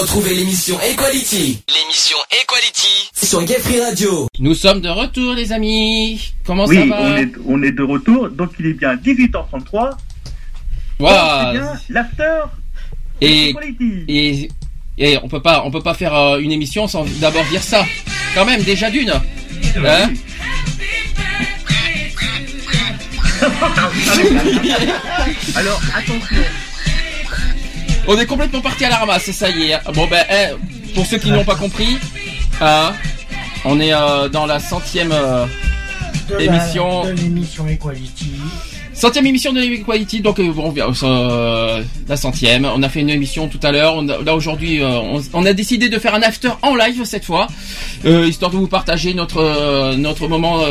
Retrouvez 0.00 0.34
l'émission 0.34 0.78
Equality. 0.80 1.60
L'émission 1.68 2.16
Equality 2.30 3.10
sur 3.14 3.42
Gay 3.44 3.58
Free 3.58 3.80
Radio. 3.80 4.28
Nous 4.38 4.54
sommes 4.54 4.80
de 4.80 4.88
retour, 4.88 5.34
les 5.34 5.50
amis. 5.52 6.32
Comment 6.46 6.66
oui, 6.66 6.76
ça 6.76 6.84
va 6.86 7.00
on 7.02 7.16
est, 7.16 7.32
on 7.46 7.62
est 7.62 7.72
de 7.72 7.82
retour, 7.82 8.28
donc 8.30 8.50
il 8.60 8.66
est 8.66 8.72
bien 8.74 8.94
18h33. 8.94 9.96
Waouh. 11.00 11.52
C'est 11.52 11.58
bien 11.58 11.72
l'after 11.88 12.40
Et, 13.20 13.48
Equality. 13.50 14.04
et, 14.08 14.48
et 14.98 15.18
on 15.22 15.28
peut 15.28 15.42
pas, 15.42 15.62
on 15.64 15.70
peut 15.70 15.82
pas 15.82 15.94
faire 15.94 16.14
euh, 16.14 16.38
une 16.38 16.52
émission 16.52 16.86
sans 16.86 17.04
d'abord 17.20 17.44
dire 17.46 17.62
ça. 17.62 17.84
Quand 18.34 18.44
même, 18.44 18.62
déjà 18.62 18.90
d'une. 18.90 19.10
Hein 19.10 20.12
Alors, 25.56 25.80
attention. 25.94 26.36
On 28.08 28.18
est 28.18 28.26
complètement 28.26 28.60
parti 28.60 28.84
à 28.84 28.88
la 28.90 28.96
ramasse, 28.96 29.30
ça 29.30 29.48
y 29.50 29.70
est. 29.70 29.78
Bon 29.94 30.06
ben, 30.08 30.24
eh, 30.30 30.92
pour 30.94 31.06
ceux 31.06 31.18
qui 31.18 31.30
n'ont 31.30 31.44
pas 31.44 31.54
compris, 31.54 31.96
hein, 32.60 32.92
on 33.64 33.78
est 33.80 33.92
euh, 33.94 34.28
dans 34.28 34.46
la 34.46 34.58
centième 34.58 35.12
euh, 35.12 35.46
De 36.28 36.34
la- 36.36 36.40
émission. 36.42 37.04
de 37.04 37.10
l'émission 37.12 37.68
Equality. 37.68 38.32
Centième 38.98 39.26
émission 39.26 39.52
de 39.52 39.60
Equality, 39.60 40.22
donc 40.22 40.40
euh, 40.40 40.52
bon, 40.52 40.74
euh, 41.04 41.82
la 42.08 42.16
centième. 42.16 42.64
On 42.64 42.82
a 42.82 42.88
fait 42.88 42.98
une 42.98 43.10
émission 43.10 43.46
tout 43.46 43.60
à 43.62 43.70
l'heure. 43.70 44.02
Là 44.02 44.34
aujourd'hui, 44.34 44.82
euh, 44.82 44.98
on, 45.32 45.46
a 45.46 45.52
décidé 45.52 45.88
de 45.88 46.00
faire 46.00 46.16
un 46.16 46.22
after 46.22 46.50
en 46.62 46.74
live 46.74 47.04
cette 47.04 47.24
fois, 47.24 47.46
euh, 48.06 48.26
histoire 48.26 48.50
de 48.50 48.56
vous 48.56 48.66
partager 48.66 49.14
notre 49.14 49.38
euh, 49.38 49.94
notre 49.94 50.26
moment 50.26 50.64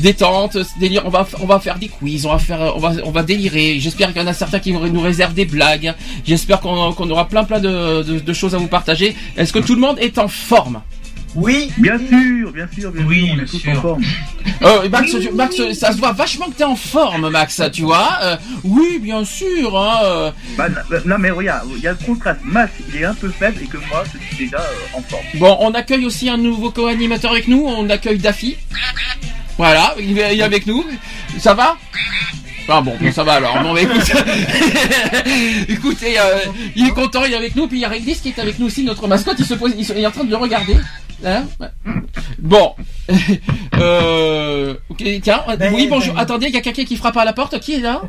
détente, 0.00 0.58
délire. 0.80 1.02
On 1.04 1.10
va 1.10 1.28
on 1.40 1.46
va 1.46 1.60
faire 1.60 1.78
des 1.78 1.86
quiz, 1.86 2.26
on 2.26 2.32
va 2.32 2.40
faire 2.40 2.72
on 2.74 2.80
va 2.80 2.92
on 3.04 3.12
va 3.12 3.22
délirer. 3.22 3.78
J'espère 3.78 4.08
qu'il 4.12 4.20
y 4.20 4.24
en 4.24 4.26
a 4.26 4.34
certains 4.34 4.58
qui 4.58 4.72
nous 4.72 5.00
réservent 5.00 5.34
des 5.34 5.44
blagues. 5.44 5.94
J'espère 6.26 6.58
qu'on 6.58 6.92
qu'on 6.92 7.08
aura 7.08 7.28
plein 7.28 7.44
plein 7.44 7.60
de, 7.60 8.02
de, 8.02 8.18
de 8.18 8.32
choses 8.32 8.56
à 8.56 8.58
vous 8.58 8.66
partager. 8.66 9.14
Est-ce 9.36 9.52
que 9.52 9.60
tout 9.60 9.76
le 9.76 9.80
monde 9.80 9.96
est 10.00 10.18
en 10.18 10.26
forme? 10.26 10.82
Oui. 11.36 11.70
Bien 11.76 11.96
sûr, 11.98 12.52
bien 12.52 12.68
sûr, 12.76 12.90
bien 12.90 13.04
Oui, 13.06 13.20
sûr, 13.20 13.28
on 13.32 13.34
bien 13.36 13.44
est 13.44 13.46
tous 13.46 13.58
sûr. 13.58 13.70
en 13.72 13.80
forme. 13.82 14.02
Euh, 14.62 14.88
Max, 14.88 15.10
tu- 15.20 15.30
Max, 15.30 15.56
ça 15.74 15.92
se 15.92 15.98
voit 15.98 16.12
vachement 16.12 16.46
que 16.46 16.54
t'es 16.54 16.64
en 16.64 16.74
forme, 16.76 17.28
Max, 17.30 17.60
tu 17.72 17.82
vois. 17.82 18.18
Euh, 18.22 18.36
oui, 18.64 18.98
bien 19.00 19.24
sûr. 19.24 19.78
Hein, 19.78 19.98
euh. 20.04 20.30
Bah, 20.58 20.66
non, 21.06 21.16
mais 21.18 21.30
regarde, 21.30 21.68
il 21.76 21.82
y 21.82 21.86
a 21.86 21.92
le 21.92 21.98
contraste. 22.04 22.40
Max, 22.44 22.72
il 22.92 23.00
est 23.00 23.04
un 23.04 23.14
peu 23.14 23.28
faible 23.30 23.62
et 23.62 23.66
que 23.66 23.76
moi, 23.76 24.02
je 24.12 24.34
suis 24.36 24.44
déjà 24.46 24.58
euh, 24.58 24.98
en 24.98 25.02
forme. 25.02 25.22
Bon, 25.34 25.56
on 25.60 25.72
accueille 25.74 26.04
aussi 26.04 26.28
un 26.28 26.36
nouveau 26.36 26.70
co-animateur 26.70 27.30
avec 27.32 27.46
nous. 27.48 27.64
On 27.66 27.88
accueille 27.90 28.18
Daffy. 28.18 28.56
Voilà, 29.56 29.94
il 30.00 30.18
est 30.18 30.42
avec 30.42 30.66
nous. 30.66 30.84
Ça 31.38 31.54
va? 31.54 31.76
Ah 32.68 32.80
bon, 32.80 32.96
bon, 33.00 33.12
ça 33.12 33.24
va 33.24 33.34
alors. 33.34 33.60
Bon, 33.62 33.74
bah, 33.74 33.82
écoute, 33.82 34.00
écoutez, 35.68 36.18
euh, 36.18 36.38
il 36.76 36.86
est 36.88 36.90
content, 36.90 37.24
il 37.24 37.32
est 37.32 37.36
avec 37.36 37.56
nous. 37.56 37.66
Puis 37.68 37.78
il 37.78 37.80
y 37.80 37.84
a 37.84 37.88
Réglisse 37.88 38.20
qui 38.20 38.28
est 38.28 38.38
avec 38.38 38.58
nous 38.58 38.66
aussi, 38.66 38.84
notre 38.84 39.06
mascotte. 39.08 39.36
Il 39.38 39.44
se 39.46 39.54
pose, 39.54 39.72
il, 39.76 39.84
se- 39.84 39.92
il 39.92 40.00
est 40.00 40.06
en 40.06 40.10
train 40.10 40.24
de 40.24 40.30
le 40.30 40.36
regarder. 40.36 40.76
Hein 41.24 41.46
bon, 42.38 42.74
euh, 43.78 44.74
ok, 44.88 45.02
tiens, 45.22 45.42
Ben, 45.58 45.74
oui 45.74 45.86
bonjour. 45.88 46.14
ben. 46.14 46.20
Attendez, 46.20 46.46
il 46.46 46.54
y 46.54 46.56
a 46.56 46.60
quelqu'un 46.60 46.84
qui 46.84 46.96
frappe 46.96 47.16
à 47.16 47.24
la 47.24 47.32
porte. 47.32 47.58
Qui 47.60 47.74
est 47.74 47.80
là 47.80 48.02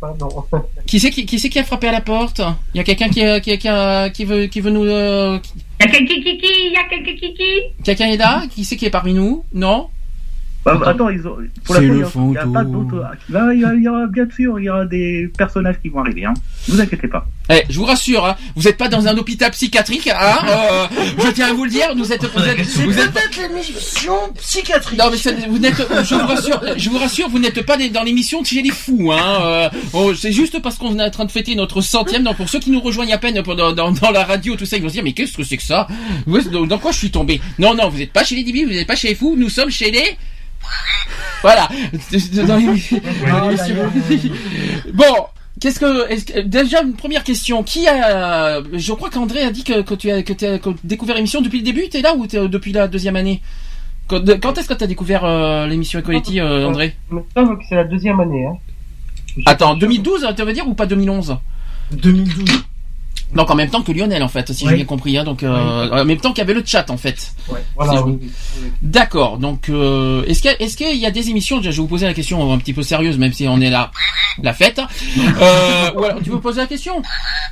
Pardon. 0.00 0.28
Qui 0.86 1.00
c'est 1.00 1.10
qui, 1.10 1.24
qui 1.24 1.38
c'est 1.38 1.48
qui 1.48 1.58
a 1.58 1.64
frappé 1.64 1.88
à 1.88 1.92
la 1.92 2.00
porte 2.02 2.40
Il 2.74 2.76
y 2.78 2.80
a 2.80 2.84
quelqu'un 2.84 3.08
qui, 3.08 3.22
qui, 3.40 3.58
qui, 3.58 4.24
veut 4.24 4.46
qui 4.46 4.60
veut 4.60 4.70
nous 4.70 4.84
euh, 4.84 5.38
qui- 5.38 5.52
Il 5.80 5.86
y 5.86 5.88
a 5.88 5.90
quelqu'un 5.90 6.14
qui 6.14 6.22
qui, 6.38 6.46
il 6.66 6.72
y 6.72 6.76
a 6.76 6.84
quelqu'un 6.88 7.12
qui 7.14 7.34
qui. 7.34 7.82
quelqu'un 7.82 8.06
est 8.08 8.16
là 8.18 8.42
Qui 8.54 8.64
c'est 8.64 8.76
qui 8.76 8.84
est 8.84 8.90
parmi 8.90 9.14
nous 9.14 9.44
Non 9.54 9.88
Bah, 10.64 10.80
attends, 10.86 11.10
ils 11.10 11.26
ont, 11.28 11.36
pour 11.64 11.74
C'est 11.76 11.82
la 11.82 11.88
le 11.88 11.94
il 11.94 11.98
n'y 11.98 12.02
a, 12.02 12.06
pas 12.06 12.10
fantôme. 12.64 12.88
d'autres. 12.88 13.04
Bah, 13.28 13.52
il 13.52 13.60
y, 13.60 13.64
a- 13.64 13.74
il 13.74 13.82
y 13.82 13.88
aura, 13.88 14.06
bien 14.06 14.26
sûr, 14.34 14.58
il 14.58 14.64
y 14.64 14.70
aura 14.70 14.86
des 14.86 15.30
personnages 15.36 15.76
qui 15.82 15.88
vont 15.90 16.00
arriver, 16.00 16.24
hein. 16.24 16.32
Ne 16.68 16.74
vous 16.74 16.80
inquiétez 16.80 17.08
pas. 17.08 17.26
Eh, 17.50 17.62
je 17.68 17.78
vous 17.78 17.84
rassure, 17.84 18.24
hein, 18.24 18.36
vous 18.56 18.62
n'êtes 18.62 18.78
pas 18.78 18.88
dans 18.88 19.06
un 19.06 19.14
hôpital 19.18 19.50
psychiatrique, 19.50 20.08
hein 20.08 20.38
euh, 20.48 20.86
Je 21.22 21.30
tiens 21.32 21.48
à 21.48 21.52
vous 21.52 21.64
le 21.64 21.70
dire, 21.70 21.94
vous 21.94 22.10
êtes, 22.10 22.24
vous 22.24 22.42
êtes, 22.42 22.64
C'est 22.64 22.82
vous 22.84 22.98
êtes 22.98 23.12
peut-être 23.12 23.36
l'émission 23.36 24.14
psychiatrique. 24.40 24.98
non 24.98 25.10
mais 25.10 25.46
vous 25.48 25.58
n'êtes, 25.58 25.76
je 26.04 26.14
vous 26.14 26.26
rassure, 26.26 26.60
je 26.78 26.88
vous 26.88 26.96
rassure, 26.98 27.28
vous 27.28 27.38
n'êtes 27.38 27.60
pas 27.66 27.76
dans 27.76 28.02
l'émission 28.02 28.40
de 28.40 28.46
chez 28.46 28.62
les 28.62 28.70
fous, 28.70 29.12
hein. 29.12 29.40
euh, 29.42 29.68
oh, 29.92 30.14
c'est 30.14 30.32
juste 30.32 30.62
parce 30.62 30.76
qu'on 30.78 30.98
est 30.98 31.02
en 31.04 31.10
train 31.10 31.26
de 31.26 31.30
fêter 31.30 31.54
notre 31.54 31.82
centième. 31.82 32.22
Donc 32.22 32.36
pour 32.38 32.48
ceux 32.48 32.60
qui 32.60 32.70
nous 32.70 32.80
rejoignent 32.80 33.12
à 33.12 33.18
peine 33.18 33.42
pendant- 33.42 33.72
dans, 33.74 33.92
dans 33.92 34.10
la 34.10 34.24
radio, 34.24 34.56
tout 34.56 34.64
ça, 34.64 34.78
ils 34.78 34.82
vont 34.82 34.88
se 34.88 34.94
dire 34.94 35.04
mais 35.04 35.12
qu'est-ce 35.12 35.36
que 35.36 35.44
c'est 35.44 35.58
que 35.58 35.62
ça? 35.62 35.86
Dans, 36.50 36.64
dans 36.64 36.78
quoi 36.78 36.92
je 36.92 36.98
suis 36.98 37.10
tombé? 37.10 37.42
Non 37.58 37.74
non, 37.74 37.90
vous 37.90 37.98
n'êtes 37.98 38.12
pas 38.12 38.24
chez 38.24 38.36
les 38.36 38.42
Dibi, 38.42 38.64
vous 38.64 38.70
n'êtes 38.70 38.86
pas 38.86 38.96
chez 38.96 39.08
les 39.08 39.14
fous, 39.14 39.34
nous 39.38 39.50
sommes 39.50 39.70
chez 39.70 39.90
les 39.90 40.16
voilà. 41.42 41.68
Dans 42.46 42.58
Bon, 44.94 45.26
qu'est-ce 45.60 45.78
que, 45.80 46.10
est-ce 46.10 46.24
que- 46.24 46.40
déjà 46.40 46.82
une 46.82 46.94
première 46.94 47.24
question. 47.24 47.62
Qui 47.62 47.86
a, 47.88 48.60
je 48.72 48.92
crois 48.92 49.10
qu'André 49.10 49.42
a 49.42 49.50
dit 49.50 49.64
que, 49.64 49.82
que 49.82 49.94
tu 49.94 50.10
as, 50.10 50.22
que 50.22 50.32
tu 50.32 50.46
as 50.46 50.58
découvert 50.84 51.16
l'émission 51.16 51.40
depuis 51.40 51.58
le 51.58 51.64
début. 51.64 51.88
T'es 51.88 52.02
là 52.02 52.14
ou 52.14 52.26
t'es 52.26 52.38
euh, 52.38 52.48
depuis 52.48 52.72
la 52.72 52.88
deuxième 52.88 53.16
année? 53.16 53.42
Quand, 54.06 54.20
de- 54.20 54.34
quand 54.34 54.56
est-ce 54.58 54.68
que 54.68 54.74
t'as 54.74 54.86
découvert 54.86 55.24
euh, 55.24 55.66
l'émission 55.66 55.98
Equality, 56.00 56.40
euh, 56.40 56.66
André? 56.66 56.94
Il 57.10 57.16
me 57.16 57.22
semble 57.34 57.58
que 57.58 57.64
c'est 57.68 57.76
la 57.76 57.84
deuxième 57.84 58.20
année. 58.20 58.46
Hein. 58.46 58.56
Attends, 59.46 59.74
2012, 59.76 60.26
tu 60.36 60.42
veux 60.44 60.52
dire 60.52 60.68
ou 60.68 60.74
pas 60.74 60.86
2011 60.86 61.36
2012. 61.92 62.44
Donc 63.34 63.50
en 63.50 63.54
même 63.56 63.68
temps 63.70 63.82
que 63.82 63.90
Lionel 63.90 64.22
en 64.22 64.28
fait, 64.28 64.52
si 64.52 64.64
j'ai 64.64 64.70
Oui. 64.70 64.76
bien 64.76 64.84
compris. 64.84 65.18
Hein, 65.18 65.24
donc 65.24 65.42
euh, 65.42 65.90
en 65.90 66.04
même 66.04 66.18
temps 66.18 66.30
qu'il 66.32 66.38
y 66.38 66.42
avait 66.42 66.54
le 66.54 66.62
chat 66.64 66.88
en 66.90 66.96
fait. 66.96 67.32
Ouais. 67.48 67.60
Voilà, 67.74 67.92
Si 67.98 67.98
oui. 68.04 68.18
D'accord. 68.82 69.38
Donc, 69.38 69.68
euh, 69.68 70.24
est-ce 70.26 70.40
qu'il 70.42 70.50
y, 70.50 70.54
a- 70.54 70.62
est-ce 70.62 70.76
qu'il 70.76 70.96
y 70.96 71.04
a 71.06 71.10
des 71.10 71.30
émissions 71.30 71.60
Je 71.60 71.68
vais 71.70 71.76
vous 71.76 71.86
poser 71.88 72.06
la 72.06 72.14
question 72.14 72.52
un 72.52 72.58
petit 72.58 72.72
peu 72.72 72.82
sérieuse, 72.82 73.18
même 73.18 73.32
si 73.32 73.48
on 73.48 73.60
est 73.60 73.70
là, 73.70 73.90
la 74.42 74.52
fête. 74.54 74.80
Euh, 75.18 75.90
ou 75.96 76.04
alors, 76.04 76.22
tu 76.22 76.30
veux 76.30 76.40
poser 76.40 76.60
la 76.60 76.66
question? 76.66 77.02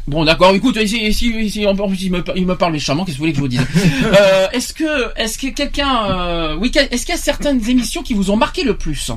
Bon, 0.06 0.24
d'accord. 0.24 0.52
Écoute, 0.54 0.76
ici, 0.76 0.98
ici, 1.04 1.28
ici, 1.40 1.66
en 1.66 1.74
plus, 1.74 2.02
il 2.02 2.12
me, 2.12 2.22
il 2.36 2.46
me 2.46 2.54
parle 2.56 2.72
méchamment. 2.72 3.04
Qu'est-ce 3.04 3.16
que 3.16 3.22
vous 3.22 3.24
voulez 3.24 3.32
que 3.32 3.38
je 3.38 3.42
vous 3.42 3.48
dise? 3.48 3.66
Euh, 4.04 4.46
Est-ce 4.52 4.72
que, 4.74 5.12
est-ce 5.20 5.36
que 5.38 5.48
quelqu'un, 5.48 6.04
euh, 6.10 6.56
oui, 6.60 6.70
est-ce 6.74 7.04
qu'il 7.06 7.14
y 7.14 7.18
a 7.18 7.20
certaines 7.20 7.68
émissions 7.68 8.02
qui 8.02 8.14
vous 8.14 8.30
ont 8.30 8.36
marqué 8.36 8.62
le 8.62 8.76
plus? 8.76 9.10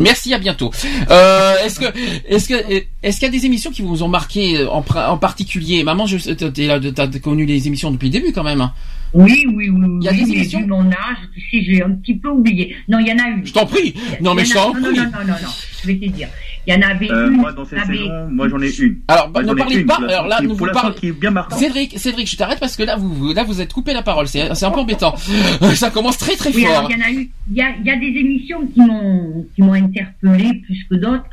Merci, 0.00 0.34
à 0.34 0.38
bientôt. 0.38 0.70
Euh, 1.10 1.54
est-ce 1.64 1.80
que, 1.80 1.86
est-ce 2.28 2.48
que, 2.48 2.54
est-ce 3.02 3.18
qu'il 3.18 3.26
y 3.26 3.28
a 3.28 3.38
des 3.38 3.46
émissions 3.46 3.70
qui 3.70 3.82
vous 3.82 4.02
ont 4.02 4.08
marqué 4.08 4.64
en, 4.66 4.82
pra- 4.82 5.08
en 5.10 5.18
particulier? 5.18 5.84
Maman, 5.84 6.06
je, 6.06 6.18
t'as 6.32 7.06
connu 7.20 7.46
les 7.46 7.66
émissions 7.66 7.90
depuis 7.90 8.06
le 8.08 8.12
début 8.12 8.32
quand 8.32 8.44
même. 8.44 8.70
Oui, 9.14 9.46
oui, 9.54 9.68
oui. 9.70 9.86
Il 10.00 10.04
y 10.04 10.08
a 10.08 10.12
oui, 10.12 10.24
des 10.24 10.32
émissions 10.32 10.60
vu 10.60 10.66
mon 10.66 10.90
âge, 10.90 11.16
si 11.50 11.64
j'ai 11.64 11.82
un 11.82 11.90
petit 11.92 12.16
peu 12.16 12.28
oublié. 12.28 12.76
Non, 12.88 12.98
il 12.98 13.06
y 13.08 13.12
en 13.12 13.18
a 13.18 13.28
une. 13.28 13.46
Je 13.46 13.52
t'en 13.52 13.64
prie. 13.66 13.94
Non, 14.20 14.34
mais 14.34 14.44
je 14.44 14.52
t'en 14.54 14.74
non, 14.74 14.80
non, 14.80 14.88
prie. 14.88 14.96
non, 14.98 15.04
non, 15.04 15.18
non, 15.20 15.26
non. 15.26 15.48
Je 15.82 15.86
vais 15.86 15.94
te 15.96 16.06
dire. 16.06 16.28
Il 16.66 16.74
y 16.74 16.76
en 16.76 16.82
avait 16.88 17.10
Euh, 17.10 17.28
une. 17.30 17.36
moi, 17.36 17.52
dans 17.52 17.64
cette 17.64 17.78
avait- 17.78 17.96
saison, 17.96 18.28
moi, 18.30 18.48
j'en 18.48 18.60
ai 18.60 18.70
une. 18.78 18.98
Alors, 19.08 19.28
bah, 19.30 19.42
ne 19.42 19.54
parlez 19.54 19.84
pas. 19.84 19.94
pour 19.96 20.04
Alors 20.04 20.26
là, 20.26 20.40
ne 20.42 20.48
vous 20.48 20.56
pour 20.56 20.66
l'instant, 20.66 20.82
parlez. 20.82 20.96
qui 20.96 21.06
est 21.08 21.12
bien 21.12 21.30
marquant. 21.30 21.56
Cédric, 21.56 21.98
Cédric, 21.98 22.28
je 22.28 22.36
t'arrête 22.36 22.58
parce 22.58 22.76
que 22.76 22.82
là, 22.82 22.96
vous, 22.96 23.32
là, 23.32 23.44
vous 23.44 23.60
êtes 23.60 23.72
coupé 23.72 23.92
la 23.94 24.02
parole. 24.02 24.26
C'est, 24.26 24.52
c'est 24.54 24.66
un 24.66 24.70
peu 24.72 24.80
embêtant. 24.80 25.14
Ça 25.74 25.90
commence 25.90 26.18
très, 26.18 26.34
très 26.36 26.52
Oui, 26.54 26.64
fort. 26.64 26.78
alors 26.78 26.90
il 26.90 26.98
y 26.98 27.02
en 27.02 27.06
a 27.06 27.10
eu. 27.10 27.30
Il 27.50 27.56
y 27.56 27.62
a, 27.62 27.68
il 27.80 27.86
y 27.86 27.90
a 27.90 27.96
des 27.96 28.06
émissions 28.20 28.66
qui 28.66 28.80
m'ont, 28.80 29.46
qui 29.54 29.62
m'ont 29.62 29.74
interpellé 29.74 30.60
plus 30.66 30.84
que 30.90 30.96
d'autres. 30.96 31.24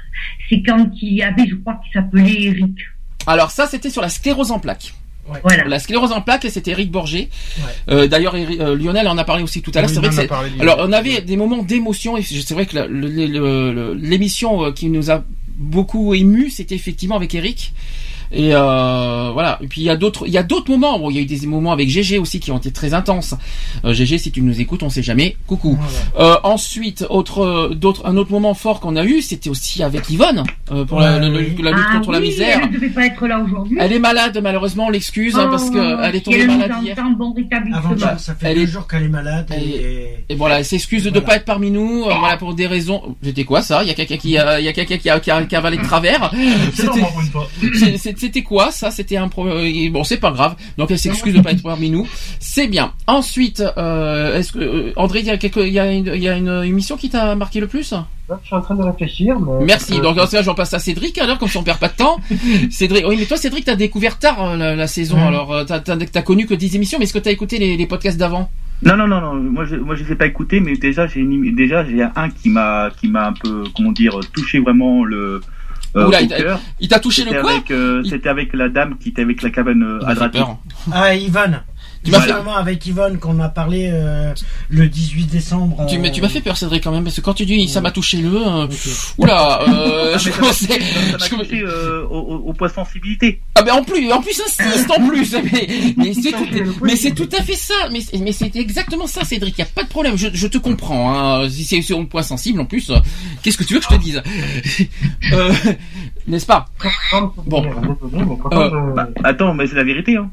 C'est 0.50 0.62
quand 0.62 0.88
il 1.02 1.14
y 1.16 1.24
avait, 1.24 1.48
je 1.48 1.56
crois, 1.56 1.82
qui 1.84 1.92
s'appelait 1.92 2.44
Eric. 2.44 2.76
Alors 3.26 3.50
ça, 3.52 3.66
c'était 3.68 3.90
sur 3.90 4.02
la 4.04 4.10
sclérose 4.10 4.52
en 4.52 4.60
plaques. 4.60 4.94
Voilà. 5.26 5.64
La 5.66 5.80
sclérose 5.80 6.12
en 6.12 6.22
plaques, 6.22 6.48
c'était 6.50 6.72
Eric 6.72 6.92
Borgé. 6.92 7.30
Ouais. 7.58 7.64
Euh, 7.90 8.08
d'ailleurs, 8.08 8.36
euh, 8.36 8.76
Lionel 8.76 9.08
en 9.08 9.18
a 9.18 9.24
parlé 9.24 9.44
aussi 9.44 9.62
tout 9.62 9.72
à 9.74 9.82
l'heure. 9.82 9.90
Oui, 9.90 9.96
c'est 9.96 10.12
vrai 10.12 10.24
que 10.24 10.30
parlé. 10.30 10.50
Alors, 10.60 10.78
on 10.80 10.92
avait 10.92 11.22
des 11.22 11.38
moments 11.38 11.64
d'émotion 11.64 12.18
et 12.18 12.24
c'est 12.24 12.54
vrai 12.54 12.66
que 12.66 12.78
l'émission 13.96 14.66
euh, 14.66 14.72
qui 14.72 14.90
nous 14.90 15.12
a 15.12 15.24
beaucoup 15.58 16.14
ému, 16.14 16.50
c'était 16.50 16.76
effectivement 16.76 17.16
avec 17.16 17.34
Eric. 17.36 17.74
Et 18.36 18.50
euh, 18.56 19.30
voilà. 19.32 19.60
Et 19.62 19.68
puis 19.68 19.82
il 19.82 19.84
y 19.84 19.90
a 19.90 19.96
d'autres, 19.96 20.24
il 20.26 20.34
y 20.34 20.38
a 20.40 20.44
d'autres 20.44 20.72
moments. 20.72 20.98
Bon, 20.98 21.10
il 21.12 21.16
y 21.16 21.20
a 21.20 21.22
eu 21.22 21.26
des 21.26 21.46
moments 21.46 21.72
avec 21.72 21.88
GG 21.90 22.18
aussi 22.18 22.40
qui 22.40 22.52
ont 22.52 22.58
été 22.58 22.72
très 22.72 22.94
intenses. 22.96 23.36
Euh, 23.86 23.94
GG, 23.94 24.18
si 24.18 24.32
tu 24.32 24.42
nous 24.42 24.60
écoutes, 24.60 24.82
on 24.84 24.90
sait 24.90 25.04
jamais. 25.04 25.38
Coucou. 25.48 25.78
Euh, 26.20 26.36
ensuite, 26.44 27.06
autre, 27.10 27.44
euh, 27.44 27.76
d'autres, 27.76 28.06
un 28.06 28.18
autre 28.18 28.32
moment 28.32 28.54
fort 28.56 28.80
qu'on 28.80 28.96
a 28.96 29.04
eu, 29.06 29.22
c'était 29.22 29.50
aussi 29.52 29.84
avec 29.84 30.10
Yvonne 30.10 30.44
euh, 30.72 30.84
pour 30.84 31.00
la, 31.00 31.13
Ouais, 31.19 31.19
le- 31.30 31.31
le- 31.34 31.40
oui. 31.40 31.56
la 31.62 31.72
lutte 31.72 31.86
ah, 31.90 31.96
contre 31.98 32.12
la 32.12 32.19
misère. 32.19 32.60
Elle 32.63 32.69
ne 32.72 32.74
devait 32.75 32.90
pas 32.90 33.06
être 33.06 33.28
là 33.28 33.40
aujourd'hui. 33.40 33.78
Elle 33.80 33.94
est 33.94 34.00
malade, 34.00 34.40
malheureusement, 34.42 34.88
on 34.88 34.90
l'excuse 34.90 35.36
hein, 35.38 35.48
parce 35.52 35.66
Oh, 35.69 35.74
qu'elle 35.74 36.16
est 36.16 36.22
tombée 36.22 36.40
elle 36.42 36.48
malade 36.48 36.72
hier. 36.84 36.96
bon. 37.18 37.36
Avant 37.74 37.98
ça, 37.98 38.18
ça 38.18 38.34
fait 38.36 38.48
Elle 38.48 38.56
deux 38.56 38.63
est- 38.63 38.68
jours 38.68 38.88
qu'elle 38.88 39.04
est 39.04 39.07
malade 39.10 39.46
Elle 39.52 39.63
et, 39.63 40.25
Et 40.30 40.36
voilà, 40.36 40.60
elle 40.60 40.66
s'excuse 40.66 41.04
de 41.04 41.10
ne 41.10 41.13
Voilà. 41.13 41.28
pas 41.28 41.36
être 41.36 41.46
parmi 41.46 41.69
nous, 41.69 42.04
euh, 42.06 42.13
voilà 42.19 42.38
pour 42.38 42.54
des 42.56 42.66
raisons. 42.68 43.16
C'était 43.24 43.44
quoi 43.44 43.62
ça? 43.62 43.84
Il 43.84 43.88
y 43.88 43.92
a 43.92 43.94
quelqu'un 43.94 44.18
qui, 44.18 44.38
a- 44.38 44.60
il 44.60 44.66
y 44.66 44.69
a 44.69 44.74
quelqu'un 44.74 44.98
qui 44.98 45.10
a, 45.10 45.19
qui 45.19 45.30
a, 45.31 45.44
qui 45.44 45.56
a 45.56 45.60
avalé 45.60 45.78
de 45.78 45.84
travers. 45.84 46.31
C'était 48.24 48.42
quoi 48.42 48.72
ça? 48.72 48.90
C'était 48.90 49.18
un 49.18 49.28
pro... 49.28 49.46
euh, 49.48 49.90
bon, 49.92 50.04
c'est 50.06 50.18
pas 50.18 50.31
grave. 50.31 50.56
Donc 50.78 50.92
elle 50.92 50.98
s'excuse 51.00 51.34
de 51.34 51.42
pas 51.42 51.52
être 51.52 51.62
parmi 51.62 51.90
nous. 51.90 52.08
C'est 52.40 52.68
bien. 52.68 52.94
Ensuite, 53.08 53.62
euh, 53.78 54.38
est-ce 54.38 54.54
que 54.54 54.60
euh, 54.60 54.94
André, 54.96 55.20
il 55.20 55.25
y 55.25 55.30
a 55.30 55.38
quelque, 55.38 55.60
il 55.60 55.74
y 55.74 55.80
a 55.80 55.92
une, 55.92 56.12
il 56.16 56.24
y 56.24 56.30
a 56.30 56.38
une 56.38 56.64
émission 56.64 56.96
qui 56.96 57.10
t'a 57.10 57.36
marqué 57.36 57.60
le 57.60 57.68
plus? 57.68 57.94
Je 58.30 58.46
suis 58.48 58.56
en 58.56 58.62
train 58.62 58.75
de 58.75 58.81
réfléchir. 58.84 59.38
Mais... 59.40 59.66
Merci. 59.66 59.96
Euh, 60.00 60.02
Donc 60.02 60.16
dans 60.16 60.25
ce 60.25 60.31
cas, 60.31 60.42
j'en 60.42 60.56
passe 60.56 60.74
à 60.74 60.80
Cédric 60.80 61.18
alors, 61.18 61.38
comme 61.38 61.50
ça 61.50 61.60
on 61.60 61.64
perd 61.64 61.80
pas 61.80 61.90
de 61.90 61.96
temps. 61.98 62.18
Cédric, 62.72 63.06
oui, 63.08 63.18
mais 63.20 63.25
toi 63.25 63.36
Cédric, 63.38 63.66
t'as 63.66 63.75
découvert 63.75 64.18
tard 64.20 64.56
la, 64.56 64.76
la 64.76 64.88
saison. 64.88 65.18
Alors 65.28 65.66
t'as 65.68 65.80
t'as- 65.81 66.22
connu 66.22 66.46
que 66.46 66.54
10 66.54 66.76
émissions, 66.78 66.98
mais 67.00 67.04
est-ce 67.04 67.14
que 67.14 67.19
t'as 67.19 67.31
écouté 67.31 67.60
les, 67.60 67.76
les 67.76 67.86
podcasts 67.86 68.18
d'avant? 68.18 68.50
Non, 68.81 68.98
non, 68.98 69.08
non, 69.08 69.22
non. 69.22 69.34
Moi, 69.36 69.66
je, 69.66 69.76
moi, 69.76 69.96
je 69.96 70.04
les 70.04 70.12
ai 70.12 70.16
pas 70.16 70.26
écoutés, 70.26 70.60
mais 70.60 70.76
déjà, 70.76 71.08
j'ai 71.08 71.19
une- 71.22 71.54
déjà, 71.56 71.86
j'ai 71.86 72.02
un 72.04 72.30
qui 72.30 72.50
m'a, 72.50 72.90
qui 73.00 73.08
m'a 73.08 73.28
un 73.28 73.34
peu, 73.34 73.64
comment 73.76 73.92
dire, 73.92 74.18
touché 74.34 74.60
vraiment 74.60 75.04
le, 75.06 75.42
euh, 75.95 76.07
Oula, 76.07 76.22
il 76.22 76.28
t'a- 76.28 76.38
touché 77.00 77.24
C'était 77.24 77.36
le 77.36 77.42
quoi 77.42 77.51
avec, 77.51 77.72
euh, 77.72 78.01
Il- 78.04 78.10
c'était 78.10 78.30
avec 78.30 78.54
la 78.54 78.69
dame 78.69 78.98
qui 78.98 79.10
était 79.10 79.22
avec 79.22 79.42
la 79.42 79.50
cabane 79.50 79.84
euh, 79.84 80.00
à 80.07 80.16
peur. 80.30 80.57
Ah, 80.92 81.13
Yvonne. 81.16 81.62
Tu 82.04 82.12
m'as 82.12 82.22
fait- 82.22 82.34
avec 82.58 82.86
Yvonne 82.86 83.18
qu'on 83.18 83.40
a 83.40 83.50
parlé 83.50 83.90
euh, 83.92 84.34
le 84.70 84.88
18 84.88 85.26
décembre. 85.28 85.86
Tu, 85.90 85.96
euh, 85.96 86.00
mais 86.02 86.12
tu 86.12 86.22
m'as 86.22 86.30
fait 86.30 86.42
peur, 86.42 86.58
Cédric, 86.58 86.84
quand 86.84 86.92
même, 86.92 87.04
parce 87.04 87.16
que 87.16 87.22
quand 87.22 87.34
tu 87.34 87.46
dis 87.46 87.68
ça 87.68 87.82
m'a 87.82 87.92
touché 87.92 88.18
le. 88.18 88.36
euh. 88.36 88.68
Oula, 89.18 89.62
euh, 89.64 90.12
Ah, 90.16 90.18
je 90.18 90.26
mais 90.30 90.32
ça 90.32 90.42
m'a 90.42 91.28
commençais. 91.30 91.46
touché, 91.46 91.62
euh, 91.62 92.04
au, 92.10 92.54
point 92.54 92.70
sensibilité. 92.70 93.40
Ah 93.56 93.62
ben 93.64 93.74
en 93.74 93.84
plus, 93.84 94.12
en 94.12 94.22
plus 94.22 94.40
insiste 94.42 94.92
en 94.92 95.08
plus. 95.08 95.34
Mais, 95.44 95.94
mais 95.98 96.14
c'est 96.14 96.32
tout, 96.32 96.46
mais 96.84 96.96
c'est 96.96 97.12
tout 97.12 97.30
à 97.38 97.42
fait 97.44 97.56
ça. 97.56 97.74
Mais, 97.92 98.02
c'est- 98.02 98.18
mais 98.18 98.32
c'est 98.32 98.56
exactement 98.56 99.08
ça, 99.08 99.24
Cédric. 99.24 99.58
Y 99.58 99.62
a 99.62 99.66
pas 99.66 99.84
de 99.84 99.90
problème. 99.90 100.18
Je, 100.18 100.28
je 100.34 100.48
te 100.48 100.58
comprends. 100.58 101.14
Hein. 101.44 101.50
Si 101.50 101.64
c'est 101.64 101.82
sur 101.82 101.98
un 102.00 102.06
point 102.06 102.22
sensible, 102.24 102.60
en 102.62 102.66
plus, 102.66 102.90
euh, 102.90 102.98
qu'est-ce 103.42 103.58
que 103.58 103.64
tu 103.64 103.74
veux 103.76 103.80
que 103.80 103.86
je 103.90 103.96
te 103.96 104.02
dise? 104.02 104.22
Euh, 105.32 105.52
N'est-ce 106.28 106.46
pas? 106.46 106.66
Bon. 107.46 107.66
Euh, 108.52 108.94
Bah, 108.96 109.08
attends, 109.24 109.54
mais 109.54 109.68
c'est 109.68 109.76
la 109.76 109.84
vérité, 109.84 110.16
hein. 110.18 110.30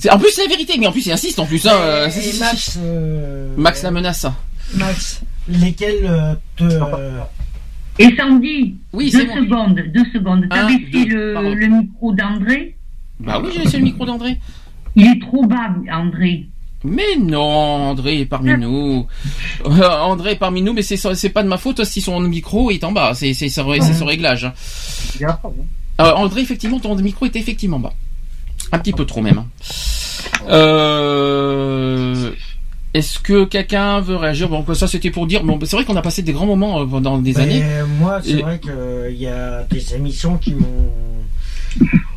C'est- 0.00 0.10
En 0.10 0.18
plus, 0.18 0.30
c'est 0.30 0.42
la 0.44 0.48
vérité. 0.48 0.74
Mais 0.78 0.86
en 0.86 0.92
plus, 0.92 1.06
il 1.06 1.12
insiste 1.12 1.38
en 1.38 1.46
plus. 1.46 1.66
Hein. 1.66 1.72
euh, 1.74 2.08
Et 2.08 2.38
Max. 2.38 2.78
euh, 2.82 3.54
Max 3.56 3.82
la 3.82 3.90
menace. 3.90 4.26
Max, 4.74 5.20
lesquels 5.48 6.04
euh, 6.04 6.34
te. 6.56 6.64
Et 7.98 8.16
Sandy, 8.16 8.76
Oui, 8.94 9.10
deux 9.10 9.18
c'est 9.18 9.26
bon. 9.26 9.34
secondes, 9.36 9.74
deux 9.94 10.04
secondes. 10.12 10.46
T'as 10.48 10.62
Un, 10.62 10.66
baissé 10.68 11.04
le, 11.06 11.54
le 11.54 11.66
micro 11.66 12.12
d'André 12.12 12.76
Bah 13.18 13.40
oui, 13.44 13.50
j'ai 13.54 13.62
laissé 13.64 13.76
le 13.78 13.84
micro 13.84 14.06
d'André. 14.06 14.38
Il 14.96 15.06
est 15.06 15.20
trop 15.20 15.44
bas, 15.44 15.68
André. 15.92 16.46
Mais 16.82 17.16
non, 17.18 17.42
André 17.42 18.20
est 18.20 18.26
parmi 18.26 18.56
nous. 18.56 19.06
Euh, 19.66 19.88
André 20.02 20.32
est 20.32 20.36
parmi 20.36 20.62
nous, 20.62 20.72
mais 20.72 20.80
c'est 20.82 21.28
pas 21.28 21.42
de 21.42 21.48
ma 21.48 21.58
faute 21.58 21.84
si 21.84 22.00
son 22.00 22.18
micro 22.20 22.70
est 22.70 22.82
en 22.84 22.92
bas. 22.92 23.12
C'est 23.14 23.34
son 23.34 23.70
son 23.92 24.04
réglage. 24.06 24.44
hein. 24.46 24.54
Euh, 26.00 26.12
André, 26.14 26.40
effectivement, 26.40 26.80
ton 26.80 26.94
micro 26.96 27.26
est 27.26 27.36
effectivement 27.36 27.78
bas. 27.78 27.92
Un 28.72 28.78
petit 28.78 28.92
peu 28.92 29.04
trop 29.04 29.20
même. 29.20 29.38
hein. 29.38 29.46
Euh... 30.48 32.30
Est-ce 32.92 33.20
que 33.20 33.44
quelqu'un 33.44 34.00
veut 34.00 34.16
réagir? 34.16 34.48
Bon, 34.48 34.64
ça 34.74 34.88
c'était 34.88 35.10
pour 35.12 35.26
dire. 35.28 35.44
Bon, 35.44 35.58
c'est 35.62 35.76
vrai 35.76 35.84
qu'on 35.84 35.94
a 35.96 36.02
passé 36.02 36.22
des 36.22 36.32
grands 36.32 36.46
moments 36.46 36.80
euh, 36.80 36.86
pendant 36.86 37.18
des 37.18 37.34
Mais 37.34 37.40
années. 37.40 37.64
moi, 38.00 38.20
c'est 38.22 38.40
vrai 38.42 38.58
qu'il 38.58 39.16
y 39.16 39.28
a 39.28 39.62
des 39.70 39.94
émissions 39.94 40.36
qui 40.38 40.54
m'ont. 40.54 40.90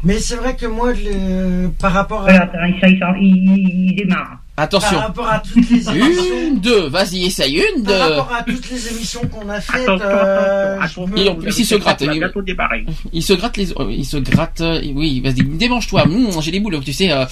Mais 0.03 0.19
c'est 0.19 0.35
vrai 0.35 0.55
que 0.55 0.65
moi, 0.65 0.91
le... 0.93 1.69
par 1.79 1.93
rapport 1.93 2.21
Voilà, 2.23 2.41
à. 2.41 2.43
attends, 2.43 2.57
il, 2.67 2.75
il, 3.21 3.57
il- 3.57 3.89
il 3.91 3.95
démarre. 3.95 4.39
Par 4.55 4.65
Attention. 4.65 4.99
rapport 4.99 5.27
à 5.27 5.39
toutes 5.39 5.67
les 5.71 5.89
émissions. 5.89 6.39
Une, 6.47 6.59
deux, 6.59 6.87
vas-y, 6.87 7.25
essaye 7.25 7.55
une, 7.75 7.83
Par 7.83 7.93
deux. 8.09 8.13
rapport 8.15 8.35
à 8.35 8.43
toutes 8.43 8.69
les 8.69 8.87
émissions 8.93 9.21
qu'on 9.27 9.49
a 9.49 9.59
faites. 9.59 9.81
Attention, 9.89 10.05
euh, 10.07 10.77
attention, 10.79 11.09
Et 11.15 11.29
en 11.29 11.35
plus, 11.35 11.57
il 11.57 11.65
se 11.65 11.75
gratte. 11.75 12.01
Il- 12.01 12.11
bientôt 12.19 12.41
démarrer. 12.43 12.85
Il 13.13 13.23
se 13.23 13.33
gratte 13.33 13.57
les, 13.57 13.71
euh, 13.71 13.91
il 13.91 14.05
se 14.05 14.17
gratte. 14.17 14.61
euh, 14.61 14.79
Oui, 14.93 15.21
vas-y, 15.21 15.43
démange-toi. 15.43 16.05
Mmh, 16.05 16.41
J'ai 16.41 16.51
des 16.51 16.59
boules, 16.59 16.79
tu 16.81 16.93
sais. 16.93 17.11
euh, 17.11 17.25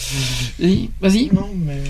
Vas-y. 1.00 1.30
Non, 1.32 1.48
mais. 1.64 1.84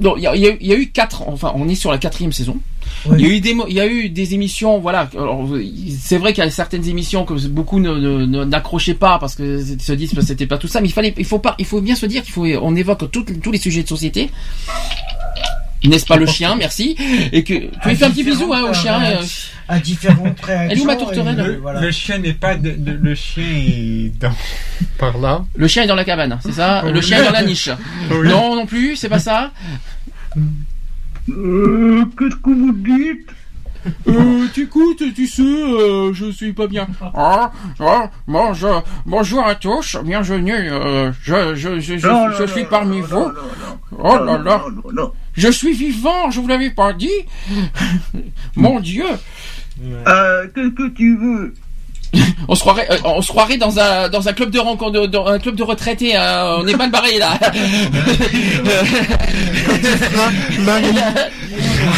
Non, 0.00 0.16
il 0.16 0.22
y 0.22 0.26
a, 0.26 0.34
il 0.34 0.40
y 0.42 0.46
a 0.46 0.50
eu- 0.50 0.58
il 0.60 0.66
y 0.66 0.72
a 0.72 0.76
eu 0.76 0.86
quatre. 0.90 1.22
Enfin, 1.28 1.52
on 1.54 1.68
est 1.68 1.74
sur 1.74 1.90
la 1.90 1.98
quatrième 1.98 2.32
saison. 2.32 2.56
Oui. 3.06 3.16
Il 3.18 3.26
y 3.26 3.30
a 3.30 3.34
eu 3.34 3.40
des, 3.40 3.54
mo- 3.54 3.66
il 3.68 3.74
y 3.74 3.80
a 3.80 3.86
eu 3.86 4.08
des 4.08 4.34
émissions, 4.34 4.78
voilà. 4.80 5.08
C'est 6.00 6.18
vrai 6.18 6.32
qu'il 6.32 6.42
y 6.42 6.46
a 6.46 6.50
certaines 6.50 6.88
émissions 6.88 7.24
que 7.24 7.34
beaucoup 7.48 7.78
ne- 7.80 8.44
n'accrochaient 8.44 8.94
pas 8.94 9.18
parce 9.18 9.34
que 9.34 9.62
se 9.62 9.92
disent 9.92 10.12
que 10.14 10.22
c'était 10.22 10.46
pas 10.46 10.58
tout 10.58 10.68
ça. 10.68 10.80
Mais 10.80 10.88
il 10.88 10.92
fallait, 10.92 11.14
il 11.18 11.24
faut 11.24 11.38
pas, 11.38 11.54
il 11.58 11.66
faut 11.66 11.80
bien 11.80 11.94
se 11.94 12.06
dire 12.06 12.22
qu'il 12.22 12.32
faut, 12.32 12.46
on 12.46 12.74
évoque 12.76 13.10
tous 13.10 13.50
les 13.52 13.58
sujets 13.58 13.82
de 13.82 13.88
société. 13.88 14.30
N'est-ce 15.84 16.04
pas 16.06 16.16
le 16.16 16.26
chien, 16.26 16.56
merci. 16.56 16.94
Et 17.32 17.42
que 17.42 17.54
tu 17.54 17.88
lui 17.88 17.96
fais 17.96 18.04
un 18.04 18.10
petit 18.10 18.22
bisou 18.24 18.52
hein, 18.52 18.64
au 18.70 18.74
chien. 18.74 19.02
euh, 19.02 19.22
À 19.68 19.78
différentes 19.78 20.38
réactions. 20.42 20.68
Elle 20.70 20.78
est 20.78 20.80
où 20.82 20.84
ma 20.84 20.96
tourterelle 20.96 21.40
et, 21.40 21.42
Le, 21.44 21.56
voilà. 21.56 21.80
le 21.80 21.90
chien 21.90 22.18
n'est 22.18 22.34
pas 22.34 22.54
de, 22.56 22.70
de- 22.70 22.98
le 23.00 23.14
chien 23.14 23.44
est 23.44 24.12
dans 24.20 24.32
par 24.98 25.16
là. 25.18 25.44
le 25.56 25.66
chien 25.68 25.84
est 25.84 25.86
dans 25.86 25.94
la 25.94 26.04
cabane, 26.04 26.38
c'est 26.42 26.52
ça. 26.52 26.82
Le 26.84 26.92
Oui. 26.98 27.02
chien 27.02 27.22
est 27.22 27.24
dans 27.26 27.32
la 27.32 27.42
niche. 27.42 27.70
Oui. 28.10 28.28
Non, 28.28 28.56
non 28.56 28.66
plus, 28.66 28.96
c'est 28.96 29.08
pas 29.08 29.18
ça. 29.20 29.52
Euh, 31.30 32.04
qu'est-ce 32.18 32.36
que 32.36 32.50
vous 32.50 32.72
dites 32.72 33.28
Euh, 34.08 34.46
t'écoutes, 34.54 35.02
tu 35.14 35.26
sais, 35.26 35.42
euh, 35.42 36.12
je 36.12 36.30
suis 36.32 36.52
pas 36.52 36.66
bien. 36.66 36.86
Ah, 37.14 37.50
ah, 37.80 38.10
bonjour, 38.28 38.84
bonjour 39.06 39.42
à 39.46 39.54
tous, 39.54 39.96
bienvenue, 40.04 40.52
euh, 40.70 41.10
je, 41.22 41.54
je, 41.54 41.80
je, 41.80 41.96
je, 41.96 42.06
Non, 42.06 42.30
je 42.36 42.42
non, 42.42 42.48
suis 42.48 42.62
non, 42.64 42.68
parmi 42.68 42.98
non, 43.00 43.06
vous. 43.06 43.18
non, 43.20 43.28
non, 43.28 43.78
Oh 43.98 44.16
non, 44.18 44.24
là 44.24 44.38
là, 44.42 44.62
non, 44.68 44.82
non, 44.84 44.92
non. 44.92 45.12
Je 45.34 45.48
suis 45.48 45.72
vivant, 45.72 46.30
je 46.30 46.40
vous 46.40 46.46
l'avais 46.48 46.70
pas 46.70 46.92
dit. 46.92 47.08
Mon 48.56 48.80
Dieu, 48.80 49.06
Euh, 49.82 50.46
qu'est-ce 50.54 50.68
que 50.74 50.88
tu 50.88 51.16
veux? 51.16 51.54
on 52.48 52.54
se 52.54 52.60
croirait, 52.60 52.88
euh, 52.90 52.96
on 53.04 53.22
se 53.22 53.28
croirait 53.28 53.56
dans 53.56 53.78
un 53.78 54.08
dans 54.08 54.28
un 54.28 54.32
club 54.32 54.50
de 54.50 54.58
rencontre, 54.58 55.06
dans 55.06 55.26
un 55.26 55.38
club 55.38 55.54
de 55.56 55.62
retraités. 55.62 56.16
hein, 56.16 56.56
on 56.58 56.66
est 56.66 56.76
mal 56.76 56.90
barré 56.90 57.18
là. 57.18 57.38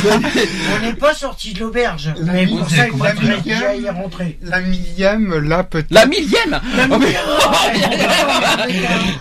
On 0.05 0.87
n'est 0.87 0.93
pas 0.94 1.14
sorti 1.14 1.53
de 1.53 1.61
l'auberge. 1.61 2.12
La 2.20 2.32
Mais 2.32 2.47
pour 2.47 2.69
ça, 2.69 2.87
il 2.87 2.93
faudrait 2.93 3.14
millième- 3.14 3.43
déjà 3.43 3.75
y 3.76 3.88
rentrer. 3.91 4.38
La 4.43 4.61
millième, 4.61 5.38
là 5.41 5.62
peut-être. 5.64 5.91
La 5.91 6.06
millième. 6.06 6.61
Oh, 6.91 6.97
mais- 6.99 7.14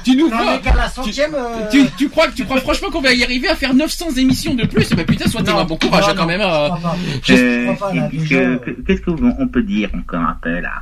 tu 0.03 0.15
nous 0.15 0.29
Non, 0.29 0.37
vois. 0.37 0.53
mais 0.53 0.59
qu'à 0.61 0.75
la 0.75 0.89
centième. 0.89 1.35
euh, 1.35 1.67
Tu, 1.71 1.85
tu 1.97 2.09
crois 2.09 2.27
que 2.27 2.35
tu 2.35 2.45
crois 2.45 2.59
franchement 2.61 2.89
qu'on 2.89 3.01
va 3.01 3.13
y 3.13 3.23
arriver 3.23 3.47
à 3.49 3.55
faire 3.55 3.73
900 3.73 4.11
émissions 4.17 4.53
de 4.53 4.65
plus? 4.65 4.89
Bah 4.91 5.03
putain, 5.03 5.29
soit 5.29 5.41
non, 5.43 5.63
bon 5.65 5.77
courage 5.77 6.05
non, 6.05 6.09
hein, 6.11 6.13
quand 6.15 6.21
non, 6.23 6.27
même. 6.27 6.41
je 7.23 7.33
euh. 7.33 7.73
euh, 8.31 8.57
Qu'est-ce 8.87 9.01
qu'on 9.01 9.47
peut 9.47 9.63
dire 9.63 9.89
encore 9.97 10.21
un 10.21 10.37
peu 10.41 10.59
là? 10.59 10.80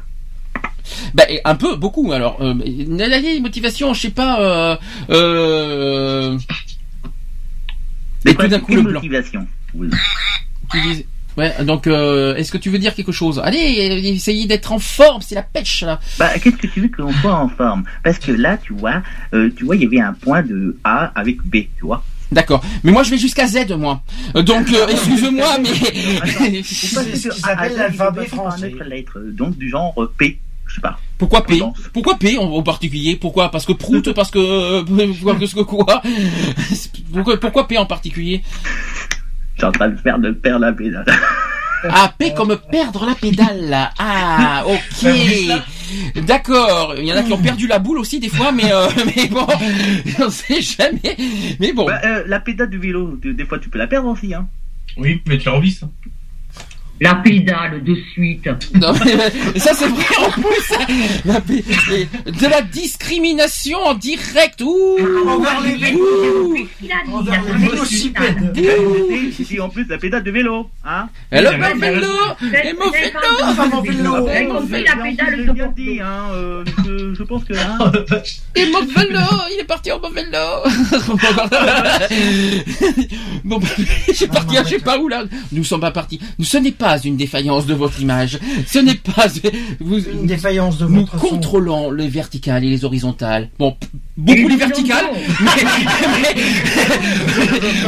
Bah 1.14 1.24
un 1.46 1.56
peu, 1.56 1.76
beaucoup. 1.76 2.12
Alors, 2.12 2.38
euh, 2.42 2.54
une 2.66 3.42
motivation, 3.42 3.94
je 3.94 4.02
sais 4.02 4.10
pas. 4.12 4.40
Euh, 4.42 4.76
euh, 5.10 6.38
Et 8.26 8.36
tout 8.36 8.48
d'un 8.48 8.60
coup, 8.60 8.76
le 8.76 8.82
blanc. 8.82 8.94
motivation 8.94 9.48
Oui. 9.74 9.90
tu 10.72 10.82
dis- 10.82 11.06
Ouais, 11.38 11.54
donc 11.64 11.88
euh, 11.88 12.36
est-ce 12.36 12.52
que 12.52 12.58
tu 12.58 12.70
veux 12.70 12.80
dire 12.80 12.94
quelque 12.94 13.14
chose 13.14 13.40
Allez, 13.42 13.60
essayez 14.14 14.46
d'être 14.46 14.74
en 14.74 14.80
forme, 14.80 15.22
c'est 15.22 15.36
la 15.36 15.44
pêche 15.44 15.84
là. 15.84 16.00
Bah, 16.18 16.32
qu'est-ce 16.38 16.58
que 16.58 16.68
tu 16.68 16.82
veux 16.82 16.90
qu'on 16.90 17.14
soit 17.14 17.34
en 17.36 17.48
forme 17.48 17.86
Parce 18.04 18.20
que 18.20 18.34
là, 18.34 18.58
tu 18.58 18.74
vois, 18.74 19.02
euh, 19.34 19.50
tu 19.56 19.64
vois, 19.64 19.78
il 19.78 19.84
y 19.84 19.86
avait 19.86 20.02
un 20.02 20.12
point 20.14 20.42
de 20.42 20.78
A 20.84 21.12
avec 21.16 21.38
B, 21.44 21.58
tu 21.78 21.84
vois. 21.86 22.04
D'accord. 22.32 22.62
Mais 22.84 22.92
moi 22.92 23.04
je 23.04 23.12
vais 23.12 23.18
jusqu'à 23.18 23.48
Z 23.48 23.72
moi. 23.78 24.02
Euh, 24.36 24.42
Donc 24.44 24.70
euh, 24.74 24.88
excuse-moi 24.90 25.58
mais 25.60 25.70
Attends, 25.70 26.46
C'est 26.64 27.16
ce 27.16 27.30
qui 27.30 27.40
s'appelle 27.40 27.76
l'alphabet 27.78 28.26
français. 28.26 28.70
Lettre, 28.70 28.84
lettre, 28.84 29.20
donc 29.32 29.58
du 29.58 29.70
genre 29.70 29.94
euh, 29.98 30.12
P, 30.18 30.40
je 30.70 30.76
sais 30.76 30.82
pas. 30.82 30.98
pourquoi 31.18 31.44
P? 31.46 31.60
Pourquoi 31.92 32.18
P 32.18 32.38
en, 32.38 32.44
en 32.44 32.64
particulier? 32.64 33.16
Pourquoi? 33.16 33.50
Parce 33.52 33.66
que 33.66 33.74
prout 33.74 34.14
Parce 34.16 34.32
que 34.32 34.40
euh, 34.40 34.84
pourquoi 34.86 35.36
parce 35.40 35.54
que 35.54 35.62
quoi? 35.62 36.02
Pourquoi, 37.12 37.38
pourquoi 37.40 37.68
P 37.68 37.78
en 37.78 37.88
particulier? 37.88 38.44
Je 39.56 39.62
suis 39.62 39.66
en 39.66 39.72
train 39.72 39.90
de 39.90 39.98
faire 39.98 40.20
de 40.20 40.32
perdre 40.32 40.66
la 40.66 40.72
pédale. 40.72 41.06
Ah, 41.90 42.14
P 42.18 42.34
comme 42.36 42.56
perdre 42.72 43.06
la 43.06 43.16
pédale. 43.16 43.90
Ah, 43.98 44.64
ok. 44.68 45.10
D'accord. 46.28 46.94
Il 46.98 47.06
y 47.06 47.12
en 47.14 47.18
a 47.18 47.24
qui 47.24 47.34
ont 47.34 47.42
perdu 47.42 47.66
la 47.68 47.80
boule 47.80 47.98
aussi 47.98 48.20
des 48.20 48.30
fois, 48.30 48.52
mais 48.52 48.72
euh, 48.72 48.88
mais 49.06 49.28
bon, 49.28 49.48
on 50.20 50.30
sait 50.30 50.62
jamais. 50.62 51.18
Mais 51.60 51.74
bon. 51.74 51.86
Bah, 51.88 52.00
euh, 52.06 52.24
la 52.28 52.40
pédale 52.40 52.70
du 52.70 52.78
vélo, 52.78 53.18
des 53.24 53.46
fois 53.46 53.58
tu 53.60 53.70
peux 53.70 53.80
la 53.80 53.88
perdre 53.88 54.10
aussi, 54.10 54.34
hein. 54.34 54.48
Oui, 54.98 55.22
mais 55.26 55.38
tu 55.40 55.46
la 55.46 55.54
revis, 55.54 55.72
ça. 55.72 55.90
La 57.02 57.16
pédale 57.16 57.84
de 57.84 57.96
suite. 58.14 58.48
Non, 58.76 58.94
mais 59.06 59.60
ça 59.60 59.74
c'est 59.74 59.88
vrai 59.88 60.06
en 60.20 60.32
plus. 60.32 60.74
La 61.26 61.42
et 61.96 62.08
de 62.32 62.48
la 62.48 62.62
discrimination 62.62 63.80
en 63.80 63.94
direct. 63.94 64.62
Ouh. 64.62 64.98
Envers 65.28 65.62
les 65.62 65.76
vélos. 65.76 66.52
Ouh. 66.52 66.58
Il 66.84 66.92
a 66.92 66.96
dit, 67.06 67.12
Envers 67.12 67.42
il 67.46 67.52
a 67.52 67.54
les 67.58 67.64
dit, 67.64 67.70
vélocipèdes. 67.70 68.58
Et 68.58 69.44
puis 69.44 69.60
en 69.60 69.70
plus 69.70 69.86
la 69.88 69.98
pédale 69.98 70.24
de 70.24 70.32
vélo, 70.32 70.70
hein. 70.86 71.08
Et 71.32 71.42
le 71.42 71.50
vélo. 71.80 72.08
Et 72.42 72.74
mon 72.74 72.90
vélo. 72.92 73.20
Enfin, 73.44 73.68
mon 73.68 73.82
vélo. 73.82 74.16
Avez 74.28 74.48
compris 74.48 74.84
la 74.84 74.96
pédale 74.98 75.46
de 75.46 75.54
dit, 75.76 76.00
hein. 76.02 76.30
euh, 76.34 76.64
je, 76.86 77.14
je 77.14 77.24
pense 77.24 77.44
que. 77.46 77.54
hein, 77.54 77.78
Et 78.56 78.66
mon 78.72 78.82
vélo. 78.82 79.20
Il 79.52 79.60
est 79.62 79.66
parti 79.66 79.92
en 79.92 80.00
mon 80.00 80.10
vélo. 80.10 80.30
bon, 83.44 83.58
bah, 83.60 83.68
j'ai 84.14 84.28
parti, 84.28 84.56
je 84.64 84.70
sais 84.70 84.80
pas 84.80 84.98
où 84.98 85.08
là. 85.08 85.24
Nous 85.52 85.64
sommes 85.64 85.82
pas 85.82 85.92
partis. 85.92 86.20
Nous, 86.38 86.46
ce 86.46 86.58
n'est 86.58 86.72
pas 86.72 86.89
une 86.98 87.16
défaillance 87.18 87.66
de 87.66 87.74
votre 87.74 88.00
image. 88.02 88.40
Ce 88.68 88.80
n'est 88.80 88.96
pas 88.96 89.28
vous. 89.80 90.00
Une 90.00 90.26
défaillance 90.26 90.78
de 90.78 90.86
Nous 90.88 91.02
votre 91.02 91.20
son. 91.20 91.28
contrôlons 91.28 91.92
les 91.92 92.08
verticales 92.08 92.64
et 92.64 92.70
les 92.70 92.86
horizontales. 92.86 93.50
Bon, 93.60 93.76
beaucoup 94.18 94.48
les 94.48 94.56
verticales, 94.58 95.06
mais, 95.42 95.52
mais- 96.36 96.42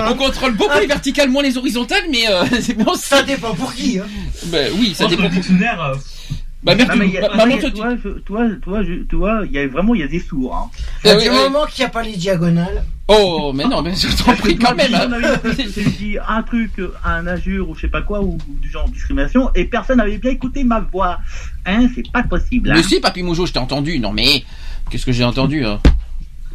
on 0.10 0.14
contrôle 0.16 0.54
beaucoup 0.56 0.80
les 0.80 0.88
verticales, 0.88 1.30
moins 1.30 1.44
les 1.44 1.58
horizontales, 1.58 2.04
mais, 2.10 2.28
euh, 2.30 2.44
mais 2.78 2.84
on 2.88 2.96
Ça 2.96 3.24
dépend 3.24 3.54
pour 3.54 3.74
qui. 3.74 4.00
Hein. 4.00 4.06
Ben 4.46 4.72
oui, 4.80 4.94
ça 4.96 5.06
Entre 5.06 5.12
dépend. 5.16 5.24
le 5.24 5.30
dictionnaire, 5.30 5.82
euh, 5.82 5.96
Bah 6.64 6.76
merde, 6.76 6.90
Non, 6.92 6.96
mais 6.98 7.08
il 7.08 7.14
y 7.14 7.18
a- 7.18 7.22
bah, 7.30 7.46
mais 7.48 7.58
toi, 7.60 7.72
toi, 8.26 8.44
toi, 8.62 8.82
vois, 9.12 9.42
il 9.46 9.52
y 9.52 9.58
a 9.60 9.68
vraiment, 9.68 9.96
il 9.96 10.02
y 10.02 10.04
a 10.04 10.08
des 10.08 10.20
sourds, 10.20 10.56
hein. 10.56 10.70
Oui, 11.06 11.12
du 11.24 11.30
oui. 11.30 11.36
moment 11.36 11.66
qu'il 11.66 11.82
n'y 11.84 11.88
a 11.88 11.90
pas 11.90 12.04
les 12.04 12.16
diagonales. 12.16 12.84
Oh, 13.14 13.52
mais 13.54 13.66
non, 13.66 13.82
mais 13.82 13.94
je 13.94 14.08
t'en 14.24 14.34
prie 14.36 14.56
quand 14.58 14.74
même. 14.76 14.94
hein. 14.94 15.10
J'ai 15.58 15.84
dit 15.84 16.18
un 16.28 16.44
truc, 16.44 16.72
un 17.04 17.28
injure 17.28 17.70
ou 17.70 17.76
je 17.76 17.82
sais 17.82 17.88
pas 17.90 18.02
quoi, 18.02 18.22
ou, 18.22 18.38
du 18.48 18.70
genre 18.70 18.88
discrimination, 18.90 19.50
et 19.54 19.66
personne 19.66 19.98
n'avait 19.98 20.18
bien 20.18 20.32
écouté 20.32 20.64
ma 20.64 20.80
voix. 20.80 21.20
Hein, 21.66 21.90
c'est 21.94 22.10
pas 22.12 22.24
possible. 22.24 22.72
Hein. 22.72 22.76
Mais 22.78 22.84
si, 22.84 23.00
Papy 23.00 23.24
Moujo, 23.24 23.46
je 23.46 23.54
t'ai 23.54 23.60
entendu. 23.60 24.00
Non, 24.00 24.14
mais 24.14 24.44
qu'est-ce 24.90 25.06
que 25.06 25.12
j'ai 25.12 25.24
entendu 25.26 25.66
hein? 25.66 25.80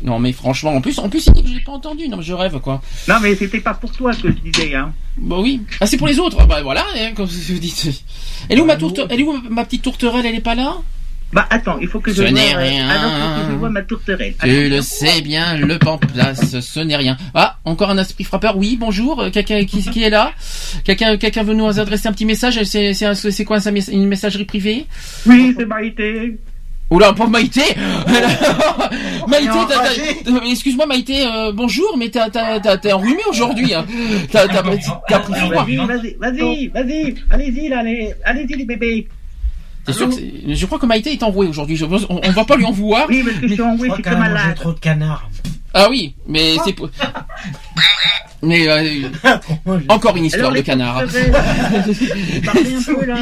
Non, 0.02 0.18
mais 0.18 0.32
franchement, 0.32 0.74
en 0.74 0.80
plus, 0.82 0.98
en 0.98 1.08
plus, 1.08 1.28
j'ai 1.46 1.60
pas 1.60 1.72
entendu. 1.72 2.08
Non, 2.08 2.18
mais 2.18 2.22
je 2.22 2.34
rêve 2.34 2.58
quoi. 2.60 2.82
Non, 3.08 3.14
mais 3.22 3.34
c'était 3.34 3.60
pas 3.60 3.72
pour 3.74 3.90
toi 3.92 4.12
que 4.12 4.28
je 4.28 4.50
disais. 4.50 4.74
Hein. 4.74 4.92
Bah 5.16 5.36
oui. 5.40 5.62
Ah, 5.80 5.86
c'est 5.86 5.96
pour 5.96 6.06
les 6.06 6.18
autres. 6.18 6.46
Bah 6.46 6.62
voilà, 6.62 6.84
hein, 6.96 7.12
comme 7.16 7.26
vous 7.26 7.58
dites. 7.58 7.88
Elle 8.48 8.58
est 8.58 8.60
où 8.60 8.66
ma 8.66 8.76
tourte 8.76 9.00
Elle 9.08 9.20
est 9.20 9.24
où 9.24 9.40
ma 9.48 9.64
petite 9.64 9.82
tourterelle? 9.82 10.26
Elle 10.26 10.34
est 10.34 10.40
pas 10.40 10.54
là? 10.54 10.76
Bah 11.32 11.44
attends, 11.50 11.78
il 11.80 11.88
faut 11.88 11.98
que 12.00 12.10
je 12.12 12.16
Ce 12.16 12.20
vois. 12.22 12.30
n'est 12.30 12.54
euh, 12.54 12.58
rien. 12.58 12.88
ah 12.88 13.02
non, 13.02 13.10
faut 13.40 13.46
que 13.46 13.52
je 13.52 13.58
vois 13.58 13.68
ma 13.70 13.82
tourterelle. 13.82 14.34
Tu 14.40 14.68
le 14.70 14.80
sais 14.80 15.20
bien, 15.22 15.56
le 15.56 15.76
pamplace, 15.78 16.60
ce 16.60 16.80
n'est 16.80 16.96
rien. 16.96 17.16
Ah, 17.34 17.58
encore 17.64 17.90
un 17.90 17.98
esprit 17.98 18.22
frappeur. 18.24 18.56
Oui, 18.56 18.76
bonjour. 18.78 19.20
euh, 19.20 19.30
Quelqu'un 19.30 19.64
qui, 19.64 19.82
qui 19.82 20.02
est 20.04 20.10
là 20.10 20.32
Quelqu'un, 20.84 21.16
quelqu'un 21.16 21.42
veut 21.42 21.54
nous 21.54 21.66
adresser 21.80 22.06
un 22.08 22.12
petit 22.12 22.24
message 22.26 22.62
C'est, 22.62 22.94
c'est, 22.94 23.06
un- 23.06 23.14
c'est 23.14 23.44
quoi 23.44 23.58
une 23.90 24.06
messagerie 24.06 24.44
privée 24.44 24.86
Oui, 25.26 25.52
c'est 25.58 25.66
Maïté. 25.66 26.38
Oula, 26.90 27.12
pauvre 27.12 27.30
Maïté 27.30 27.62
Maïté, 29.26 29.58
excuse-moi 30.50 30.86
Maïté, 30.86 31.26
euh, 31.26 31.50
bonjour, 31.52 31.96
mais 31.98 32.08
t'es 32.10 32.92
enrhumé 32.92 33.22
aujourd'hui. 33.28 33.74
Hein. 33.74 33.84
T'as, 34.30 34.46
pris 34.62 34.80
froid. 34.80 35.64
Vas-y, 35.64 35.76
vas-y, 35.76 36.16
vas-y, 36.20 36.68
vas-y, 36.68 37.14
allez-y 37.30 37.68
là, 37.68 37.80
allez, 37.80 38.14
allez-y 38.24 38.54
les 38.56 38.64
bébés. 38.64 39.08
T'es 39.86 39.92
sûr 39.92 40.08
que 40.08 40.14
c'est- 40.14 40.54
je 40.54 40.66
crois 40.66 40.78
que 40.78 40.86
Maïté 40.86 41.12
est 41.12 41.22
enrouée 41.22 41.46
aujourd'hui. 41.46 41.80
On, 41.84 42.20
on 42.22 42.30
va 42.32 42.44
pas 42.44 42.56
lui 42.56 42.64
en 42.64 42.72
vouloir. 42.72 43.06
Oui, 43.08 43.22
parce 43.22 43.36
que 43.36 43.42
je 43.48 43.54
suis 43.54 43.56
Je 43.56 43.92
suis 43.94 44.02
malade. 44.16 44.54
trop 44.56 44.72
de 44.72 44.78
canards. 44.80 45.28
Ah 45.74 45.88
oui, 45.90 46.14
mais 46.26 46.56
c'est 46.64 46.72
pour... 46.72 46.88
Mais 48.42 48.68
euh, 48.68 49.08
encore 49.88 50.16
une 50.16 50.26
histoire 50.26 50.50
Alors, 50.50 50.56
de 50.56 50.60
canard. 50.60 51.02
Parlez 52.44 52.74
un 52.76 52.82
peu 52.82 53.04
là. 53.06 53.16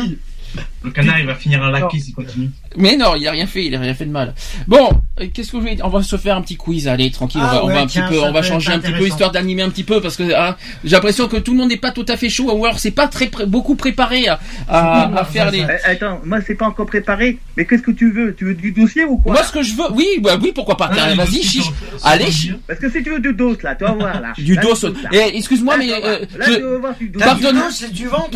Le 0.84 0.90
canard, 0.90 1.18
il 1.18 1.26
va 1.26 1.34
finir 1.34 1.62
un 1.62 1.70
laquis 1.70 2.00
s'il 2.00 2.14
continue. 2.14 2.50
Mais 2.76 2.96
non, 2.96 3.14
il 3.16 3.26
a 3.26 3.30
rien 3.30 3.46
fait, 3.46 3.64
il 3.64 3.74
a 3.74 3.80
rien 3.80 3.94
fait 3.94 4.04
de 4.04 4.10
mal. 4.10 4.34
Bon, 4.66 4.90
euh, 5.20 5.26
qu'est-ce 5.32 5.52
que 5.52 5.58
je 5.58 5.64
vais 5.64 5.78
On 5.82 5.88
va 5.88 6.02
se 6.02 6.16
faire 6.16 6.36
un 6.36 6.42
petit 6.42 6.56
quiz, 6.56 6.88
allez, 6.88 7.10
tranquille, 7.10 7.40
on 7.42 7.46
Ah 7.48 7.54
va, 7.54 7.64
on 7.64 7.68
va 7.68 7.80
un 7.82 7.86
tiens, 7.86 8.06
petit 8.06 8.14
peu, 8.14 8.20
on 8.22 8.32
va 8.32 8.42
changer 8.42 8.72
un 8.72 8.78
petit 8.80 8.92
peu 8.92 9.06
histoire 9.06 9.30
d'animer 9.30 9.62
un 9.62 9.70
petit 9.70 9.84
peu 9.84 10.00
parce 10.00 10.16
que 10.16 10.24
hein, 10.34 10.56
j'ai 10.84 10.90
l'impression 10.96 11.26
que 11.28 11.36
tout 11.36 11.52
le 11.52 11.58
monde 11.58 11.68
n'est 11.70 11.76
pas 11.78 11.92
tout 11.92 12.04
à 12.08 12.16
fait 12.16 12.28
chaud 12.28 12.52
ou 12.52 12.64
alors 12.64 12.78
c'est 12.78 12.90
pas 12.90 13.06
très 13.08 13.28
pré- 13.28 13.46
beaucoup 13.46 13.76
préparé 13.76 14.28
à, 14.28 14.38
à, 14.68 15.18
à 15.20 15.24
faire 15.24 15.50
les. 15.50 15.60
Eh, 15.86 15.90
Attends, 15.90 16.20
moi 16.24 16.40
c'est 16.46 16.54
pas 16.56 16.66
encore 16.66 16.86
préparé, 16.86 17.38
mais 17.56 17.64
qu'est-ce 17.64 17.82
que 17.82 17.92
tu 17.92 18.10
veux? 18.12 18.34
Tu 18.34 18.44
veux 18.44 18.54
du 18.54 18.72
dossier 18.72 19.04
ou 19.04 19.16
quoi? 19.18 19.32
Moi, 19.34 19.42
ce 19.44 19.52
que 19.52 19.62
je 19.62 19.74
veux, 19.74 19.90
oui, 19.94 20.06
bah, 20.20 20.36
oui, 20.42 20.52
pourquoi 20.54 20.76
pas. 20.76 20.90
Tiens, 20.92 21.14
Vas-y, 21.14 21.42
chiche. 21.42 21.70
Allez, 22.02 22.26
Parce 22.66 22.78
que 22.80 22.90
si 22.90 23.02
tu 23.02 23.10
veux 23.10 23.20
du 23.20 23.32
dos 23.32 23.56
là, 23.62 23.74
tu 23.76 23.84
vas 23.84 23.92
voir 23.92 24.20
là. 24.20 24.32
du 24.36 24.56
dos. 24.56 24.74
Eh, 25.12 25.36
excuse-moi, 25.38 25.76
mais 25.78 25.92
euh, 25.92 26.18
Là, 26.36 26.46
je- 26.46 26.98
du 26.98 27.08
dos. 27.08 27.18
Pardonne. 27.20 27.62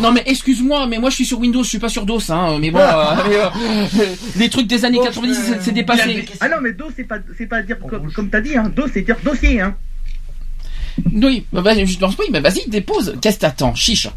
Non 0.01 0.11
mais 0.11 0.23
excuse-moi, 0.25 0.87
mais 0.87 0.97
moi 0.97 1.09
je 1.09 1.15
suis 1.15 1.25
sur 1.25 1.39
Windows, 1.39 1.61
je 1.63 1.69
suis 1.69 1.79
pas 1.79 1.89
sur 1.89 2.05
DOS, 2.05 2.29
hein. 2.29 2.38
Mais 2.59 2.71
bon, 2.71 2.79
euh, 2.79 3.15
mais, 3.29 3.35
euh, 3.35 4.05
les 4.37 4.49
trucs 4.49 4.67
des 4.67 4.85
années 4.85 4.97
Bon, 4.97 5.05
90, 5.05 5.37
euh, 5.51 5.55
c'est- 5.61 5.71
dépassé. 5.71 6.25
Ah 6.39 6.49
non, 6.49 6.57
mais 6.61 6.73
dos 6.73 6.89
c'est 6.95 7.03
pas, 7.03 7.17
c'est 7.37 7.45
pas 7.47 7.61
dire 7.61 7.77
comme, 7.79 8.11
comme 8.11 8.29
t'as 8.29 8.41
dit, 8.41 8.55
hein. 8.57 8.71
Dos 8.75 8.87
c'est 8.93 9.01
dire 9.01 9.17
dossier, 9.23 9.61
hein. 9.61 9.75
Oui, 11.13 11.45
bah, 11.53 11.61
vas-y, 11.61 11.85
je 11.85 11.97
pense 11.97 12.15
oui, 12.17 12.25
mais 12.31 12.41
vas-y, 12.41 12.67
dépose. 12.69 13.15
Qu'est-ce 13.21 13.37
que 13.37 13.41
t'attends, 13.41 13.73
chiche. 13.75 14.07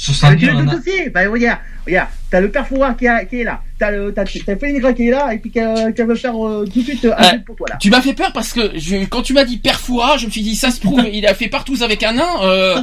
Sur 0.00 0.14
ça, 0.14 0.32
tu 0.36 0.46
veux 0.46 0.54
on 0.54 0.62
du 0.62 0.68
a... 0.68 0.76
dossier 0.76 1.10
Bah 1.10 1.20
regarde, 1.28 1.58
regarde, 1.84 2.08
t'as 2.30 2.38
le 2.40 2.50
père 2.52 2.68
Fouras 2.68 2.94
qui, 2.94 3.08
a- 3.08 3.24
qui 3.24 3.40
est 3.40 3.44
là, 3.44 3.60
t'as 3.80 3.90
le, 3.90 4.14
t'as, 4.14 4.22
t'as 4.24 4.54
Féligra 4.56 4.92
qui 4.92 5.08
est 5.08 5.10
là, 5.10 5.34
et 5.34 5.38
puis 5.38 5.50
qui 5.50 5.58
veut 5.58 6.14
faire 6.14 6.36
euh, 6.46 6.64
tout 6.72 6.78
de 6.78 6.84
suite 6.84 7.04
euh, 7.04 7.14
un 7.18 7.38
pour 7.40 7.56
toi 7.56 7.66
là. 7.70 7.76
Tu 7.80 7.90
m'as 7.90 8.00
fait 8.00 8.12
peur 8.14 8.30
parce 8.32 8.52
que 8.52 8.70
je, 8.76 9.04
quand 9.06 9.22
tu 9.22 9.32
m'as 9.32 9.42
dit 9.44 9.56
Perfoura, 9.58 10.16
je 10.16 10.26
me 10.26 10.30
suis 10.30 10.42
dit 10.42 10.54
ça 10.54 10.70
se 10.70 10.78
trouve 10.80 11.02
il 11.12 11.26
a 11.26 11.34
fait 11.34 11.48
partout 11.48 11.74
avec 11.82 12.04
un 12.04 12.12
nain. 12.12 12.28
Euh, 12.42 12.80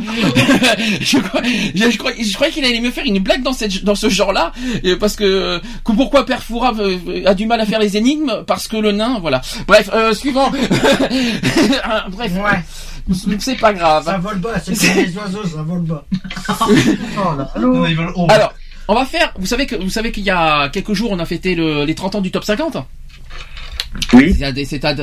je, 1.00 1.17
crois- 1.19 1.41
je, 1.74 1.89
je 1.89 1.98
croyais, 1.98 2.22
je 2.24 2.34
croyais 2.34 2.51
qu'il 2.51 2.65
allait 2.65 2.81
me 2.81 2.91
faire 2.91 3.05
une 3.05 3.19
blague 3.19 3.43
dans 3.43 3.53
cette 3.53 3.86
dans 3.86 3.95
ce 3.95 4.10
genre-là 4.10 4.51
euh, 4.84 4.98
parce 5.00 5.15
que, 5.15 5.60
que 5.86 5.91
pourquoi 5.93 6.25
Perfoura 6.25 6.74
veut- 6.74 6.95
veut- 6.98 7.25
a 7.27 7.34
du 7.34 7.45
mal 7.45 7.62
à 7.62 7.65
faire 7.65 7.79
les 7.79 7.95
énigmes? 7.95 8.43
Parce 8.45 8.67
que 8.67 8.75
le 8.75 8.91
nain 8.91 9.19
voilà. 9.22 9.39
Bref, 9.67 9.89
euh, 9.93 10.13
suivant. 10.13 10.51
Ah, 11.84 12.05
Bref, 12.10 12.31
Ouais, 12.36 12.60
c'est 13.39 13.59
pas 13.59 13.74
grave. 13.74 14.05
ça 14.05 14.17
vole 14.17 14.39
bas, 14.39 14.59
c'est 14.59 14.74
comme 14.75 15.03
les 15.03 15.17
oiseaux, 15.17 15.43
ça 15.45 15.62
vole 15.63 15.81
bas. 15.81 16.05
Oh 17.17 17.38
là, 17.38 17.51
Ils 17.89 17.97
oh. 18.15 18.27
Alors, 18.29 18.53
on 18.88 18.95
va 18.95 19.05
faire. 19.05 19.33
Vous 19.38 19.45
savez 19.45 19.65
que 19.65 19.75
vous 19.75 19.89
savez 19.89 20.12
qu'il 20.12 20.24
y 20.24 20.29
a 20.29 20.69
quelques 20.69 20.93
jours 20.93 21.12
on 21.12 21.19
a 21.19 21.25
fêté 21.25 21.55
le- 21.55 21.85
les 21.85 21.95
30 21.95 22.15
ans 22.15 22.21
du 22.21 22.31
top 22.31 22.43
50. 22.43 22.77
Oui. 24.13 24.35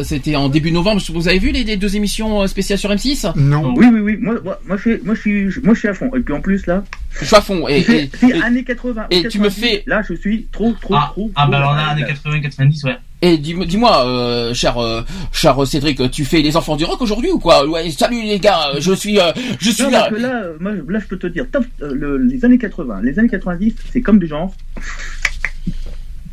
C'était- 0.04 0.36
en 0.36 0.48
début 0.50 0.70
novembre. 0.70 1.00
Vous 1.12 1.26
avez 1.28 1.38
vu 1.38 1.50
les, 1.50 1.64
les 1.64 1.76
deux 1.78 1.96
émissions 1.96 2.42
euh, 2.42 2.46
spéciales 2.46 2.78
sur 2.78 2.90
M6 2.90 3.32
Non. 3.36 3.72
Oui, 3.74 3.86
oui, 3.90 4.00
oui, 4.00 4.16
moi, 4.20 4.34
moi, 4.44 4.60
moi, 4.66 4.76
je, 4.76 4.82
suis- 4.82 5.00
moi, 5.02 5.14
je 5.14 5.20
suis, 5.20 5.44
moi 5.62 5.74
je 5.74 5.78
suis 5.78 5.88
à 5.88 5.94
fond. 5.94 6.10
Et 6.14 6.20
puis 6.20 6.34
en 6.34 6.40
plus 6.40 6.66
là, 6.66 6.84
Je 7.18 7.24
suis 7.24 7.34
à 7.36 7.40
fond. 7.40 7.66
Et, 7.68 8.10
années 8.44 8.64
80. 8.64 9.06
et 9.10 9.28
tu 9.28 9.38
me 9.38 9.44
90, 9.48 9.60
fais- 9.60 9.82
Là, 9.86 10.02
je 10.06 10.14
suis 10.14 10.46
trop, 10.52 10.72
trop, 10.80 10.94
Ah, 10.94 11.08
trop. 11.12 11.30
ah 11.34 11.42
trop 11.42 11.50
bah 11.50 11.56
alors 11.58 11.74
là, 11.74 11.88
années 11.88 12.04
80-90, 12.04 12.84
ouais. 12.84 12.96
Et 13.24 13.38
dis- 13.38 13.54
dis-moi, 13.66 14.04
euh, 14.04 14.52
cher, 14.52 14.78
euh, 14.78 15.02
cher 15.32 15.56
Cédric, 15.64 16.10
tu 16.10 16.24
fais 16.24 16.42
les 16.42 16.56
enfants 16.56 16.74
du 16.74 16.84
rock 16.84 17.00
aujourd'hui 17.02 17.30
ou 17.30 17.38
quoi? 17.38 17.64
Ouais, 17.68 17.88
salut 17.92 18.20
les 18.20 18.40
gars, 18.40 18.72
je 18.80 18.92
suis, 18.92 19.20
euh, 19.20 19.30
je 19.60 19.70
suis 19.70 19.84
Non, 19.84 19.90
là. 19.90 20.10
là, 20.10 20.42
euh, 20.42 20.56
moi, 20.58 20.72
là, 20.88 20.98
je 20.98 21.06
peux 21.06 21.16
te 21.16 21.28
dire, 21.28 21.46
top, 21.50 21.64
euh, 21.82 21.94
le- 21.94 22.18
les 22.18 22.44
années 22.44 22.58
80, 22.58 23.00
les 23.02 23.16
années 23.20 23.28
90, 23.28 23.74
c'est 23.92 24.00
comme 24.02 24.18
des 24.18 24.26
gens. 24.26 24.52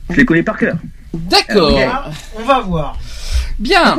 Je 0.09 0.15
les 0.17 0.25
connais 0.25 0.43
par 0.43 0.57
cœur. 0.57 0.75
D'accord, 1.13 1.71
on 2.37 2.43
va 2.43 2.59
voir. 2.61 2.97
bien. 3.59 3.95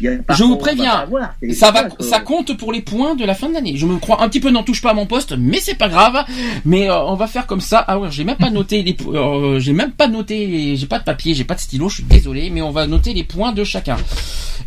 Je 0.00 0.42
vous 0.44 0.56
préviens, 0.56 1.04
Ça 1.52 1.70
va, 1.70 1.88
c'est 2.00 2.06
ça 2.08 2.20
compte 2.20 2.56
pour 2.56 2.72
les 2.72 2.80
points 2.80 3.14
de 3.14 3.24
la 3.26 3.34
fin 3.34 3.48
de 3.48 3.54
l'année. 3.54 3.76
Je 3.76 3.84
me 3.84 3.98
crois 3.98 4.22
un 4.22 4.28
petit 4.28 4.40
peu 4.40 4.50
n'en 4.50 4.62
touche 4.62 4.80
pas 4.80 4.92
à 4.92 4.94
mon 4.94 5.06
poste, 5.06 5.34
mais 5.36 5.58
c'est 5.60 5.74
pas 5.74 5.88
grave. 5.88 6.24
Mais 6.64 6.88
euh, 6.88 6.98
on 7.02 7.14
va 7.14 7.26
faire 7.26 7.46
comme 7.46 7.60
ça. 7.60 7.84
Ah 7.86 7.98
ouais, 7.98 8.08
j'ai 8.10 8.24
même 8.24 8.36
pas 8.38 8.48
noté 8.50 8.82
les, 8.82 8.96
euh, 9.08 9.58
j'ai 9.60 9.72
même 9.74 9.92
pas 9.92 10.08
noté, 10.08 10.46
les- 10.46 10.76
j'ai 10.76 10.86
pas 10.86 10.98
de 10.98 11.04
papier, 11.04 11.34
j'ai 11.34 11.44
pas 11.44 11.54
de 11.54 11.60
stylo, 11.60 11.88
je 11.90 11.96
suis 11.96 12.04
désolé, 12.04 12.48
mais 12.50 12.62
on 12.62 12.70
va 12.70 12.86
noter 12.86 13.12
les 13.12 13.24
points 13.24 13.52
de 13.52 13.64
chacun. 13.64 13.96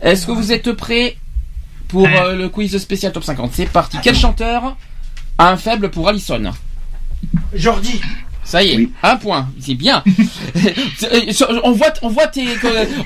Est-ce 0.01 0.27
que 0.27 0.31
vous 0.31 0.51
êtes 0.51 0.71
prêts 0.73 1.17
pour 1.87 2.05
euh, 2.07 2.35
le 2.35 2.49
quiz 2.49 2.77
spécial 2.77 3.11
top 3.11 3.23
50 3.23 3.51
C'est 3.53 3.65
parti. 3.69 3.97
Quel 4.03 4.15
chanteur 4.15 4.75
a 5.39 5.49
un 5.49 5.57
faible 5.57 5.89
pour 5.89 6.07
Allison 6.07 6.51
Jordi, 7.53 7.99
Ça 8.45 8.62
y 8.63 8.71
est, 8.71 8.75
Oui. 8.77 8.91
un 9.03 9.15
point, 9.15 9.47
c'est 9.59 9.75
bien. 9.75 10.03
Euh, 11.12 11.59
on 11.63 11.71
voit, 11.73 11.91
on 12.01 12.09
voit 12.09 12.27
tes, 12.27 12.45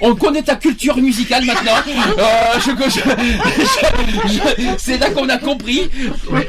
on 0.01 0.13
connaît 0.15 0.43
ta 0.43 0.55
culture 0.55 0.97
musicale 0.97 1.45
maintenant. 1.45 1.71
Euh, 2.17 2.59
je- 2.59 2.89
je- 2.89 2.99
je- 4.27 4.33
je- 4.63 4.67
c'est 4.77 4.97
là 4.97 5.09
qu'on 5.09 5.27
a 5.29 5.37
compris. 5.37 5.89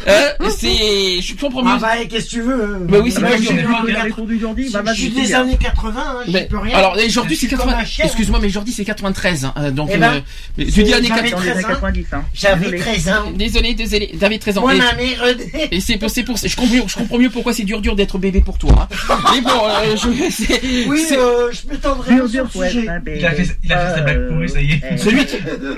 Euh, 0.07 0.29
c'est, 0.51 1.21
je 1.21 1.35
comprends 1.37 1.63
mieux. 1.63 1.73
ah 1.75 1.79
bah, 1.81 1.89
qu'est-ce 2.09 2.27
que 2.27 2.31
tu 2.31 2.41
veux 2.43 2.79
Bah 2.89 2.99
oui, 3.03 3.11
c'est 3.11 3.19
Ah 3.19 3.23
bah, 3.23 3.37
je 3.39 3.43
suis 3.47 3.55
bah, 3.57 4.93
Je 4.95 5.01
suis 5.01 5.11
des 5.11 5.35
hein. 5.35 5.41
années 5.43 5.57
80, 5.61 5.95
hein, 6.07 6.15
Mais- 6.29 6.47
peux 6.47 6.59
rien. 6.59 6.77
alors 6.77 6.97
aujourd'hui 7.07 7.35
Je 7.37 7.41
c'est 7.41 7.47
suis 7.49 7.57
comme 7.57 7.67
80. 7.67 7.83
un 7.83 7.85
chien. 7.85 8.05
Excuse-moi, 8.07 8.39
mais 8.41 8.49
aujourd'hui 8.49 8.73
c'est 8.75 8.85
93. 8.85 9.45
hein, 9.45 9.55
euh, 9.59 9.71
donc 9.71 9.91
Eh 9.93 9.99
ben, 9.99 10.15
euh, 10.59 10.65
tu 10.65 10.83
dis 10.83 10.93
années 10.95 11.09
j'avais 11.09 11.31
80. 11.31 11.37
Dans 11.37 11.43
les 11.43 11.51
années 11.51 11.63
13 11.63 11.65
ans. 11.65 11.69
90, 11.81 12.07
hein. 12.13 12.23
J'avais 12.35 12.65
Désolé. 12.71 12.79
13 12.81 13.09
ans. 13.09 13.13
Désolé, 13.35 13.75
désolé. 13.75 14.07
T'avais 14.19 14.39
13 14.39 14.59
ans. 14.59 14.61
Moi, 14.63 14.75
Et- 14.75 14.79
ma 14.79 14.93
mère, 14.95 15.23
euh, 15.25 15.35
Et 15.71 15.81
c'est 15.81 15.97
pour, 15.97 16.11
c'est 16.11 16.23
pour, 16.23 16.37
je 16.37 16.55
comprends, 16.57 16.75
mieux- 16.75 16.83
je 16.87 16.95
comprends 16.97 17.19
mieux 17.19 17.31
pourquoi 17.31 17.53
c'est 17.53 17.65
dur, 17.65 17.81
dur 17.81 17.97
d'être 17.97 18.19
bébé 18.19 18.41
pour 18.41 18.59
toi. 18.59 18.78
Hein. 18.81 18.89
Mais 19.35 19.41
bon, 19.41 19.51
euh, 19.51 19.97
je, 19.97 20.31
c'est, 20.31 20.87
Oui, 20.89 21.05
euh, 21.13 21.51
je 21.53 21.69
m'étendrai 21.71 22.17
sur 22.29 22.45
le 22.45 22.49
sujet. 22.71 22.87
bébé. 23.01 23.17
Il 23.19 23.27
a 23.27 23.31
fait- 23.33 23.57
il 23.65 23.73
a 23.73 23.87
fait 23.89 23.95
sa 23.97 24.01
blague 24.03 24.29
pourrie, 24.29 24.49
ça 24.49 24.61
y 24.61 24.73
est. 24.73 24.85
Euh, 24.85 24.97
celui 24.97 25.25
qui, 25.27 25.37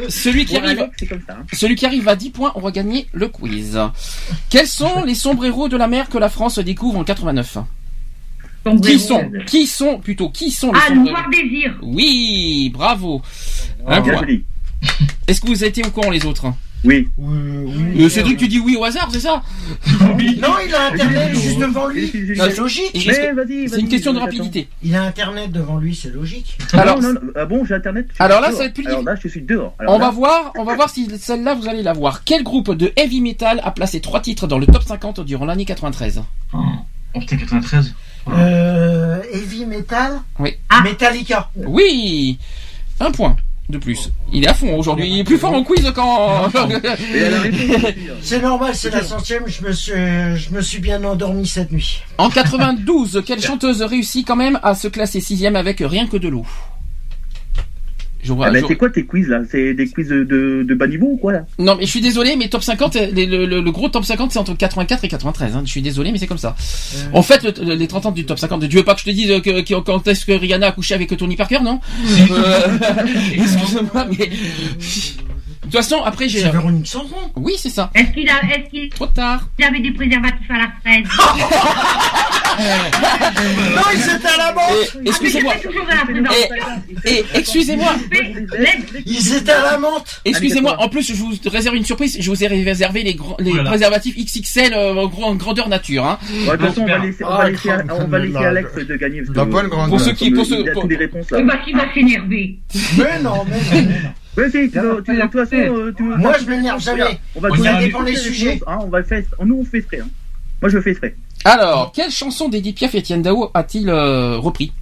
celui 0.08 0.44
qui 0.44 0.56
arrive, 0.56 0.88
comme 1.08 1.20
ça. 1.26 1.32
hein. 1.40 1.44
Celui 1.52 1.74
qui 1.76 1.86
arrive 1.86 2.08
à 2.08 2.16
10 2.16 2.30
points 2.30 2.52
aura 2.54 2.70
gagné 2.70 3.06
le 3.12 3.28
quiz. 3.28 3.78
Quels 4.48 4.66
sont 4.66 5.04
les 5.04 5.14
sombreros 5.14 5.68
de 5.68 5.76
la 5.76 5.86
mer 5.88 6.08
que 6.08 6.18
la 6.18 6.28
France 6.28 6.58
découvre 6.58 6.98
en 6.98 7.04
89 7.04 7.58
Sombrero. 8.62 8.82
Qui 8.92 8.98
sont 9.00 9.30
Qui 9.46 9.66
sont 9.66 9.98
plutôt 10.00 10.28
Qui 10.28 10.50
sont 10.50 10.72
les 10.72 10.78
Ah, 10.82 10.88
sombreros? 10.88 11.10
Noir 11.16 11.26
désir. 11.30 11.78
Oui, 11.82 12.70
bravo. 12.74 13.22
Un 13.86 14.02
point. 14.02 14.22
Est-ce 15.26 15.40
que 15.40 15.46
vous 15.46 15.62
avez 15.62 15.70
été 15.70 15.82
au 15.86 15.90
courant 15.90 16.10
les 16.10 16.26
autres? 16.26 16.46
Oui. 16.84 17.08
Euh, 17.20 18.08
Cédric, 18.08 18.38
tu 18.38 18.48
dis 18.48 18.58
oui 18.58 18.76
au 18.76 18.84
hasard, 18.84 19.08
c'est 19.12 19.20
ça 19.20 19.42
Non, 20.00 20.16
il 20.18 20.74
a 20.74 20.86
Internet 20.86 21.34
juste 21.34 21.58
devant 21.58 21.88
lui. 21.88 22.10
Oui, 22.12 22.34
Non, 22.36 22.44
C'est 22.48 22.56
logique. 22.56 22.90
C'est 22.94 23.80
une 23.80 23.88
question 23.88 24.12
de 24.12 24.18
rapidité. 24.18 24.68
Il 24.82 24.94
a 24.94 25.02
Internet 25.02 25.52
devant 25.52 25.78
lui, 25.78 25.94
c'est 25.94 26.10
logique. 26.10 26.56
Alors, 26.72 27.00
non, 27.00 27.12
non, 27.12 27.20
non, 27.22 27.32
ah 27.36 27.44
bon, 27.44 27.64
j'ai 27.64 27.74
internet. 27.74 28.06
Alors 28.18 28.40
là, 28.40 28.48
dehors. 28.48 28.56
ça 28.56 28.64
va 28.64 28.68
être 28.68 28.74
plus 28.74 28.86
Alors 28.86 29.02
là, 29.02 29.14
je 29.20 29.28
suis 29.28 29.42
dehors. 29.42 29.74
Alors 29.78 29.94
on 29.94 29.98
là, 29.98 30.06
va 30.06 30.10
voir, 30.10 30.52
on 30.56 30.64
va 30.64 30.74
voir 30.74 30.88
si 30.90 31.08
celle-là 31.18 31.54
vous 31.54 31.68
allez 31.68 31.82
la 31.82 31.92
voir. 31.92 32.24
Quel 32.24 32.42
groupe 32.42 32.74
de 32.74 32.92
heavy 32.96 33.20
metal 33.20 33.60
a 33.62 33.70
placé 33.72 34.00
trois 34.00 34.20
titres 34.20 34.46
dans 34.46 34.58
le 34.58 34.66
top 34.66 34.82
50 34.82 35.20
durant 35.20 35.44
l'année 35.44 35.64
93 35.64 36.22
Oh, 36.52 36.58
oh, 37.14 37.20
putain, 37.20 37.36
93. 37.36 37.94
Euh, 38.28 39.22
heavy 39.32 39.66
metal 39.66 40.20
Oui. 40.38 40.56
Metallica. 40.82 41.50
Oui, 41.56 42.38
un 43.00 43.10
point 43.10 43.36
de 43.70 43.78
plus. 43.78 44.10
Il 44.32 44.44
est 44.44 44.48
à 44.48 44.54
fond 44.54 44.76
aujourd'hui. 44.76 45.08
Il 45.08 45.18
est 45.20 45.24
plus 45.24 45.38
fort 45.38 45.52
en 45.52 45.62
quiz 45.64 45.90
qu'en. 45.94 46.20
Hein. 46.50 46.68
C'est 48.22 48.40
normal, 48.40 48.74
c'est 48.74 48.90
la 48.90 49.02
centième, 49.02 49.44
je 49.46 49.62
me 49.64 49.72
suis, 49.72 49.92
je 49.92 50.54
me 50.54 50.60
suis 50.60 50.78
bien 50.78 51.02
endormi 51.04 51.46
cette 51.46 51.72
nuit. 51.72 52.02
En 52.18 52.28
92, 52.28 53.22
quelle 53.26 53.40
chanteuse 53.40 53.82
réussit 53.82 54.26
quand 54.26 54.36
même 54.36 54.58
à 54.62 54.74
se 54.74 54.88
classer 54.88 55.20
sixième 55.20 55.56
avec 55.56 55.78
rien 55.80 56.06
que 56.06 56.16
de 56.16 56.28
l'eau? 56.28 56.44
Je 58.22 58.32
vois- 58.32 58.46
Ah 58.46 58.50
ben, 58.50 58.60
je- 58.62 58.66
c'est 58.68 58.76
quoi 58.76 58.90
tes 58.90 59.04
quiz 59.04 59.28
là? 59.28 59.40
C'est 59.50 59.74
des 59.74 59.88
quiz 59.88 60.08
de, 60.08 60.24
de, 60.24 60.62
de 60.66 60.74
bas 60.74 60.86
niveau 60.86 61.06
ou 61.12 61.16
quoi 61.16 61.32
là? 61.32 61.46
Non, 61.58 61.74
mais 61.76 61.84
je 61.86 61.90
suis 61.90 62.00
désolé, 62.00 62.36
mais 62.36 62.48
top 62.48 62.62
50, 62.62 62.96
euh, 62.96 63.06
les- 63.12 63.26
le, 63.26 63.46
le- 63.46 63.60
le 63.60 63.70
gros 63.70 63.88
top 63.88 64.04
50, 64.04 64.32
c'est 64.32 64.38
entre 64.38 64.54
84 64.56 65.04
et 65.04 65.08
93. 65.08 65.56
Hein. 65.56 65.62
Je 65.64 65.70
suis 65.70 65.82
désolé, 65.82 66.12
mais 66.12 66.18
c'est 66.18 66.26
comme 66.26 66.38
ça. 66.38 66.54
En 67.12 67.22
fait, 67.22 67.42
le- 67.42 67.64
le- 67.64 67.74
les 67.74 67.86
30 67.88 68.06
ans 68.06 68.10
du 68.12 68.24
top 68.26 68.38
50, 68.38 68.68
tu 68.68 68.76
veux 68.76 68.82
pas 68.84 68.94
que 68.94 69.00
je 69.00 69.06
te 69.06 69.10
dise 69.10 69.30
euh, 69.30 69.40
que, 69.40 69.62
que- 69.62 69.80
quand 69.80 70.06
est-ce 70.08 70.24
que 70.26 70.32
Rihanna 70.32 70.68
a 70.68 70.72
couché 70.72 70.94
avec 70.94 71.16
Tony 71.16 71.36
Parker, 71.36 71.60
non? 71.62 71.80
Euh, 72.30 72.78
Excuse-moi, 73.34 74.06
mais... 74.18 74.30
De 75.70 75.76
toute 75.76 75.84
façon, 75.84 76.02
après, 76.02 76.28
j'ai... 76.28 76.40
C'est 76.40 76.50
Véronique 76.50 76.88
Sanson. 76.88 77.14
Oui, 77.36 77.52
c'est 77.56 77.70
ça. 77.70 77.92
Est-ce 77.94 78.10
qu'il 78.10 78.28
a, 78.28 78.40
est-ce 78.52 78.70
qu'il 78.70 78.88
Trop 78.88 79.06
tard. 79.06 79.46
avait 79.64 79.78
des 79.78 79.92
préservatifs 79.92 80.50
à 80.50 80.54
la 80.58 80.72
fraise 80.82 81.06
Non, 82.58 83.82
ils 83.94 84.00
étaient 84.16 84.26
à 84.28 84.36
la 84.36 84.52
menthe. 84.52 84.96
Excusez-moi. 85.06 85.54
Ah, 85.88 86.04
mais. 86.08 87.10
Et 87.12 87.24
excusez-moi. 87.34 87.94
Ils 89.06 89.34
étaient 89.36 89.52
à 89.52 89.62
la 89.72 89.78
menthe. 89.78 90.20
Excusez-moi, 90.24 90.76
en 90.80 90.88
plus, 90.88 91.06
je 91.06 91.14
vous 91.14 91.32
réserve 91.46 91.76
une 91.76 91.84
surprise. 91.84 92.16
Je 92.20 92.28
vous 92.28 92.42
ai 92.42 92.48
réservé 92.48 93.04
les, 93.04 93.16
les 93.38 93.50
Voilà. 93.52 93.70
préservatifs 93.70 94.16
XXL 94.16 94.74
euh, 94.74 94.94
en 94.94 95.06
gros- 95.06 95.24
en 95.24 95.36
grandeur 95.36 95.68
nature. 95.68 96.04
Hein. 96.04 96.18
Ouais, 96.48 96.56
De 96.56 96.66
toute 96.66 96.74
façon, 96.74 96.82
on 96.82 96.86
va 96.86 96.94
super. 96.94 97.04
laisser, 97.04 97.24
on 97.24 97.28
Ah, 97.28 97.36
va 97.38 97.50
laisser, 97.50 97.70
on 97.90 98.08
va 98.08 98.18
laisser 98.18 98.36
Alex 98.36 98.74
de 98.74 98.96
gagner. 98.96 99.22
La 99.34 99.44
bonne 99.44 99.68
grande- 99.68 99.88
Pour 99.90 100.00
ceux 100.00 100.12
qui- 100.12 100.30
pour 100.32 100.44
ceux- 100.44 100.64
Il 100.64 101.46
ben, 101.46 101.56
qui 101.64 101.72
va 101.72 101.84
s'énerver 101.94 102.58
Mais 102.98 103.20
non, 103.22 103.44
mais 103.48 103.82
non, 103.82 103.90
mais 104.40 104.48
non. 104.48 104.48
Ouais, 104.48 104.50
si, 104.50 104.70
tu 104.70 104.78
veux- 104.78 105.02
tu- 105.02 105.16
de 105.16 105.20
toute 105.22 105.32
façon, 105.32 105.92
tu 105.96 106.02
veux- 106.08 106.16
Moi, 106.16 106.32
je 106.40 106.46
m'énerve 106.46 106.80
jamais. 106.80 107.20
On 107.34 107.40
va 107.40 107.48
toutes 107.50 107.58
dépend 107.86 108.02
des 108.02 108.12
les 108.12 108.16
sujets. 108.18 108.60
hein, 108.66 108.78
on 108.82 108.88
va 108.88 109.02
faire, 109.02 109.22
nous 109.44 109.58
on 109.60 109.64
fait 109.64 109.78
exprès. 109.78 110.00
Hein. 110.00 110.08
Moi 110.62 110.70
je 110.70 110.80
fais 110.80 110.90
exprès. 110.90 111.14
Alors, 111.44 111.90
quelle 111.92 112.10
chanson 112.10 112.48
d'Edith 112.50 112.76
Piaf 112.76 112.94
et 112.94 112.98
Etienne 112.98 113.22
Dao 113.22 113.50
a-t-il 113.54 113.88
euh, 113.88 114.36
repris? 114.36 114.72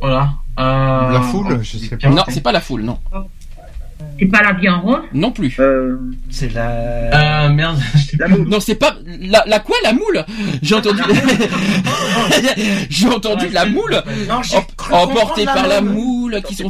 Voilà. 0.00 0.32
Euh, 0.58 1.12
La 1.12 1.20
foule, 1.22 1.58
je 1.62 1.78
sais 1.78 1.96
pas. 1.96 2.08
Non, 2.10 2.22
c'est 2.28 2.42
pas 2.42 2.52
la 2.52 2.60
foule, 2.60 2.82
non. 2.82 2.98
C'est 4.18 4.26
pas 4.26 4.42
la 4.42 4.52
vie 4.52 4.68
en 4.68 4.80
rose 4.82 5.00
Non 5.14 5.30
plus. 5.32 5.56
Euh, 5.60 5.96
C'est 6.28 6.52
la. 6.52 7.44
Euh, 7.46 7.48
merde. 7.50 7.78
la 8.18 8.28
moule. 8.28 8.48
Non, 8.48 8.60
c'est 8.60 8.74
pas 8.74 8.96
la, 9.20 9.42
la 9.46 9.60
quoi 9.60 9.76
la 9.82 9.92
moule? 9.92 10.24
J'ai 10.62 10.74
entendu. 10.74 11.00
J'ai 12.90 13.06
entendu 13.08 13.48
la 13.50 13.64
moule 13.66 14.02
Non, 14.28 14.40
emportée 14.92 15.44
par 15.44 15.66
la 15.66 15.80
moule 15.80 16.40
qui 16.42 16.54
sont 16.54 16.68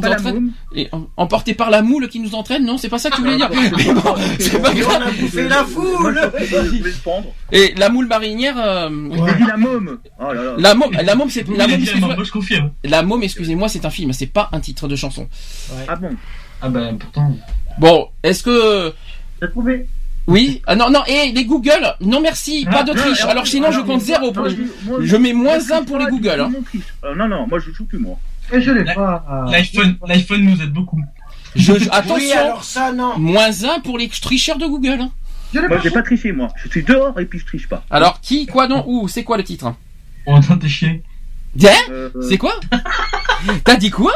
et 0.73 0.87
em- 0.93 1.07
emportée 1.17 1.53
par 1.53 1.69
la 1.69 1.81
moule 1.81 2.07
qui 2.07 2.19
nous 2.19 2.35
entraîne. 2.35 2.65
Non, 2.65 2.77
c'est 2.77 2.89
pas 2.89 2.99
ça 2.99 3.09
que 3.09 3.15
tu 3.15 3.21
voulais 3.21 3.35
dire. 3.35 3.49
Ah, 3.53 3.57
Mais 3.77 3.93
bon, 3.93 4.15
c'est 4.39 4.61
pas 4.61 4.73
Et 4.73 4.83
on 4.83 4.87
grave. 4.87 5.03
a 5.07 5.11
bouffé 5.11 5.47
la 5.47 5.63
foule. 5.65 6.21
Et 7.51 7.73
la 7.77 7.89
moule 7.89 8.07
marinière. 8.07 8.55
euh, 8.57 8.89
dit 8.89 9.45
la 9.47 9.57
môme. 9.57 9.97
Oh 10.19 10.33
là 10.33 10.43
là. 10.43 10.51
La 10.57 10.73
môme, 10.73 10.91
la 10.93 11.15
môme, 11.15 11.29
c'est. 11.29 11.45
La 12.83 13.03
môme, 13.03 13.23
excusez-moi, 13.23 13.67
c'est 13.67 13.85
un 13.85 13.89
film, 13.89 14.13
c'est 14.13 14.27
pas 14.27 14.49
un 14.53 14.59
titre 14.59 14.87
de 14.87 14.95
chanson. 14.95 15.27
Ah 15.87 15.95
bon 15.95 16.09
Ah 16.61 16.69
bah 16.69 16.81
pourtant. 16.99 17.35
Bon, 17.79 18.09
est-ce 18.23 18.43
que 18.43 18.93
T'as 19.39 19.47
trouvé 19.47 19.87
oui? 20.27 20.61
Ah 20.67 20.75
non, 20.75 20.91
non. 20.91 21.01
Et 21.07 21.31
les 21.31 21.45
Google, 21.45 21.95
non 21.99 22.21
merci, 22.21 22.63
pas 22.69 22.83
de 22.83 22.91
Non, 22.93 23.01
triche. 23.01 23.21
Alors 23.21 23.47
sinon, 23.47 23.71
je 23.71 23.79
compte 23.81 24.01
zéro. 24.01 24.31
pour- 24.31 24.43
moi, 24.43 24.51
moi, 24.85 24.99
Je 25.01 25.15
mets 25.17 25.33
moins 25.33 25.57
je 25.59 25.73
un 25.73 25.83
pour 25.83 25.97
les 25.97 26.05
pas, 26.05 26.11
Google. 26.11 26.41
hein. 26.41 26.51
Euh, 27.03 27.15
non, 27.15 27.27
non, 27.27 27.47
moi 27.47 27.57
je 27.59 27.71
joue 27.71 27.85
plus 27.85 27.97
moi. 27.97 28.19
Et 28.53 28.61
je 28.61 28.69
l'ai 28.71 28.83
La- 28.83 28.93
pas. 28.93 29.45
L'iPhone, 29.49 29.97
l'iPhone 30.07 30.41
nous 30.43 30.61
aide 30.61 30.71
beaucoup. 30.71 31.01
Je, 31.55 31.73
je- 31.73 31.79
Oui, 31.79 31.89
attention, 31.91 32.37
alors 32.39 32.63
ça, 32.63 32.91
non. 32.93 33.17
moins 33.17 33.63
un 33.63 33.79
pour 33.79 33.97
les 33.97 34.07
tricheurs 34.09 34.57
de 34.59 34.67
Google. 34.67 34.99
hein. 35.01 35.11
Je 35.53 35.59
l'ai 35.59 35.67
Moi 35.67 35.77
pas. 35.77 35.83
j'ai 35.83 35.89
pas 35.91 36.03
triché 36.03 36.31
moi. 36.31 36.49
Je 36.63 36.69
suis 36.69 36.83
dehors 36.83 37.19
et 37.19 37.25
puis 37.25 37.39
je 37.39 37.45
triche 37.45 37.67
pas. 37.67 37.83
Alors 37.89 38.21
qui, 38.21 38.45
quoi, 38.45 38.67
non, 38.67 38.83
où 38.87 39.07
C'est 39.07 39.23
quoi 39.23 39.37
le 39.37 39.43
titre 39.43 39.73
On 40.27 40.35
est 40.35 40.37
en 40.37 40.41
train 40.41 40.55
de 40.55 40.61
te 40.61 40.67
chier. 40.67 41.01
Hein? 41.63 41.67
Euh, 41.89 42.09
C'est 42.29 42.37
quoi? 42.37 42.53
T'as 43.65 43.75
dit 43.75 43.89
quoi? 43.89 44.13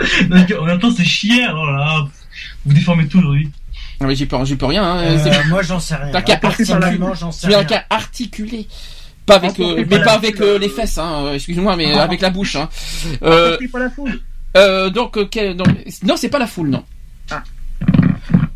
Non, 0.30 0.44
En 0.60 0.64
même 0.64 0.78
temps, 0.78 0.90
c'est 0.96 1.04
chier. 1.04 1.46
Oh 1.54 1.70
là. 1.70 2.06
Vous 2.66 2.72
déformez 2.72 3.06
tout 3.06 3.18
aujourd'hui. 3.18 3.50
Non 4.00 4.08
mais 4.08 4.16
j'y 4.16 4.26
peux, 4.26 4.44
j'y 4.44 4.56
peux 4.56 4.66
rien. 4.66 4.82
Hein. 4.84 4.98
Euh, 5.02 5.18
c'est- 5.22 5.44
moi, 5.48 5.62
j'en 5.62 5.78
sais 5.78 5.94
rien. 5.94 6.10
T'as 6.12 6.22
qu'à 6.22 6.36
Personnellement, 6.36 7.14
j'en 7.14 7.30
sais 7.30 7.46
Tu 7.46 7.54
as 7.54 7.58
rien. 7.58 7.66
qu'à 7.66 7.84
articuler. 7.90 8.66
Pas 9.24 9.36
avec, 9.36 9.58
euh, 9.60 9.84
mais 9.88 10.00
pas 10.00 10.12
avec 10.14 10.40
euh, 10.40 10.58
les 10.58 10.68
fesses, 10.68 10.98
hein. 10.98 11.24
euh, 11.26 11.34
Excuse-moi, 11.34 11.76
mais 11.76 11.92
avec 11.98 12.20
la 12.20 12.30
bouche. 12.30 12.56
Hein. 12.56 12.68
Euh, 13.22 13.56
c'est 13.60 13.68
pas 13.68 13.78
la 13.78 13.90
foule. 13.90 14.20
euh, 14.56 14.90
donc, 14.90 15.30
quel- 15.30 15.56
donc, 15.56 15.68
non, 16.02 16.16
c'est 16.16 16.28
pas 16.28 16.38
la 16.40 16.46
foule, 16.46 16.68
non. 16.70 16.82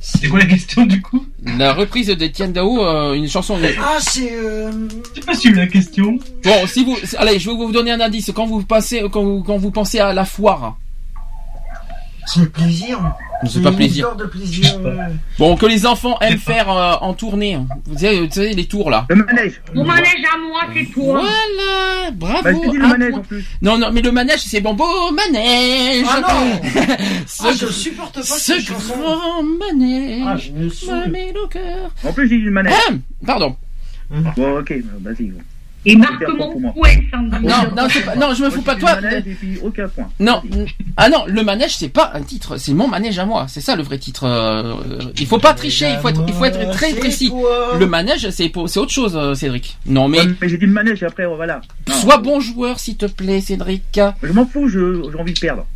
C'est 0.01 0.29
quoi 0.29 0.39
la 0.39 0.47
question 0.47 0.87
du 0.87 1.03
coup? 1.03 1.27
La 1.59 1.73
reprise 1.75 2.07
d'Etienne 2.07 2.53
Dao, 2.53 2.85
euh, 2.85 3.15
une 3.15 3.29
chanson. 3.29 3.59
Ah, 3.81 3.97
c'est. 4.01 4.33
euh, 4.33 4.71
J'ai 5.15 5.21
pas 5.23 5.35
suivi 5.35 5.57
la 5.59 5.67
question. 5.67 6.19
Bon, 6.45 6.67
si 6.67 6.85
vous, 6.85 6.97
allez, 7.17 7.39
je 7.41 7.51
vais 7.51 7.57
vous 7.57 7.73
donner 7.73 7.91
un 7.91 8.01
indice. 8.01 8.31
Quand 8.35 8.47
vous 8.47 8.63
passez, 8.63 9.03
quand 9.11 9.23
vous, 9.25 9.43
quand 9.43 9.57
vous 9.57 9.71
pensez 9.73 9.99
à 9.99 10.13
la 10.13 10.25
foire, 10.25 10.77
C'est 12.31 12.41
le 12.41 12.49
plaisir. 12.51 13.01
c'est 13.47 13.63
pas 13.63 13.73
plaisir. 13.73 14.15
de 14.15 14.27
plaisir. 14.27 14.79
Bon, 15.39 15.57
que 15.57 15.65
les 15.65 15.87
enfants 15.87 16.19
aiment 16.21 16.37
faire 16.39 16.71
euh, 16.71 16.93
en 17.01 17.15
tournée. 17.15 17.59
Vous 17.87 17.99
savez, 17.99 18.21
vous 18.27 18.31
savez, 18.31 18.53
les 18.53 18.67
tours 18.67 18.91
là. 18.91 19.07
Le 19.09 19.25
manège. 19.25 19.63
Mon 19.75 19.85
manège 19.85 20.23
à 20.31 20.37
moi, 20.39 20.61
c'est 20.75 20.85
toi. 20.93 21.23
Voilà, 21.23 22.11
bravo. 22.13 22.43
Bah, 22.45 22.53
je 22.53 22.59
t'ai 22.61 22.69
dit 22.71 22.77
le 22.77 22.85
un 22.85 22.89
manège 22.89 23.11
point. 23.13 23.21
en 23.21 23.23
plus. 23.23 23.45
Non, 23.63 23.79
non, 23.79 23.91
mais 23.93 24.03
le 24.03 24.13
manège, 24.13 24.41
c'est 24.41 24.61
bon, 24.61 24.75
beau 24.75 25.11
manège. 25.13 26.05
Ah 26.07 26.21
non 26.21 26.61
ce, 27.27 27.43
Ah, 27.47 27.53
je 27.59 27.67
supporte 27.67 28.15
pas 28.17 28.23
ce 28.23 28.39
cette 28.39 28.61
chanson. 28.61 28.95
grand 28.99 29.43
manège 29.43 30.23
Ah, 30.27 30.37
je 30.37 30.53
me 30.53 31.11
met 31.11 31.33
le 31.33 31.47
cœur. 31.49 31.91
En 32.05 32.13
plus 32.13 32.29
j'ai 32.29 32.37
dit 32.39 32.45
le 32.45 32.51
manège. 32.51 32.75
Ah, 32.89 32.93
pardon. 33.25 33.57
Bon 34.37 34.59
ok, 34.59 34.75
vas-y. 35.01 35.33
Et 35.91 35.97
marque 35.97 36.29
mon 36.29 36.73
poing, 36.73 36.89
Sandrine. 37.11 37.49
Non, 37.49 37.71
non, 37.77 37.89
c'est 37.91 38.05
pas, 38.05 38.15
non, 38.17 38.35
je 38.35 38.45
me 38.45 38.51
fous 38.51 38.63
pas 38.63 38.75
de 38.75 38.81
toi. 38.81 38.97
le 38.97 39.03
manège 39.03 39.23
et 39.27 39.35
puis 39.35 39.59
aucun 39.63 39.89
point. 39.89 40.09
Non, 40.21 40.43
ah 40.97 41.09
non, 41.09 41.25
le 41.27 41.43
manège 41.43 41.77
c'est 41.77 41.89
pas 41.89 42.11
un 42.15 42.23
titre, 42.23 42.57
c'est 42.59 42.75
mon 42.75 42.89
manège 42.89 43.19
à 43.19 43.25
moi, 43.25 43.47
c'est 43.49 43.61
ça 43.61 43.75
le 43.77 43.83
vrai 43.83 43.99
titre. 43.99 44.25
euh, 44.25 44.75
il 45.19 45.27
faut 45.27 45.39
pas 45.39 45.55
tricher, 45.55 45.89
il 45.91 45.99
faut 45.99 46.09
être, 46.09 46.23
il 46.29 46.35
faut 46.35 46.45
être 46.45 46.71
très 46.73 46.93
précis. 46.95 47.31
toi. 47.31 47.77
Le 47.79 47.87
manège 47.87 48.29
c'est 48.31 48.49
pour- 48.49 48.69
c'est 48.69 48.79
autre 48.81 48.93
chose, 48.93 49.17
euh, 49.17 49.35
Cédric. 49.35 49.79
Non 49.87 50.09
mais 50.09 50.21
Mais 50.41 50.49
j'ai 50.49 50.59
dit 50.59 50.67
le 50.67 50.73
manège 50.73 51.03
et 51.03 51.07
après 51.07 51.25
euh, 51.25 51.35
voilà. 51.37 51.61
Sois 51.91 52.19
bon 52.19 52.41
joueur 52.41 52.79
s'il 52.79 52.97
te 52.97 53.07
plaît, 53.07 53.41
Cédric. 53.41 53.99
Je 54.23 54.33
m'en 54.33 54.47
fous, 54.47 54.69
je- 54.69 55.03
j'ai 55.11 55.19
envie 55.19 55.33
de 55.35 55.39
perdre. 55.41 55.67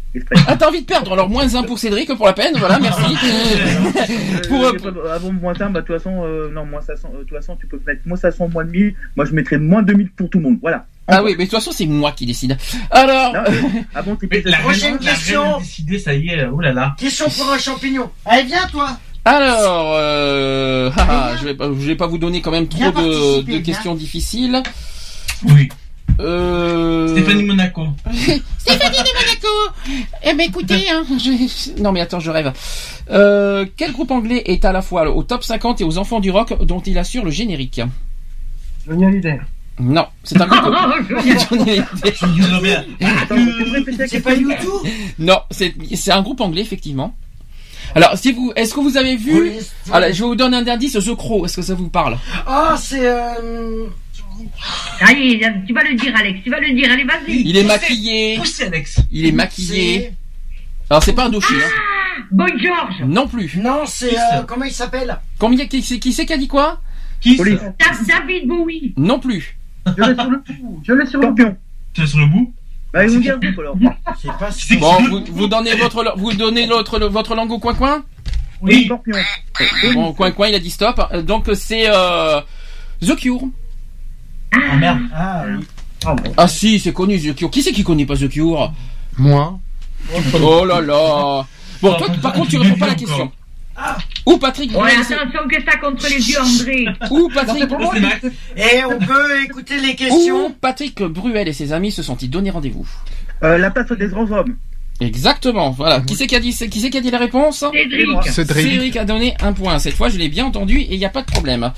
Ah 0.47 0.57
t'as 0.57 0.69
envie 0.69 0.83
de 0.83 0.87
perdre, 0.87 1.13
alors 1.15 1.29
moins 1.31 1.55
un 1.55 1.63
pour 1.63 1.79
Cédric 1.79 2.15
pour 2.15 2.27
la 2.27 2.35
peine, 2.35 2.55
voilà, 2.59 2.79
merci. 2.79 3.03
Pour, 4.49 4.63
Euh, 4.65 4.73
euh, 4.73 4.79
j'ai 4.83 4.91
pas- 4.93 5.15
avant 5.15 5.33
moins 5.33 5.55
1, 5.59 5.71
bah, 5.71 5.81
de 5.81 5.87
toute 5.87 5.97
façon, 5.97 6.23
euh, 6.25 6.51
non, 6.53 6.67
moins 6.67 6.83
500, 6.83 7.09
euh, 7.15 7.19
de 7.21 7.25
toute 7.25 7.37
façon, 7.39 7.57
tu 7.59 7.67
peux 7.67 7.81
mettre 7.87 8.03
moins 8.05 8.17
500, 8.19 8.49
moins 8.49 8.65
1000. 8.65 8.95
Moi, 9.17 9.25
je 9.25 9.33
mettrais 9.33 9.57
moins 9.59 9.83
2000 9.83 10.11
pour 10.11 10.29
tout 10.29 10.39
le 10.39 10.45
monde. 10.45 10.59
Voilà. 10.61 10.85
Ah 11.09 11.23
oui, 11.23 11.35
mais 11.39 11.45
de 11.47 11.51
toute 11.51 11.59
façon 11.59 11.73
c'est 11.73 11.87
moi 11.87 12.13
qui 12.13 12.27
décide. 12.27 12.57
Alors, 12.91 13.33
Non, 13.33 13.41
ah 13.95 14.03
bon, 14.03 14.15
t'es 14.17 14.29
Mais 14.31 14.43
la 14.45 14.59
Prochaine 14.59 14.99
question. 14.99 15.59
décidé, 15.59 15.99
ça 15.99 16.15
y 16.15 16.29
est. 16.29 16.45
Oh 16.47 16.61
là 16.61 16.73
là. 16.73 16.95
Question 16.99 17.29
pour 17.29 17.51
un 17.51 17.59
champignon. 17.59 18.11
Allez, 18.25 18.45
viens, 18.45 18.67
toi. 18.71 18.99
alors, 19.25 19.95
euh, 19.97 20.91
haha, 20.97 21.37
je 21.41 21.45
vais 21.45 21.55
pas, 21.55 21.67
je 21.67 21.87
vais 21.87 21.97
pas 21.97 22.07
vous 22.07 22.19
donner 22.19 22.41
quand 22.41 22.51
même 22.53 22.69
trop 22.69 22.91
de, 22.91 23.43
de 23.43 23.59
questions 23.59 23.95
difficiles. 23.95 24.63
Oui. 25.45 25.69
Euh... 26.21 27.09
Stéphanie 27.09 27.45
Monaco. 27.45 27.87
Stéphanie 28.59 28.99
de 28.99 29.19
Monaco 29.19 29.49
Eh 30.23 30.35
ben 30.35 30.47
écoutez, 30.49 30.89
hein, 30.91 31.05
je- 31.19 31.81
non 31.83 31.93
mais 31.93 32.01
attends, 32.01 32.21
je 32.21 32.31
rêve. 32.31 32.53
Euh, 33.11 33.67
quel 33.77 33.93
groupe 33.93 34.11
anglais 34.11 34.43
est 34.47 34.65
à 34.65 34.73
la 34.73 34.83
fois 34.83 35.11
au 35.15 35.23
top 35.23 35.45
50 35.45 35.81
et 35.81 35.85
aux 35.85 35.99
enfants 35.99 36.21
du 36.21 36.31
rock 36.31 36.63
dont 36.65 36.81
il 36.81 36.99
assure 36.99 37.25
le 37.25 37.31
générique 37.31 37.81
Johnny 38.87 39.05
Hallyday. 39.07 39.41
Non, 39.81 40.07
c'est 40.23 40.41
un 40.41 40.47
groupe... 40.47 40.65
Johnny 41.51 41.71
Hallyday. 41.71 41.85
C'est 41.97 42.13
question 43.97 44.21
pas 44.21 44.35
YouTube 44.35 44.69
non, 45.19 45.39
c'est 45.51 45.75
c'est 45.95 46.13
un 46.13 46.23
groupe 46.23 46.41
anglais 46.41 46.63
effectivement. 46.63 47.15
Alors, 47.95 48.17
si 48.17 48.33
vous, 48.33 48.53
est-ce 48.57 48.73
que 48.75 48.81
vous 48.81 48.97
avez 48.97 49.17
vu 49.17 49.43
Oui, 49.43 49.53
Alors, 49.93 50.09
je 50.13 50.25
vous 50.25 50.35
donne 50.35 50.55
un 50.55 50.67
indice, 50.67 50.95
The 50.95 51.15
Crow. 51.15 51.45
Est-ce 51.45 51.57
que 51.57 51.63
ça 51.63 51.75
vous 51.75 51.91
parle? 51.91 52.17
Ah, 52.47 52.75
c'est. 52.81 53.07
euh, 53.07 53.85
Y 55.01 55.33
est, 55.43 55.67
tu 55.67 55.73
vas 55.73 55.83
le 55.85 55.95
dire, 55.95 56.15
Alex. 56.17 56.41
Tu 56.45 56.51
vas 56.51 56.61
le 56.61 56.73
dire. 56.75 56.91
Allez, 56.93 57.05
vas-y. 57.05 57.43
Il 57.49 57.57
est 57.57 57.65
maquillé. 57.65 58.37
Poussez 58.37 58.65
Alex. 58.65 59.01
Il 59.11 59.27
est 59.27 59.33
maquillé. 59.33 60.13
Alors, 60.91 61.03
c'est 61.03 61.13
pas 61.15 61.27
un 61.27 61.31
douchi, 61.31 61.55
hein. 61.55 61.71
Boy 62.31 62.53
George. 62.63 63.03
Non 63.07 63.27
plus. 63.27 63.57
Non, 63.57 63.85
c'est. 63.87 64.15
Euh, 64.17 64.43
comment 64.47 64.65
il 64.65 64.73
s'appelle? 64.73 65.19
Combien 65.39 65.67
qui 65.67 65.83
c'est 65.83 65.99
qui, 65.99 66.13
c'est 66.13 66.27
qui 66.27 66.33
a 66.33 66.39
dit 66.39 66.49
quoi? 66.49 66.81
Qui 67.21 67.37
Police. 67.37 67.59
ça 67.59 67.69
Da- 67.79 68.19
David 68.19 68.47
Bowie. 68.49 68.93
Non 68.97 69.19
plus. 69.19 69.57
Je 69.87 70.03
l'ai 70.03 70.15
sur 70.15 70.31
le 70.31 70.39
coup. 70.39 70.83
Je 70.87 70.93
l'ai 70.93 71.07
sur 71.07 71.21
le. 71.21 71.27
Scorpion. 71.27 71.57
Tu 71.95 72.03
es 72.03 72.07
sur 72.07 72.19
le 72.19 72.27
bout? 72.27 72.53
Bah, 72.93 73.07
ils 73.07 73.31
alors. 73.31 73.77
C'est 74.21 74.29
pas. 74.39 74.51
C'est 74.51 74.77
Bon, 74.77 75.03
vous, 75.09 75.25
vous 75.31 75.47
donnez 75.47 75.75
votre 75.77 76.15
vous 76.19 76.33
donnez 76.35 76.67
l'autre 76.67 76.99
votre 77.01 77.35
langue 77.35 77.51
au 77.51 77.59
coin 77.59 77.75
coin. 77.75 78.05
Oui. 78.61 78.85
Scorpion. 78.85 79.17
Bon, 79.95 80.13
coin 80.13 80.31
coin, 80.33 80.49
il 80.49 80.55
a 80.55 80.59
dit 80.59 80.71
stop. 80.71 81.01
Euh, 81.13 81.23
Donc 81.23 81.49
c'est 81.55 81.85
euh, 81.87 82.41
The 83.01 83.17
Cure. 83.17 83.41
Ah 84.53 84.77
merde. 84.77 85.01
Ah, 85.15 85.45
oui. 85.47 85.65
Ah 86.05 86.15
bon. 86.15 86.33
Ah 86.37 86.49
si, 86.49 86.79
c'est 86.81 86.93
connu 86.93 87.19
The 87.21 87.35
Cure. 87.35 87.51
Qui 87.51 87.63
c'est 87.63 87.73
qui 87.73 87.85
connaît 87.85 88.07
pas 88.07 88.17
The 88.17 88.29
Cure? 88.29 88.73
Moi 89.19 89.59
Oh 90.43 90.65
là 90.65 90.81
là. 90.81 91.47
Bon, 91.81 91.95
toi, 91.95 92.07
par 92.21 92.33
contre, 92.33 92.51
tu 92.51 92.59
réponds 92.59 92.79
pas 92.79 92.87
à 92.87 92.89
la 92.91 92.95
question. 92.95 93.31
Ou 94.27 94.37
Patrick 94.37 94.71
Ouais, 94.71 94.79
Bruel, 94.79 94.95
attention 95.01 95.49
que 95.49 95.65
ça 95.65 95.77
contre 95.79 96.07
les 96.09 96.31
yeux, 96.31 96.41
André. 96.41 96.87
ou 97.11 97.29
Patrick, 97.35 97.71
Max. 98.01 98.27
Et 98.57 98.85
on 98.85 98.99
peut 98.99 99.43
écouter 99.45 99.81
les 99.81 99.93
ou 99.93 99.97
questions 99.97 100.55
Patrick 100.61 101.03
Bruel 101.03 101.49
et 101.49 101.53
ses 101.53 101.73
amis 101.73 101.91
se 101.91 102.03
sont-ils 102.03 102.31
donné 102.31 102.51
rendez-vous? 102.51 102.87
Euh, 103.43 103.59
la 103.59 103.71
place 103.71 103.91
des 103.91 104.07
grands 104.07 104.31
hommes. 104.31 104.57
Exactement. 105.01 105.71
Voilà. 105.71 106.01
Qui 106.03 106.15
c'est 106.15 106.27
qui 106.29 106.37
a 106.37 106.41
dit 106.41 106.55
qui 106.55 106.81
c'est 106.81 106.91
qui 106.91 106.99
a 106.99 107.01
dit 107.01 107.11
la 107.11 107.19
réponse? 107.19 107.65
Cédric. 107.73 108.29
Cédric. 108.29 108.67
Cédric 108.69 108.97
a 108.97 109.05
donné 109.05 109.35
un 109.41 109.53
point. 109.53 109.79
Cette 109.81 109.95
fois, 109.95 110.09
je 110.09 110.19
l'ai 110.19 110.29
bien 110.29 110.45
entendu 110.45 110.79
et 110.79 110.93
il 110.93 110.99
n'y 110.99 111.05
a 111.05 111.09
pas 111.11 111.23
de 111.23 111.27
problème. 111.27 111.73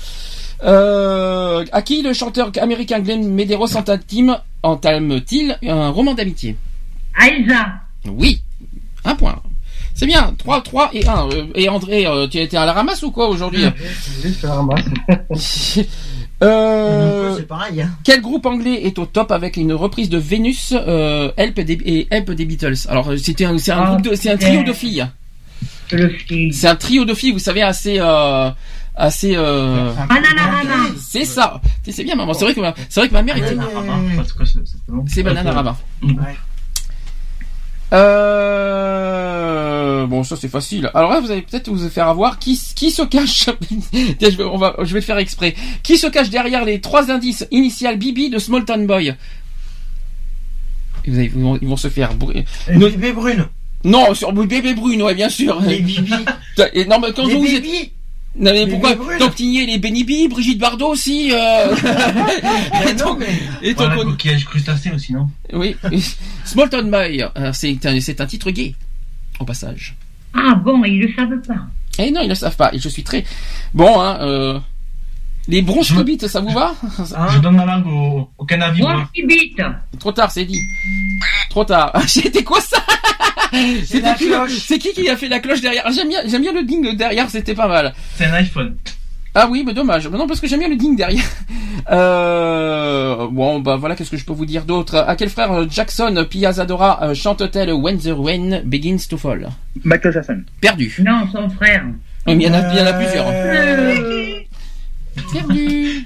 Euh, 0.63 1.65
à 1.71 1.81
qui 1.81 2.01
le 2.01 2.13
chanteur 2.13 2.51
américain 2.61 2.99
Glenn 2.99 3.27
Medeiros 3.29 3.67
entame- 3.75 4.39
entame-t-il 4.63 5.57
un 5.67 5.89
roman 5.89 6.13
d'amitié 6.13 6.55
À 7.19 7.27
Elsa. 7.27 7.65
Oui, 8.07 8.41
un 9.03 9.15
point. 9.15 9.41
C'est 9.93 10.05
bien, 10.07 10.33
3, 10.37 10.61
3 10.61 10.89
et 10.93 11.05
1. 11.07 11.27
Euh, 11.29 11.45
et 11.55 11.69
André, 11.69 12.05
euh, 12.05 12.27
tu 12.27 12.37
étais 12.39 12.57
à 12.57 12.65
la 12.65 12.73
ramasse 12.73 13.03
ou 13.03 13.11
quoi 13.11 13.27
aujourd'hui 13.29 13.65
Oui, 14.23 14.33
je 14.41 14.47
la 14.47 14.53
ramasse. 14.55 14.83
euh, 16.43 17.35
C'est 17.37 17.47
pareil, 17.47 17.81
hein. 17.81 17.91
Quel 18.03 18.21
groupe 18.21 18.45
anglais 18.45 18.81
est 18.85 18.99
au 18.99 19.05
top 19.05 19.31
avec 19.31 19.55
une 19.57 19.73
reprise 19.73 20.09
de 20.09 20.17
Vénus, 20.17 20.73
euh, 20.75 21.31
Help 21.37 21.59
des, 21.61 21.73
et 21.85 22.07
Help 22.11 22.31
des 22.31 22.45
Beatles? 22.45 22.75
Alors 22.89 23.13
c'était 23.17 23.45
un, 23.45 23.57
c'est 23.57 23.71
un 23.71 23.97
Ah, 23.97 23.97
un 23.97 24.37
trio 24.37 24.63
de 24.63 24.73
filles. 24.73 25.05
C'est 26.51 26.67
un 26.67 26.75
trio 26.75 27.05
de 27.05 27.13
filles, 27.13 27.31
vous 27.31 27.39
savez, 27.39 27.61
assez, 27.61 27.97
euh, 27.99 28.49
assez. 28.95 29.35
Euh... 29.35 29.91
C'est 30.99 31.25
ça. 31.25 31.61
C'est 31.87 32.03
bien, 32.03 32.15
maman. 32.15 32.33
C'est 32.33 32.45
vrai 32.45 32.53
que 32.53 32.61
ma, 32.61 32.73
c'est 32.89 32.99
vrai 32.99 33.09
que 33.09 33.13
ma 33.13 33.21
mère 33.21 33.37
était. 33.37 33.55
Ah, 33.59 33.65
parce 34.15 34.33
que 34.33 34.43
c'est 35.07 35.23
Bananarama. 35.23 35.77
Ouais. 36.03 36.35
Euh... 37.93 40.05
Bon, 40.07 40.23
ça 40.23 40.35
c'est 40.35 40.49
facile. 40.49 40.89
Alors 40.93 41.11
là, 41.11 41.19
vous 41.19 41.31
allez 41.31 41.41
peut-être 41.41 41.69
vous 41.69 41.89
faire 41.89 42.07
avoir. 42.07 42.39
Qui, 42.39 42.59
qui 42.75 42.91
se 42.91 43.01
cache 43.03 43.45
Tiens, 44.19 44.29
je 44.29 44.37
vais, 44.37 44.43
on 44.43 44.57
va, 44.57 44.75
je 44.79 44.93
vais 44.93 44.99
le 44.99 45.05
faire 45.05 45.17
exprès. 45.17 45.55
Qui 45.83 45.97
se 45.97 46.07
cache 46.07 46.29
derrière 46.29 46.65
les 46.65 46.81
trois 46.81 47.11
indices 47.11 47.47
initiales 47.51 47.97
Bibi 47.97 48.29
de 48.29 48.39
Small 48.39 48.65
Town 48.65 48.85
Boy? 48.85 49.15
Vous 51.07 51.17
allez- 51.17 51.31
ils, 51.35 51.41
vont, 51.41 51.57
ils 51.61 51.67
vont 51.67 51.77
se 51.77 51.89
faire 51.89 52.13
brûler. 52.15 52.45
Bébés 52.67 53.13
brunes. 53.13 53.47
Non, 53.83 54.15
sur 54.15 54.33
bébé 54.33 54.73
brune, 54.73 55.03
ouais, 55.03 55.13
bien 55.13 55.29
sûr. 55.29 55.61
Les 55.61 55.79
bibis. 55.79 56.11
Et 56.73 56.85
non, 56.85 56.99
mais 56.99 57.13
quand 57.13 57.27
Les 57.27 57.35
vous 57.35 57.45
êtes... 57.45 57.63
Non, 58.37 58.51
mais 58.51 58.65
Les 58.65 58.71
pourquoi. 58.71 58.95
Temptigné, 59.17 59.65
les 59.65 59.77
Benibi, 59.77 60.27
Brigitte 60.27 60.59
Bardot 60.59 60.89
aussi 60.89 61.31
euh... 61.31 61.73
Et 62.87 62.93
non, 62.93 63.05
donc, 63.05 63.19
mais- 63.19 63.39
et 63.61 63.73
donc, 63.73 63.87
Voilà, 63.87 64.03
coquillage 64.03 64.45
crustacé 64.45 64.91
aussi, 64.91 65.13
non? 65.13 65.29
Oui, 65.53 65.75
Small 66.43 66.69
Town 66.69 66.89
Boy, 66.91 67.23
euh, 67.37 67.51
c'est 67.53 67.85
un, 67.85 68.25
titre 68.25 68.51
gay, 68.51 68.75
au 69.39 69.45
passage. 69.45 69.95
Ah 70.33 70.53
bon, 70.55 70.83
ils 70.83 70.99
le 70.99 71.13
savent 71.15 71.41
pas. 71.47 71.61
Eh 71.97 72.11
non, 72.11 72.21
ils 72.21 72.29
le 72.29 72.35
savent 72.35 72.57
pas. 72.57 72.73
Et 72.73 72.79
je 72.79 72.89
suis 72.89 73.03
très 73.03 73.23
bon. 73.73 74.01
Hein, 74.01 74.17
euh... 74.21 74.59
Les 75.47 75.61
bronchobites, 75.61 76.27
ça 76.27 76.41
vous 76.41 76.49
va? 76.49 76.73
Hein 77.15 77.27
Je 77.29 77.39
donne 77.39 77.55
ma 77.55 77.65
langue 77.65 77.85
au, 77.87 78.29
au 78.37 78.45
cannabis. 78.45 78.83
Bite. 79.13 79.61
Trop 79.99 80.11
tard, 80.11 80.31
c'est 80.31 80.43
dit. 80.43 80.59
Trop 81.55 81.63
tard. 81.63 81.93
C'était 82.09 82.43
quoi 82.43 82.59
ça 82.59 82.75
C'était 83.85 84.13
cloche. 84.15 84.57
C'est 84.67 84.77
qui 84.77 84.91
qui 84.91 85.07
a 85.09 85.15
fait 85.15 85.29
la 85.29 85.39
cloche 85.39 85.61
derrière 85.61 85.83
Ah, 85.85 85.91
J'aime 85.95 86.09
bien, 86.09 86.19
j'aime 86.25 86.41
bien 86.41 86.51
le 86.51 86.63
ding 86.63 86.97
derrière. 86.97 87.29
C'était 87.29 87.55
pas 87.55 87.69
mal. 87.69 87.93
C'est 88.17 88.25
un 88.25 88.33
iPhone. 88.33 88.75
Ah 89.33 89.47
oui, 89.49 89.63
mais 89.65 89.73
dommage. 89.73 90.05
Non, 90.09 90.27
parce 90.27 90.41
que 90.41 90.47
j'aime 90.47 90.59
bien 90.59 90.67
le 90.67 90.75
ding 90.75 90.97
derrière. 90.97 91.23
Euh... 91.91 93.27
Bon, 93.29 93.59
bah 93.59 93.75
voilà, 93.75 93.95
qu'est-ce 93.95 94.09
que 94.09 94.17
je 94.17 94.25
peux 94.25 94.33
vous 94.33 94.47
dire 94.47 94.65
d'autre? 94.65 94.95
À 95.07 95.15
quel 95.15 95.29
frère 95.29 95.51
euh, 95.51 95.65
Jackson 95.69 96.25
Piazzadora 96.27 97.03
euh, 97.03 97.13
chante-t-elle 97.13 97.71
When 97.73 97.99
the 97.99 98.09
Rain 98.17 98.61
Begins 98.65 99.05
to 99.07 99.17
Fall? 99.17 99.49
Michael 99.83 100.11
Jackson. 100.13 100.43
Perdu. 100.59 100.95
Non, 101.05 101.27
son 101.31 101.47
frère. 101.51 101.83
Il 102.27 102.41
y 102.41 102.49
en 102.49 102.53
a, 102.55 102.73
il 102.73 102.79
y 102.79 102.81
en 102.81 102.87
a 102.87 102.93
plusieurs. 102.93 103.25
Euh, 103.29 104.39
Perdu. 105.31 106.03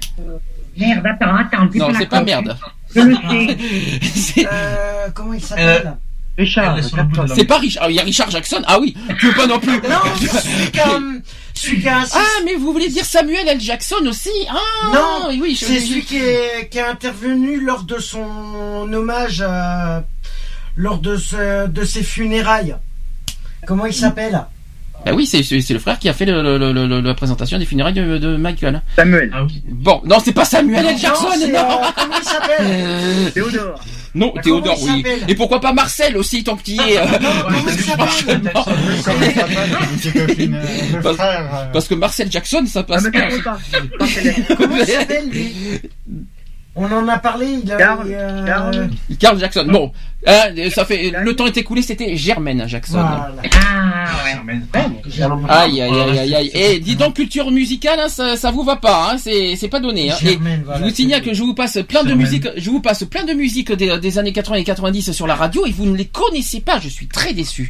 Merde, 0.76 1.06
attends, 1.06 1.34
attends. 1.34 1.68
Non, 1.74 1.88
la 1.88 1.98
c'est 1.98 2.06
pas 2.06 2.18
cloche. 2.22 2.26
merde. 2.26 2.56
Je 2.94 3.00
le 3.00 3.14
sais. 3.14 3.58
C'est- 4.14 4.46
euh, 4.50 5.08
comment 5.14 5.32
il 5.34 5.42
s'appelle 5.42 5.96
Richard, 6.38 6.78
C'est 7.34 7.44
pas 7.44 7.58
Richard. 7.58 7.82
ah, 7.86 7.90
Il 7.90 7.96
y 7.96 8.00
a 8.00 8.02
Richard 8.02 8.30
Jackson. 8.30 8.62
Ah 8.66 8.78
oui. 8.80 8.96
Tu 9.18 9.26
veux 9.26 9.34
pas 9.34 9.46
non 9.46 9.58
plus. 9.58 9.72
Non, 9.74 9.98
celui 10.18 10.70
qui 10.70 10.80
a, 10.80 10.98
celui 11.52 11.80
qui 11.82 11.88
a 11.88 11.98
assisté- 11.98 12.18
Ah, 12.18 12.42
mais 12.46 12.54
vous 12.54 12.72
voulez 12.72 12.88
dire 12.88 13.04
Samuel 13.04 13.46
L. 13.46 13.60
Jackson 13.60 13.96
aussi? 14.06 14.30
Ah 14.48 14.54
Non, 14.94 15.28
oui, 15.38 15.54
je- 15.60 15.66
c'est 15.66 15.80
celui 15.80 16.02
qui 16.04 16.16
est, 16.18 16.68
qui 16.70 16.78
est 16.78 16.82
intervenu 16.86 17.60
lors 17.60 17.82
de 17.82 17.98
son 17.98 18.90
hommage 18.92 19.42
à, 19.46 20.04
lors 20.76 20.98
de 20.98 21.16
ce, 21.18 21.66
de 21.66 21.84
ses 21.84 22.02
funérailles. 22.02 22.76
Comment 23.66 23.84
il 23.86 23.92
s'appelle? 23.94 24.42
Bah 25.04 25.12
oui, 25.14 25.24
c'est 25.26 25.42
c'est 25.42 25.60
c'est 25.62 25.72
le 25.72 25.78
frère 25.80 25.98
qui 25.98 26.08
a 26.08 26.12
fait 26.12 26.26
le, 26.26 26.42
le- 26.58 26.72
le- 26.72 26.86
le- 26.86 27.00
la 27.00 27.14
présentation 27.14 27.58
des 27.58 27.64
funérailles 27.64 27.94
de, 27.94 28.18
de 28.18 28.36
Michael. 28.36 28.82
Samuel. 28.96 29.30
Ah 29.34 29.44
oui. 29.44 29.62
Bon, 29.68 30.02
non, 30.04 30.18
c'est 30.22 30.32
pas 30.32 30.44
Samuel 30.44 30.84
L. 30.86 30.98
Jackson. 30.98 31.26
Non, 31.26 31.58
euh, 31.58 31.86
comment 31.96 32.14
il 32.18 32.24
s'appelle? 32.24 32.66
Euh, 32.68 33.30
Théodore. 33.30 33.80
non 34.14 34.32
Bah, 34.34 34.42
Théodore, 34.42 34.78
oui. 34.82 35.02
Et 35.26 35.34
pourquoi 35.34 35.60
pas 35.60 35.72
Marcel 35.72 36.16
aussi, 36.18 36.44
tant 36.44 36.56
qu'il 36.56 36.74
y 36.76 36.78
est. 36.80 36.98
euh, 36.98 37.06
Parce- 41.72 41.88
que 41.88 41.94
Marcel 41.94 42.30
Jackson, 42.30 42.64
ça 42.66 42.80
Ah, 42.80 42.84
passe 42.84 43.04
mais 43.04 43.10
pas. 43.10 43.30
célèbre. 44.06 44.56
Comment 44.56 44.76
il 44.76 44.86
s'appelle 44.86 45.28
lui? 45.30 45.52
On 46.76 46.84
en 46.92 47.08
a 47.08 47.18
parlé, 47.18 47.58
il 47.64 47.72
a. 47.72 47.76
Karl, 47.76 48.06
euh, 48.08 48.46
Karl. 48.46 48.90
Carl 49.18 49.38
Jackson. 49.40 49.66
Bon, 49.68 49.92
hein, 50.26 50.54
ça 50.70 50.84
fait 50.84 51.10
le 51.10 51.34
temps 51.34 51.46
est 51.46 51.56
écoulé. 51.56 51.82
C'était 51.82 52.16
Germaine 52.16 52.68
Jackson. 52.68 52.92
Voilà. 53.00 53.32
Ah, 53.54 54.04
ouais. 54.24 54.60
Germaine. 55.10 55.46
Aïe 55.48 55.80
aïe 55.82 55.92
aïe 55.92 56.18
aïe 56.18 56.34
aïe. 56.34 56.50
Et 56.54 56.78
dis 56.78 56.94
donc 56.94 57.14
culture 57.14 57.50
musicale, 57.50 57.98
hein, 57.98 58.08
ça, 58.08 58.36
ça 58.36 58.52
vous 58.52 58.62
va 58.62 58.76
pas, 58.76 59.10
hein, 59.12 59.18
c'est 59.18 59.56
c'est 59.56 59.68
pas 59.68 59.80
donné. 59.80 60.12
Hein. 60.12 60.16
Germaine, 60.22 60.62
voilà, 60.64 60.80
je 60.80 60.84
vous 60.84 60.94
signale 60.94 61.22
que 61.22 61.34
je 61.34 61.42
vous 61.42 61.54
passe 61.54 61.78
plein 61.88 62.04
de 62.04 62.14
musique, 62.14 62.46
je 62.56 62.70
vous 62.70 62.80
passe 62.80 63.04
plein 63.04 63.24
de 63.24 63.32
musique 63.32 63.72
des, 63.72 63.98
des 63.98 64.18
années 64.18 64.32
80 64.32 64.56
et 64.58 64.64
90 64.64 65.10
sur 65.12 65.26
la 65.26 65.34
radio 65.34 65.66
et 65.66 65.72
vous 65.72 65.86
ne 65.86 65.96
les 65.96 66.06
connaissez 66.06 66.60
pas. 66.60 66.78
Je 66.78 66.88
suis 66.88 67.08
très 67.08 67.32
déçu. 67.32 67.68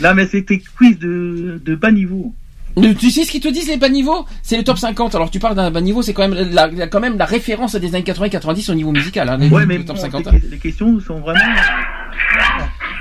Là, 0.00 0.14
mais 0.14 0.26
c'était 0.28 0.62
quiz 0.76 0.98
de, 0.98 1.60
de 1.64 1.74
bas 1.74 1.90
niveau. 1.90 2.32
Euh, 2.78 2.94
Tu 2.98 3.10
sais 3.10 3.24
ce 3.24 3.30
qu'ils 3.30 3.40
te 3.40 3.48
disent 3.48 3.68
les 3.68 3.76
bas 3.78 3.88
niveaux? 3.88 4.26
C'est 4.42 4.56
le 4.56 4.64
top 4.64 4.78
50. 4.78 5.14
Alors 5.14 5.30
tu 5.30 5.38
parles 5.38 5.54
d'un 5.54 5.70
bas 5.70 5.80
niveau, 5.80 6.02
c'est 6.02 6.12
quand 6.12 6.28
même 6.28 6.50
la, 6.52 6.66
la- 6.66 6.86
quand 6.88 7.00
même 7.00 7.16
la 7.16 7.24
référence 7.24 7.74
des 7.74 7.88
années 7.94 8.04
80 8.04 8.26
et 8.26 8.30
90 8.30 8.68
au 8.70 8.74
niveau 8.74 8.92
musical. 8.92 9.28
Hein, 9.28 9.38
le 9.38 9.66
mais 9.66 9.78
top 9.84 9.96
bon, 9.96 10.02
50. 10.02 10.26
les, 10.32 10.40
les 10.50 10.58
questions 10.58 11.00
sont 11.00 11.20
vraiment. 11.20 11.40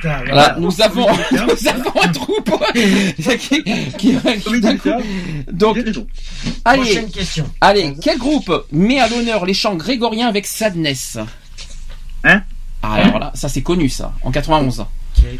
Voilà, 0.02 0.24
voilà. 0.28 0.56
nous 0.60 0.82
avons, 0.82 1.08
nous 1.32 1.68
avons 1.68 2.02
un 2.04 2.08
troupeau 2.10 2.60
qui, 2.74 3.64
qui, 3.98 4.16
Oui, 4.50 4.62
d'un 4.62 4.78
coup- 4.78 4.90
donc, 5.52 5.78
allez, 6.64 6.82
Prochaine 6.82 7.10
question. 7.10 7.46
allez, 7.62 7.94
quel 8.02 8.18
groupe 8.18 8.66
met 8.72 9.00
à 9.00 9.08
l'honneur 9.10 9.46
les 9.46 9.54
chants 9.54 9.76
grégoriens 9.76 10.28
avec 10.28 10.46
Sadness? 10.46 11.18
Hein? 12.24 12.42
Ah, 12.84 12.94
alors 12.94 13.20
là, 13.20 13.32
ça 13.36 13.50
c'est 13.50 13.62
connu 13.64 13.90
ça, 13.90 14.14
en 14.24 14.32
91. 14.32 14.86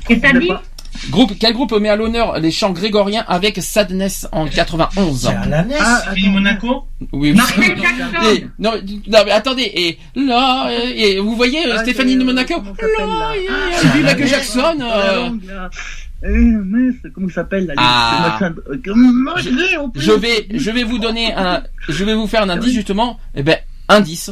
Qu'est-ce 0.08 0.16
que 0.16 0.20
t'as 0.20 0.40
dit 0.40 0.50
Groupe, 1.10 1.34
quel 1.40 1.54
groupe 1.54 1.72
met 1.80 1.90
à 1.90 1.96
l'honneur 1.96 2.40
les 2.40 2.52
chants 2.52 2.72
grégoriens 2.72 3.24
avec 3.28 3.62
Sadness 3.62 4.28
en 4.32 4.48
91 4.48 5.22
C'est 5.22 5.28
à 5.30 5.46
la 5.46 5.64
NES. 5.64 5.76
Ah, 5.80 6.02
C'est 6.10 6.16
Philippe 6.16 6.32
Monaco? 6.34 6.86
Oui, 7.12 7.34
oui. 7.58 7.66
Et- 7.66 7.82
Jackson. 7.82 8.48
non, 8.60 8.72
non, 9.08 9.20
mais 9.26 9.32
attendez, 9.32 9.72
et 9.76 9.98
là, 10.16 10.70
euh, 10.70 10.92
et 10.96 11.20
vous 11.20 11.36
voyez 11.36 11.66
euh, 11.68 11.76
Ah, 11.78 11.84
Stéphanie 11.84 12.14
c'est, 12.14 12.18
de 12.18 12.24
euh, 12.24 12.26
Monaco? 12.26 12.54
comment 12.62 12.76
ça 12.76 12.82
s'appelle, 12.82 13.08
là 13.08 13.20
Là, 13.20 13.36
et- 13.36 13.48
Ah, 13.50 13.78
et 13.84 13.88
puis 13.90 14.00
la 14.02 14.14
Michael 14.14 14.18
merde. 14.20 14.30
Jackson. 14.30 14.76
La 14.80 14.86
euh, 14.86 15.16
langue, 15.26 15.44
là. 15.46 15.70
Eh, 16.24 16.28
mince, 16.30 16.96
comment 17.14 17.28
il 17.28 17.34
s'appelle 17.34 17.66
là 17.68 17.74
Ah. 17.78 18.40
euh, 18.42 18.78
comment 18.84 19.38
je 19.38 19.50
l'ai, 19.50 19.78
en 19.78 19.90
plus 19.90 20.02
je 20.02 20.12
vais, 20.12 20.48
je 20.54 20.72
vais 20.72 20.84
vous 20.84 20.98
donner 20.98 21.34
un, 21.34 21.62
je 21.88 22.04
vais 22.04 22.16
vous 22.16 22.26
faire 22.28 22.42
un 22.42 22.50
indice 22.50 22.74
justement. 22.74 23.20
Eh 23.36 23.44
ben, 23.44 23.58
indice. 23.90 24.32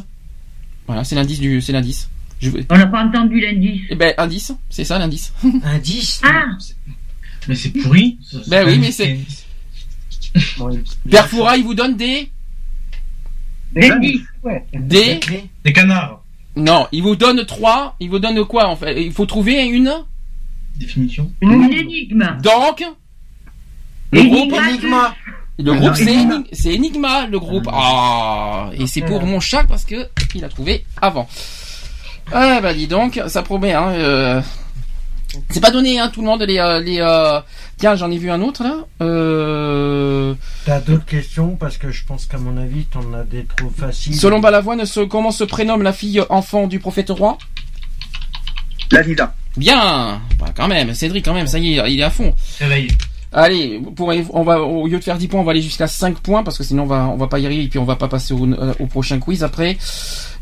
Voilà, 0.88 1.04
c'est 1.04 1.16
l'indice 1.16 1.40
du, 1.40 1.62
c'est 1.62 1.72
l'indice. 1.72 2.10
Je 2.44 2.50
On 2.70 2.78
n'a 2.78 2.88
pas 2.88 3.06
entendu 3.06 3.40
l'indice. 3.40 3.82
Eh 3.90 3.96
ben, 3.96 4.14
indice, 4.18 4.54
c'est 4.70 4.84
ça 4.84 5.00
l'indice. 5.00 5.34
Un 5.64 5.80
10. 5.80 6.22
Ah, 6.24 6.44
Mais 7.48 7.56
c'est 7.56 7.70
pourri. 7.72 8.18
Ça- 8.30 8.38
Ben 8.48 8.68
oui, 8.68 8.78
mais 8.80 8.92
c'est- 8.92 9.20
Père 11.10 11.28
Foura, 11.28 11.58
il 11.58 11.64
vous 11.64 11.74
donne 11.76 11.96
des, 11.96 12.30
des, 13.74 15.20
Des 15.64 15.74
canards. 15.74 16.24
non, 16.56 16.88
il 16.92 17.02
vous 17.04 17.16
donne 17.16 17.46
trois. 17.46 17.96
Il 18.00 18.10
vous 18.10 18.20
donne 18.20 18.44
quoi 18.46 18.68
en 18.68 18.76
fait? 18.76 19.02
Il 19.04 19.12
faut 19.12 19.26
trouver 19.26 19.64
une. 19.66 19.92
Définition. 20.76 21.32
Une 21.42 21.72
énigme. 21.72 22.38
Donc, 22.42 22.84
le 24.12 24.24
groupe, 24.24 24.54
Énigme. 24.54 24.56
Enigma. 24.56 25.16
le 25.60 25.72
Ah, 25.72 25.76
groupe, 25.78 25.96
c'est 25.96 26.04
Enigma. 26.16 26.36
Enig- 26.40 26.48
c'est 26.52 26.74
Enigma, 26.76 27.28
le 27.28 27.40
groupe. 27.40 27.68
Ah, 27.72 28.72
et 28.74 28.88
c'est 28.88 29.02
pour 29.02 29.24
mon 29.26 29.40
chat 29.40 29.64
parce 29.66 29.86
que 29.86 30.08
il 30.36 30.44
a 30.44 30.50
trouvé 30.50 30.84
avant. 31.02 31.28
Ah 32.32 32.60
bah 32.62 32.74
dis 32.74 32.88
donc, 32.88 33.22
ça 33.28 33.42
promet. 33.44 33.74
Hein, 33.74 33.90
euh, 33.90 34.42
C'est 35.50 35.60
pas 35.60 35.72
donné, 35.72 36.00
hein, 36.00 36.10
tout 36.14 36.22
le 36.22 36.28
monde 36.28 36.42
les, 36.44 36.58
euh, 36.60 36.80
les. 36.80 36.98
euh, 37.00 37.40
Tiens, 37.78 37.96
j'en 37.96 38.10
ai 38.12 38.18
vu 38.18 38.30
un 38.32 38.42
autre 38.42 38.64
là. 38.64 38.76
Euh... 39.02 40.34
T'as 40.66 40.80
d'autres 40.80 41.06
questions? 41.06 41.56
Parce 41.56 41.78
que 41.78 41.92
je 41.92 42.06
pense 42.06 42.26
qu'à 42.28 42.38
mon 42.38 42.56
avis 42.58 42.86
t'en 42.86 43.14
as 43.14 43.24
des 43.24 43.46
trop 43.58 43.70
faciles. 43.70 44.16
Selon 44.16 44.40
Balavoine, 44.40 44.86
se- 44.86 45.02
comment 45.02 45.32
se 45.32 45.44
prénomme 45.44 45.82
la 45.84 45.92
fille 45.94 46.24
enfant 46.30 46.68
du 46.68 46.80
prophète 46.80 47.10
roi? 47.10 47.38
La 48.92 49.04
Nida. 49.04 49.34
Bien, 49.58 50.22
bah, 50.40 50.48
quand 50.56 50.68
même, 50.68 50.94
Cédric, 50.94 51.26
quand 51.26 51.34
même, 51.34 51.48
ça 51.48 51.60
y 51.60 51.78
est, 51.78 51.92
il 51.92 52.00
est 52.00 52.04
à 52.04 52.10
fond. 52.10 52.34
Allez, 53.34 53.82
pour, 53.96 54.14
on 54.32 54.44
va, 54.44 54.62
au 54.62 54.88
lieu 54.88 55.00
de 55.00 55.04
faire 55.04 55.18
10 55.18 55.28
points, 55.28 55.40
on 55.42 55.44
va 55.44 55.52
aller 55.52 55.62
jusqu'à 55.62 55.88
5 55.88 56.20
points 56.20 56.44
parce 56.44 56.58
que 56.58 56.64
sinon 56.64 56.84
on 56.84 56.88
va, 56.88 57.08
on 57.08 57.16
va 57.18 57.28
pas 57.28 57.40
y 57.40 57.46
arriver 57.48 57.64
et 57.64 57.68
puis 57.68 57.80
on 57.80 57.84
va 57.84 57.96
pas 57.96 58.08
passer 58.08 58.34
au, 58.34 58.46
euh, 58.46 58.74
au 58.80 58.86
prochain 58.86 59.20
quiz 59.20 59.44
après. 59.44 59.78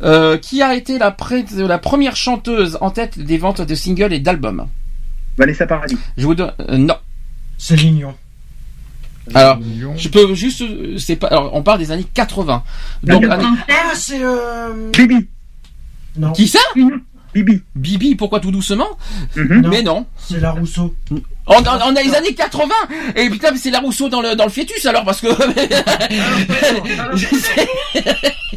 Euh, 0.04 0.38
qui 0.38 0.62
a 0.62 0.76
été 0.76 0.98
la, 0.98 1.12
première 1.12 2.16
chanteuse 2.16 2.78
en 2.82 2.90
tête 2.92 3.18
des 3.18 3.38
ventes 3.38 3.62
de 3.62 3.76
singles 3.76 4.12
et 4.14 4.20
d'albums? 4.20 4.68
Vanessa 5.38 5.66
Paradis. 5.66 5.98
Je 6.18 6.26
vous 6.26 6.36
donne. 6.36 6.52
euh, 6.70 6.78
non. 6.78 6.96
C'est 7.58 7.76
l'union. 7.78 8.14
Alors, 9.34 9.60
je 9.96 10.10
peux 10.10 10.34
juste. 10.34 10.64
C'est 10.98 11.16
pas. 11.16 11.28
Alors, 11.28 11.52
on 11.54 11.62
parle 11.62 11.80
des 11.80 11.92
années 11.92 12.08
80. 12.14 12.64
Donc, 13.04 13.24
Ah, 13.30 13.94
c'est. 13.94 14.22
Euh... 14.22 14.90
Bibi. 14.92 15.28
Non. 16.18 16.32
qui 16.34 16.48
ça? 16.48 16.60
Bibi. 17.34 17.62
Bibi, 17.76 18.16
pourquoi 18.16 18.40
tout 18.40 18.52
doucement 18.52 18.88
Mhm. 19.36 19.62
Non. 19.62 19.70
Mais 19.70 19.82
non. 19.84 20.06
C'est 20.18 20.40
la 20.40 20.52
Rousseau. 20.52 20.94
On, 21.48 21.56
on- 21.56 21.64
on 21.66 21.96
a 21.96 22.02
les 22.04 22.14
années 22.14 22.34
80 22.36 22.74
et 23.16 23.30
putain 23.30 23.52
mais 23.52 23.58
c'est 23.58 23.72
la 23.72 23.80
Rousseau 23.80 24.10
dans 24.10 24.22
le 24.22 24.36
dans 24.36 24.44
le 24.46 24.52
fœtus 24.52 24.86
alors 24.86 25.04
parce 25.04 25.20
que 25.22 25.28
sais. 27.18 27.68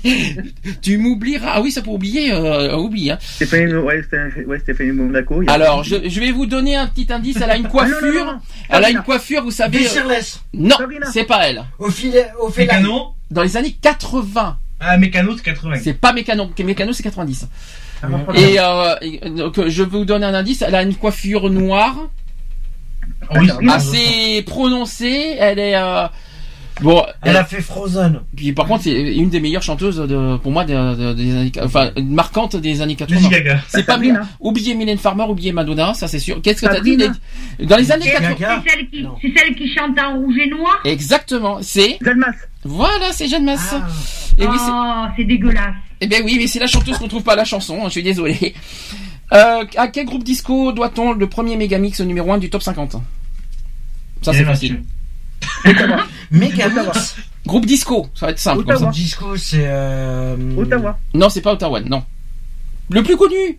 tu 0.82 0.98
m'oublieras 0.98 1.52
ah 1.54 1.60
oui 1.62 1.72
ça 1.72 1.80
pour 1.82 1.94
oublier 1.94 2.30
euh, 2.32 2.76
oublie 2.76 3.10
hein. 3.10 3.18
Stéphanie, 3.20 3.72
ouais, 3.74 4.02
Stéphanie, 4.02 4.44
ouais, 4.44 4.58
Stéphanie 4.58 4.90
Monaco. 4.92 5.42
alors 5.48 5.82
je, 5.82 5.96
je 6.08 6.20
vais 6.20 6.30
vous 6.30 6.46
donner 6.46 6.76
un 6.76 6.86
petit 6.86 7.06
indice 7.12 7.36
elle 7.42 7.50
a 7.50 7.56
une 7.56 7.66
Ah, 7.66 7.68
non, 7.74 7.82
non, 7.84 8.00
coiffure 8.00 8.24
non, 8.26 8.32
non. 8.32 8.40
elle 8.68 8.84
a 8.84 8.90
une 8.90 9.02
coiffure 9.02 9.42
vous 9.42 9.50
savez 9.50 9.86
euh, 9.86 10.20
non 10.52 10.76
c'est 11.12 11.24
pas 11.24 11.48
elle 11.48 11.64
Au 11.78 11.90
filet. 11.90 12.26
Au 12.40 12.50
filet. 12.50 12.66
Mécano 12.66 13.14
dans 13.30 13.42
les 13.42 13.56
années 13.56 13.76
80 13.80 14.58
Ah, 14.80 14.96
Mécano, 14.98 15.34
c'est 15.36 15.42
80. 15.42 15.76
c'est 15.82 15.94
pas 15.94 16.12
mécano 16.12 16.50
mécano 16.62 16.92
c'est 16.92 17.02
90 17.02 17.46
Ah, 17.46 17.46
non, 17.46 17.48
pas 17.48 17.48
et, 18.34 18.56
euh, 18.58 18.94
et, 19.00 19.30
donc 19.30 19.66
je 19.66 19.82
vais 19.82 19.88
vous 19.88 20.04
donner 20.04 20.26
un 20.26 20.34
indice. 20.34 20.62
Elle 20.62 20.74
a 20.74 20.82
une 20.82 20.94
coiffure 20.94 21.50
noire. 21.50 21.96
Oui, 23.36 23.50
assez 23.68 24.42
prononcée. 24.42 25.36
Elle 25.38 25.58
est 25.58 25.76
euh, 25.76 26.06
bon 26.82 27.02
Elle 27.22 27.36
a 27.36 27.44
fait 27.44 27.60
Frozen. 27.60 28.20
Puis 28.36 28.52
par 28.52 28.66
contre, 28.66 28.84
c'est 28.84 29.14
une 29.14 29.30
des 29.30 29.40
meilleures 29.40 29.62
chanteuses 29.62 29.98
de, 29.98 30.36
pour 30.38 30.50
moi, 30.52 30.64
de- 30.64 30.72
de- 30.94 31.12
des 31.14 31.36
années, 31.36 31.52
enfin, 31.62 31.90
marquante 31.96 32.56
des 32.56 32.80
années 32.82 32.96
80. 32.96 33.20
Lady 33.20 33.30
Gaga. 33.30 33.60
C'est 33.68 33.84
pas 33.84 33.92
Sabrina. 33.94 34.22
oublier 34.40 34.74
Mylène 34.74 34.98
Farmer, 34.98 35.24
oublier 35.24 35.52
Madonna, 35.52 35.94
ça 35.94 36.08
c'est 36.08 36.18
sûr. 36.18 36.40
Qu'est-ce 36.42 36.60
que 36.62 36.66
t'as 36.66 36.80
dit 36.80 36.96
les- 36.96 37.66
Dans 37.66 37.76
les 37.76 37.92
années 37.92 38.04
C'est 38.06 38.12
80. 38.12 38.34
Gaga. 38.34 38.62
c'est 38.64 38.70
celle, 38.70 38.88
qui- 38.90 39.02
Non. 39.02 39.16
c'est 39.22 39.32
celle 39.36 39.54
qui 39.54 39.68
chante 39.74 39.98
en 40.00 40.18
rouge 40.18 40.36
et 40.44 40.48
noir? 40.50 40.78
Exactement, 40.84 41.58
c'est 41.62 41.98
Zalmas. 42.04 42.26
voilà, 42.64 43.12
c'est 43.12 43.28
Jeanne 43.28 43.44
Masse. 43.44 43.74
Ah. 43.74 43.86
Et 44.38 44.46
oui, 44.46 44.56
c'est- 44.58 44.70
Oh, 44.70 45.04
c'est 45.16 45.24
dégueulasse. 45.24 45.74
eh 46.00 46.06
ben 46.08 46.22
oui, 46.24 46.36
mais 46.38 46.46
c'est 46.48 46.58
la 46.58 46.66
chanteuse 46.66 46.98
qu'on 46.98 47.06
trouve 47.08 47.22
pas 47.22 47.36
la 47.36 47.44
chanson. 47.44 47.78
hein, 47.80 47.84
je 47.86 47.90
suis 47.90 48.02
désolé. 48.02 48.54
Euh, 49.32 49.64
à 49.76 49.88
quel 49.88 50.04
groupe 50.06 50.22
disco 50.24 50.72
doit-on 50.72 51.12
le 51.12 51.26
premier 51.28 51.56
mégamix 51.56 52.00
numéro 52.00 52.32
1 52.32 52.38
du 52.38 52.50
top 52.50 52.62
50 52.62 52.92
Ça 54.22 54.32
c'est 54.32 54.38
Bien, 54.42 54.46
facile. 54.46 54.82
Megamix. 56.30 57.16
Groupe 57.46 57.66
disco, 57.66 58.08
ça 58.14 58.26
va 58.26 58.32
être 58.32 58.38
simple. 58.38 58.64
comme 58.64 58.74
Ottawa. 58.74 58.92
ça. 58.92 58.98
Disco, 58.98 59.36
c'est. 59.36 59.64
Euh... 59.66 60.36
Ottawa. 60.56 60.98
Non, 61.12 61.28
c'est 61.28 61.42
pas 61.42 61.52
Ottawa, 61.52 61.80
non. 61.80 62.02
Le 62.90 63.02
plus 63.02 63.16
connu 63.16 63.58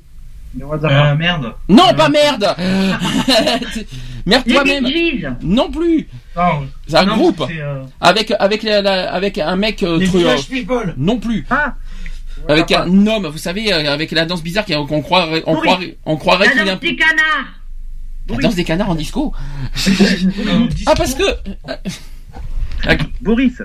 Euh, 0.62 1.16
merde. 1.16 1.54
Non, 1.68 1.84
Euh, 1.90 1.94
pas 1.94 2.10
merde 2.10 2.56
Merde 4.26 4.44
toi-même. 4.48 4.86
Non 5.44 5.70
plus 5.70 6.08
Non, 6.36 6.68
C'est 6.88 6.96
un 6.98 7.06
non, 7.06 7.16
groupe 7.18 7.44
c'est, 7.48 7.62
euh, 7.62 7.84
avec 8.02 8.34
avec 8.40 8.64
la- 8.64 8.82
la- 8.82 9.14
avec 9.14 9.38
un 9.38 9.56
mec 9.56 9.82
Les 9.82 10.08
truc, 10.08 10.22
Village 10.22 10.48
People. 10.50 10.94
non 10.98 11.20
plus 11.20 11.46
Ah. 11.50 11.76
avec 12.48 12.72
un 12.72 12.88
homme 13.08 13.28
vous 13.28 13.38
savez 13.38 13.72
avec 13.72 14.12
la 14.12 14.26
danse 14.26 14.42
bizarre 14.44 14.66
qu'on 14.66 15.02
croirait 15.02 15.44
on 15.46 15.56
Oui. 15.56 15.62
croirait 15.62 15.98
on 16.06 16.18
croirait 16.18 16.46
La 16.46 16.52
qu'il 16.52 16.68
est 16.68 16.72
un 16.72 16.76
des 16.78 16.96
canards. 16.96 17.46
La 18.30 18.38
danse 18.38 18.56
des 18.56 18.64
canards 18.64 18.90
en 18.90 18.96
disco. 18.96 19.34
Euh, 19.88 20.68
ah 20.88 20.94
parce 20.96 21.14
que 21.14 21.24
Boris. 23.22 23.62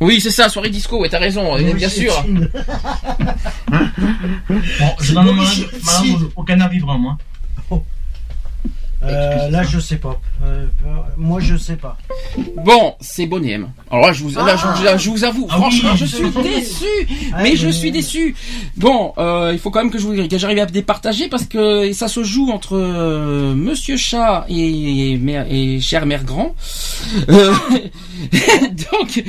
oui 0.00 0.20
c'est 0.20 0.30
ça 0.30 0.48
soirée 0.48 0.70
disco 0.70 1.00
ouais 1.00 1.08
t'as 1.08 1.18
raison 1.18 1.54
euh, 1.56 1.62
Oui, 1.62 1.74
bien 1.74 1.88
sûr. 1.88 2.12
une- 2.26 2.48
Bon, 3.68 4.94
je 5.00 5.14
au, 6.14 6.32
au 6.36 6.42
canard 6.42 6.68
vivant, 6.70 6.98
moi. 6.98 7.16
Euh, 9.04 9.50
là, 9.50 9.62
je 9.64 9.78
sais 9.80 9.96
pas. 9.96 10.20
Euh, 10.44 10.66
moi, 11.16 11.40
je 11.40 11.56
sais 11.56 11.76
pas. 11.76 11.96
bon 12.64 12.94
c'est 13.00 13.26
Bonnet 13.26 13.52
M 13.52 13.68
alors 13.90 14.06
là 14.06 14.12
je 14.12 14.22
vous 14.24 14.30
là, 14.34 14.56
je, 14.56 14.82
je- 14.82 14.98
je 14.98 15.10
vous 15.10 15.24
avoue 15.24 15.46
Ah 15.50 15.56
franchement 15.56 15.90
oui, 15.92 15.98
je 15.98 16.04
suis 16.06 16.30
déçu 16.42 16.84
Ah, 17.32 17.42
mais 17.42 17.56
je 17.56 17.66
mais- 17.66 17.72
suis 17.72 17.90
déçu. 17.90 18.34
Bon, 18.76 19.12
euh, 19.18 19.50
il 19.52 19.58
faut 19.58 19.70
quand 19.70 19.80
même 19.82 19.90
que 19.92 19.98
je 19.98 20.06
vous- 20.06 20.28
que 20.28 20.38
j'arrive 20.38 20.58
à 20.60 20.66
départager 20.66 21.28
parce 21.28 21.44
que 21.44 21.92
ça 21.92 22.08
se 22.08 22.22
joue 22.24 22.50
entre 22.50 22.76
euh, 22.76 23.54
Monsieur 23.54 23.96
Chat 23.96 24.46
et, 24.48 25.12
et, 25.12 25.16
Mère- 25.18 25.46
et 25.50 25.80
Cher 25.80 26.06
Mère 26.06 26.24
Grand. 26.24 26.54
Euh, 27.28 27.52
donc, 28.92 29.22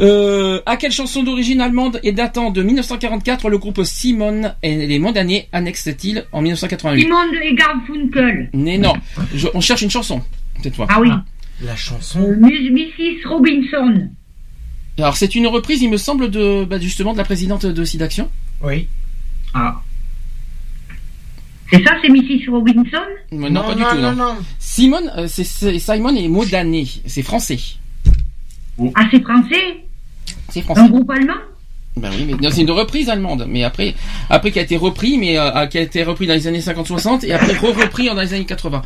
euh, 0.00 0.60
à 0.66 0.76
quelle 0.76 0.92
chanson 0.92 1.22
d'origine 1.22 1.60
allemande 1.60 1.98
et 2.02 2.12
datant 2.12 2.50
de 2.50 2.62
1944 2.62 3.48
le 3.48 3.58
groupe 3.58 3.80
Simone 3.84 4.54
et 4.62 4.86
les 4.86 4.98
Mondanés 4.98 5.48
annexe-t-il 5.52 6.24
en 6.32 6.40
1988 6.42 7.02
Simone 7.02 7.18
et 7.42 7.54
Garfunkel. 7.54 8.50
Mais 8.52 8.78
non, 8.78 8.94
je- 9.34 9.48
on 9.54 9.60
cherche 9.60 9.82
une 9.82 9.90
chanson 9.90 10.22
cette 10.62 10.74
fois. 10.76 10.86
Ah 10.90 11.00
oui. 11.00 11.10
La 11.60 11.76
chanson. 11.76 12.20
Euh, 12.20 12.36
Miss- 12.36 12.70
Mrs. 12.70 13.28
Robinson. 13.28 14.08
Alors 14.98 15.16
c'est 15.16 15.34
une 15.34 15.46
reprise, 15.46 15.82
il 15.82 15.90
me 15.90 15.96
semble, 15.96 16.30
de 16.30 16.64
bah, 16.64 16.78
justement 16.78 17.12
de 17.12 17.18
la 17.18 17.24
présidente 17.24 17.66
de 17.66 17.84
Sidaction. 17.84 18.30
Oui. 18.62 18.88
Ah. 19.54 19.80
C'est 21.70 21.82
ça, 21.82 21.92
c'est 22.02 22.08
Mrs. 22.10 22.50
Robinson? 22.50 22.98
Non, 23.32 23.50
non, 23.50 23.62
pas 23.62 23.74
du 23.74 23.82
tout. 23.82 23.96
non, 23.96 24.12
Non. 24.12 24.34
non. 24.34 24.36
Simone, 24.58 25.10
euh, 25.16 25.26
c'est 25.28 25.44
Simon 25.78 26.14
et 26.14 26.28
Modané, 26.28 26.86
c'est 27.06 27.22
français. 27.22 27.58
Ah, 28.94 29.06
c'est 29.10 29.22
français? 29.22 29.84
C'est 30.50 30.60
Un 30.60 30.62
français. 30.62 30.88
groupe 30.88 31.10
allemand? 31.10 31.34
Ben 31.96 32.10
oui, 32.12 32.24
mais 32.26 32.32
non, 32.34 32.50
c'est 32.52 32.62
une 32.62 32.70
reprise 32.72 33.08
allemande, 33.08 33.46
mais 33.48 33.62
après, 33.62 33.94
après 34.28 34.50
qui 34.50 34.58
a 34.58 34.62
été 34.62 34.76
repris, 34.76 35.16
mais 35.16 35.38
euh, 35.38 35.66
qui 35.66 35.78
a 35.78 35.82
été 35.82 36.02
repris 36.02 36.26
dans 36.26 36.34
les 36.34 36.46
années 36.48 36.58
50-60 36.60 37.24
et 37.24 37.32
après 37.32 37.52
re-repris 37.54 38.06
dans 38.06 38.14
les 38.20 38.34
années 38.34 38.44
80. 38.44 38.82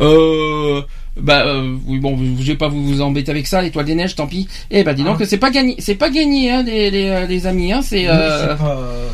Euh, 0.00 0.80
bah 1.20 1.44
euh, 1.46 1.76
oui, 1.86 1.98
bon, 1.98 2.16
je 2.40 2.44
vais 2.44 2.54
pas 2.54 2.68
vous, 2.68 2.82
vous 2.86 3.00
embêter 3.02 3.30
avec 3.30 3.46
ça, 3.46 3.60
l'étoile 3.60 3.84
des 3.84 3.94
neiges, 3.94 4.14
tant 4.14 4.26
pis. 4.26 4.48
Eh 4.70 4.82
ben 4.82 4.94
dis 4.94 5.02
donc, 5.04 5.18
Ah. 5.20 5.24
c'est 5.26 5.36
pas 5.36 5.50
gagné, 5.50 5.76
c'est 5.78 5.96
pas 5.96 6.08
gagné, 6.08 6.50
hein, 6.50 6.62
les, 6.62 6.90
les, 6.90 7.08
euh, 7.10 7.26
les 7.26 7.46
amis, 7.46 7.70
hein, 7.72 7.82
c'est. 7.82 8.06
Euh... 8.08 8.54
pas, 8.56 8.76
euh, 8.78 9.08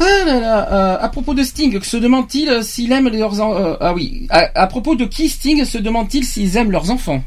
Ah 0.00 0.24
là 0.26 0.40
là, 0.40 0.72
euh, 0.72 0.98
à 1.00 1.08
propos 1.10 1.34
de 1.34 1.42
Sting, 1.42 1.82
se 1.82 1.96
demande-t-il 1.98 2.48
euh, 2.48 2.62
s'il 2.62 2.92
aime 2.92 3.08
leurs 3.08 3.40
en- 3.42 3.54
euh, 3.56 3.74
ah 3.80 3.92
oui, 3.92 4.26
à, 4.30 4.48
à 4.54 4.66
propos 4.68 4.94
de 4.94 5.04
qui 5.04 5.28
Sting 5.28 5.64
se 5.66 5.76
demande-t-il 5.76 6.24
s'ils 6.24 6.56
aiment 6.56 6.70
leurs 6.70 6.90
enfants? 6.90 7.22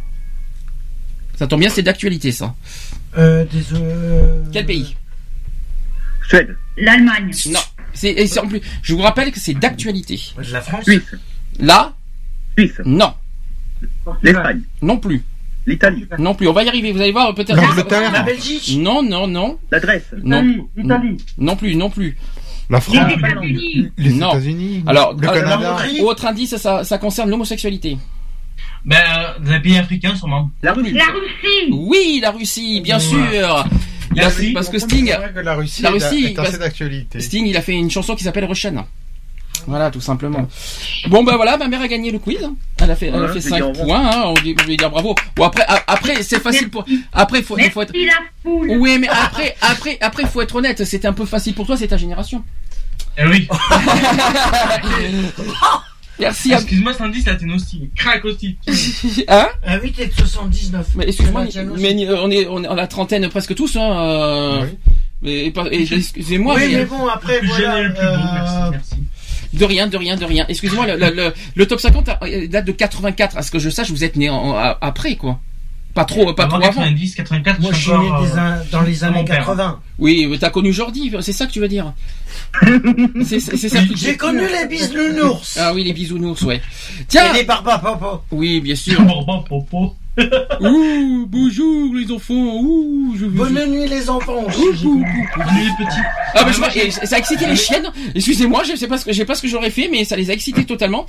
Ça 1.37 1.45
tombe 1.47 1.59
bien, 1.59 1.69
c'est 1.69 1.83
d'actualité 1.83 2.31
ça. 2.31 2.55
euh, 3.17 3.43
des, 3.45 3.75
euh, 3.75 4.41
Quel 4.53 4.65
pays? 4.65 4.95
Suède. 6.31 6.57
L'Allemagne. 6.77 7.31
Non, 7.51 7.59
c'est 7.93 8.39
en 8.39 8.47
plus. 8.47 8.61
Je 8.81 8.93
vous 8.93 9.01
rappelle 9.01 9.31
que 9.31 9.39
c'est 9.39 9.53
d'actualité. 9.53 10.19
La 10.51 10.61
France. 10.61 10.83
Suisse. 10.85 11.15
Là, 11.59 11.93
Suisse. 12.57 12.79
non, 12.85 13.13
L'Espagne. 14.23 14.61
non 14.81 14.97
plus, 14.97 15.23
L'Italie. 15.65 16.05
non 16.17 16.33
plus. 16.33 16.47
On 16.47 16.53
va 16.53 16.63
y 16.63 16.67
arriver. 16.69 16.91
Vous 16.93 17.01
allez 17.01 17.11
voir 17.11 17.33
peut-être. 17.35 17.55
L'Angleterre. 17.55 18.11
La 18.11 18.23
Belgique. 18.23 18.77
Non, 18.79 19.03
non, 19.03 19.27
non, 19.27 19.59
La 19.71 19.79
Grèce. 19.79 20.05
non, 20.23 20.41
L'Italie. 20.75 21.17
non 21.37 21.55
plus, 21.55 21.75
non 21.75 21.89
plus. 21.89 22.17
La 22.69 22.77
Les 22.77 22.81
France. 22.81 23.11
États-Unis. 23.17 23.91
Les 23.97 24.13
Non. 24.13 24.29
États-Unis. 24.31 24.83
Alors, 24.87 25.13
le 25.19 25.27
euh, 25.27 25.33
Canada. 25.33 25.73
Hongrie. 25.73 25.99
Autre 26.01 26.25
indice, 26.25 26.55
ça, 26.55 26.85
ça 26.85 26.97
concerne 26.97 27.29
l'homosexualité. 27.29 27.97
Ben, 28.85 28.95
euh, 28.97 29.39
dans 29.45 29.51
les 29.51 29.59
pays 29.59 29.77
africains, 29.77 30.15
sûrement. 30.15 30.49
La 30.63 30.71
Russie. 30.71 30.93
La 30.93 31.03
Russie. 31.05 31.69
Oui, 31.71 32.19
la 32.21 32.31
Russie, 32.31 32.79
bien 32.81 32.95
Ouais. 32.97 33.01
sûr. 33.03 33.65
Il 34.13 34.19
a- 34.19 34.23
Merci. 34.23 34.51
parce 34.51 34.69
que 34.69 34.79
Sting, 34.79 35.05
vrai 35.13 35.31
que 35.33 35.39
la 35.39 35.55
Russie, 35.55 35.81
la 35.81 35.89
est- 35.89 35.93
Russie, 35.93 36.25
est 36.25 36.33
parce- 36.33 36.49
assez 36.49 36.57
d'actualité. 36.57 37.19
Sting, 37.21 37.45
il 37.45 37.55
a 37.57 37.61
fait 37.61 37.73
une 37.73 37.89
chanson 37.91 38.15
qui 38.15 38.23
s'appelle 38.23 38.45
Russian. 38.45 38.85
Voilà, 39.67 39.91
tout 39.91 40.01
simplement. 40.01 40.47
Bon, 41.07 41.23
ben 41.23 41.35
voilà, 41.35 41.55
ma 41.55 41.67
mère 41.67 41.81
a 41.81 41.87
gagné 41.87 42.09
le 42.11 42.17
quiz. 42.17 42.39
Elle 42.81 42.89
a 42.91 42.95
fait, 42.95 43.07
elle 43.13 43.23
a 43.23 43.27
fait 43.27 43.41
je 43.41 43.49
5 43.49 43.51
vais 43.51 43.55
dire 43.57 43.67
au 43.67 43.71
revoir. 43.73 44.01
points, 44.01 44.11
hein, 44.11 44.23
on 44.25 44.33
dit- 44.41 44.55
on 44.59 44.63
lui 44.67 44.75
dire 44.75 44.89
bravo. 44.89 45.13
Bon, 45.35 45.45
après, 45.45 45.63
a- 45.67 45.83
après, 45.87 46.23
c'est 46.23 46.39
facile 46.41 46.69
pour, 46.69 46.83
après, 47.13 47.43
faut, 47.43 47.57
il 47.59 47.69
faut 47.69 47.83
être, 47.83 47.91
Merci 47.93 48.07
la 48.07 48.13
foule. 48.41 48.71
oui, 48.79 48.97
mais 48.99 49.07
après, 49.07 49.55
après, 49.61 49.97
après, 50.01 50.25
faut 50.25 50.41
être 50.41 50.55
honnête, 50.55 50.83
c'était 50.83 51.07
un 51.07 51.13
peu 51.13 51.25
facile 51.25 51.53
pour 51.53 51.67
toi, 51.67 51.77
c'est 51.77 51.87
ta 51.89 51.97
génération. 51.97 52.43
Eh 53.17 53.27
oui. 53.27 53.47
Merci 56.21 56.53
à, 56.53 56.57
Excuse-moi, 56.57 56.93
Sandy, 56.93 57.21
ça 57.21 57.35
t'est 57.35 57.49
aussi. 57.51 57.89
Crac 57.95 58.23
aussi. 58.25 58.57
hein? 59.27 59.47
Ah 59.65 59.77
oui, 59.83 59.91
t'es 59.91 60.07
de 60.07 60.13
79. 60.13 60.87
Mais 60.95 61.05
excuse-moi, 61.07 61.45
mais 61.77 62.07
euh, 62.07 62.17
on 62.21 62.31
est, 62.31 62.47
on 62.47 62.63
est 62.63 62.67
en 62.67 62.75
la 62.75 62.87
trentaine 62.87 63.27
presque 63.29 63.55
tous, 63.55 63.75
hein, 63.75 63.91
euh, 63.99 64.61
Oui. 64.63 65.51
mais, 65.53 65.53
et 65.75 65.93
excusez-moi, 65.93 66.55
oui, 66.55 66.67
mais- 66.69 66.75
mais 66.77 66.85
bon, 66.85 67.07
après, 67.07 67.35
Le 67.35 67.39
plus 67.41 67.47
voilà. 67.49 67.81
le 67.81 67.93
plus 67.93 68.05
beau, 68.05 68.11
merci, 68.33 68.55
euh, 68.55 68.69
merci. 68.71 68.95
de 69.53 69.65
rien, 69.65 69.87
de 69.87 69.97
rien, 69.97 70.15
de 70.15 70.25
rien. 70.25 70.45
Excusez-moi, 70.47 70.87
le, 70.87 70.95
le, 70.97 71.09
le, 71.15 71.33
le 71.55 71.65
top 71.67 71.79
50 71.79 72.09
euh, 72.23 72.47
date 72.47 72.65
de 72.65 72.71
84. 72.71 73.37
À 73.37 73.41
ce 73.41 73.51
que 73.51 73.59
je 73.59 73.69
sache, 73.69 73.89
vous 73.91 74.03
êtes 74.03 74.15
né 74.15 74.29
en, 74.29 74.35
en- 74.37 74.53
a- 74.55 74.77
après, 74.81 75.15
quoi. 75.15 75.39
Pas 75.93 76.05
trop, 76.05 76.33
pas 76.33 76.43
Avant 76.43 76.57
trop 76.59 76.67
avant. 76.69 76.81
90, 76.81 77.15
84, 77.15 77.59
Moi, 77.59 77.71
je 77.73 77.79
suis 77.81 77.91
né 77.91 77.97
euh, 77.97 78.37
an- 78.37 78.65
dans 78.71 78.81
les 78.81 79.03
années 79.03 79.25
père. 79.25 79.39
80. 79.39 79.79
Oui, 79.99 80.25
mais 80.29 80.37
t'as 80.37 80.49
connu 80.49 80.71
Jordi, 80.71 81.11
c'est 81.21 81.33
ça 81.33 81.45
que 81.45 81.51
tu 81.51 81.59
veux 81.59 81.67
dire 81.67 81.93
C'est 83.25 83.39
ça 83.39 83.79
J'ai 83.95 84.15
connu 84.17 84.39
les 84.47 84.67
bisounours. 84.67 85.57
Ah 85.59 85.73
oui, 85.73 85.83
les 85.83 85.93
bisounours, 85.93 86.41
ouais. 86.43 86.57
Et 86.99 87.03
Tiens 87.07 87.33
les 87.33 87.43
barbapopo. 87.43 88.23
Oui, 88.31 88.61
bien 88.61 88.75
sûr. 88.75 88.99
Ouh, 90.61 91.25
bonjour 91.25 91.95
les 91.95 92.11
enfants. 92.11 92.33
Ouh, 92.33 93.15
je 93.17 93.25
Bonne 93.27 93.65
nuit 93.71 93.87
les 93.87 94.09
enfants. 94.09 94.43
Bonne 94.43 94.95
nuit 94.99 95.05
les 95.37 95.85
petits. 95.85 96.01
Ah 96.35 96.43
bah 96.43 96.51
je 96.51 96.57
vois, 96.57 96.75
et 96.75 96.91
ça 96.91 97.15
a 97.15 97.19
excité 97.19 97.45
les 97.45 97.55
chiennes. 97.55 97.87
Excusez-moi, 98.13 98.63
je 98.63 98.75
sais 98.75 98.87
pas 98.89 98.97
ce 98.97 99.05
que 99.05 99.13
j'ai 99.13 99.23
pas 99.23 99.35
ce 99.35 99.41
que 99.41 99.47
j'aurais 99.47 99.69
fait, 99.69 99.87
mais 99.89 100.03
ça 100.03 100.17
les 100.17 100.29
a 100.29 100.33
excités 100.33 100.65
totalement. 100.65 101.05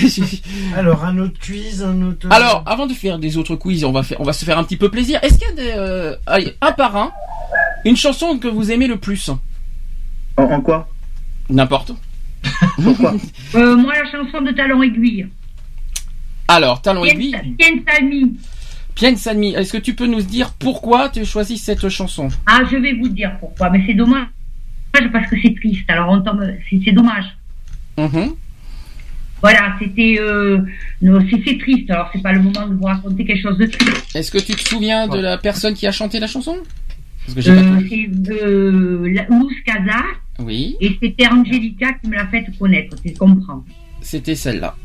Alors 0.76 1.04
un 1.04 1.18
autre 1.18 1.38
quiz, 1.38 1.82
un 1.82 2.00
autre. 2.00 2.26
Alors, 2.30 2.62
avant 2.64 2.86
de 2.86 2.94
faire 2.94 3.18
des 3.18 3.36
autres 3.36 3.56
quiz, 3.56 3.84
on 3.84 3.92
va 3.92 4.02
faire, 4.02 4.18
on 4.20 4.24
va 4.24 4.32
se 4.32 4.46
faire 4.46 4.58
un 4.58 4.64
petit 4.64 4.78
peu 4.78 4.90
plaisir. 4.90 5.20
Est-ce 5.22 5.38
qu'il 5.38 5.48
y 5.48 5.52
a 5.52 5.54
des, 5.54 5.72
euh, 5.76 6.16
allez, 6.26 6.54
un 6.62 6.72
par 6.72 6.96
un, 6.96 7.12
une 7.84 7.96
chanson 7.96 8.38
que 8.38 8.48
vous 8.48 8.72
aimez 8.72 8.86
le 8.86 8.96
plus 8.96 9.28
En, 9.28 10.44
en 10.44 10.60
quoi? 10.62 10.88
N'importe. 11.50 11.92
Pourquoi? 12.82 13.14
Euh, 13.54 13.76
moi, 13.76 13.92
la 13.94 14.10
chanson 14.10 14.40
de 14.40 14.50
Talon 14.50 14.82
Aiguille. 14.82 15.28
Alors, 16.48 16.82
talon 16.82 17.04
aiguille. 17.04 17.34
Tienne 17.58 17.82
Sami. 17.88 18.36
Pienne 18.94 19.16
Sanmi, 19.16 19.54
est-ce 19.54 19.72
que 19.72 19.78
tu 19.78 19.94
peux 19.94 20.06
nous 20.06 20.22
dire 20.22 20.52
pourquoi 20.52 21.08
tu 21.08 21.24
choisis 21.24 21.62
cette 21.62 21.88
chanson? 21.88 22.28
Ah, 22.46 22.60
je 22.70 22.76
vais 22.76 22.92
vous 22.92 23.08
dire 23.08 23.32
pourquoi, 23.40 23.70
mais 23.70 23.82
c'est 23.86 23.94
dommage 23.94 24.26
parce 25.12 25.28
que 25.28 25.36
c'est 25.42 25.54
triste. 25.56 25.82
Alors, 25.88 26.10
on 26.10 26.20
tombe, 26.20 26.44
c'est 26.70 26.78
c'est 26.84 26.92
dommage. 26.92 27.24
Mhm. 27.98 28.34
Voilà, 29.42 29.74
c'était, 29.80 30.16
euh, 30.20 30.58
non, 31.02 31.18
c'est 31.28 31.42
c'est 31.44 31.58
triste. 31.58 31.90
Alors, 31.90 32.08
c'est 32.12 32.22
pas 32.22 32.32
le 32.32 32.40
moment 32.40 32.66
de 32.68 32.74
vous 32.74 32.84
raconter 32.84 33.24
quelque 33.24 33.42
chose 33.42 33.58
de 33.58 33.66
triste. 33.66 34.14
Est-ce 34.14 34.30
que 34.30 34.38
tu 34.38 34.54
te 34.54 34.60
souviens 34.68 35.08
de 35.08 35.18
la 35.18 35.38
personne 35.38 35.74
qui 35.74 35.86
a 35.86 35.92
chanté 35.92 36.20
la 36.20 36.26
chanson? 36.28 36.56
Euh, 37.36 37.80
c'est 37.88 38.08
euh, 38.32 39.12
la- 39.12 39.24
Luz 39.24 39.56
Casa 39.66 40.02
Oui, 40.38 40.76
et 40.80 40.96
c'était 41.02 41.26
Angelica 41.26 41.94
qui 41.94 42.08
me 42.08 42.14
l'a 42.16 42.26
fait 42.28 42.46
connaître. 42.58 42.96
Tu 43.02 43.12
comprends 43.14 43.64
c'était 44.02 44.34
celle-là. 44.34 44.76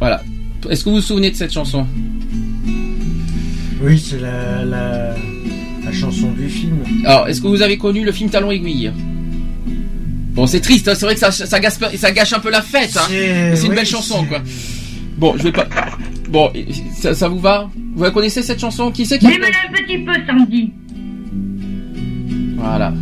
Voilà. 0.00 0.22
Est-ce 0.68 0.84
que 0.84 0.88
vous 0.90 0.96
vous 0.96 1.02
souvenez 1.02 1.30
de 1.30 1.36
cette 1.36 1.52
chanson? 1.52 1.86
Oui, 3.82 3.98
c'est 3.98 4.20
la, 4.20 4.64
la 4.64 5.14
la 5.84 5.92
chanson 5.92 6.30
du 6.32 6.48
film. 6.48 6.78
Alors, 7.04 7.28
est-ce 7.28 7.40
que 7.40 7.46
vous 7.46 7.62
avez 7.62 7.78
connu 7.78 8.04
le 8.04 8.12
film 8.12 8.28
Talon 8.30 8.50
Aiguille? 8.50 8.92
Bon, 10.34 10.46
c'est 10.46 10.60
triste, 10.60 10.88
hein, 10.88 10.94
c'est 10.94 11.06
vrai 11.06 11.14
que 11.14 11.20
ça, 11.20 11.30
ça, 11.32 11.58
gâche, 11.60 11.74
ça 11.96 12.12
gâche 12.12 12.32
un 12.32 12.38
peu 12.38 12.50
la 12.50 12.62
fête. 12.62 12.96
Hein. 12.96 13.06
C'est 13.08 13.62
une 13.64 13.70
oui, 13.70 13.76
belle 13.76 13.86
chanson, 13.86 14.24
quoi. 14.26 14.42
Bon, 15.16 15.34
je 15.36 15.44
vais 15.44 15.52
pas. 15.52 15.66
Bon, 16.28 16.50
ça, 16.94 17.14
ça 17.14 17.28
vous 17.28 17.40
va? 17.40 17.68
Vous 17.94 18.04
la 18.04 18.10
connaissez 18.10 18.42
cette 18.42 18.60
chanson? 18.60 18.90
Qui 18.92 19.04
c'est 19.06 19.18
qui 19.18 19.26
a- 19.26 19.30
Même 19.30 19.42
un 19.42 19.72
petit 19.72 19.98
peu, 19.98 20.12
Sandy. 20.26 20.72
Voilà. 22.56 22.92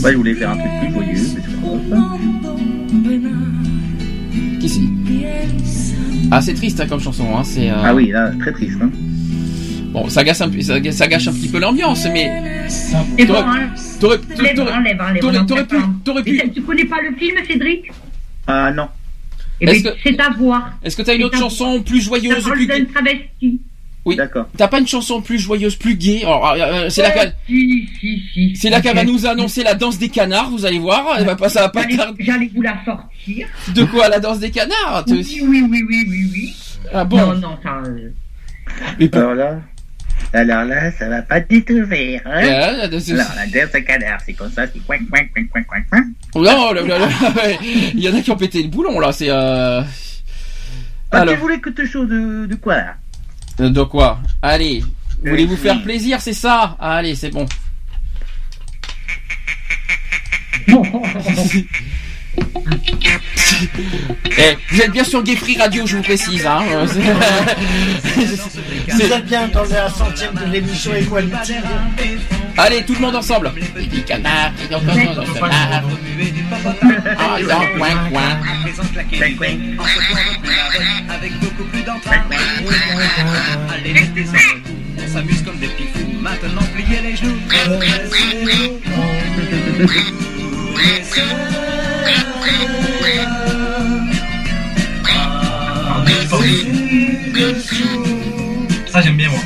Bah, 0.00 0.12
je 0.12 0.16
voulais 0.16 0.34
faire 0.34 0.50
un 0.50 0.56
truc 0.56 0.70
plus 0.80 0.92
joyeux, 0.92 1.28
mais 1.90 2.87
Ah, 6.30 6.42
c'est 6.42 6.54
triste 6.54 6.80
hein, 6.80 6.86
comme 6.88 7.00
chanson. 7.00 7.36
Hein. 7.36 7.42
C'est. 7.44 7.70
euh, 7.70 7.74
Ah 7.82 7.94
oui, 7.94 8.08
là, 8.10 8.30
très 8.38 8.52
triste. 8.52 8.78
Hein. 8.82 8.90
Bon, 9.92 10.08
ça 10.10 10.22
gâche 10.22 10.40
un, 10.42 10.50
ça, 10.60 10.92
ça 10.92 11.06
gâche 11.06 11.28
un 11.28 11.32
petit 11.32 11.48
peu 11.48 11.58
l'ambiance, 11.58 12.06
mais. 12.12 12.66
C'est 12.68 12.92
bon, 13.26 13.26
T'aurais- 13.26 13.40
hein 13.40 13.70
pu, 15.64 15.76
t'aurais. 16.04 16.22
Tu 16.54 16.60
connais 16.62 16.84
pas 16.84 16.96
le 17.08 17.16
film, 17.16 17.36
Cédric? 17.46 17.90
Ah 18.46 18.70
non. 18.70 18.88
Eh 19.60 19.68
Est-ce 19.70 19.84
que- 19.84 19.88
c'est 20.04 20.20
à 20.20 20.30
voir. 20.38 20.78
Est-ce 20.84 20.96
que 20.96 21.02
t'as 21.02 21.16
une 21.16 21.24
autre 21.24 21.36
un- 21.36 21.40
chanson 21.40 21.82
plus 21.82 22.00
Ça 22.02 22.06
joyeuse, 22.06 22.44
parle 22.44 22.56
plus 22.56 22.66
d'un 22.66 22.78
gaie 22.78 22.86
travesti. 22.86 23.60
Oui. 24.08 24.16
D'accord. 24.16 24.46
T'as 24.56 24.68
pas 24.68 24.78
une 24.80 24.86
chanson 24.86 25.20
plus 25.22 25.38
joyeuse, 25.38 25.76
plus 25.76 25.96
gaie 25.96 26.22
euh, 26.24 26.30
euh, 26.56 26.88
C'est 26.90 27.02
là 27.02 27.10
qu'elle, 27.10 27.34
Si, 27.46 27.88
si, 28.00 28.22
si. 28.32 28.56
c'est 28.56 28.70
là 28.70 28.80
qu'elle 28.80 28.96
va 28.96 29.04
nous 29.04 29.26
annoncer 29.26 29.62
la 29.62 29.74
danse 29.74 29.98
des 29.98 30.08
canards. 30.08 30.50
Vous 30.50 30.64
allez 30.66 30.78
voir. 30.78 31.16
Elle 31.18 31.26
va 31.26 31.36
pas, 31.36 31.48
ça 31.48 31.62
va 31.62 31.68
pas 31.68 31.82
J'allais- 32.18 32.50
vous 32.54 32.62
la 32.62 32.76
sortir. 32.84 33.46
De 33.74 33.84
quoi 33.84 34.08
la 34.08 34.18
danse 34.20 34.38
des 34.40 34.50
canards 34.50 35.04
Te- 35.06 35.12
Oui, 35.12 35.40
oui, 35.42 35.64
oui, 35.70 35.84
oui, 35.88 36.06
oui, 36.08 36.30
oui. 36.32 36.56
Ah 36.92 37.04
bon 37.04 37.18
Non, 37.18 37.34
non, 37.34 37.58
ça. 37.62 37.82
euh, 37.86 38.10
Mais 38.98 39.08
pour- 39.08 39.20
Alors 39.20 39.34
là, 39.34 39.60
alors 40.32 40.64
là, 40.64 40.90
ça 40.92 41.08
va 41.08 41.22
pas 41.22 41.40
du 41.40 41.64
tout 41.64 41.86
faire. 41.86 42.20
Hein 42.24 42.30
Ah, 42.34 42.42
la 42.42 42.66
Alors, 42.66 42.76
la 42.80 42.88
danse 42.88 43.06
de 43.06 43.78
canard, 43.80 44.18
c'est 44.24 44.32
comme 44.34 44.50
ça, 44.50 44.66
c'est 44.66 44.78
coin, 44.86 44.98
coin, 45.10 45.20
coin, 45.34 45.44
coin, 45.52 45.62
coin, 45.62 45.80
coin. 45.90 46.04
Oh 46.34 46.42
Non, 46.42 46.72
là, 46.72 46.82
là, 46.82 46.98
là, 46.98 47.06
ouais. 47.36 47.58
il 47.94 48.00
y 48.00 48.08
en 48.08 48.14
a 48.16 48.20
qui 48.20 48.30
ont 48.30 48.36
pété 48.36 48.62
le 48.62 48.68
boulon 48.68 48.98
là. 49.00 49.12
C'est. 49.12 49.28
Euh... 49.30 49.82
Ah, 51.10 51.20
Alors. 51.22 51.34
tu 51.34 51.40
voulais 51.40 51.58
que 51.60 51.70
te 51.70 51.86
chose 51.86 52.08
de, 52.08 52.46
de 52.46 52.54
quoi 52.54 52.76
là? 52.76 52.82
Euh, 52.90 52.92
De 53.58 53.82
quoi 53.82 54.20
Allez, 54.42 54.82
Euh, 55.26 55.30
voulez-vous 55.30 55.54
oui. 55.54 55.60
faire 55.60 55.82
plaisir, 55.82 56.20
c'est 56.20 56.32
ça 56.32 56.76
Allez, 56.80 57.14
c'est 57.16 57.30
bon. 57.30 57.46
Eh, 64.38 64.56
vous 64.70 64.80
êtes 64.82 64.92
bien 64.92 65.02
sur 65.04 65.22
Gay 65.24 65.34
Free 65.34 65.58
Radio, 65.58 65.84
je 65.86 65.96
vous 65.96 66.02
précise. 66.02 66.46
Hein. 66.46 66.62
euh, 66.70 66.86
Vous 68.88 69.02
êtes 69.12 69.26
bien 69.26 69.48
dans 69.48 69.64
la 69.64 69.88
centième 69.90 70.34
de 70.34 70.44
l'émission 70.52 70.94
Equality. 70.94 71.54
Allez, 72.58 72.84
tout 72.84 72.94
le 72.94 72.98
monde 72.98 73.14
ensemble. 73.14 73.52
Ah, 77.16 77.38
ils 77.38 77.46
ont 77.46 77.78
coin, 77.78 77.94
coin. 78.10 78.40
Avec 81.08 81.38
beaucoup 81.38 81.64
plus. 81.64 81.84
Allez, 83.72 83.92
mettez 83.92 84.24
ça. 84.26 84.38
On 84.98 85.12
s'amuse 85.12 85.42
comme 85.42 85.58
des 85.58 85.68
petits 85.68 85.86
fous. 85.94 86.18
Maintenant, 86.20 86.62
pliez 86.74 87.00
les 87.00 87.16
genoux. 87.16 87.38
Ça, 98.90 99.00
j'aime 99.00 99.16
bien, 99.16 99.28
moi. 99.30 99.38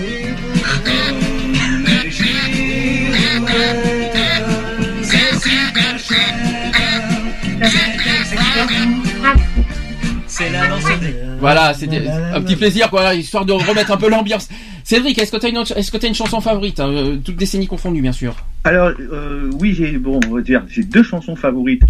C'est 10.34 10.50
la 10.50 10.66
danse 10.66 10.84
des. 11.00 11.14
Voilà, 11.40 11.74
c'était 11.74 12.06
un 12.08 12.40
petit 12.40 12.56
plaisir, 12.56 12.88
quoi, 12.88 13.14
histoire 13.14 13.44
de 13.44 13.52
remettre 13.52 13.90
un 13.92 13.96
peu 13.98 14.08
l'ambiance. 14.08 14.48
Cédric, 14.82 15.18
est-ce 15.18 15.30
que 15.30 15.36
t'as 15.36 15.50
une, 15.50 15.58
autre- 15.58 15.76
est-ce 15.76 15.90
que 15.92 15.98
t'as 15.98 16.08
une 16.08 16.14
chanson 16.14 16.40
favorite, 16.40 16.80
hein, 16.80 16.88
euh, 16.90 17.16
toutes 17.22 17.36
décennies 17.36 17.66
confondues, 17.66 18.00
bien 18.00 18.12
sûr. 18.12 18.34
Alors, 18.64 18.92
euh, 18.98 19.50
oui, 19.60 19.74
j'ai 19.74 19.98
bon, 19.98 20.20
on 20.28 20.34
va 20.34 20.40
dire, 20.40 20.62
j'ai 20.68 20.84
deux 20.84 21.02
chansons 21.02 21.36
favorites 21.36 21.82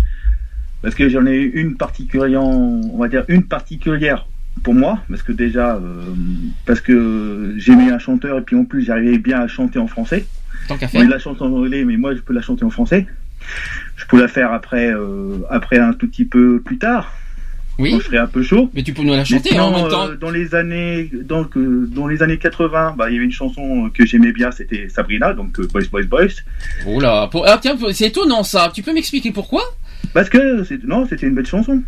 parce 0.82 0.94
que 0.96 1.08
j'en 1.08 1.24
ai 1.26 1.36
une 1.38 1.76
particulière, 1.76 2.42
on 2.42 2.98
va 2.98 3.06
dire 3.08 3.24
une 3.28 3.44
particulière 3.44 4.26
pour 4.64 4.74
moi, 4.74 4.98
parce 5.08 5.22
que 5.22 5.32
déjà, 5.32 5.76
euh, 5.76 6.06
parce 6.66 6.80
que 6.80 7.54
j'aimais 7.58 7.90
un 7.92 7.98
chanteur 8.00 8.38
et 8.38 8.42
puis 8.42 8.56
en 8.56 8.64
plus 8.64 8.82
j'arrivais 8.84 9.18
bien 9.18 9.40
à 9.40 9.46
chanter 9.46 9.78
en 9.78 9.86
français. 9.86 10.26
Tant 10.68 10.76
qu'à 10.76 10.88
faire. 10.88 11.08
la 11.08 11.18
chante 11.18 11.40
en 11.42 11.46
anglais, 11.52 11.84
mais 11.84 11.96
moi 11.96 12.14
je 12.14 12.20
peux 12.20 12.34
la 12.34 12.42
chanter 12.42 12.64
en 12.64 12.70
français. 12.70 13.06
Je 13.96 14.04
peux 14.06 14.20
la 14.20 14.28
faire 14.28 14.52
après, 14.52 14.92
euh, 14.92 15.38
après 15.50 15.78
un 15.78 15.92
tout 15.92 16.08
petit 16.08 16.24
peu 16.24 16.60
plus 16.60 16.78
tard, 16.78 17.12
Oui, 17.78 17.92
quand 17.92 18.00
je 18.10 18.16
un 18.16 18.26
peu 18.26 18.42
chaud. 18.42 18.70
mais 18.74 18.82
tu 18.82 18.92
peux 18.92 19.02
nous 19.02 19.12
la 19.14 19.24
chanter 19.24 19.56
hein, 19.56 19.64
en 19.64 19.70
même 19.76 19.88
temps. 19.88 20.08
euh, 20.08 20.16
dans 20.16 20.30
les 20.30 20.54
années, 20.54 21.10
donc 21.24 21.56
euh, 21.56 21.88
dans 21.90 22.06
les 22.06 22.22
années 22.22 22.38
80, 22.38 22.94
bah, 22.96 23.08
il 23.08 23.14
y 23.14 23.16
avait 23.16 23.24
une 23.24 23.32
chanson 23.32 23.90
que 23.94 24.04
j'aimais 24.04 24.32
bien, 24.32 24.50
c'était 24.50 24.88
Sabrina, 24.88 25.32
donc 25.32 25.58
euh, 25.58 25.66
Boys 25.72 25.84
Boys 25.90 26.04
Boys. 26.04 26.42
Oh 26.86 27.00
là, 27.00 27.28
pour... 27.28 27.46
ah, 27.46 27.58
tiens, 27.60 27.76
c'est 27.92 28.08
étonnant 28.08 28.42
ça. 28.42 28.70
Tu 28.74 28.82
peux 28.82 28.92
m'expliquer 28.92 29.32
pourquoi? 29.32 29.62
Parce 30.12 30.28
que 30.28 30.86
non, 30.86 31.06
c'était 31.08 31.26
une 31.26 31.34
belle 31.34 31.46
chanson. 31.46 31.82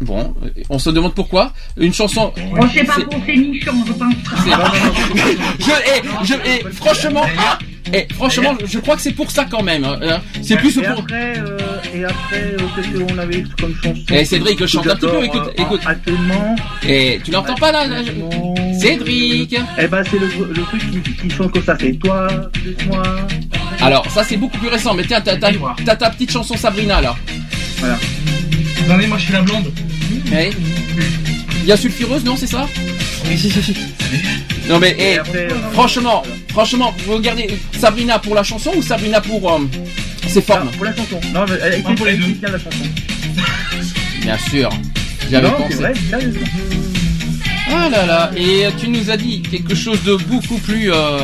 Bon, 0.00 0.34
on 0.68 0.78
se 0.78 0.90
demande 0.90 1.14
pourquoi. 1.14 1.52
Une 1.78 1.94
chanson. 1.94 2.32
On 2.52 2.68
sait 2.68 2.84
pas 2.84 2.94
C'est- 2.98 3.04
pour 3.04 3.18
ces 3.24 3.36
nichons, 3.36 3.72
je 3.86 3.92
pense. 3.94 4.14
je, 5.58 5.70
eh, 5.70 6.02
je, 6.24 6.34
eh, 6.44 6.70
franchement, 6.70 7.22
ah, 7.38 7.58
eh, 7.94 8.06
franchement, 8.12 8.54
je 8.66 8.78
crois 8.78 8.96
que 8.96 9.00
c'est 9.02 9.12
pour 9.12 9.30
ça 9.30 9.46
quand 9.50 9.62
même. 9.62 9.84
hein. 9.84 10.20
C'est 10.42 10.56
plus 10.58 10.76
et 10.76 10.82
pour. 10.82 10.98
après, 11.00 11.38
euh, 11.38 11.58
et 11.94 12.04
après, 12.04 12.42
euh, 12.42 12.58
qu'est-ce 12.76 12.88
qu'on 13.04 13.16
avait 13.18 13.42
comme 13.58 13.74
chanson 13.82 14.04
Eh, 14.12 14.24
Cédric, 14.26 14.58
que 14.58 14.66
chante 14.66 14.86
un 14.86 14.96
petit 14.96 15.06
peu, 15.06 15.24
écoute, 15.24 15.42
euh, 15.46 15.62
écoute. 15.62 15.80
Actuellement. 15.86 16.56
Eh, 16.86 17.18
tu 17.24 17.30
l'entends 17.30 17.54
pas 17.54 17.72
là, 17.72 17.86
là, 17.86 18.02
je- 18.02 18.10
actuellement- 18.10 18.54
Cédric. 18.78 19.56
Eh 19.78 19.86
ben, 19.86 20.02
c'est 20.10 20.18
le, 20.18 20.26
le 20.26 20.62
truc 20.62 20.90
qui, 20.90 21.12
qui 21.14 21.30
chante 21.30 21.50
comme 21.52 21.64
ça, 21.64 21.74
c'est 21.80 21.92
toi, 21.98 22.28
plus 22.52 22.76
moi. 22.86 23.02
Alors, 23.80 24.04
ça 24.10 24.22
c'est 24.24 24.36
beaucoup 24.36 24.58
plus 24.58 24.68
récent. 24.68 24.92
Mais 24.92 25.04
tiens, 25.04 25.22
t'as 25.22 25.36
t'as- 25.38 25.52
t'as 25.86 25.96
ta 25.96 26.10
petite 26.10 26.30
chanson 26.32 26.54
Sabrina 26.54 27.00
là. 27.00 27.16
Attendez, 28.86 29.06
moi, 29.06 29.18
je 29.18 29.24
suis 29.24 29.32
la 29.32 29.42
blonde. 29.42 29.72
Il 31.62 31.66
y 31.66 31.72
a 31.72 31.76
sulfureuse, 31.76 32.24
non, 32.24 32.36
c'est 32.36 32.46
ça 32.46 32.68
Non 34.68 34.78
mais, 34.78 34.94
eh, 34.98 35.02
Et 35.14 35.18
après, 35.18 35.48
euh, 35.50 35.70
franchement, 35.72 36.22
franchement, 36.50 36.94
vous 37.06 37.14
regardez 37.14 37.58
Sabrina 37.78 38.18
pour 38.20 38.34
la 38.34 38.42
chanson 38.44 38.70
ou 38.76 38.82
Sabrina 38.82 39.20
pour 39.20 39.52
euh, 39.52 39.58
ses 40.28 40.38
ah, 40.38 40.42
formes 40.42 40.70
pour 40.70 40.84
la 40.84 40.94
chanson. 40.94 41.20
Non, 41.34 41.44
mais 41.48 41.56
elle 41.62 41.82
Ah, 41.84 41.92
pour 41.94 42.06
les 42.06 42.16
deux. 42.16 42.36
la 42.42 42.50
chanson. 42.58 42.84
Bien 44.22 44.38
sûr. 44.50 44.70
J'avais 45.30 45.48
Non, 45.48 45.54
pensé. 45.54 45.74
vrai. 45.76 45.92
Ah 47.68 47.88
là 47.88 48.06
là, 48.06 48.30
et 48.36 48.66
tu 48.78 48.88
nous 48.88 49.10
as 49.10 49.16
dit 49.16 49.42
quelque 49.42 49.74
chose 49.74 50.00
de 50.04 50.14
beaucoup 50.14 50.58
plus, 50.58 50.92
euh, 50.92 51.18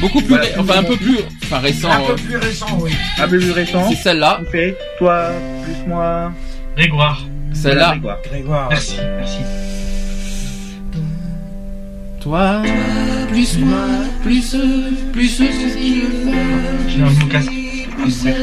beaucoup 0.00 0.18
plus, 0.20 0.28
Voilà. 0.28 0.44
ré- 0.44 0.54
enfin 0.58 0.78
un 0.78 0.82
peu 0.84 0.96
plus, 0.96 1.18
enfin 1.44 1.58
récent. 1.58 1.90
Un 1.90 2.00
peu 2.06 2.12
euh, 2.12 2.16
plus 2.16 2.36
récent, 2.36 2.78
oui. 2.80 2.90
Un 3.18 3.28
peu 3.28 3.38
plus 3.38 3.50
récent. 3.52 3.88
c'est 3.88 3.96
celle-là, 3.96 4.40
fait 4.50 4.76
toi, 4.98 5.30
plus 5.64 5.88
moi. 5.88 6.32
Grégoire. 6.76 7.24
celle-là. 7.52 7.90
Grégoire. 7.92 8.18
Grégoire. 8.30 8.68
Merci, 8.70 8.96
merci. 9.18 9.38
Toi, 12.20 12.62
plus 13.30 13.58
moi, 13.58 13.86
plus 14.22 14.54
eux, 14.56 14.92
plus 15.12 15.28
ceux 15.28 15.46
qui 15.46 16.02
le 17.20 17.26
casque. 17.30 17.52
plus 17.96 18.26
eux, 18.26 18.34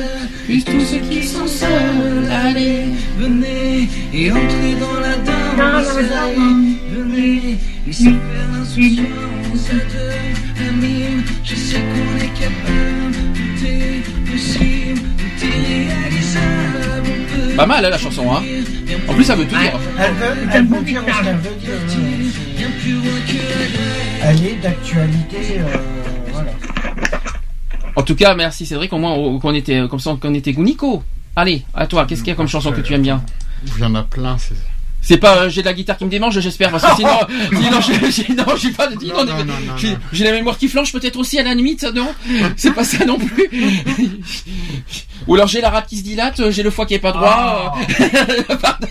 plus 0.46 0.64
tous 0.64 0.80
ceux 0.86 1.00
qui 1.10 1.24
sont 1.28 1.48
seuls. 1.48 2.30
Allez, 2.32 2.86
Venez 3.20 3.90
et 4.14 4.32
entrez 4.32 4.76
dans 4.80 5.00
la 5.02 5.16
danse. 5.18 5.98
Venez 6.96 7.58
faire. 7.92 8.14
Je 11.54 11.60
sais 11.60 11.76
qu'on 11.80 12.18
est 12.18 12.34
capable, 12.40 13.16
tout 13.36 13.66
est 13.66 14.32
possible, 14.32 15.02
tout 15.18 15.46
est 15.46 15.88
réalisable. 15.88 17.04
On 17.46 17.50
peut 17.50 17.56
pas 17.56 17.66
mal 17.68 17.86
hein, 17.86 17.90
la 17.90 17.98
chanson, 17.98 18.26
hein. 18.34 18.42
En 19.08 19.14
plus, 19.14 19.24
ça 19.24 19.36
veut 19.36 19.46
tout 19.46 19.56
dire. 19.56 19.80
Elle 20.00 20.14
veut, 20.14 20.48
elle 20.52 20.66
veut 20.68 20.82
dire 20.82 21.02
ce 21.02 21.24
qu'elle 21.24 21.36
veut 21.36 21.56
dire. 21.60 21.98
bien 22.58 22.68
plus 22.82 22.94
loin 22.94 23.20
que 23.28 23.34
la 23.34 23.68
gueule. 23.68 24.22
Elle 24.24 24.46
est 24.48 24.56
d'actualité, 24.62 25.38
euh, 25.60 25.78
voilà. 26.32 26.52
En 27.96 28.02
tout 28.02 28.16
cas, 28.16 28.34
merci 28.34 28.66
Cédric, 28.66 28.92
au 28.94 28.98
moins 28.98 29.12
on- 29.12 29.38
qu'on 29.40 29.54
était 29.54 29.88
comme 29.90 30.00
ça, 30.00 30.18
qu'on 30.20 30.34
était. 30.34 30.54
Nico, 30.54 31.04
allez, 31.36 31.64
à 31.76 31.86
toi, 31.86 32.06
qu'est-ce 32.08 32.22
qu'il 32.22 32.30
y 32.30 32.34
a 32.34 32.36
comme 32.36 32.48
chanson 32.48 32.72
que 32.72 32.82
tu 32.82 32.94
aimes 32.94 33.02
bien 33.04 33.22
Il 33.68 33.80
y 33.82 33.86
en 33.86 33.94
a 33.96 34.04
plein. 34.04 34.38
c'est- 34.40 34.56
C'est 35.06 35.18
pas 35.18 35.38
euh, 35.38 35.50
j'ai 35.50 35.62
de 35.62 35.66
la 35.68 35.74
guitare 35.74 35.98
qui 35.98 36.06
me 36.06 36.10
démange, 36.10 36.40
j'espère, 36.40 36.72
parce 36.72 36.84
que 36.84 36.96
sinon, 36.96 37.20
sinon, 37.62 37.82
j'ai- 37.82 38.12
j'ai- 38.28 38.34
non, 38.34 38.46
j'ai 38.56 38.72
pas, 38.72 38.90
Non, 38.90 39.26
non, 39.26 39.38
non, 39.40 39.44
non, 39.46 39.76
j'ai 40.14 40.24
la 40.24 40.32
mémoire 40.32 40.58
qui 40.58 40.70
flanche 40.70 40.94
peut-être 40.94 41.18
aussi 41.20 41.38
à 41.38 41.44
la 41.44 41.54
limite, 41.54 41.84
non? 41.94 42.14
C'est 42.56 42.72
pas 42.74 42.86
ça 42.86 43.04
non 43.06 43.18
plus. 43.18 43.50
Ou 45.28 45.36
alors 45.36 45.48
j'ai 45.48 45.60
la 45.62 45.70
rate 45.70 45.88
qui 45.88 45.98
se 45.98 46.04
dilate, 46.04 46.40
euh, 46.40 46.52
j'ai 46.52 46.64
le 46.64 46.70
foie 46.70 46.86
qui 46.86 46.94
est 46.94 47.00
pas 47.00 47.12
droit. 47.12 47.76
euh, 48.00 48.56
pardon. 48.62 48.88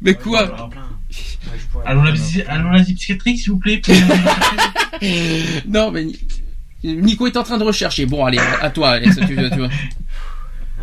Mais 0.00 0.14
quoi 0.14 0.68
Allons 1.86 2.02
la, 2.02 2.12
psy- 2.12 2.42
allons 2.48 2.70
la 2.70 2.82
psychiatrique, 2.82 3.38
s'il 3.40 3.52
vous 3.52 3.58
plaît. 3.58 3.78
pour- 3.78 3.94
Non, 5.68 5.90
mais 5.90 6.06
Nico 6.84 7.26
est 7.26 7.36
en 7.36 7.42
train 7.42 7.58
de 7.58 7.64
rechercher. 7.64 8.06
Bon, 8.06 8.24
allez, 8.24 8.38
à 8.60 8.70
toi, 8.70 8.90
Alex, 8.90 9.16
tu, 9.16 9.26
tu 9.26 9.34
vois. 9.58 9.68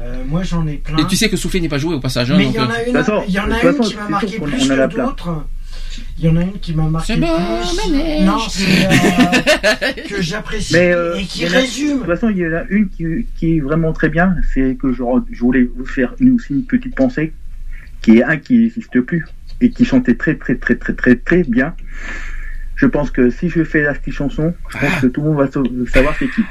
Euh, 0.01 0.23
moi 0.27 0.43
j'en 0.43 0.65
ai 0.67 0.75
plein. 0.75 0.97
Et 0.97 1.07
tu 1.07 1.15
sais 1.15 1.29
que 1.29 1.37
Soufflé 1.37 1.59
n'est 1.59 1.69
pas 1.69 1.77
joué 1.79 1.95
au 1.95 1.99
passage. 1.99 2.31
hein, 2.31 2.35
Mais 2.37 2.45
donc, 2.45 2.53
il 2.55 2.57
y 2.57 2.59
en 2.61 2.69
a 2.69 2.73
euh, 2.73 2.85
une, 2.87 2.93
De 2.93 2.97
toute 2.97 3.05
façon- 3.05 3.23
il 3.27 3.33
y 3.33 3.39
en 3.39 3.51
a 3.51 3.63
une 3.63 3.79
qui 3.79 3.95
m'a 3.95 4.09
marqué 4.09 4.39
plus 4.39 4.51
que 4.67 4.95
d'autres. 4.95 5.45
Il 6.19 6.25
y 6.25 6.29
en 6.29 6.35
a 6.37 6.41
une 6.43 6.59
qui 6.59 6.73
m'a 6.75 6.83
marqué 6.83 7.13
plus. 7.13 7.21
manège. 7.21 8.25
Non, 8.25 8.37
c'est 8.49 8.85
euh, 8.85 10.03
que 10.07 10.21
j'apprécie 10.21 10.75
euh, 10.77 11.15
et 11.15 11.23
qui 11.23 11.45
résume. 11.45 11.93
De 11.93 11.97
toute 12.03 12.05
façon, 12.07 12.29
il 12.29 12.37
y 12.37 12.47
en 12.47 12.53
a 12.53 12.63
une 12.69 12.89
qui, 12.89 13.25
qui 13.37 13.57
est 13.57 13.59
vraiment 13.59 13.93
très 13.93 14.09
bien. 14.09 14.35
C'est 14.53 14.75
que 14.79 14.93
je, 14.93 15.01
je 15.31 15.39
voulais 15.39 15.63
vous 15.75 15.85
faire 15.85 16.13
une, 16.19 16.33
aussi 16.35 16.53
une 16.53 16.63
petite 16.65 16.95
pensée, 16.95 17.33
qui 18.01 18.17
est 18.17 18.23
un 18.23 18.37
qui 18.37 18.59
n'existe 18.59 18.99
plus 19.01 19.25
et 19.61 19.71
qui 19.71 19.85
chantait 19.85 20.13
très 20.15 20.35
très 20.35 20.55
très 20.55 20.75
très 20.75 20.93
très 20.93 21.15
très 21.15 21.43
bien. 21.43 21.73
Je 22.75 22.85
pense 22.85 23.09
que 23.09 23.31
si 23.31 23.49
je 23.49 23.63
fais 23.63 23.81
la 23.81 23.93
petite 23.95 24.13
chanson, 24.13 24.53
je 24.69 24.77
pense 24.77 24.99
que 25.01 25.07
tout 25.07 25.21
le 25.21 25.29
monde 25.29 25.37
va 25.37 25.47
sa- 25.51 25.91
savoir 25.91 26.15
c'est 26.19 26.27
qui. 26.29 26.41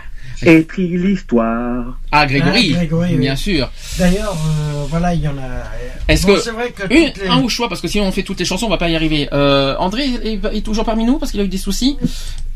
Écrit 0.42 0.88
l'histoire. 0.98 1.98
Ah, 2.12 2.26
Grégory, 2.26 2.72
Ah, 2.74 2.76
Grégory, 2.78 3.08
oui. 3.12 3.18
bien 3.18 3.36
sûr. 3.36 3.70
D'ailleurs, 3.98 4.32
euh, 4.36 4.84
voilà, 4.88 5.14
il 5.14 5.20
y 5.22 5.28
en 5.28 5.36
a. 5.38 5.64
Est-ce 6.08 6.26
Bon, 6.26 6.34
que 6.34 6.40
c'est 6.40 6.50
vrai 6.50 6.70
que 6.72 6.82
une, 6.94 7.12
toutes 7.12 7.22
les- 7.22 7.28
un 7.28 7.38
au 7.42 7.48
choix 7.48 7.68
parce 7.68 7.80
que 7.80 7.88
si 7.88 7.98
on 8.00 8.12
fait 8.12 8.22
toutes 8.22 8.38
les 8.38 8.44
chansons, 8.44 8.66
on 8.66 8.70
va 8.70 8.76
pas 8.78 8.88
y 8.90 8.96
arriver. 8.96 9.28
Euh, 9.32 9.74
André 9.78 10.04
est, 10.04 10.44
est 10.54 10.62
toujours 10.64 10.84
parmi 10.84 11.04
nous 11.04 11.18
parce 11.18 11.30
qu'il 11.32 11.40
a 11.40 11.44
eu 11.44 11.48
des 11.48 11.56
soucis. 11.58 11.96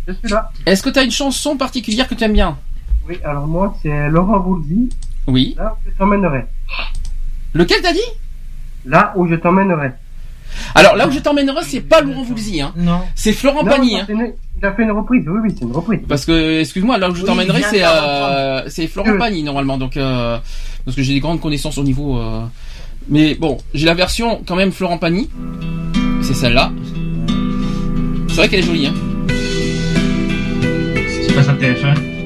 Je 0.07 0.13
suis 0.13 0.29
là. 0.29 0.51
Est-ce 0.67 0.83
que 0.83 0.91
tu 0.91 0.99
as 0.99 1.03
une 1.03 1.11
chanson 1.11 1.57
particulière 1.57 2.07
que 2.09 2.15
tu 2.15 2.25
aimes 2.25 2.33
bien? 2.35 2.59
Oui, 3.09 3.19
alors 3.25 3.47
moi, 3.47 3.75
c'est 3.83 4.09
Laurent 4.09 4.39
Voulzy. 4.41 4.89
Oui. 5.27 5.55
Là 5.59 5.75
où 5.77 5.91
je 5.91 5.97
t'emmènerai. 5.97 6.45
Lequel 7.55 7.81
t'as 7.83 7.93
dit? 7.93 7.99
Là 8.85 9.13
où 9.17 9.27
je 9.29 9.35
t'emmènerai. 9.35 9.91
Alors 10.75 10.97
là 10.97 11.07
où 11.07 11.13
je 11.13 11.19
t'emmènerai, 11.21 11.63
c'est 11.65 11.81
pas 11.81 12.01
Laurent 12.01 12.23
Voulzy, 12.25 12.61
hein. 12.61 12.73
Non. 12.77 13.03
C'est 13.15 13.33
Florent 13.33 13.63
Non, 13.63 13.71
Pagny, 13.71 14.01
hein. 14.01 14.07
Il 14.63 14.67
a 14.67 14.73
fait 14.73 14.83
une 14.83 14.91
reprise, 14.91 15.25
oui, 15.27 15.41
oui, 15.43 15.55
c'est 15.57 15.65
une 15.65 15.73
reprise. 15.73 16.01
Parce 16.07 16.27
que, 16.27 16.61
excuse-moi, 16.61 16.99
là 16.99 17.09
où 17.09 17.15
je 17.15 17.21
Oui, 17.23 17.27
t'emmènerai, 17.27 17.63
c'est 17.71 17.83
euh, 17.83 18.69
c'est 18.69 18.87
Florent. 18.89 19.17
Pagny 19.19 19.43
normalement, 19.43 19.79
donc 19.79 19.97
euh, 19.97 20.37
parce 20.85 20.95
que 20.97 21.03
j'ai 21.03 21.15
des 21.15 21.21
grandes 21.21 21.41
connaissances 21.41 21.79
au 21.79 21.83
niveau. 21.85 22.19
euh, 22.19 22.43
mais 23.09 23.35
bon, 23.35 23.57
j'ai 23.73 23.87
la 23.87 23.95
version 23.95 24.43
quand 24.47 24.57
même 24.57 24.71
Florent 24.71 24.99
Pagny. 24.99 25.31
C'est 26.21 26.35
celle-là. 26.35 26.71
C'est 28.29 28.35
vrai 28.37 28.49
qu'elle 28.49 28.61
est 28.61 28.63
jolie, 28.67 28.87
hein. 28.87 28.95
C'est 31.27 31.35
pas 31.35 31.43
ça 31.43 31.55
TF1. 31.55 32.20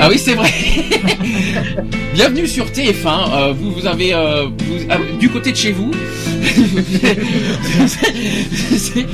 Ah 0.00 0.08
oui, 0.10 0.18
c'est 0.18 0.34
vrai. 0.34 0.50
Bienvenue 2.14 2.46
sur 2.46 2.66
TF1. 2.66 3.06
euh, 3.32 3.52
vous, 3.52 3.72
vous 3.72 3.86
avez 3.86 4.12
euh, 4.14 4.46
vous- 4.46 4.86
ah, 4.90 4.98
du 5.18 5.28
côté 5.28 5.52
de 5.52 5.56
chez 5.56 5.72
vous. 5.72 5.90
c'est 8.76 9.06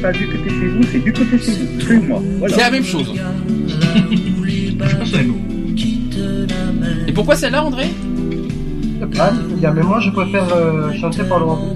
pas, 0.00 0.12
du 0.12 0.26
côté 0.26 0.48
chez 0.48 0.68
vous, 0.68 0.82
c'est 0.90 0.98
du 1.04 1.12
côté 1.12 1.38
chez 1.38 1.52
vous. 1.52 1.80
Chez 1.86 1.94
moi. 1.98 2.22
Voilà. 2.38 2.54
c'est 2.54 2.60
la 2.62 2.70
même 2.70 2.84
chose. 2.84 3.12
Je 3.14 4.74
pense 4.74 5.12
nous. 5.22 5.38
Et 7.06 7.12
pourquoi 7.12 7.36
celle-là, 7.36 7.64
André? 7.64 7.84
Ah, 9.18 9.30
c'est 9.48 9.56
bien, 9.60 9.72
mais 9.72 9.82
moi, 9.82 10.00
je 10.00 10.10
préfère 10.10 10.48
euh, 10.54 10.92
chanter 10.98 11.22
par 11.24 11.38
Laurent. 11.40 11.74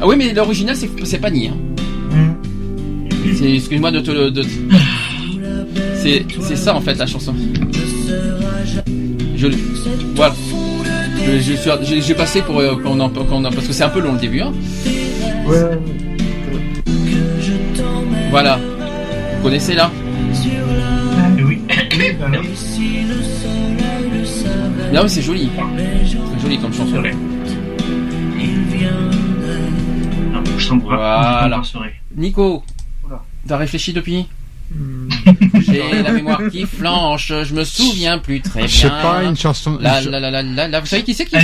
Ah 0.00 0.06
oui, 0.06 0.16
mais 0.16 0.32
l'original 0.32 0.74
c'est 0.76 1.18
Pagny. 1.18 1.48
Hein. 1.48 1.56
C'est 3.34 3.54
excuse-moi 3.54 3.90
de 3.90 4.00
te 4.00 4.10
le. 4.10 4.30
de- 4.30 4.42
C'est 6.02 6.26
c'est 6.40 6.56
ça 6.56 6.74
en 6.74 6.80
fait 6.80 6.94
la 6.94 7.06
chanson. 7.06 7.34
Je 9.36 9.46
voilà. 10.16 10.34
Je, 11.24 11.38
je 11.38 11.52
suis 11.54 11.70
j'ai 11.84 12.00
j'ai 12.02 12.14
passé 12.14 12.42
pour 12.42 12.58
euh, 12.58 12.74
qu'on 12.82 12.98
en, 12.98 13.08
qu'on 13.08 13.44
en- 13.44 13.52
parce 13.52 13.66
que 13.68 13.72
c'est 13.72 13.84
un 13.84 13.88
peu 13.88 14.00
long 14.00 14.14
le 14.14 14.18
début. 14.18 14.40
Hein. 14.40 14.52
Ouais. 15.46 15.78
Voilà. 18.30 18.58
Vous 19.36 19.42
connaissez 19.42 19.74
là? 19.74 19.90
Eh 21.38 21.42
oui. 21.44 21.58
Non 24.92 25.02
mais 25.04 25.08
c'est 25.08 25.22
joli. 25.22 25.48
C'est 26.34 26.42
joli 26.42 26.58
comme 26.58 26.72
chanson. 26.72 26.96
Ah, 30.34 30.42
je. 30.58 30.74
Voilà. 30.74 31.62
Je. 31.62 31.78
Nico, 32.20 32.62
t'as 33.46 33.56
réfléchi 33.56 33.92
depuis? 33.92 34.26
J'ai 35.72 36.02
la 36.02 36.12
mémoire 36.12 36.40
qui 36.50 36.64
flanche, 36.66 37.32
je 37.44 37.54
me 37.54 37.64
souviens 37.64 38.18
plus 38.18 38.40
très 38.40 38.60
bien. 38.60 38.68
Je 38.68 38.76
sais 38.76 38.88
pas, 38.88 39.22
une 39.24 39.36
chanson. 39.36 39.78
La, 39.80 40.00
la, 40.02 40.20
la, 40.20 40.30
la, 40.42 40.68
la. 40.68 40.80
Vous 40.80 40.86
savez 40.86 41.02
qui 41.02 41.14
c'est 41.14 41.24
qui, 41.26 41.36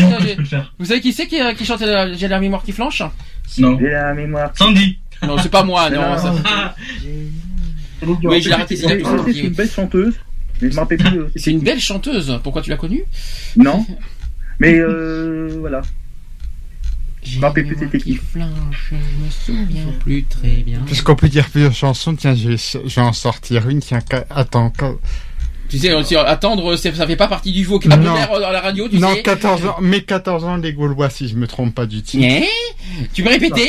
vous 0.78 0.84
savez 0.84 1.00
qui 1.00 1.12
c'est 1.12 1.26
qui, 1.26 1.40
euh, 1.40 1.54
qui 1.54 1.64
chante 1.64 1.80
la- 1.80 2.12
J'ai 2.14 2.28
la 2.28 2.40
mémoire 2.40 2.62
qui 2.62 2.72
flanche 2.72 3.02
Non. 3.58 3.78
J'ai 3.80 3.90
la 3.90 4.14
mémoire. 4.14 4.50
Sandy. 4.56 4.98
Non, 5.26 5.36
c'est 5.36 5.50
pas 5.50 5.64
moi, 5.64 5.90
non. 5.90 6.00
Oui, 8.22 8.40
j'ai 8.40 8.52
arrêté. 8.52 8.76
C'est 8.76 9.00
une 9.40 9.48
belle 9.50 9.68
chanteuse, 9.70 10.14
mais 10.62 10.70
je 10.70 10.74
me 10.76 10.80
rappelle 10.80 10.98
plus. 10.98 11.18
euh, 11.18 11.30
C'est 11.34 11.50
une 11.50 11.60
belle 11.60 11.80
chanteuse. 11.80 12.38
Pourquoi 12.42 12.62
tu 12.62 12.70
l'as 12.70 12.76
connue? 12.76 13.02
Non. 13.56 13.84
Mais 14.60 14.74
euh, 14.78 15.56
voilà. 15.58 15.82
Qui. 17.98 18.14
flanche, 18.16 18.90
je 18.92 19.24
me 19.24 19.30
souviens 19.30 19.92
plus 20.00 20.24
très 20.24 20.62
bien. 20.64 20.80
Puisqu'on 20.86 21.14
peut 21.16 21.28
dire 21.28 21.48
plusieurs 21.48 21.74
chansons, 21.74 22.14
tiens, 22.14 22.34
je 22.34 22.50
vais, 22.50 22.56
je 22.56 22.94
vais 22.94 23.00
en 23.06 23.12
sortir 23.12 23.68
une. 23.68 23.80
Tiens, 23.80 24.00
attends, 24.30 24.72
Tu 25.68 25.78
sais, 25.78 25.92
aussi, 25.92 26.16
attendre, 26.16 26.76
c'est- 26.76 26.94
ça 26.94 27.06
fait 27.06 27.16
pas 27.16 27.28
partie 27.28 27.52
du 27.52 27.62
vocabulaire 27.64 28.30
dans 28.40 28.50
la 28.50 28.60
radio, 28.60 28.88
tu 28.88 28.98
non, 28.98 29.14
sais. 29.14 29.22
14 29.22 29.66
ans, 29.66 29.76
mais 29.82 30.00
14 30.00 30.44
ans, 30.44 30.56
les 30.56 30.72
Gaulois, 30.72 31.10
si 31.10 31.28
je 31.28 31.36
me 31.36 31.46
trompe 31.46 31.74
pas 31.74 31.84
du 31.84 32.00
titre. 32.02 32.24
Eh 32.26 33.06
tu 33.12 33.22
peux 33.22 33.28
répéter 33.28 33.68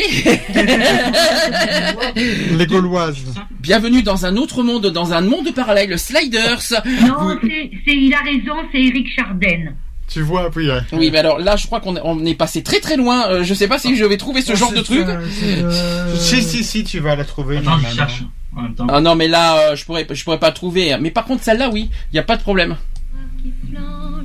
Les 2.51 2.65
Gauloises. 2.67 3.17
Bienvenue 3.59 4.01
dans 4.01 4.25
un 4.25 4.35
autre 4.37 4.63
monde, 4.63 4.87
dans 4.87 5.11
un 5.13 5.21
monde 5.21 5.53
parallèle, 5.53 5.97
Sliders. 5.99 6.61
Non, 7.05 7.35
Vous- 7.35 7.39
c'est- 7.43 7.71
il 7.95 8.13
a 8.13 8.19
raison, 8.23 8.55
c'est 8.71 8.81
Eric 8.81 9.07
Chardin. 9.15 9.73
Tu 10.09 10.21
vois, 10.21 10.49
oui. 10.55 10.67
ouais. 10.69 10.79
Oui, 10.93 11.09
mais 11.11 11.19
alors 11.19 11.39
là, 11.39 11.55
je 11.55 11.65
crois 11.67 11.79
qu'on 11.79 11.95
est, 11.95 12.01
on 12.03 12.25
est 12.25 12.33
passé 12.35 12.63
très 12.63 12.79
très 12.79 12.97
loin. 12.97 13.27
Euh, 13.29 13.43
je 13.43 13.53
sais 13.53 13.67
pas 13.67 13.77
si 13.77 13.95
je 13.95 14.03
vais 14.05 14.17
trouver 14.17 14.41
ce 14.41 14.53
Oh, 14.53 14.55
genre 14.55 14.71
de 14.73 14.81
truc. 14.81 15.05
euh, 15.07 16.15
Si, 16.15 16.41
si, 16.41 16.63
si, 16.63 16.83
tu 16.83 16.99
vas 16.99 17.15
la 17.15 17.25
trouver. 17.25 17.57
Attends, 17.57 17.77
je 17.79 17.95
cherche. 17.95 18.23
En 18.55 18.63
même 18.63 18.73
temps. 18.73 18.87
Ah 18.89 18.99
non, 19.01 19.15
mais 19.15 19.27
là, 19.27 19.57
euh, 19.71 19.75
je 19.75 19.85
pourrais, 19.85 20.07
je 20.09 20.23
pourrais 20.23 20.39
pas 20.39 20.51
trouver. 20.51 20.97
Mais 20.99 21.11
par 21.11 21.25
contre, 21.25 21.43
celle-là, 21.43 21.69
oui, 21.71 21.89
il 22.11 22.15
y 22.15 22.19
a 22.19 22.23
pas 22.23 22.35
de 22.37 22.41
problème. 22.41 22.75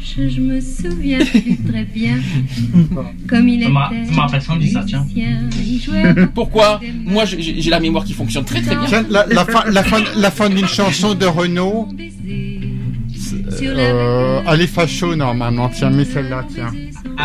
qui 0.01 0.29
je 0.31 0.41
me 0.41 0.61
souviens 0.61 1.19
plus 1.25 1.57
très 1.71 1.85
bien. 1.85 2.17
Comme 3.29 3.49
il 3.49 3.63
Ça 3.63 3.69
m'a- 3.69 3.91
était. 4.27 4.41
Sandy, 4.41 4.71
ça, 4.73 4.85
tiens. 4.87 5.05
Pourquoi 6.35 6.81
Moi, 7.05 7.25
j'ai 7.27 7.71
la 7.71 7.81
mémoire 7.81 8.05
qui 8.05 8.13
fonctionne 8.15 8.45
très 8.45 8.61
très 8.63 8.75
bien. 8.77 8.87
Tiens, 8.87 9.05
la, 9.11 9.27
la 9.27 9.45
fin, 9.45 9.65
la 9.71 9.83
fin, 9.85 10.03
la 10.17 10.31
fin 10.31 10.49
d'une 10.49 10.67
chanson 10.67 11.15
de 11.15 11.27
Renault, 11.27 11.89
euh, 13.63 14.41
elle 14.47 14.61
est 14.61 14.67
facho 14.67 15.15
normalement. 15.17 15.69
Tiens, 15.69 15.91
mais 15.91 16.05
celle-là, 16.05 16.45
tiens. 16.53 16.73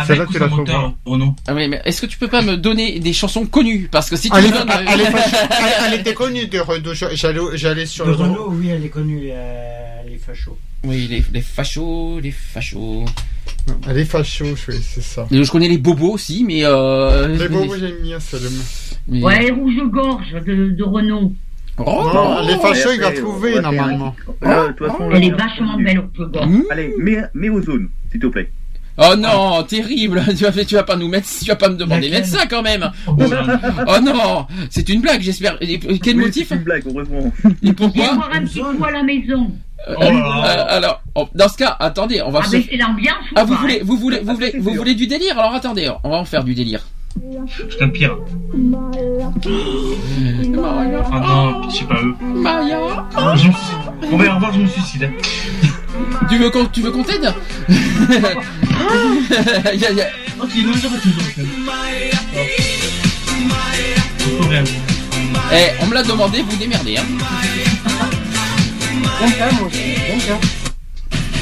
Celle-là, 0.06 0.26
tu 0.30 0.38
la 0.38 0.48
trouveras. 0.48 0.92
Renaud. 1.04 1.34
Ah 1.46 1.54
oui, 1.54 1.68
mais 1.68 1.80
est-ce 1.84 2.00
que 2.00 2.06
tu 2.06 2.18
peux 2.18 2.28
pas 2.28 2.42
me 2.42 2.56
donner 2.56 2.98
des 3.00 3.12
chansons 3.12 3.46
connues? 3.46 3.88
Parce 3.90 4.08
que 4.10 4.16
si 4.16 4.30
tu 4.30 4.36
Elle, 4.36 4.44
me 4.44 4.48
est- 4.48 4.52
donnes, 4.52 4.68
elle- 4.70 4.86
elle 4.92 5.00
est 5.00 5.04
facho- 5.10 5.36
elle- 5.50 5.92
elle 5.94 6.00
était 6.00 6.14
connue 6.14 6.46
de 6.46 6.58
Renault. 6.58 6.94
Je- 6.94 7.06
J'allais, 7.56 7.86
sur 7.86 8.04
de 8.06 8.10
le 8.10 8.16
Renault, 8.16 8.48
oui, 8.52 8.68
elle 8.68 8.84
est 8.84 8.88
connue, 8.88 9.28
euh, 9.32 10.02
les 10.08 10.18
fachos. 10.18 10.56
Oui, 10.84 11.06
les, 11.10 11.22
les 11.32 11.42
fachos, 11.42 12.20
les 12.20 12.30
fachos. 12.30 13.04
Elle 13.88 13.98
est 13.98 14.04
facho, 14.04 14.46
c'est 14.56 15.02
ça. 15.02 15.26
Et 15.30 15.42
Je 15.44 15.50
connais 15.50 15.68
les 15.68 15.78
bobos 15.78 16.12
aussi, 16.12 16.44
mais 16.46 16.60
euh, 16.64 17.28
Les 17.36 17.48
bobos, 17.48 17.76
j'aime 17.78 18.00
bien 18.02 18.18
ça. 18.18 18.38
Le... 19.08 19.20
Ouais, 19.22 19.50
Rouge-Gorge 19.50 20.32
de, 20.46 20.70
de 20.70 20.82
Renault. 20.84 21.32
Oh, 21.86 22.10
non, 22.14 22.40
les 22.46 22.56
fachos, 22.56 22.90
Et 22.90 22.94
il 22.96 23.00
va 23.00 23.10
trouver, 23.12 23.54
va 23.54 23.60
normalement. 23.62 24.14
Là, 24.42 24.66
de 24.68 24.72
toute 24.72 24.86
façon, 24.88 25.10
Elle 25.12 25.20
là, 25.20 25.26
est 25.26 25.30
vachement 25.30 25.76
belle, 25.78 25.98
Rouge-Gorge. 26.16 26.46
Hmm 26.46 26.62
Allez, 26.70 26.94
mets, 26.98 27.22
mets 27.34 27.48
aux 27.48 27.62
zones, 27.62 27.88
s'il 28.10 28.20
te 28.20 28.26
plaît. 28.26 28.50
Oh 28.98 29.14
non, 29.16 29.62
terrible. 29.62 30.22
Tu 30.36 30.44
vas, 30.44 30.52
tu 30.64 30.74
vas 30.74 30.82
pas 30.82 30.96
nous 30.96 31.08
mettre, 31.08 31.26
tu 31.40 31.46
vas 31.46 31.56
pas 31.56 31.68
me 31.70 31.76
demander 31.76 32.10
mettre 32.10 32.26
ça 32.26 32.44
quand 32.46 32.60
même. 32.62 32.90
Oh, 33.06 33.14
voilà. 33.16 33.60
Oh 33.88 34.00
non, 34.02 34.46
c'est 34.68 34.88
une 34.90 35.00
blague, 35.00 35.22
j'espère. 35.22 35.58
Quel 36.02 36.16
Oui, 36.16 36.24
motif 36.24 36.48
C'est 36.48 36.56
une 36.56 36.62
blague, 36.64 36.82
heureusement. 36.86 37.32
Et 37.62 37.72
pourquoi 37.72 38.18
un 38.32 38.42
petit 38.44 38.60
coup 38.60 38.84
à 38.84 38.90
la 38.90 39.02
maison. 39.02 39.50
Euh, 39.88 39.94
Oh 39.96 40.02
là 40.02 40.10
là. 40.12 40.44
euh, 40.72 40.76
Alors, 40.76 41.02
oh, 41.14 41.26
dans 41.34 41.48
ce 41.48 41.56
cas, 41.56 41.74
attendez, 41.80 42.20
on 42.20 42.30
va 42.30 42.40
Ah, 42.42 42.46
se. 42.46 42.56
mais 42.56 42.66
c'est 42.70 42.76
l'ambiance 42.76 43.16
ou 43.30 43.34
Ah, 43.36 43.44
vous 43.44 43.54
voulez, 43.54 43.76
hein 43.80 43.84
vous 43.86 43.96
voulez, 43.96 44.20
vous 44.22 44.34
voulez, 44.34 44.54
vous 44.58 44.74
voulez 44.74 44.94
du 44.94 45.06
délire 45.06 45.38
Alors 45.38 45.54
attendez, 45.54 45.90
on 46.04 46.10
va 46.10 46.16
en 46.16 46.26
faire 46.26 46.44
du 46.44 46.54
délire. 46.54 46.84
Je 47.16 47.76
te 47.76 47.84
le 47.84 47.92
pire. 47.92 48.16
Ah 51.12 51.20
non, 51.20 51.68
je 51.70 51.76
sais 51.76 51.84
pas 51.84 52.00
eux. 52.02 52.14
Maya, 52.22 52.78
Ah, 53.16 53.34
je 53.36 53.48
me 53.48 53.52
suicide. 53.52 53.76
On 54.12 54.16
va 54.16 54.24
y 54.24 54.28
revoir, 54.28 54.52
je 54.52 54.60
me 54.60 54.68
suicide. 54.68 55.10
tu 56.28 56.38
veux 56.38 56.50
qu'on, 56.50 56.64
tu 56.66 56.80
veux 56.82 56.90
qu'on 56.90 57.02
t'aide? 57.02 57.32
Y 57.68 57.74
a- 59.84 59.90
y 59.92 60.00
a- 60.00 60.08
Ok, 60.40 60.50
non, 60.64 60.72
j'aurais 60.80 60.98
toujours 60.98 61.22
fait. 61.22 61.44
Eh, 65.52 65.82
on 65.82 65.86
me 65.86 65.94
l'a 65.94 66.02
demandé, 66.02 66.42
vous 66.42 66.56
démerdez. 66.56 66.96
Hein. 66.96 67.04
J'aime 69.20 69.30
bien, 69.32 69.50
moi 69.58 69.66
aussi. 69.68 69.78
J'aime 70.06 70.18
bien. 70.18 70.38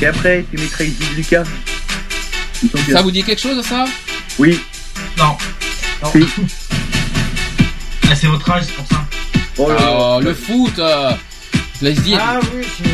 Et 0.02 0.06
après, 0.06 0.44
tu 0.50 0.58
mettrais 0.58 0.88
Lucas. 1.16 1.44
Ça 2.90 3.02
vous 3.02 3.10
dit 3.10 3.22
quelque 3.22 3.40
chose 3.40 3.64
ça? 3.64 3.84
Oui. 4.38 4.58
Non. 5.18 5.36
Non. 6.02 6.10
Si. 6.12 6.26
Ah, 8.10 8.14
c'est 8.14 8.26
votre 8.28 8.50
âge, 8.50 8.64
c'est 8.66 8.74
pour 8.74 8.86
ça. 8.86 9.04
Oh 9.58 9.68
là 9.68 9.74
là. 9.74 9.96
Oh, 9.98 10.20
le 10.22 10.34
foot. 10.34 10.78
Euh, 10.78 11.10
laisse 11.82 12.00
dire. 12.02 12.18
Ah 12.22 12.38
oui, 12.54 12.62
c'est... 12.76 12.88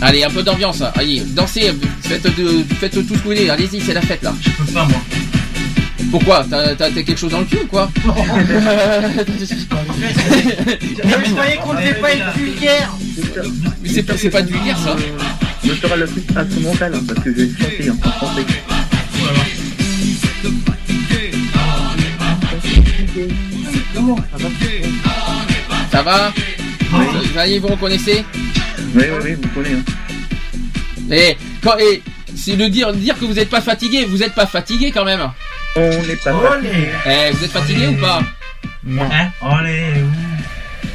Allez, 0.00 0.22
un 0.24 0.30
peu 0.30 0.42
d'ambiance. 0.42 0.80
hein. 0.82 0.92
Allez, 0.96 1.20
dansez, 1.20 1.72
faites, 2.02 2.22
de, 2.36 2.64
faites 2.78 2.92
tout 2.92 3.02
ce 3.02 3.08
que 3.08 3.14
vous 3.14 3.20
voulez. 3.24 3.48
Allez-y, 3.50 3.80
c'est 3.80 3.94
la 3.94 4.02
fête 4.02 4.22
là. 4.22 4.34
Je 4.40 4.50
peux 4.50 4.64
pas, 4.72 4.84
moi. 4.84 5.00
Pourquoi? 6.10 6.46
T'as 6.48 6.90
quelque 6.90 7.16
chose 7.16 7.30
dans 7.32 7.40
le 7.40 7.46
cul 7.46 7.58
ou 7.64 7.66
quoi? 7.66 7.90
Mais 8.04 8.12
je 11.26 11.30
croyais 11.32 11.56
qu'on 11.56 11.72
devait 11.74 11.94
pas 11.94 12.12
être 12.12 12.36
vulgaire. 12.36 12.90
Mais 13.82 13.88
c'est 13.88 14.02
pas, 14.02 14.14
pas 14.30 14.42
du 14.42 14.52
vulgaire 14.52 14.78
ça. 14.78 14.94
Je 15.64 15.72
ferai 15.72 15.96
le 15.96 16.06
truc 16.06 16.24
instrumental, 16.36 16.94
hein, 16.94 17.00
parce 17.08 17.20
que 17.20 17.30
je 17.34 17.40
vais 17.44 17.50
chanter 17.58 17.90
en 17.90 18.10
français. 18.10 18.42
Ça 25.90 26.02
va 26.02 26.32
Ça 27.34 27.46
y 27.46 27.54
est, 27.54 27.58
vous 27.58 27.68
reconnaissez 27.68 28.24
Oui, 28.94 29.04
oui, 29.04 29.18
oui, 29.22 29.34
vous 29.40 29.48
connaissez. 29.48 29.76
Hein. 29.76 31.10
Et 31.10 31.36
quand 31.62 31.78
et 31.78 32.02
c'est 32.34 32.56
de 32.56 32.66
dire 32.66 32.92
dire 32.92 33.18
que 33.18 33.24
vous 33.24 33.34
n'êtes 33.34 33.50
pas 33.50 33.60
fatigué, 33.60 34.04
vous 34.04 34.18
n'êtes 34.18 34.34
pas 34.34 34.46
fatigué 34.46 34.90
quand 34.90 35.04
même. 35.04 35.30
On 35.76 35.80
n'est 35.80 36.16
pas. 36.16 36.32
Eh, 37.06 37.30
vous 37.32 37.44
êtes 37.44 37.52
fatigué 37.52 37.86
ou 37.88 38.00
pas? 38.00 38.22
Hein? 38.86 39.30
Allez, 39.40 40.04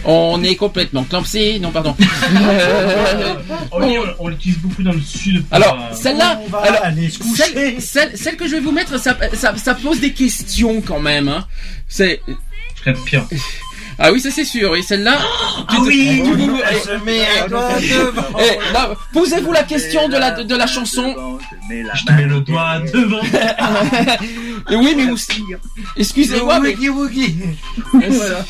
On 0.05 0.43
est 0.43 0.55
complètement 0.55 1.03
clampsé. 1.03 1.59
Non, 1.59 1.71
pardon. 1.71 1.95
on, 3.71 3.83
on, 3.83 4.03
on 4.19 4.27
l'utilise 4.27 4.57
beaucoup 4.59 4.83
dans 4.83 4.93
le 4.93 5.01
sud. 5.01 5.43
Alors, 5.51 5.77
euh, 5.79 5.93
celle-là, 5.93 6.39
celle, 7.35 7.81
celle, 7.81 8.17
celle 8.17 8.37
que 8.37 8.47
je 8.47 8.53
vais 8.55 8.61
vous 8.61 8.71
mettre, 8.71 8.99
ça, 8.99 9.17
ça, 9.33 9.55
ça 9.57 9.75
pose 9.75 9.99
des 9.99 10.13
questions 10.13 10.81
quand 10.81 10.99
même. 10.99 11.27
Hein. 11.27 11.45
C'est 11.87 12.21
je 12.75 12.91
serais 12.91 12.93
pire. 13.05 13.25
Ah 13.99 14.11
oui, 14.11 14.21
ça 14.21 14.31
c'est 14.31 14.45
sûr. 14.45 14.75
Et 14.75 14.81
celle-là, 14.81 15.17
Ah 15.67 15.75
oui, 15.81 16.21
tu- 16.23 16.31
vous- 16.31 16.57
doigt 17.47 17.79
devant. 17.79 18.39
eh, 18.39 18.73
là, 18.73 18.91
posez-vous 19.13 19.51
la 19.51 19.63
question 19.63 20.07
de 20.07 20.17
la 20.17 20.43
de 20.43 20.55
la 20.55 20.67
chanson. 20.67 21.39
Je 21.69 22.13
mets 22.15 22.23
te 22.23 22.23
le 22.25 22.39
doigt 22.41 22.79
devant. 22.93 23.21
Et 24.71 24.75
oui, 24.75 24.93
mais 24.95 25.05
vous, 25.05 25.17
excusez-moi, 25.97 26.59
mais. 26.59 26.75
Voilà. 27.93 28.45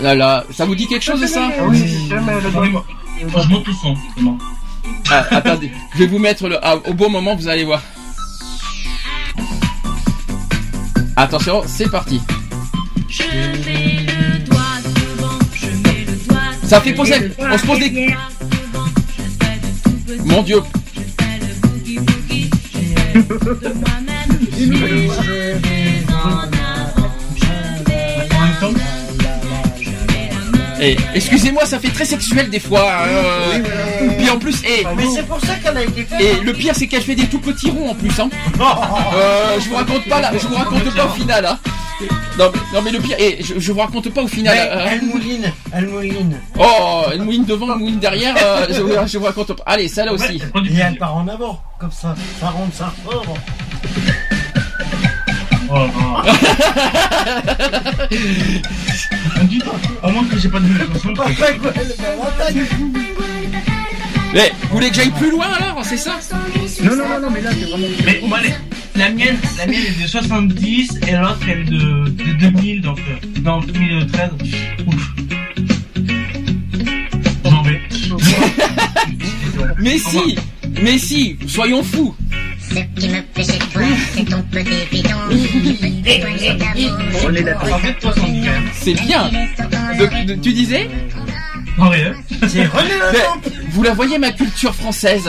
là, 0.00 0.14
là, 0.14 0.44
ça 0.52 0.64
vous 0.64 0.74
dit 0.74 0.86
quelque 0.86 1.04
chose 1.04 1.20
de 1.20 1.26
ça? 1.26 1.48
Ah 1.58 1.64
oui, 1.68 1.84
je 2.08 2.14
mets 2.14 2.34
le 2.40 2.40
doigt. 2.50 2.50
Attendez-moi. 2.50 2.84
Je 3.20 3.48
monte 3.48 3.66
le 3.66 3.72
son. 3.74 3.96
Ah, 5.10 5.26
Attendez, 5.30 5.70
je 5.94 5.98
vais 6.00 6.06
vous 6.06 6.18
mettre 6.18 6.48
le 6.48 6.58
ah, 6.64 6.76
au 6.86 6.94
bon 6.94 7.08
moment, 7.10 7.34
vous 7.36 7.48
allez 7.48 7.64
voir. 7.64 7.82
Attention, 11.16 11.62
c'est 11.66 11.90
parti. 11.90 12.20
Je 13.12 13.22
mets 13.22 14.06
le 14.06 14.38
doigt 14.46 14.78
devant, 14.84 15.38
je 15.54 15.66
mets 15.66 16.06
le 16.06 16.16
doigt 16.26 16.40
Ça 16.66 16.80
fait 16.80 16.94
poser, 16.94 17.30
on 17.38 17.58
se 17.58 17.66
pose 17.66 17.78
des. 17.78 18.14
Mon 20.24 20.42
Dieu, 20.42 20.60
temps, 28.60 28.72
Eh, 30.84 30.96
excusez-moi, 31.14 31.64
ça 31.64 31.78
fait 31.78 31.90
très 31.90 32.04
sexuel 32.04 32.50
des 32.50 32.58
fois. 32.58 32.90
hein, 33.04 33.06
euh, 33.08 34.08
Puis 34.18 34.28
en 34.30 34.38
plus, 34.38 34.62
eh, 34.66 34.84
Mais 34.96 35.04
c'est 35.14 35.22
pour 35.26 35.40
ça 35.40 35.54
qu'elle 35.62 35.76
a 35.76 35.82
été 35.84 36.02
faite. 36.04 36.20
et 36.20 36.40
le 36.42 36.52
pire 36.52 36.74
c'est 36.74 36.88
qu'elle 36.88 37.02
fait 37.02 37.14
des 37.14 37.26
tout 37.26 37.38
petits 37.38 37.70
ronds 37.70 37.90
en 37.90 37.94
plus. 37.94 38.18
Hein. 38.18 38.28
Euh, 39.14 39.60
je 39.60 39.68
vous 39.68 39.76
raconte 39.76 40.08
pas 40.08 40.20
là, 40.20 40.32
je 40.32 40.46
vous 40.46 40.54
raconte 40.54 40.92
pas 40.94 41.06
au 41.06 41.10
final. 41.10 41.44
Hein. 41.46 41.58
Non, 42.38 42.50
mais, 42.52 42.60
non 42.74 42.82
mais 42.82 42.90
le 42.92 42.98
pire, 42.98 43.16
eh, 43.18 43.38
je, 43.42 43.58
je 43.58 43.72
vous 43.72 43.80
raconte 43.80 44.08
pas 44.12 44.22
au 44.22 44.28
final. 44.28 44.54
Mais 44.56 44.68
euh, 44.70 44.86
elle 44.90 45.02
mouline, 45.06 45.52
elle 45.72 45.86
mouline. 45.88 46.36
oh, 46.58 47.04
une 47.14 47.24
mouine 47.24 47.44
devant, 47.44 47.74
une 47.74 47.80
mouine 47.80 47.98
derrière. 47.98 48.34
euh, 48.42 48.66
je, 48.70 48.80
vous- 48.82 48.92
je 49.06 49.18
vous 49.18 49.24
raconte 49.26 49.52
pas. 49.54 49.62
Allez, 49.66 49.88
celle-là 49.88 50.12
aussi. 50.14 50.40
elle 50.54 50.66
Et 50.72 50.78
elle 50.80 50.96
part 50.98 51.16
en 51.16 51.28
avant, 51.28 51.60
comme 51.78 51.92
ça. 51.92 52.14
Ça 52.40 52.48
rentre, 52.50 52.74
ça 52.74 52.92
ressort. 53.04 53.36
Oh, 55.74 55.74
non. 55.74 56.22
On 59.40 59.44
dit, 59.44 59.62
à 60.02 60.10
moins 60.10 60.24
que 60.24 60.38
j'ai 60.38 60.48
pas 60.48 60.60
de 60.60 60.66
chanson. 60.92 61.12
Pas 61.14 61.26
elle 61.30 61.36
taille. 62.38 62.62
Eh, 64.34 64.50
vous 64.62 64.68
voulez 64.76 64.88
que 64.88 64.94
j'aille 64.96 65.10
plus 65.10 65.30
loin 65.30 65.46
alors, 65.58 65.84
c'est 65.84 65.96
ça? 65.96 66.12
Non, 66.82 66.96
non, 66.96 67.08
non, 67.08 67.20
non, 67.20 67.30
mais 67.30 67.40
là, 67.42 67.50
c'est 67.58 67.66
vraiment. 67.68 67.86
Mais 68.04 68.20
moi, 68.26 68.38
les- 68.40 68.54
la 68.96 69.10
mienne, 69.10 69.38
la 69.58 69.66
mienne 69.66 69.82
est 69.86 70.02
de 70.02 70.06
70 70.06 71.00
et 71.08 71.12
l'autre 71.12 71.38
elle 71.48 71.60
est 71.60 71.64
de, 71.64 72.08
de 72.08 72.50
2000, 72.50 72.82
donc 72.82 72.98
euh, 72.98 73.40
non 73.42 73.60
2013. 73.60 74.30
Ouf. 74.86 75.08
J'en 77.44 77.62
vais. 77.62 77.80
Mais 79.78 79.98
si, 79.98 80.36
mais 80.82 80.98
si, 80.98 81.36
soyons 81.46 81.82
fous. 81.82 82.14
Ce 82.68 82.74
qui 83.00 83.08
me 83.08 83.20
plaît 83.22 83.44
chez 83.44 83.58
toi, 83.58 83.82
c'est 84.14 84.24
ton 84.24 84.42
petit 84.42 84.86
bidon. 84.90 85.10
On 87.24 87.34
est 87.34 87.42
d'accord. 87.42 87.74
En 87.74 87.78
fait, 87.78 87.96
70 88.00 88.40
quand 88.46 88.52
même. 88.52 88.62
C'est 88.72 88.94
bien. 88.94 89.30
De- 89.98 90.34
tu 90.34 90.52
disais 90.52 90.88
Non, 91.78 91.88
rien. 91.88 92.12
C'est 92.48 92.66
René. 92.66 92.90
Vous 93.70 93.82
la 93.82 93.92
voyez 93.94 94.18
ma 94.18 94.32
culture 94.32 94.74
française 94.74 95.28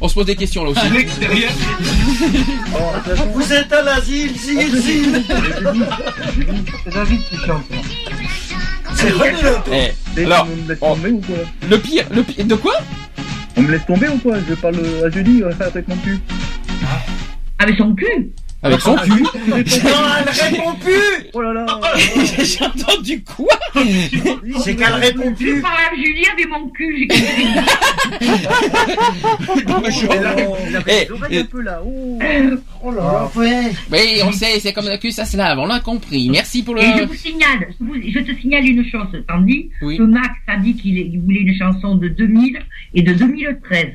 On 0.00 0.08
se 0.08 0.14
pose 0.14 0.26
des 0.26 0.36
questions 0.36 0.64
là 0.64 0.70
aussi. 0.70 0.88
L'extérieur. 0.90 1.50
Vous 3.34 3.52
êtes 3.52 3.72
à 3.72 3.82
l'asile, 3.82 4.36
zile, 4.36 4.76
zile. 4.76 5.22
C'est 6.84 6.94
David 6.94 7.20
qui 7.28 7.36
chante. 7.36 7.64
là. 7.70 7.76
C'est 8.94 9.10
René 9.10 9.42
Lemon. 9.42 9.62
Eh, 9.72 9.92
mais 10.16 10.24
alors, 10.24 10.46
on 10.46 10.56
me 10.56 10.68
laisse 10.68 10.78
tomber 10.80 11.10
ou 11.10 11.20
quoi 11.20 11.36
le 11.68 11.78
pire, 11.78 12.04
le 12.10 12.22
pire, 12.22 12.44
de 12.44 12.54
quoi 12.54 12.74
On 13.56 13.62
me 13.62 13.70
laisse 13.72 13.86
tomber 13.86 14.08
ou 14.08 14.18
quoi 14.18 14.36
Je 14.48 14.54
parle 14.54 14.76
à 15.04 15.10
jeudi 15.10 15.42
euh, 15.42 15.50
avec 15.60 15.88
mon 15.88 15.96
cul. 15.96 16.20
Avec 17.58 17.76
son 17.76 17.94
cul. 17.94 18.30
Avec 18.64 18.80
son 18.80 18.96
cul. 18.96 19.10
Non, 19.84 19.90
elle 20.18 20.28
répond 20.52 20.74
plus. 20.80 21.28
Oh 21.34 21.42
là 21.42 21.52
là 21.52 21.66
J'ai 22.42 22.64
entendu 22.64 23.22
quoi 23.22 23.54
C'est 24.64 24.74
qu'elle 24.74 24.94
répond 24.94 25.34
Je 25.38 25.44
plus. 25.44 25.60
parle 25.60 25.76
à 25.92 25.96
Julie 25.96 26.24
avec 26.32 26.48
mon 26.48 26.68
cul, 26.70 26.96
j'ai 26.98 27.06
là, 30.20 30.34
un 31.40 31.44
peu 31.44 31.60
là. 31.60 31.82
Oh. 31.84 32.18
Oh 32.82 32.90
là 32.90 33.02
là, 33.02 33.30
ouais. 33.36 33.70
Oui, 33.92 34.20
on 34.24 34.32
sait, 34.32 34.58
c'est 34.60 34.72
comme 34.72 34.88
le 34.88 34.96
cul, 34.98 35.10
ça 35.12 35.24
se 35.24 35.36
lave, 35.36 35.58
on 35.58 35.66
l'a 35.66 35.80
compris. 35.80 36.28
Merci 36.30 36.62
pour 36.62 36.74
le... 36.74 36.82
Et 36.82 36.98
je 36.98 37.04
vous 37.04 37.14
signale, 37.14 37.68
je 37.80 38.10
je 38.10 38.18
te 38.20 38.34
signale 38.40 38.64
une 38.66 38.84
chose, 38.90 39.06
Tandy, 39.28 39.70
Oui. 39.82 39.96
que 39.98 40.02
Max 40.02 40.30
a 40.46 40.56
dit 40.56 40.74
qu'il 40.74 41.20
voulait 41.20 41.40
une 41.40 41.56
chanson 41.56 41.94
de 41.96 42.08
2000 42.08 42.58
et 42.94 43.02
de 43.02 43.12
2013. 43.12 43.86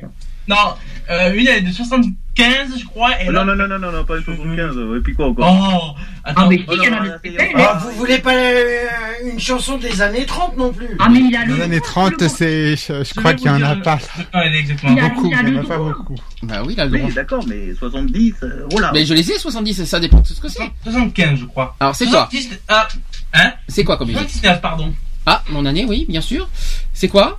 Non, 0.50 0.74
euh, 1.10 1.32
une 1.34 1.46
elle 1.46 1.58
est 1.58 1.60
de 1.68 1.72
75, 1.72 2.78
je 2.78 2.84
crois, 2.84 3.20
et 3.22 3.26
Oh, 3.28 3.32
non, 3.32 3.44
non, 3.44 3.54
non, 3.56 3.66
non, 3.68 3.78
non, 3.78 3.92
non, 3.92 4.04
pas 4.04 4.16
une 4.16 4.24
75. 4.24 4.76
euh, 4.76 4.98
Et 4.98 5.00
puis 5.00 5.14
quoi 5.14 5.28
encore 5.28 5.94
Oh, 5.96 6.00
Ah, 6.24 6.46
mais 6.48 6.56
a 6.56 6.58
de 6.58 7.18
très 7.18 7.30
belles. 7.30 7.50
Ah, 7.56 7.80
vous 7.82 7.90
voulez 7.98 8.18
pas 8.18 8.34
euh, 8.34 8.86
une 9.32 9.40
chanson 9.40 9.78
des 9.78 10.02
années 10.02 10.26
30 10.26 10.56
non 10.56 10.72
plus 10.72 10.88
Ah, 10.98 11.08
mais 11.08 11.20
il 11.20 11.36
a 11.36 11.44
le 11.44 11.54
Les 11.56 11.62
années 11.62 11.80
30, 11.80 12.28
c'est, 12.28 12.76
je, 12.76 13.04
je 13.04 13.14
crois 13.14 13.34
qu'il 13.34 13.46
y 13.46 13.50
en 13.50 13.62
a 13.62 13.76
pas 13.76 13.98
exactement. 14.44 14.92
Beaucoup, 14.94 15.26
il 15.26 15.34
a 15.34 15.42
il 15.42 15.54
y 15.54 15.58
en 15.58 15.62
a 15.62 15.64
pas 15.64 15.78
beaucoup. 15.78 16.16
Bah 16.42 16.62
oui, 16.64 16.74
il 16.76 16.80
a 16.80 16.84
le 16.86 16.90
droit. 16.98 17.08
Oui, 17.08 17.14
d'accord, 17.14 17.44
mais 17.46 17.74
70, 17.74 18.34
euh, 18.42 18.66
oh 18.72 18.78
là. 18.80 18.90
Mais 18.94 19.04
je 19.04 19.14
les 19.14 19.30
ai 19.30 19.38
70, 19.38 19.84
ça 19.84 20.00
dépend 20.00 20.20
de 20.20 20.26
ce 20.26 20.40
que 20.40 20.48
c'est. 20.48 20.70
75, 20.84 21.38
je 21.40 21.44
crois. 21.46 21.76
Alors 21.80 21.94
c'est 21.94 22.06
quoi 22.06 22.28
70, 22.30 22.58
ah, 22.68 22.88
hein 23.34 23.52
C'est 23.68 23.84
quoi 23.84 23.96
comme 23.96 24.08
musique 24.08 24.30
79, 24.30 24.60
pardon. 24.60 24.92
Ah, 25.26 25.42
mon 25.50 25.66
année, 25.66 25.84
oui, 25.88 26.06
bien 26.08 26.20
sûr. 26.20 26.48
C'est 26.92 27.08
quoi 27.08 27.38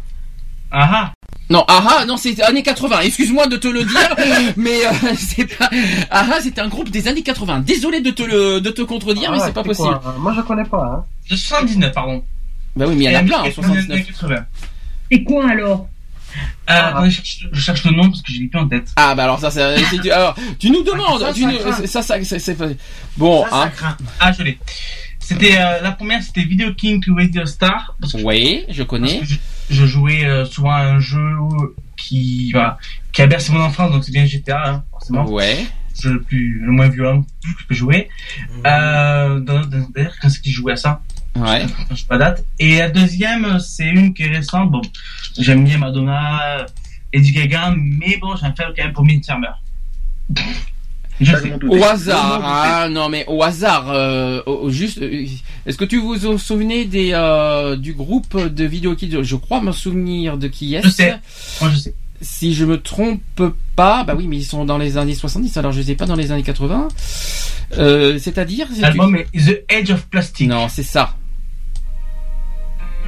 Ah 0.72 0.90
ah. 0.94 1.12
Non, 1.52 1.64
Aha, 1.68 2.06
non, 2.06 2.18
c'est 2.18 2.42
années 2.42 2.64
80. 2.64 3.02
Excuse-moi 3.02 3.48
de 3.48 3.58
te 3.58 3.68
le 3.68 3.84
dire, 3.84 4.16
mais 4.58 4.86
euh, 4.86 5.14
c'est 5.18 5.46
pas. 5.58 5.70
Aha, 6.10 6.42
c'était 6.42 6.62
un 6.62 6.68
groupe 6.70 6.90
des 6.90 7.08
années 7.08 7.24
80. 7.24 7.60
Désolé 7.60 8.02
de 8.02 8.10
te 8.12 8.24
le, 8.24 8.60
de 8.62 8.70
te 8.72 8.82
contredire, 8.82 9.32
mais 9.32 9.38
Ah, 9.42 9.46
c'est 9.48 9.54
pas 9.54 9.64
possible. 9.64 10.00
quoi 10.02 10.16
Moi, 10.20 10.34
je 10.36 10.42
connais 10.42 10.64
pas. 10.66 10.84
Hein. 10.84 11.06
De 11.30 11.36
79, 11.36 11.92
pardon. 11.94 12.24
Bah 12.76 12.86
oui, 12.88 12.96
mais 12.96 13.04
il 13.06 13.12
y 13.12 13.16
en 13.16 13.20
a 13.20 13.24
Et 13.24 13.26
plein, 13.26 13.38
en 13.40 13.42
années 13.44 13.52
79. 13.54 14.08
80. 14.08 14.46
C'est 15.12 15.24
quoi 15.24 15.50
alors? 15.50 15.88
Ah, 16.66 16.88
attendez, 16.88 17.10
je 17.10 17.16
cherche, 17.18 17.48
je 17.52 17.60
cherche 17.60 17.84
le 17.84 17.92
nom 17.92 18.04
parce 18.10 18.22
que 18.22 18.32
je 18.32 18.40
l'ai 18.40 18.48
plus 18.48 18.60
en 18.60 18.68
tête. 18.70 18.88
Ah 18.96 19.14
bah 19.16 19.26
alors 19.26 19.40
ça, 19.40 19.52
c'est, 19.52 19.76
c'est- 19.90 20.10
alors 20.10 20.34
tu 20.58 20.70
nous 20.72 20.82
demandes, 20.84 21.20
Ça, 21.20 21.34
tu 21.34 21.42
ça 21.42 21.52
nous- 21.52 21.86
ça, 21.88 22.02
ça, 22.02 22.24
c'est, 22.24 22.40
c'est- 22.40 22.58
bon, 23.18 23.44
hein. 23.52 23.70
Ah, 24.22 24.32
je 24.32 24.44
l'ai. 24.44 24.58
C'était 25.20 25.58
euh, 25.60 25.82
la 25.82 25.92
première, 25.92 26.24
c'était 26.24 26.44
Video 26.44 26.74
King 26.74 27.02
to 27.04 27.14
Radio 27.16 27.46
Star. 27.46 27.96
Parce 28.00 28.14
que- 28.14 28.22
Oui, 28.22 28.64
je 28.70 28.84
connais. 28.84 29.18
parce 29.20 29.30
que 29.32 29.36
je, 29.72 29.86
jouais 29.86 30.26
euh, 30.26 30.46
souvent 30.46 30.72
à 30.72 30.82
un 30.84 31.00
jeu 31.00 31.24
qui 31.98 32.52
va 32.52 32.78
qui 33.14 33.22
a 33.22 33.28
bercé 33.28 33.52
mon 33.52 33.62
enfance, 33.62 33.92
donc 33.92 34.04
c'est 34.04 34.12
bien 34.12 34.26
GTA, 34.26 34.64
hein, 34.70 34.84
forcément. 34.92 35.26
Ouais. 35.30 35.66
C'est 35.94 36.10
le 36.10 36.22
plus 36.22 36.60
le 36.62 36.72
moins 36.72 36.88
violent 36.90 37.22
que 37.24 37.50
je 37.62 37.66
peux 37.68 37.76
jouer. 37.76 38.10
Euh, 38.66 39.40
dans- 39.40 39.66
dans- 39.66 39.88
D'ailleurs, 39.94 40.14
quand 40.22 40.30
c'est 40.30 40.42
que 40.42 40.50
je 40.50 40.56
jouais 40.56 40.74
à 40.74 40.78
ça? 40.78 41.02
Ouais. 41.36 41.66
Je 41.90 41.96
sais 41.96 42.06
pas 42.08 42.18
date. 42.18 42.46
Et 42.60 42.78
la 42.80 42.90
deuxième, 42.90 43.60
c'est 43.60 43.88
une 43.88 44.14
qui 44.14 44.24
est 44.24 44.30
récente. 44.30 44.72
Bon, 44.72 44.82
j'aime 45.38 45.64
bien 45.64 45.78
Madonna, 45.78 46.66
Eddie 47.14 47.32
Gaga, 47.34 47.74
mais 47.78 48.18
bon, 48.18 48.36
j'ai 48.36 48.46
un 48.46 48.54
faible 48.54 48.74
quand 48.76 48.84
même 48.84 48.94
pour 48.94 49.06
Farmer. 49.26 49.48
Je 51.22 51.36
sais. 51.36 51.54
Au 51.68 51.84
hasard, 51.84 52.42
hein, 52.44 52.90
non 52.90 53.08
mais 53.10 53.24
au 53.28 53.42
hasard, 53.44 53.92
euh, 53.92 54.42
au- 54.48 54.70
juste, 54.72 55.00
euh, 55.02 55.26
est-ce 55.66 55.78
que 55.78 55.86
tu 55.86 55.98
vous 56.00 56.16
vous 56.16 56.38
souvenez 56.38 56.86
des 56.86 57.12
euh, 57.14 57.76
du 57.76 57.94
groupe 57.94 58.38
de 58.38 58.66
vidéo 58.66 58.96
kids? 58.96 59.18
Je 59.22 59.36
crois 59.36 59.62
me 59.62 59.72
souvenir 59.72 60.38
de 60.38 60.48
qui 60.48 60.76
est. 60.76 60.82
Je 60.84 60.90
sais. 60.90 61.16
Moi, 61.62 61.70
je 61.72 61.78
sais. 61.78 61.96
Si 62.24 62.54
je 62.54 62.66
me 62.66 62.80
trompe 62.80 63.22
pas, 63.76 64.04
bah 64.04 64.14
oui, 64.16 64.28
mais 64.28 64.38
ils 64.38 64.44
sont 64.44 64.64
dans 64.66 64.78
les 64.78 64.98
années 64.98 65.16
70, 65.16 65.58
alors 65.58 65.72
je 65.72 65.82
sais 65.82 65.96
pas 65.96 66.06
dans 66.06 66.16
les 66.16 66.32
années 66.32 66.44
80. 66.44 66.88
Euh, 67.78 68.20
C'est-à-dire 68.20 68.68
c'est- 68.74 68.82
L'album 68.82 69.16
est 69.16 69.28
The 69.46 69.64
Edge 69.70 69.92
of 69.92 70.06
Plastic. 70.08 70.48
Non, 70.48 70.68
c'est 70.70 70.84
ça. 70.84 71.16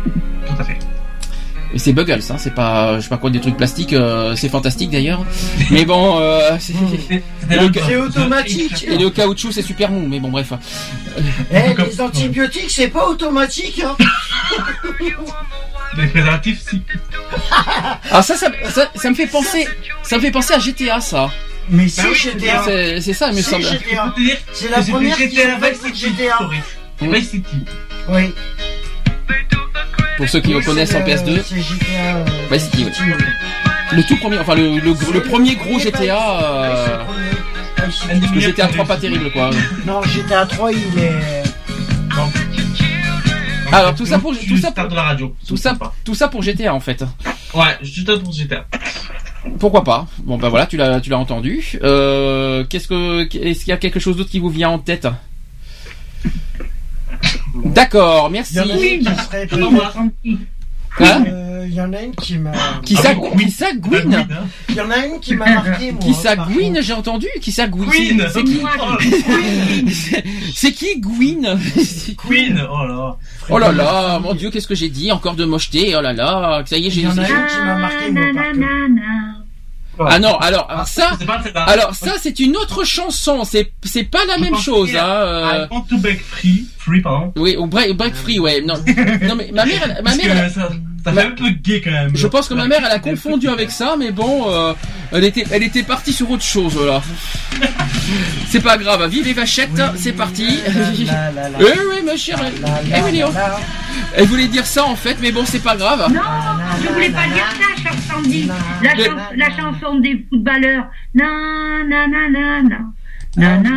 Tout 0.03 0.53
à 0.59 0.63
fait. 0.63 0.77
Et 1.73 1.79
c'est 1.79 1.91
Buggles, 1.91 2.19
hein, 2.29 2.35
c'est 2.37 2.53
pas, 2.53 2.97
je 2.97 3.01
sais 3.01 3.09
pas 3.09 3.17
quoi, 3.17 3.31
des 3.31 3.39
trucs 3.41 3.57
plastiques, 3.57 3.93
euh, 3.93 4.35
c'est 4.35 4.49
fantastique 4.49 4.91
d'ailleurs. 4.91 5.25
Mais 5.71 5.85
bon, 5.85 6.19
euh, 6.19 6.55
c'est 6.59 6.73
et 6.73 7.23
le 7.49 7.71
ca- 7.73 7.81
C'est 7.87 7.95
automatique. 7.97 8.85
Et 8.87 8.97
le 8.97 9.09
caoutchouc, 9.09 9.51
c'est 9.51 9.63
super 9.63 9.89
mou, 9.89 10.05
mais 10.07 10.19
bon, 10.19 10.29
bref. 10.29 10.53
Eh, 11.51 11.73
les 11.83 12.01
antibiotiques, 12.01 12.69
c'est 12.69 12.89
pas 12.89 13.07
automatique. 13.07 13.81
Hein. 13.83 13.95
Les 15.97 16.07
préservatifs, 16.07 16.61
si. 16.69 16.81
Ah 18.11 18.21
ça, 18.21 18.35
ça, 18.35 18.47
ça, 18.69 18.89
ça 18.95 19.09
me 19.09 19.15
fait 19.15 19.27
penser, 19.27 19.67
ça 20.03 20.17
me 20.17 20.21
fait 20.21 20.31
penser 20.31 20.53
à 20.53 20.59
GTA, 20.59 20.99
ça. 21.01 21.29
Mais 21.69 21.87
si 21.87 22.01
Bah 22.01 22.07
oui, 22.09 22.15
GTA. 22.15 22.61
C'est 22.65 23.01
c'est 23.01 23.13
ça, 23.13 23.29
il 23.31 23.37
me 23.37 23.41
semble. 23.41 23.65
C'est 24.53 24.69
la 24.69 24.81
première 24.81 25.17
GTA. 25.17 25.59
C'est 26.99 27.07
Vice 27.07 27.29
City. 27.29 27.57
Oui. 28.09 28.33
Pour 30.17 30.29
ceux 30.29 30.39
qui 30.41 30.53
le 30.53 30.61
connaissent 30.61 30.93
en 30.95 31.03
C'est 31.05 31.25
le- 31.25 31.37
PS2. 31.37 31.41
C'est 31.43 31.61
GTA. 31.61 32.15
euh, 32.17 32.25
Vice 32.51 32.63
City, 32.71 32.85
oui. 33.05 33.13
Le 33.93 34.03
tout 34.03 34.17
premier, 34.17 34.39
enfin 34.39 34.55
le, 34.55 34.79
le, 34.79 34.93
le 35.13 35.21
premier 35.21 35.55
gros 35.55 35.79
GTA. 35.79 36.39
Euh... 36.43 37.03
Parce 37.75 38.05
que 38.33 38.39
GTA 38.39 38.67
3 38.67 38.85
pas 38.85 38.97
terrible 38.97 39.31
quoi. 39.31 39.49
Non, 39.85 40.01
GTA 40.03 40.45
3, 40.45 40.71
il 40.71 40.77
est. 40.99 41.43
Alors 43.71 43.95
tout 43.95 44.05
ça 44.05 44.19
pour 44.19 44.33
tout 44.37 44.57
ça 44.57 44.71
pour 44.71 44.87
de 44.87 44.95
la 44.95 45.01
radio. 45.03 45.35
tout 45.47 45.57
ça 45.57 45.75
tout 46.05 46.13
ça 46.15 46.27
pour 46.27 46.43
GTA 46.43 46.73
en 46.73 46.79
fait. 46.79 47.03
Ouais, 47.55 47.75
juste 47.81 48.15
pour 48.23 48.31
GTA. 48.31 48.65
Pourquoi 49.59 49.83
pas 49.83 50.07
Bon 50.19 50.37
bah 50.37 50.49
voilà, 50.49 50.65
tu 50.67 50.77
l'as 50.77 51.01
tu 51.01 51.09
l'as 51.09 51.17
entendu. 51.17 51.63
Euh, 51.83 52.63
qu'est-ce 52.69 52.87
que 52.87 53.21
est-ce 53.35 53.59
qu'il 53.61 53.69
y 53.69 53.71
a 53.73 53.77
quelque 53.77 53.99
chose 53.99 54.15
d'autre 54.15 54.29
qui 54.29 54.39
vous 54.39 54.49
vient 54.49 54.69
en 54.69 54.79
tête? 54.79 55.07
D'accord, 57.53 58.29
merci. 58.29 58.55
Il 58.55 58.57
y 58.57 58.61
en 58.61 58.69
a 58.69 58.77
une 58.79 58.99
qui. 59.01 59.07
Hein 60.99 61.23
Euh, 61.27 61.65
Il 61.67 61.73
y 61.73 61.81
en 61.81 61.91
a 61.91 62.01
une 62.03 62.13
qui 62.15 62.37
m'a. 62.37 62.51
Qui 62.85 62.95
ça 62.95 63.15
Qui 63.15 63.49
ça 63.49 63.73
Gwyn 63.73 64.27
Il 64.69 64.75
y 64.75 64.81
en 64.81 64.91
a 64.91 65.05
une 65.07 65.19
qui 65.19 65.33
m'a 65.35 65.45
marqué, 65.55 65.91
moi. 65.91 66.01
Qui. 66.01 66.13
J'ai 66.83 66.93
entendu. 66.93 67.27
Qui 67.41 67.51
ça 67.51 67.67
Gwyn 67.67 67.89
Queen. 67.89 68.27
C'est 68.31 68.43
qui 68.43 68.61
C'est- 69.91 70.23
C'est 70.53 70.71
qui 70.71 70.99
Gwyn 70.99 71.57
Queen, 72.17 72.61
oh 72.69 72.85
là. 72.85 73.17
Oh 73.49 73.57
là 73.57 73.71
là, 73.71 74.19
mon 74.19 74.33
dieu, 74.35 74.51
qu'est-ce 74.51 74.67
que 74.67 74.75
j'ai 74.75 74.89
dit? 74.89 75.11
Encore 75.11 75.33
de 75.35 75.45
mocheté. 75.45 75.95
Oh 75.97 76.01
là 76.01 76.13
là, 76.13 76.61
ça 76.65 76.77
y 76.77 76.87
est, 76.87 76.89
j'ai. 76.91 77.01
Il 77.01 77.07
y 77.07 77.07
en 77.07 77.17
a 77.17 77.21
une 77.21 77.45
qui 77.47 77.57
m'a 77.65 77.75
marqué, 77.75 78.11
moi, 78.11 78.23
par 78.35 78.43
contre. 78.51 78.59
Ah 79.99 80.19
non, 80.19 80.35
alors, 80.37 80.67
alors 80.69 80.87
ça, 80.87 81.11
alors 81.67 81.93
ça 81.95 82.13
c'est 82.19 82.39
une 82.39 82.55
autre 82.57 82.83
chanson. 82.83 83.43
C'est 83.43 83.71
c'est 83.83 84.03
pas 84.03 84.25
la 84.27 84.37
Je 84.37 84.41
même 84.41 84.55
chose. 84.55 84.89
Hein, 84.95 85.05
euh, 85.05 85.67
I 85.69 85.73
want 85.73 85.81
to 85.89 85.97
break 85.97 86.21
free, 86.21 86.65
free 86.77 87.01
pardon. 87.01 87.31
Oui, 87.37 87.55
ou 87.57 87.67
break, 87.67 87.95
break 87.95 88.15
free, 88.15 88.39
ouais. 88.39 88.61
Non, 88.61 88.75
non 89.21 89.35
mais 89.35 89.51
ma 89.53 89.65
mère, 89.65 89.81
elle- 89.83 90.03
ma 90.03 90.15
mère. 90.15 90.25
elle- 90.55 90.81
ça, 91.03 91.11
fait 91.13 91.21
un 91.27 91.31
peu 91.31 91.49
gay 91.49 91.81
quand 91.83 91.91
même. 91.91 92.11
Je 92.15 92.27
pense 92.27 92.47
que 92.47 92.53
ma 92.53 92.67
mère, 92.67 92.79
elle 92.85 92.91
a 92.91 92.99
confondu 92.99 93.47
avec 93.49 93.71
ça, 93.71 93.95
mais 93.97 94.11
bon, 94.11 94.49
euh, 94.49 94.73
elle 95.11 95.23
était, 95.25 95.45
elle 95.51 95.63
était 95.63 95.83
partie 95.83 96.13
sur 96.13 96.29
autre 96.31 96.43
chose 96.43 96.77
là. 96.85 97.01
C'est 98.47 98.59
pas 98.61 98.77
grave. 98.77 99.07
Vive 99.09 99.25
les 99.25 99.33
vachettes, 99.33 99.81
c'est 99.95 100.13
parti. 100.13 100.59
La, 101.05 101.31
la, 101.31 101.49
la. 101.49 101.57
Eh 101.59 101.63
oui, 101.89 102.03
ma 102.05 102.15
chère. 102.17 102.39
Eh 102.43 103.01
oui. 103.03 103.21
Elle 104.15 104.25
voulait 104.27 104.47
dire 104.47 104.65
ça 104.65 104.85
en 104.85 104.95
fait, 104.95 105.17
mais 105.21 105.31
bon, 105.31 105.43
c'est 105.45 105.63
pas 105.63 105.75
grave. 105.75 106.11
Non, 106.13 106.21
je 106.83 106.89
voulais 106.93 107.09
pas 107.09 107.25
dire 107.27 107.45
ça, 107.59 107.89
chanson 107.91 108.21
dit. 108.27 108.47
La, 108.83 108.95
Mais- 108.95 109.05
chan- 109.05 109.15
la 109.35 109.49
chanson 109.57 109.99
des 109.99 110.25
footballeurs. 110.29 110.85
Na 111.15 111.25
na 111.87 112.07
na 112.07 112.29
na 112.29 112.61
na. 112.61 112.77
Na 113.37 113.57
na. 113.57 113.69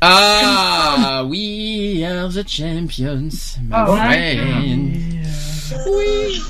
Ah, 0.00 1.24
we 1.26 2.04
are 2.04 2.28
the 2.28 2.44
champions, 2.46 3.58
my 3.68 3.72
Ah, 3.72 3.90
ouais. 4.08 4.38
Oui. 5.86 6.42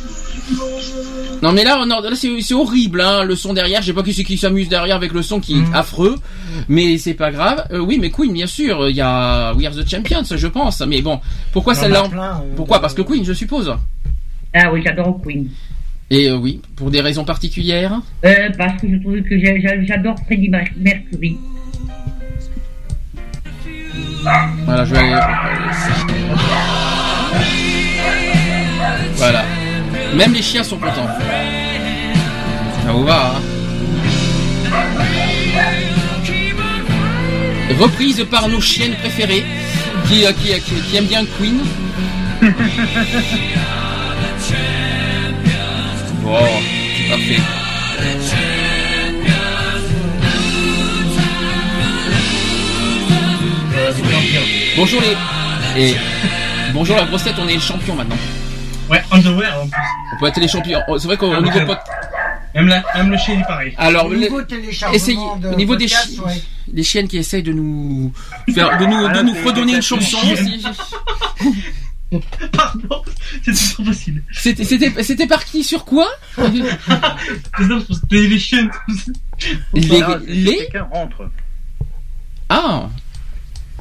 Non 1.42 1.52
mais 1.52 1.62
là, 1.64 1.84
là 1.84 2.00
c'est 2.14 2.54
horrible, 2.54 3.00
hein, 3.02 3.22
le 3.24 3.36
son 3.36 3.52
derrière. 3.52 3.82
Je 3.82 3.86
sais 3.88 3.92
pas 3.92 4.02
qui 4.02 4.14
c'est 4.14 4.24
qui 4.24 4.38
s'amuse 4.38 4.68
derrière 4.68 4.96
avec 4.96 5.12
le 5.12 5.22
son 5.22 5.40
qui 5.40 5.58
est 5.58 5.74
affreux, 5.74 6.16
mais 6.68 6.96
c'est 6.98 7.14
pas 7.14 7.30
grave. 7.30 7.66
Euh, 7.70 7.78
oui, 7.80 7.98
mais 8.00 8.10
Queen, 8.10 8.32
bien 8.32 8.46
sûr, 8.46 8.88
il 8.88 8.96
y 8.96 9.00
a 9.00 9.52
We 9.54 9.66
Are 9.66 9.74
the 9.74 9.86
Champions, 9.88 10.24
je 10.34 10.46
pense. 10.46 10.80
Mais 10.80 11.02
bon, 11.02 11.20
pourquoi 11.52 11.74
celle-là 11.74 12.04
euh, 12.14 12.54
Pourquoi? 12.56 12.80
Parce 12.80 12.94
que 12.94 13.02
Queen, 13.02 13.24
je 13.24 13.32
suppose. 13.34 13.74
Ah 14.54 14.72
oui, 14.72 14.80
j'adore 14.84 15.20
Queen. 15.22 15.48
Et 16.10 16.28
euh, 16.30 16.36
oui, 16.36 16.62
pour 16.76 16.90
des 16.90 17.02
raisons 17.02 17.24
particulières? 17.24 18.00
Parce 18.22 18.80
que 18.80 18.88
je 18.90 18.96
trouve 19.02 19.20
que 19.20 19.38
j'ai- 19.38 19.60
j'ai- 19.60 19.86
j'adore 19.86 20.16
Freddie 20.26 20.48
Mer- 20.48 20.72
Mercury. 20.78 21.36
Voilà, 24.64 24.84
je 24.86 24.94
vais 24.94 24.98
aller. 24.98 25.20
Voilà. 29.18 29.44
Même 30.14 30.32
les 30.32 30.42
chiens 30.42 30.62
sont 30.62 30.78
contents. 30.78 31.08
Ça 32.84 32.92
vous 32.92 33.04
va, 33.04 33.32
hein 33.34 33.42
Reprise 37.78 38.24
par 38.30 38.48
nos 38.48 38.60
chiennes 38.60 38.94
préférées 38.94 39.44
qui, 40.08 40.24
euh, 40.24 40.32
qui, 40.32 40.48
qui, 40.60 40.80
qui 40.80 40.96
aiment 40.96 41.06
bien 41.06 41.24
Queen. 41.38 41.60
Bon, 46.22 46.36
c'est 46.94 47.08
parfait. 47.08 47.40
Bonjour 54.76 55.00
les. 55.00 55.82
Et 55.82 55.96
bonjour 56.74 56.96
la 56.96 57.04
grosse 57.04 57.24
tête, 57.24 57.34
on 57.38 57.48
est 57.48 57.54
les 57.54 57.60
champions 57.60 57.94
maintenant. 57.94 58.16
Ouais, 58.90 59.02
underwear 59.10 59.62
en 59.62 59.68
plus. 59.68 59.80
On 60.14 60.20
peut 60.20 60.26
être 60.28 60.40
les 60.40 60.48
champions. 60.48 60.80
Oh, 60.88 60.98
C'est 60.98 61.06
vrai 61.08 61.16
qu'au 61.16 61.32
Ah, 61.32 61.38
au 61.38 61.42
niveau 61.42 61.60
pot- 61.66 61.78
Même, 62.54 62.68
la, 62.68 62.82
même 62.96 63.10
le 63.10 63.18
chien 63.18 63.34
il 63.34 63.40
est 63.40 63.44
pareil. 63.44 63.74
Alors, 63.76 64.06
Au 64.06 64.10
le- 64.10 64.16
niveau 64.18 64.42
téléchargement 64.42 64.94
essayez 64.96 65.18
de 65.42 65.48
au 65.48 65.54
niveau 65.54 65.76
des, 65.76 65.86
chi- 65.88 66.18
ouais. 66.24 66.42
des 66.68 66.82
chiennes 66.82 67.06
qui 67.08 67.18
essayent 67.18 67.42
de 67.42 67.52
nous 67.52 68.10
faire, 68.54 68.78
de 68.78 68.86
nous, 68.86 69.04
Ah, 69.06 69.08
de 69.10 69.14
là, 69.16 69.22
nous 69.22 69.34
fredonner 69.34 69.74
une 69.76 69.82
chanson. 69.82 70.16
Pardon, 72.52 73.02
c'est 73.44 73.74
trop 73.74 73.84
facile. 73.84 74.22
C'était, 74.32 74.64
c'était, 74.64 75.02
c'était 75.02 75.26
par 75.26 75.44
qui 75.44 75.62
sur 75.62 75.84
quoi 75.84 76.06
les 78.10 78.28
les 78.28 78.38
chiens. 78.38 78.70
Les, 79.74 80.02
Ah, 80.02 80.18
les, 80.26 80.56
Quelqu'un 80.56 80.88
rentre. 80.90 81.28
ah, 82.48 82.88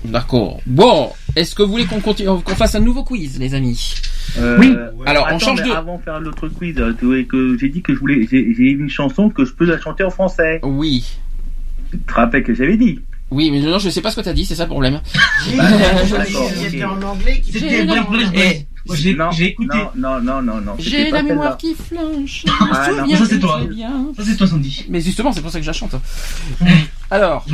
D'accord. 0.03 0.59
Bon, 0.65 1.11
est-ce 1.35 1.55
que 1.55 1.63
vous 1.63 1.71
voulez 1.71 1.85
qu'on 1.85 2.01
continue, 2.01 2.27
qu'on 2.43 2.55
fasse 2.55 2.75
un 2.75 2.79
nouveau 2.81 3.03
quiz, 3.03 3.39
les 3.39 3.53
amis? 3.55 3.95
Euh, 4.37 4.57
Oui. 4.59 4.75
Alors, 5.05 5.23
on 5.23 5.27
attends, 5.27 5.39
change 5.39 5.61
mais 5.61 5.69
de. 5.69 5.73
Avant 5.73 5.97
de 5.97 6.03
faire 6.03 6.19
l'autre 6.19 6.47
quiz, 6.49 6.75
tu 6.99 7.05
vois, 7.05 7.23
que 7.23 7.57
j'ai 7.59 7.69
dit 7.69 7.81
que 7.81 7.93
je 7.93 7.99
voulais, 7.99 8.27
j'ai 8.29 8.71
une 8.71 8.89
chanson 8.89 9.29
que 9.29 9.45
je 9.45 9.53
peux 9.53 9.65
la 9.65 9.79
chanter 9.79 10.03
en 10.03 10.09
français. 10.09 10.59
Oui. 10.63 11.17
Tu 11.91 11.97
te 11.99 12.13
rappelles 12.13 12.43
que 12.43 12.53
j'avais 12.53 12.77
dit? 12.77 12.99
Oui, 13.29 13.51
mais 13.51 13.59
non, 13.59 13.77
je 13.77 13.89
sais 13.89 14.01
pas 14.01 14.09
ce 14.11 14.15
que 14.15 14.21
t'as 14.21 14.33
dit, 14.33 14.45
c'est 14.45 14.55
ça 14.55 14.63
le 14.63 14.69
problème. 14.69 15.01
C'était 15.45 16.83
ok. 16.85 16.91
en 16.91 17.01
anglais 17.01 17.41
qui 17.41 17.51
J'ai 18.93 19.45
écouté. 19.47 19.77
Non, 19.95 20.21
non, 20.21 20.21
non, 20.21 20.41
non, 20.41 20.61
non. 20.61 20.75
J'ai 20.79 21.11
la 21.11 21.23
mémoire 21.23 21.57
qui 21.57 21.75
flanche. 21.75 22.45
Ah, 22.71 22.85
je 22.87 22.91
me 22.91 22.97
non. 22.97 23.03
souviens 23.03 23.17
Ça, 23.17 23.25
c'est 23.25 23.35
que 23.35 23.41
toi. 23.41 23.61
Ça, 24.15 24.23
c'est 24.23 24.37
toi, 24.37 24.47
Sandy. 24.47 24.85
Mais 24.89 25.01
justement, 25.01 25.33
c'est 25.33 25.41
pour 25.41 25.51
ça 25.51 25.59
que 25.59 25.63
je 25.63 25.69
la 25.69 25.73
chante. 25.73 25.95
Alors, 27.11 27.45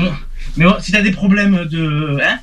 Mais 0.58 0.66
oh, 0.66 0.74
si 0.80 0.92
t'as 0.92 1.02
des 1.02 1.12
problèmes 1.12 1.66
de. 1.66 2.18
Hein 2.22 2.40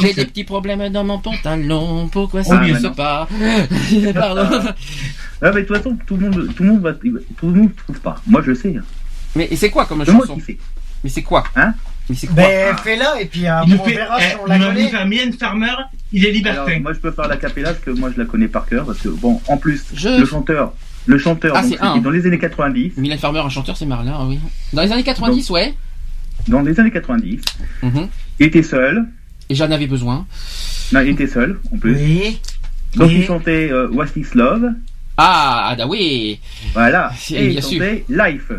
j'ai 0.00 0.14
des 0.14 0.24
petits 0.24 0.44
problèmes 0.44 0.88
dans 0.88 1.04
mon 1.04 1.18
pantalon. 1.18 2.08
Pourquoi 2.08 2.40
Oh, 2.40 2.48
ça 2.48 2.60
ne 2.60 2.78
se 2.78 2.86
pas 2.86 3.28
Pardon. 4.14 4.48
Ah, 5.42 5.50
mais 5.54 5.62
de 5.62 5.66
toute 5.66 5.76
façon, 5.76 5.96
tout 6.06 6.16
le 6.16 6.28
monde, 6.30 6.48
tout 6.54 6.62
le 6.62 6.68
monde 6.70 6.80
va, 6.80 6.92
tout 6.94 7.46
le 7.48 7.52
monde 7.52 7.70
trouve 7.76 8.00
pas. 8.00 8.16
Moi, 8.26 8.42
je 8.46 8.54
sais. 8.54 8.74
hein. 8.78 8.82
Mais 9.36 9.48
c'est 9.56 9.70
quoi 9.70 9.84
comme 9.86 10.04
C'est 10.04 10.12
moi 10.12 10.26
chanson 10.26 10.38
qui 10.38 10.44
sais. 10.46 10.58
Mais 11.04 11.10
c'est 11.10 11.22
quoi 11.22 11.44
Hein 11.56 11.74
Mais 12.08 12.16
c'est 12.16 12.26
quoi 12.26 12.36
Ben, 12.36 12.76
fais-la 12.78 13.20
et 13.20 13.26
puis 13.26 13.44
nous 13.66 13.76
on 13.78 13.84
fait. 13.84 13.94
verra 13.94 14.18
si 14.20 14.26
eh, 14.32 14.36
on 14.42 14.46
Il 14.46 14.58
la 14.60 14.66
connaît. 14.66 14.88
faire 14.88 15.06
Mylène 15.06 15.32
Farmer, 15.34 15.66
il 16.12 16.24
est 16.24 16.28
Alors, 16.28 16.66
libertin. 16.66 16.80
moi, 16.80 16.92
je 16.92 16.98
peux 16.98 17.10
faire 17.10 17.28
la 17.28 17.36
capella 17.36 17.72
parce 17.72 17.84
que 17.84 17.90
moi, 17.90 18.10
je 18.14 18.18
la 18.20 18.26
connais 18.26 18.48
par 18.48 18.66
cœur. 18.66 18.84
Parce 18.86 18.98
que, 19.00 19.08
bon, 19.08 19.40
en 19.48 19.56
plus, 19.56 19.84
Je- 19.94 20.20
le 20.20 20.26
chanteur, 20.26 20.72
le 21.06 21.18
chanteur, 21.18 21.54
Ah, 21.80 21.94
dans 22.02 22.10
les 22.10 22.26
années 22.26 22.38
90. 22.38 22.92
Mylène 22.96 23.18
Farmer, 23.18 23.40
un 23.40 23.48
chanteur, 23.48 23.76
c'est 23.76 23.86
Marlin, 23.86 24.14
ah 24.18 24.24
oui. 24.26 24.38
Dans 24.72 24.82
les 24.82 24.92
années 24.92 25.02
90, 25.04 25.48
ouais. 25.50 25.74
Dans 26.50 26.62
les 26.62 26.78
années 26.80 26.90
90, 26.90 27.40
Mhm. 27.82 28.08
il 28.40 28.46
était 28.46 28.62
seul. 28.62 29.04
Et 29.48 29.54
j'en 29.54 29.70
avais 29.70 29.86
besoin. 29.86 30.26
Non, 30.92 31.00
il 31.00 31.10
était 31.10 31.26
seul, 31.26 31.58
en 31.72 31.78
plus. 31.78 31.94
Oui. 31.94 32.40
Donc, 32.96 33.08
Oui. 33.08 33.16
il 33.20 33.24
chantait 33.24 33.70
euh, 33.70 33.88
What 33.92 34.06
is 34.16 34.26
Love. 34.34 34.66
Ah, 35.16 35.76
ah, 35.78 35.86
oui. 35.86 36.40
Voilà. 36.74 37.12
Et 37.30 37.44
il 37.46 37.50
bien 37.52 37.60
sûr. 37.60 37.78
chantait 37.78 38.04
Life. 38.08 38.50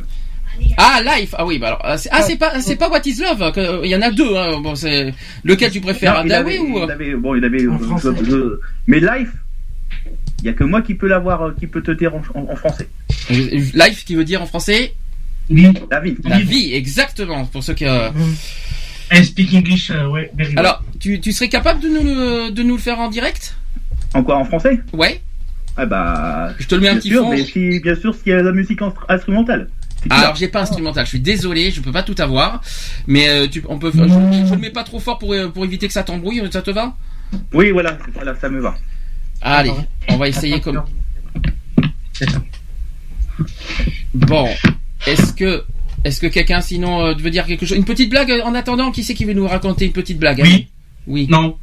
Ah, 0.78 1.02
Life. 1.04 1.34
Ah 1.38 1.46
oui, 1.46 1.60
bah 1.60 1.68
alors, 1.68 1.82
ah, 1.84 1.98
c'est 1.98 2.10
ah, 2.12 2.24
pas, 2.39 2.60
c'est 2.62 2.76
pas 2.76 2.89
What 2.89 3.02
is 3.06 3.20
Love. 3.22 3.52
que- 3.52 3.84
Il 3.86 3.89
y 3.89 3.96
en 3.96 4.02
a 4.02 4.12
deux. 4.12 4.36
Hein. 4.38 4.60
Bon, 4.62 4.76
c'est 4.76 5.14
lequel 5.44 5.72
tu 5.72 5.82
préfères, 5.82 6.24
Non, 6.24 6.32
avait, 6.36 6.60
ou 6.60 6.78
il 6.84 6.92
avait- 6.92 7.16
bon, 7.16 7.36
il 7.36 7.44
avait, 7.44 7.68
En 7.68 7.78
euh, 8.06 8.60
mais 8.88 9.00
Life, 9.00 9.32
il 10.39 10.46
y 10.46 10.50
a 10.50 10.54
que 10.54 10.64
moi 10.64 10.82
qui 10.82 10.94
peux 10.96 11.08
l'avoir, 11.08 11.42
euh, 11.42 11.56
qui 11.60 11.68
peut 11.68 11.82
te 11.82 11.92
dire 11.92 12.14
en, 12.16 12.22
en- 12.36 12.52
en 12.52 12.56
français. 12.56 12.88
Euh, 13.32 13.60
Life 13.74 14.06
qui 14.06 14.16
veut 14.16 14.24
dire 14.26 14.42
en 14.42 14.46
français 14.46 14.94
Oui. 15.52 15.68
La 15.91 15.99
vie. 15.99 16.16
la 16.24 16.39
vie, 16.39 16.74
exactement. 16.74 17.45
Pour 17.45 17.64
ceux 17.64 17.74
qui. 17.74 17.86
euh, 17.86 18.10
I 19.12 19.26
speak 19.26 19.54
English, 19.54 19.91
euh, 19.91 20.08
ouais, 20.08 20.32
very 20.38 20.49
well. 20.52 20.60
Alors, 20.60 20.84
tu, 20.99 21.20
tu 21.20 21.32
serais 21.34 21.49
capable 21.49 21.82
de 21.82 21.89
nous, 21.89 22.04
le- 22.04 22.52
de 22.52 22.64
nous 22.64 22.76
le 22.78 22.82
faire 22.82 22.99
en 22.99 23.10
direct? 23.10 23.56
En 24.14 24.24
quoi 24.24 24.38
En 24.38 24.45
français? 24.45 24.80
Ouais. 24.93 25.22
Ah 25.78 25.86
bah. 25.86 26.54
Je 26.60 26.68
te 26.68 26.76
le 26.76 26.82
mets 26.82 26.89
un 26.89 26.95
petit 26.95 27.10
sûr, 27.10 27.24
fond. 27.24 27.30
mais 27.32 27.43
si, 27.43 27.80
bien 27.82 27.95
sûr, 27.95 28.14
s'il 28.16 28.28
y 28.30 28.34
a 28.34 28.41
la 28.41 28.52
musique 28.52 28.80
instru- 28.82 29.06
instrumentale. 29.10 29.70
Alors 30.10 30.36
j'ai 30.36 30.47
pas 30.47 30.62
instrumental, 30.62 31.06
je 31.06 31.10
suis 31.10 31.20
désolé, 31.20 31.70
je 31.70 31.80
peux 31.80 31.91
pas 31.91 32.02
tout 32.02 32.16
avoir, 32.18 32.62
mais 33.06 33.30
euh, 33.30 33.47
tu, 33.47 33.64
on 33.70 33.78
peut, 33.78 33.91
je, 33.93 33.99
je 33.99 34.52
le 34.52 34.58
mets 34.60 34.72
pas 34.72 34.84
trop 34.84 34.99
fort 34.99 35.20
pour, 35.20 35.32
euh, 35.34 35.49
pour 35.49 35.64
éviter 35.64 35.86
que 35.86 35.93
ça 35.93 36.02
t'embrouille, 36.02 36.41
ça 36.52 36.64
te 36.64 36.72
va? 36.72 36.95
Oui, 37.54 37.70
voilà, 37.70 37.99
voilà, 38.16 38.34
ça 38.41 38.49
me 38.49 38.60
va. 38.60 38.76
Allez, 39.41 39.72
on 40.10 40.18
va 40.18 40.28
essayer 40.28 40.60
comme. 40.60 40.82
Bon, 44.14 44.49
est-ce 45.08 45.34
que, 45.34 45.64
est-ce 46.04 46.20
que 46.20 46.28
quelqu'un 46.28 46.62
sinon 46.62 47.02
euh, 47.02 47.14
veut 47.14 47.30
dire 47.30 47.45
quelque 47.45 47.66
chose? 47.66 47.78
Une 47.78 47.86
petite 47.86 48.10
blague 48.10 48.32
euh, 48.32 48.43
en 48.43 48.54
attendant 48.56 48.91
Qui 48.91 49.04
c'est 49.04 49.14
qui 49.14 49.26
veut 49.26 49.34
nous 49.34 49.47
raconter 49.47 49.86
une 49.86 49.91
petite 49.91 50.20
blague 50.20 50.41
hein 50.41 50.45
Oui. 50.45 50.68
Oui. 51.08 51.28
Non. 51.30 51.58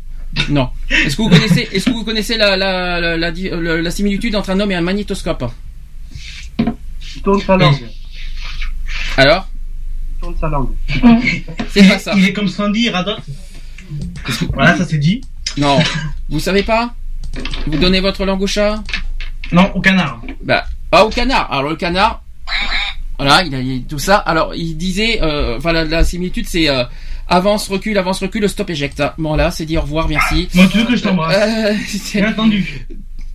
Non. 0.49 0.71
Est-ce 0.91 1.17
que 1.17 1.23
vous 1.23 1.29
connaissez, 1.31 1.69
est-ce 1.73 1.87
que 1.87 1.91
vous 1.91 2.05
connaissez 2.05 2.37
la, 2.37 2.57
la, 2.57 3.01
la, 3.01 3.17
la, 3.17 3.31
la 3.83 3.91
similitude 3.91 4.37
entre 4.37 4.51
un 4.51 4.61
homme 4.61 4.71
et 4.71 4.75
un 4.75 4.81
magnétoscope? 4.81 5.45
Il 6.59 7.23
tourne 7.23 7.41
sa 7.41 7.57
langue. 7.57 7.89
Alors? 9.17 9.49
Il 10.17 10.21
tourne 10.21 10.37
sa 10.41 10.49
langue. 10.49 10.71
C'est 11.71 11.89
pas 11.89 11.99
ça. 11.99 12.13
Il 12.17 12.27
est 12.27 12.33
comme 12.33 12.49
Sandy, 12.49 12.85
il 12.87 12.91
radote. 12.91 13.21
Voilà, 14.53 14.77
ça 14.77 14.85
c'est 14.85 14.99
dit. 14.99 15.23
Non. 15.57 15.79
Vous 16.29 16.41
savez 16.41 16.63
pas? 16.63 16.95
Vous 17.67 17.79
donnez 17.79 18.01
votre 18.01 18.27
langue 18.27 18.43
au 18.43 18.47
chat? 18.47 18.83
Non, 19.51 19.71
au 19.75 19.81
canard. 19.81 20.21
Bah, 20.43 20.67
ah, 20.93 21.05
au 21.05 21.09
canard. 21.09 21.51
Alors, 21.51 21.71
le 21.71 21.77
canard, 21.77 22.23
voilà, 23.19 23.43
il 23.43 23.55
a 23.55 23.89
tout 23.89 23.99
ça. 23.99 24.17
Alors, 24.17 24.55
il 24.55 24.77
disait, 24.77 25.21
euh, 25.23 25.57
enfin, 25.59 25.73
la, 25.73 25.85
la 25.85 26.05
similitude, 26.05 26.47
c'est 26.49 26.69
euh, 26.69 26.85
avance, 27.29 27.69
recule, 27.69 27.99
avance, 27.99 28.21
recule, 28.21 28.49
stop, 28.49 28.71
éjecte. 28.71 29.03
Bon, 29.19 29.35
là, 29.35 29.51
c'est 29.51 29.67
dit 29.67 29.77
au 29.77 29.83
revoir, 29.83 30.09
merci. 30.09 30.49
Moi, 30.55 30.67
tu 30.71 30.79
veux 30.79 30.85
que 30.85 30.97
je 30.97 31.03
t'embrasse 31.03 31.37
Euh, 31.37 31.75
c'est- 31.87 32.21
Bien 32.23 32.31
entendu. 32.31 32.87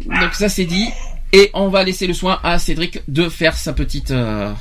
donc, 0.05 0.33
ça, 0.33 0.47
c'est 0.49 0.65
dit. 0.65 0.87
Et 1.33 1.49
on 1.53 1.67
va 1.69 1.83
laisser 1.83 2.05
le 2.07 2.13
soin 2.13 2.39
à 2.43 2.59
Cédric 2.59 3.01
de 3.07 3.27
faire 3.27 3.55
sa 3.55 3.73
petite. 3.73 4.11
Euh... 4.11 4.51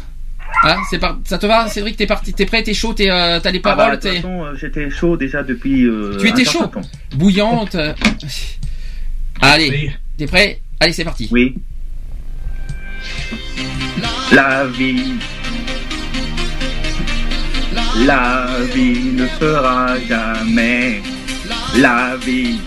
Hein, 0.65 0.77
c'est 0.91 0.99
par... 0.99 1.19
Ça 1.25 1.39
te 1.39 1.47
va, 1.47 1.67
Cédric? 1.69 1.97
T'es 1.97 2.07
parti, 2.07 2.33
t'es 2.33 2.45
prêt, 2.47 2.63
t'es 2.63 2.75
chaud, 2.75 2.93
t'es, 2.95 3.11
euh, 3.11 3.41
t'as 3.41 3.51
les 3.51 3.61
Ah 3.65 3.69
bah, 3.71 3.77
paroles, 3.77 3.97
de 3.97 4.01
toute 4.01 4.11
t'es 4.11 4.17
façon, 4.17 4.45
euh, 4.45 4.55
j'étais 4.55 4.91
chaud 4.91 5.17
déjà 5.17 5.43
depuis. 5.43 5.85
euh, 5.85 6.17
Tu 6.21 6.29
étais 6.29 6.45
chaud 6.45 6.67
temps. 6.67 6.81
bouillante. 7.15 7.77
Allez, 9.41 9.71
Oui. 9.71 9.91
t'es 10.19 10.27
prêt? 10.27 10.61
Allez, 10.81 10.93
c'est 10.93 11.05
parti. 11.05 11.29
Oui. 11.31 11.55
La 14.33 14.65
vie. 14.67 15.15
La 18.07 18.47
vie 18.75 19.13
ne 19.13 19.27
sera 19.39 19.99
jamais 20.09 21.03
la 21.77 22.17
vie. 22.17 22.61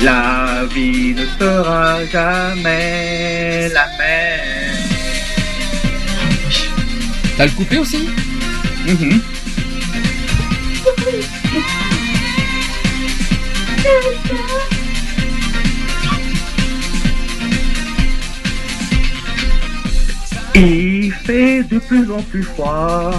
La 0.00 0.64
vie 0.74 1.14
ne 1.14 1.24
sera 1.38 2.04
jamais 2.06 3.68
la 3.72 3.86
même. 3.98 4.74
T'as 7.36 7.46
le 7.46 7.50
coupé 7.52 7.78
aussi? 7.78 8.08
Mhm. 8.86 9.20
Il 20.54 21.12
fait 21.12 21.62
de 21.64 21.78
plus 21.78 22.10
en 22.10 22.22
plus 22.22 22.42
froid. 22.42 23.12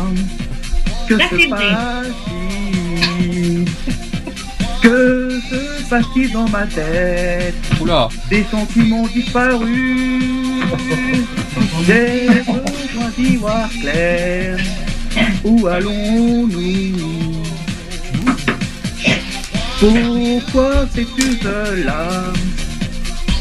Que 1.08 1.16
se 1.16 1.50
passe-t-il? 1.50 3.66
Que 4.82 5.40
se 5.50 5.90
passe-t-il 5.90 6.32
dans 6.32 6.48
ma 6.50 6.66
tête? 6.66 7.54
Oula. 7.82 8.08
Des 8.30 8.46
sentiments 8.50 9.08
disparus. 9.08 10.24
J'ai 11.86 12.28
besoin 12.28 13.10
d'y 13.18 13.36
voir 13.36 13.70
clair. 13.82 14.58
Où 15.44 15.68
allons-nous? 15.68 17.34
Pourquoi 19.80 20.88
fais-tu 20.88 21.38
cela? 21.44 22.08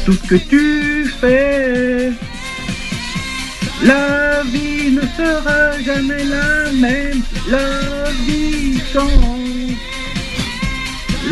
Tout 0.05 0.13
ce 0.13 0.27
que 0.27 0.35
tu 0.35 1.05
fais 1.19 2.11
la 3.85 4.41
vie 4.51 4.91
ne 4.91 5.01
sera 5.17 5.79
jamais 5.83 6.23
la 6.23 6.71
même, 6.71 7.21
la 7.49 8.09
vie 8.25 8.79
change. 8.91 9.75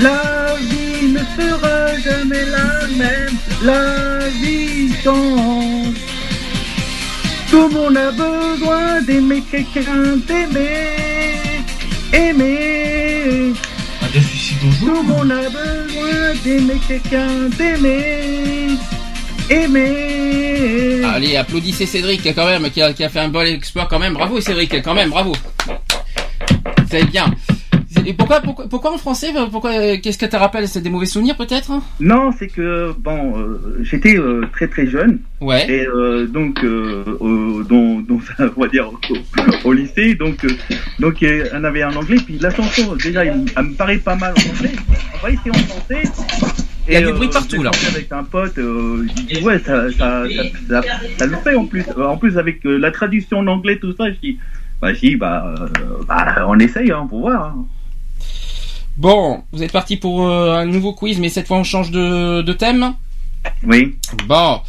La 0.01 0.55
vie 0.69 1.07
ne 1.15 1.23
sera 1.37 1.97
jamais 1.99 2.45
la 2.45 2.87
même, 2.97 3.35
la 3.63 4.27
vie 4.41 4.93
change. 5.03 5.97
Tout 7.49 7.67
le 7.67 7.73
monde 7.75 7.97
a 7.97 8.11
besoin 8.11 9.01
d'aimer 9.01 9.43
quelqu'un, 9.51 10.17
d'aimer, 10.27 11.63
aimer. 12.11 13.53
Au 14.01 14.05
Tout 14.79 14.95
le 14.95 15.03
monde 15.03 15.31
a 15.31 15.49
besoin 15.49 16.33
d'aimer 16.43 16.79
quelqu'un, 16.87 17.49
d'aimer, 17.57 18.77
aimer. 19.49 21.03
Allez, 21.05 21.35
applaudissez 21.37 21.85
Cédric 21.85 22.21
quand 22.35 22.45
même, 22.45 22.69
qui 22.71 22.81
a, 22.81 22.93
qui 22.93 23.03
a 23.03 23.09
fait 23.09 23.19
un 23.19 23.29
bon 23.29 23.45
exploit 23.45 23.87
quand 23.89 23.99
même. 23.99 24.13
Bravo 24.13 24.39
Cédric, 24.41 24.81
quand 24.83 24.93
même, 24.93 25.09
bravo. 25.09 25.33
C'est 26.89 27.05
bien. 27.05 27.25
Et 28.05 28.13
pourquoi, 28.13 28.41
pourquoi, 28.41 28.67
pourquoi 28.67 28.93
en 28.93 28.97
français 28.97 29.27
Pourquoi 29.51 29.71
euh, 29.71 29.97
Qu'est-ce 30.01 30.17
que 30.17 30.25
tu 30.25 30.35
rappelles 30.35 30.67
C'est 30.67 30.81
des 30.81 30.89
mauvais 30.89 31.05
souvenirs 31.05 31.37
peut-être? 31.37 31.71
Non, 31.99 32.31
c'est 32.37 32.47
que 32.47 32.91
bon, 32.97 33.37
euh, 33.37 33.79
j'étais 33.83 34.17
euh, 34.17 34.41
très 34.51 34.67
très 34.67 34.87
jeune 34.87 35.19
Ouais. 35.39 35.69
et 35.69 35.85
euh, 35.87 36.25
donc 36.25 36.63
euh, 36.63 37.03
euh, 37.21 37.63
dans, 37.63 37.99
dans 38.01 38.19
on 38.57 38.61
va 38.61 38.67
dire 38.67 38.89
au, 38.89 39.69
au 39.69 39.73
lycée, 39.73 40.15
donc 40.15 40.43
euh, 40.43 40.49
donc 40.99 41.21
euh, 41.21 41.45
on 41.53 41.63
avait 41.63 41.83
un 41.83 41.95
anglais 41.95 42.17
puis 42.25 42.39
la 42.39 42.49
chanson 42.49 42.95
déjà 42.95 43.25
elle, 43.25 43.45
elle 43.55 43.63
me 43.63 43.73
paraît 43.75 43.97
pas 43.97 44.15
mal 44.15 44.33
en 44.37 44.49
anglais. 44.57 44.71
On 45.15 45.23
va 45.27 45.29
essayer 45.31 45.51
en 45.51 45.53
français. 45.53 46.03
Il 46.87 46.93
y 46.93 46.97
a 46.97 47.01
Et, 47.01 47.05
du 47.05 47.13
bruit 47.13 47.27
euh, 47.27 47.31
partout, 47.31 47.55
j'ai 47.57 47.63
là. 47.63 47.71
Avec 47.87 48.11
un 48.11 48.23
pote, 48.23 48.57
euh, 48.57 49.07
je 49.07 49.21
dis 49.23 49.41
ouais 49.43 49.57
ça 49.59 49.89
ça, 49.91 50.23
ça, 50.69 50.81
ça, 50.81 50.81
ça 51.17 51.25
le 51.25 51.37
fait 51.37 51.55
en 51.55 51.65
plus. 51.65 51.85
Euh, 51.97 52.05
En 52.07 52.17
plus 52.17 52.37
avec 52.37 52.65
euh, 52.65 52.77
la 52.77 52.91
traduction 52.91 53.39
en 53.39 53.47
anglais 53.47 53.79
tout 53.79 53.93
ça, 53.95 54.09
je 54.09 54.15
dis 54.21 54.37
Bah 54.81 54.93
si, 54.93 55.15
bah, 55.15 55.53
euh, 55.59 55.67
bah, 56.07 56.45
on 56.47 56.59
essaye, 56.59 56.91
hein, 56.91 57.07
pour 57.09 57.21
voir. 57.21 57.45
hein. 57.55 57.65
Bon, 58.97 59.43
vous 59.51 59.63
êtes 59.63 59.71
parti 59.71 59.97
pour 59.97 60.27
euh, 60.27 60.53
un 60.55 60.65
nouveau 60.65 60.93
quiz, 60.93 61.19
mais 61.19 61.29
cette 61.29 61.47
fois 61.47 61.57
on 61.57 61.63
change 61.63 61.89
de, 61.89 62.41
de 62.41 62.53
thème. 62.53 62.93
Oui. 63.63 63.97
Bon. 64.27 64.61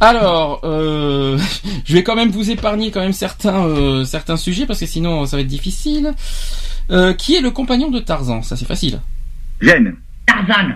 Alors, 0.00 0.60
euh, 0.64 1.38
je 1.84 1.94
vais 1.94 2.02
quand 2.02 2.16
même 2.16 2.30
vous 2.30 2.50
épargner 2.50 2.90
quand 2.90 3.00
même 3.00 3.12
certains 3.12 3.64
euh, 3.66 4.04
certains 4.04 4.36
sujets 4.36 4.66
parce 4.66 4.80
que 4.80 4.86
sinon 4.86 5.26
ça 5.26 5.36
va 5.36 5.42
être 5.42 5.46
difficile. 5.48 6.12
Euh, 6.90 7.14
qui 7.14 7.36
est 7.36 7.40
le 7.40 7.52
compagnon 7.52 7.90
de 7.90 8.00
Tarzan? 8.00 8.42
Ça 8.42 8.56
c'est 8.56 8.64
facile. 8.66 9.00
Gêne. 9.60 9.94
Tarzan. 10.26 10.72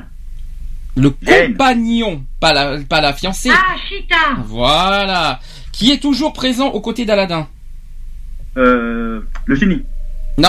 Le 0.97 1.11
compagnon, 1.11 2.25
pas 2.41 2.53
la 2.55 2.79
pas 2.81 3.01
la 3.03 3.13
fiancée. 3.13 3.51
Ah, 3.53 3.75
Chita. 3.89 4.17
Voilà. 4.47 5.41
Qui 5.73 5.93
est 5.93 5.99
toujours 6.01 6.33
présent 6.33 6.69
aux 6.69 6.81
côtés 6.81 7.05
d'Aladin 7.05 7.47
Euh, 8.57 9.21
le 9.45 9.55
génie. 9.55 9.83
Non. 10.39 10.49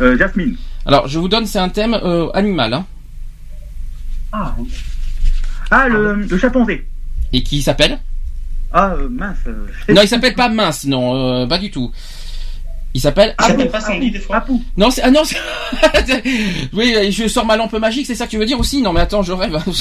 Euh, 0.00 0.16
Jasmine. 0.16 0.56
Alors, 0.86 1.08
je 1.08 1.18
vous 1.18 1.28
donne, 1.28 1.46
c'est 1.46 1.58
un 1.58 1.68
thème 1.68 1.94
euh, 1.94 2.30
animal. 2.32 2.72
Hein. 2.74 2.86
Ah, 4.32 4.54
ah 5.72 5.88
le, 5.88 6.14
le 6.14 6.38
chimpanzé. 6.38 6.86
Et 7.32 7.42
qui 7.42 7.60
s'appelle? 7.60 7.98
Ah, 8.72 8.92
euh, 8.96 9.08
mince. 9.08 9.36
euh, 9.48 9.66
Non, 9.88 10.02
il 10.02 10.08
s'appelle 10.08 10.34
pas 10.36 10.48
Mince, 10.48 10.84
non, 10.86 11.42
euh, 11.42 11.46
pas 11.46 11.58
du 11.58 11.72
tout. 11.72 11.90
Il 12.92 13.00
s'appelle 13.00 13.34
s'appelle 13.38 13.60
Abou. 13.62 13.70
pas 13.70 13.80
Sandy, 13.80 14.10
des 14.10 14.18
fois. 14.18 14.36
Apou. 14.38 14.62
Non, 14.76 14.90
c'est 14.90 15.02
ah 15.02 15.10
non. 15.10 15.22
c'est- 15.24 15.36
oui, 16.72 17.12
je 17.12 17.28
sors 17.28 17.46
ma 17.46 17.56
lampe 17.56 17.72
magique, 17.74 18.06
c'est 18.06 18.14
ça 18.14 18.26
que 18.26 18.30
tu 18.32 18.38
veux 18.38 18.46
dire 18.46 18.58
aussi? 18.58 18.82
Non, 18.82 18.92
mais 18.92 19.00
attends, 19.00 19.22
je 19.22 19.32
rêve. 19.32 19.54
Apou 19.54 19.72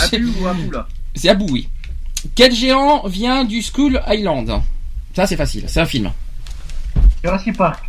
ou 0.41 0.47
Apou, 0.47 0.71
là? 0.71 0.87
C'est 1.15 1.29
Abou, 1.29 1.47
oui. 1.49 1.67
Quel 2.35 2.53
géant 2.53 3.07
vient 3.07 3.45
du 3.45 3.61
Skull 3.61 4.01
Island? 4.07 4.61
Ça, 5.15 5.25
c'est 5.25 5.35
facile. 5.37 5.65
C'est 5.67 5.79
un 5.79 5.85
film. 5.85 6.11
Jurassic 7.23 7.57
Park. 7.57 7.83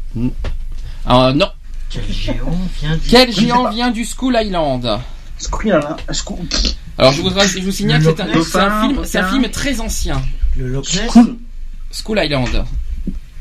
Ah, 1.05 1.33
non. 1.35 1.49
Quel 1.91 2.05
géant 2.13 2.59
vient 2.81 2.97
du... 2.97 3.09
Quel 3.09 3.33
géant 3.33 3.65
pas. 3.65 3.71
vient 3.71 3.91
du 3.91 4.05
Skull 4.05 4.39
Island? 4.41 4.87
Hein. 4.87 5.01
Alors, 6.99 7.13
je 7.13 7.23
vous, 7.23 7.31
je 7.31 7.61
vous 7.63 7.73
signale 7.73 8.03
que 8.03 8.43
c'est 8.43 8.59
un, 8.59 8.83
film, 8.83 9.01
c'est 9.05 9.19
un 9.19 9.29
film 9.29 9.49
très 9.51 9.81
ancien. 9.81 10.21
Le 10.57 10.69
Loch 10.69 10.85
Ness 10.95 11.09
Squeal. 11.09 11.35
Skull 11.91 12.21
Island. 12.23 12.65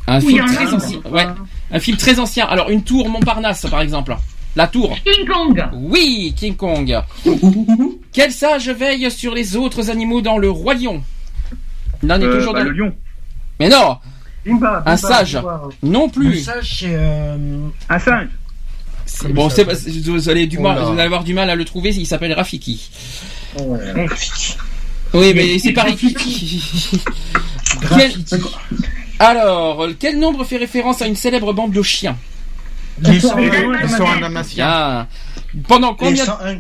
Un 0.07 0.21
Oui, 0.21 0.36
film 0.36 0.45
très 0.45 0.73
ancien. 0.73 0.99
Ouais. 1.11 1.27
Un 1.72 1.80
film 1.80 1.97
très 1.97 2.20
ancien. 2.20 2.45
Alors, 2.47 2.70
une 2.70 2.84
tour 2.84 3.09
Montparnasse, 3.09 3.65
par 3.70 3.82
exemple. 3.82 4.15
La 4.55 4.67
tour. 4.67 4.97
King 5.05 5.28
Kong. 5.28 5.63
Oui, 5.74 6.34
King 6.36 6.55
Kong. 6.55 6.99
Quel 8.13 8.32
sage 8.32 8.70
veille 8.70 9.09
sur 9.11 9.34
les 9.36 9.55
autres 9.55 9.89
animaux 9.91 10.22
dans 10.22 10.38
le 10.38 10.49
roi 10.49 10.74
lion 10.74 11.03
Là, 12.01 12.17
on 12.17 12.22
est 12.22 12.26
Euh, 12.26 12.38
toujours 12.39 12.53
bah, 12.53 12.59
dans 12.63 12.65
le 12.65 12.72
lion. 12.72 12.95
Mais 13.59 13.70
non, 13.70 13.97
Bimba, 14.45 14.82
un 14.86 14.97
sage. 14.97 15.34
Bimba. 15.36 15.61
Non 15.84 16.09
plus. 16.09 16.39
sage, 16.39 16.78
c'est... 16.80 16.88
Euh... 16.93 17.67
Un 17.89 17.99
singe. 17.99 18.28
Bon, 19.32 19.49
c'est 19.49 19.65
pas- 19.65 19.74
vous 20.05 20.30
allez 20.30 20.47
du 20.47 20.57
Oh 20.57 20.61
mal, 20.61 20.78
là. 20.78 20.84
vous 20.86 20.93
allez 20.93 21.01
avoir 21.01 21.24
du 21.24 21.34
mal 21.34 21.49
à 21.49 21.55
le 21.55 21.65
trouver. 21.65 21.89
Il 21.89 22.05
s'appelle 22.05 22.34
Rafiki. 22.34 22.89
Ouais. 23.59 24.07
Oui, 25.13 25.34
mais 25.36 25.59
c'est 25.59 25.74
pas 25.74 25.84
Rafiki. 25.84 27.01
Quel- 27.97 28.13
Alors, 29.20 29.86
quel 29.99 30.17
nombre 30.20 30.43
fait 30.45 30.57
référence 30.57 31.01
à 31.01 31.07
une 31.07 31.15
célèbre 31.15 31.53
bande 31.53 31.72
de 31.72 31.82
chiens 31.82 32.17
Ils 33.05 33.22
sont 33.22 33.36
un 33.38 34.24
amassien. 34.24 34.65
Bien. 35.53 35.61
Pendant 35.67 35.93
combien 35.93 36.26
101. 36.26 36.57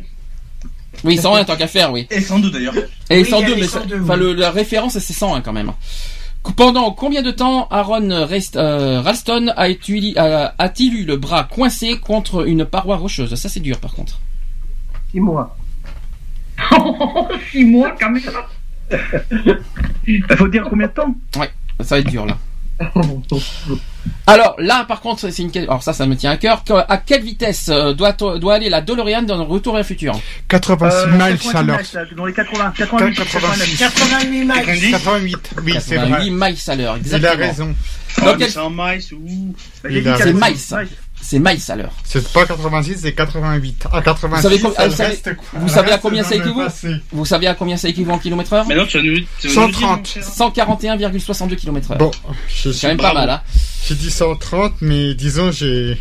Oui, 1.05 1.17
101 1.17 1.45
tant 1.45 1.55
qu'à 1.55 1.67
faire, 1.67 1.93
oui. 1.93 2.07
Et 2.09 2.19
102 2.19 2.51
d'ailleurs. 2.51 2.75
Et 2.75 2.81
Oui, 2.81 2.87
il 3.09 3.17
y 3.19 3.21
a 3.21 3.25
102, 3.29 3.55
les 3.55 3.61
mais 3.61 3.67
ça- 3.67 3.79
102, 3.81 4.01
enfin, 4.01 4.15
le- 4.17 4.33
la 4.33 4.51
référence 4.51 4.97
c'est 4.99 5.13
101 5.13 5.39
quand 5.41 5.53
même. 5.53 5.71
Pendant 6.57 6.91
combien 6.91 7.21
de 7.21 7.31
temps 7.31 7.67
Aaron 7.69 8.25
Rest- 8.25 8.55
euh, 8.57 8.99
Ralston 9.01 9.49
a- 9.55 10.53
a-t-il 10.57 10.93
eu 10.95 11.05
le 11.05 11.15
bras 11.17 11.43
coincé 11.43 11.97
contre 11.99 12.45
une 12.47 12.65
paroi 12.65 12.97
rocheuse? 12.97 13.35
Ça 13.35 13.47
c'est 13.49 13.59
dur 13.59 13.77
par 13.79 13.93
contre. 13.93 14.19
Six 15.11 15.19
mois. 15.19 15.55
Six 17.51 17.63
mois 17.65 17.95
quand 17.99 18.09
même. 18.09 18.21
Il 20.07 20.23
faut 20.37 20.47
dire 20.47 20.65
combien 20.69 20.87
de 20.87 20.91
temps? 20.93 21.15
Ouais, 21.37 21.49
ça 21.81 21.95
va 21.95 21.99
être 21.99 22.09
dur 22.09 22.25
là. 22.25 22.37
Alors 24.27 24.55
là 24.59 24.85
par 24.87 25.01
contre 25.01 25.29
c'est 25.29 25.41
une 25.41 25.51
que- 25.51 25.59
alors 25.59 25.83
ça 25.83 25.91
ça 25.91 26.05
me 26.05 26.15
tient 26.15 26.31
à 26.31 26.37
cœur. 26.37 26.63
Que- 26.63 26.73
À 26.87 26.97
quelle 26.97 27.21
vitesse 27.23 27.69
euh, 27.69 27.93
doit 27.93 28.13
doit 28.13 28.53
aller 28.55 28.69
la 28.69 28.81
DeLorean 28.81 29.23
dans 29.23 29.37
le 29.37 29.43
Retour 29.43 29.73
vers 29.73 29.81
le 29.81 29.85
futur? 29.87 30.19
86 30.47 30.95
Euh, 30.95 31.07
miles 31.07 31.37
90 31.39 31.55
à 31.55 31.63
l'heure. 31.63 31.77
miles, 31.77 31.85
là, 31.93 32.05
Dans 32.15 32.25
les 32.25 32.33
80, 32.33 32.73
88, 32.77 33.15
86. 33.17 33.77
88 33.77 34.45
miles. 34.45 34.91
88, 34.91 35.49
oui, 35.63 35.73
c'est 35.81 35.95
88 35.95 36.29
vrai. 36.31 36.49
miles 36.51 36.57
à 36.67 36.75
l'heure. 36.75 36.97
Il 36.97 37.13
a 37.13 37.17
Exactement. 37.17 37.47
raison. 37.47 37.75
Donc, 38.23 38.35
elle- 38.41 38.51
c'est 38.51 38.59
en 38.59 38.69
mice 38.69 39.11
ou. 39.11 39.17
Bah, 39.83 39.89
Il 39.89 39.95
j'ai 39.95 40.01
dit 40.01 40.09
a- 40.09 40.17
C'est 40.17 40.23
90 40.33 40.73
miles. 40.75 40.87
C'est 41.21 41.37
miles 41.39 41.59
à 41.67 41.75
l'heure. 41.75 41.91
C'est 42.05 42.31
pas 42.33 42.45
86, 42.45 42.99
c'est 43.01 43.13
88. 43.13 43.87
À 43.91 44.01
86, 44.01 44.35
Vous 44.37 44.41
savez 44.49 44.59
com- 44.61 44.71
vous 44.77 44.91
savez- 44.95 45.09
reste 45.11 45.35
quoi 45.35 45.45
vous 45.53 45.67
Ça 45.67 45.73
savez 45.75 45.91
à 45.91 45.97
combien 45.99 46.23
ça 46.23 46.35
équivaut. 46.35 46.63
Vous 47.11 47.25
savez 47.25 47.47
à 47.47 47.53
combien 47.55 47.77
ça 47.77 47.87
équivaut 47.89 48.11
en 48.13 48.17
kilomètres 48.19 48.53
heure 48.53 48.65
Mais 48.67 48.75
non, 48.75 48.85
tu 48.85 48.97
nous. 49.03 49.19
tu 49.39 49.47
vas 49.49 49.67
nous 49.67 49.73
130. 49.73 50.01
dire, 50.03 50.23
mon 50.67 50.83
cher. 50.85 51.13
141,62 51.13 51.55
km 51.55 51.91
heure. 51.91 51.97
Bon, 51.97 52.11
je 52.47 52.71
C'est 52.71 52.81
quand 52.81 52.87
même 52.87 52.97
pas 52.97 53.13
mal, 53.13 53.29
hein. 53.29 53.41
J'ai 53.87 53.95
dit 53.95 54.09
130, 54.09 54.73
mais 54.81 55.13
disons, 55.13 55.51
j'ai. 55.51 55.97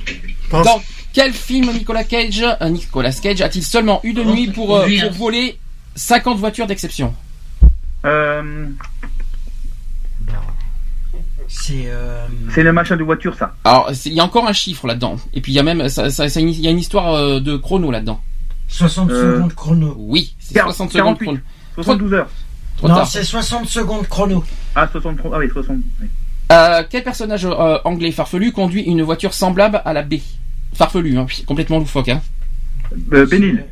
pense- 0.50 0.64
Dans 0.64 0.82
quel 1.12 1.32
film 1.32 1.72
Nicolas 1.72 2.04
Cage, 2.04 2.42
euh, 2.60 2.68
Nicolas 2.68 3.12
Cage 3.12 3.40
a-t-il 3.42 3.64
seulement 3.64 4.00
eu 4.04 4.12
de 4.14 4.22
nuit 4.24 4.48
pour, 4.48 4.76
euh, 4.76 4.86
pour 4.86 4.90
hein. 5.04 5.10
voler 5.16 5.58
50 5.94 6.38
voitures 6.38 6.66
d'exception? 6.66 7.12
Euh, 8.04 8.66
C'est... 11.48 11.84
Euh... 11.86 12.26
le 12.56 12.72
machin 12.72 12.96
de 12.96 13.02
voiture, 13.04 13.34
ça. 13.34 13.54
Alors, 13.64 13.90
il 14.04 14.12
y 14.12 14.20
a 14.20 14.24
encore 14.24 14.46
un 14.46 14.52
chiffre 14.52 14.86
là-dedans. 14.86 15.16
Et 15.32 15.40
puis 15.40 15.52
il 15.52 15.54
y 15.54 15.58
a 15.58 15.62
même, 15.62 15.88
ça, 15.88 16.10
ça- 16.10 16.28
ça- 16.28 16.40
il 16.40 16.60
y 16.60 16.66
a 16.68 16.70
une 16.70 16.78
histoire 16.78 17.14
euh, 17.14 17.40
de 17.40 17.56
chrono 17.56 17.90
là-dedans. 17.90 18.20
60 18.68 19.10
Euh, 19.10 19.36
secondes 19.36 19.54
chrono. 19.54 19.94
Oui, 19.98 20.34
c'est 20.38 20.54
40, 20.54 20.74
60 20.74 20.92
secondes 20.92 21.18
48. 21.18 21.24
chrono. 21.26 21.40
72 21.76 22.12
heures. 22.14 22.28
Trop 22.76 22.88
non, 22.88 23.04
c'est 23.06 23.24
60 23.24 23.66
secondes 23.66 24.06
chrono. 24.08 24.44
Ah, 24.74 24.86
63. 24.92 25.30
Ah 25.34 25.38
oui, 25.38 25.48
60. 25.52 25.76
oui. 26.02 26.06
Euh, 26.52 26.82
quel 26.88 27.02
personnage 27.02 27.44
euh, 27.46 27.78
anglais 27.84 28.12
farfelu 28.12 28.52
conduit 28.52 28.82
une 28.82 29.02
voiture 29.02 29.34
semblable 29.34 29.80
à 29.84 29.92
la 29.92 30.02
B? 30.02 30.14
Farfelu, 30.74 31.16
hein, 31.18 31.26
complètement 31.46 31.78
loufoque. 31.78 32.08
Hein. 32.10 32.20
Euh, 33.12 33.26
Benil. 33.26 33.64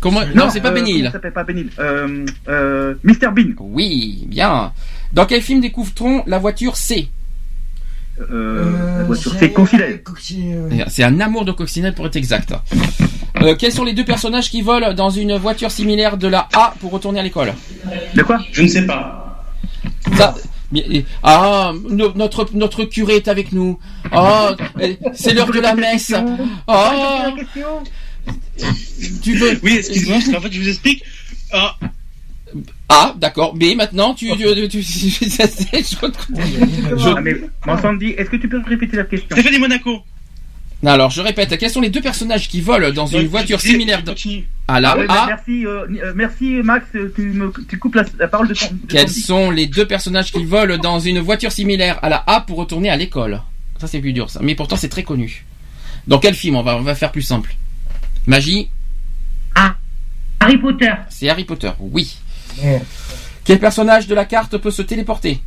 Comment 0.00 0.20
Non, 0.34 0.48
c'est 0.50 0.60
pas 0.60 0.70
euh, 0.70 0.74
Benil. 0.74 1.04
ça 1.06 1.12
s'appelle 1.12 1.32
pas 1.32 1.44
Benil. 1.44 1.70
Euh, 1.78 2.24
euh, 2.48 2.94
Mr 3.04 3.28
Bean. 3.34 3.52
Oui, 3.58 4.24
bien. 4.26 4.72
Dans 5.12 5.26
quel 5.26 5.42
film 5.42 5.60
découvre-t-on 5.60 6.22
la 6.26 6.38
voiture 6.38 6.76
C? 6.76 7.08
Euh, 8.30 8.98
la 8.98 9.04
voiture, 9.04 9.32
c'est 9.38 9.50
Coccinelle. 9.52 10.02
C'est 10.88 11.04
un 11.04 11.20
amour 11.20 11.44
de 11.44 11.52
coccinelle 11.52 11.94
pour 11.94 12.06
être 12.06 12.16
exact. 12.16 12.52
Euh, 13.40 13.54
quels 13.56 13.72
sont 13.72 13.84
les 13.84 13.92
deux 13.94 14.04
personnages 14.04 14.50
qui 14.50 14.60
volent 14.62 14.92
dans 14.92 15.08
une 15.10 15.36
voiture 15.36 15.70
similaire 15.70 16.16
de 16.18 16.28
la 16.28 16.48
A 16.54 16.74
pour 16.80 16.90
retourner 16.92 17.20
à 17.20 17.22
l'école? 17.22 17.54
De 18.14 18.22
quoi? 18.22 18.38
Je 18.52 18.62
ne 18.62 18.68
sais 18.68 18.84
pas. 18.86 19.44
Ça, 20.16 20.34
ah, 21.22 21.72
no- 21.88 22.12
notre 22.14 22.48
notre 22.54 22.84
curé 22.84 23.16
est 23.16 23.28
avec 23.28 23.52
nous. 23.52 23.78
Euh, 24.12 24.54
c'est 25.14 25.32
l'heure 25.34 25.50
de 25.50 25.60
la 25.60 25.74
messe. 25.74 26.12
Ah, 26.66 27.30
tu 29.22 29.34
veux 29.36 29.58
Oui, 29.62 29.76
excuse-moi, 29.78 30.18
parce 30.18 30.28
qu'en 30.30 30.40
fait, 30.40 30.52
je 30.52 30.60
vous 30.60 30.68
explique. 30.68 31.02
Ah, 31.52 31.76
Ah, 32.88 33.14
d'accord. 33.18 33.54
Mais 33.56 33.74
maintenant, 33.76 34.12
tu, 34.14 34.28
tu, 34.36 34.68
tu, 34.68 34.68
tu- 34.68 34.82
ça, 34.82 35.44
je- 35.46 35.86
je- 36.98 37.08
Ah, 37.16 37.20
mais, 37.20 37.36
Sandy, 37.80 38.08
est-ce 38.18 38.28
que 38.30 38.36
tu 38.36 38.48
peux 38.48 38.60
répéter 38.66 38.96
la 38.96 39.04
question 39.04 39.28
Stéphanie 39.36 39.58
Monaco. 39.58 40.00
Non, 40.82 40.92
alors, 40.92 41.10
je 41.10 41.20
répète. 41.20 41.56
Quels 41.58 41.70
sont 41.70 41.82
les 41.82 41.90
deux 41.90 42.00
personnages 42.00 42.48
qui 42.48 42.60
volent 42.62 42.90
dans 42.90 43.06
une 43.06 43.26
voiture 43.28 43.60
similaire 43.60 44.02
de- 44.02 44.08
continue. 44.10 44.44
à 44.66 44.80
la 44.80 44.92
Ah, 44.92 44.96
bah, 45.06 45.22
A 45.22 45.26
merci, 45.26 45.66
euh, 45.66 45.86
euh, 46.02 46.12
merci 46.16 46.44
Max, 46.64 46.86
euh, 46.96 47.12
tu, 47.14 47.22
me, 47.22 47.52
tu 47.68 47.78
coupes 47.78 47.94
la, 47.96 48.04
la 48.18 48.26
parole 48.28 48.48
de 48.48 48.54
ton. 48.54 48.66
de 48.66 48.78
Quels 48.88 49.08
Sandy. 49.08 49.20
sont 49.20 49.50
les 49.50 49.66
deux 49.66 49.86
personnages 49.86 50.32
qui 50.32 50.42
volent 50.44 50.78
dans 50.78 50.98
une 50.98 51.18
voiture 51.20 51.52
similaire 51.52 51.98
à 52.02 52.08
la 52.08 52.24
A 52.26 52.40
pour 52.40 52.56
retourner 52.58 52.88
à 52.88 52.96
l'école 52.96 53.42
Ça 53.78 53.86
c'est 53.88 54.00
plus 54.00 54.12
dur 54.14 54.30
ça, 54.30 54.40
mais 54.42 54.54
pourtant 54.54 54.76
c'est 54.76 54.88
très 54.88 55.02
connu. 55.02 55.44
Dans 56.08 56.18
quel 56.18 56.34
film 56.34 56.56
on 56.56 56.62
va, 56.62 56.76
on 56.76 56.82
va 56.82 56.94
faire 56.94 57.12
plus 57.12 57.22
simple 57.22 57.54
Magie, 58.26 58.70
Harry 60.40 60.58
Potter. 60.58 60.90
c'est 61.08 61.28
Harry 61.28 61.44
Potter, 61.44 61.70
oui. 61.78 62.16
Quel 63.44 63.58
personnage 63.58 64.06
de 64.06 64.14
la 64.14 64.24
carte 64.24 64.56
peut 64.58 64.70
se 64.70 64.82
téléporter? 64.82 65.40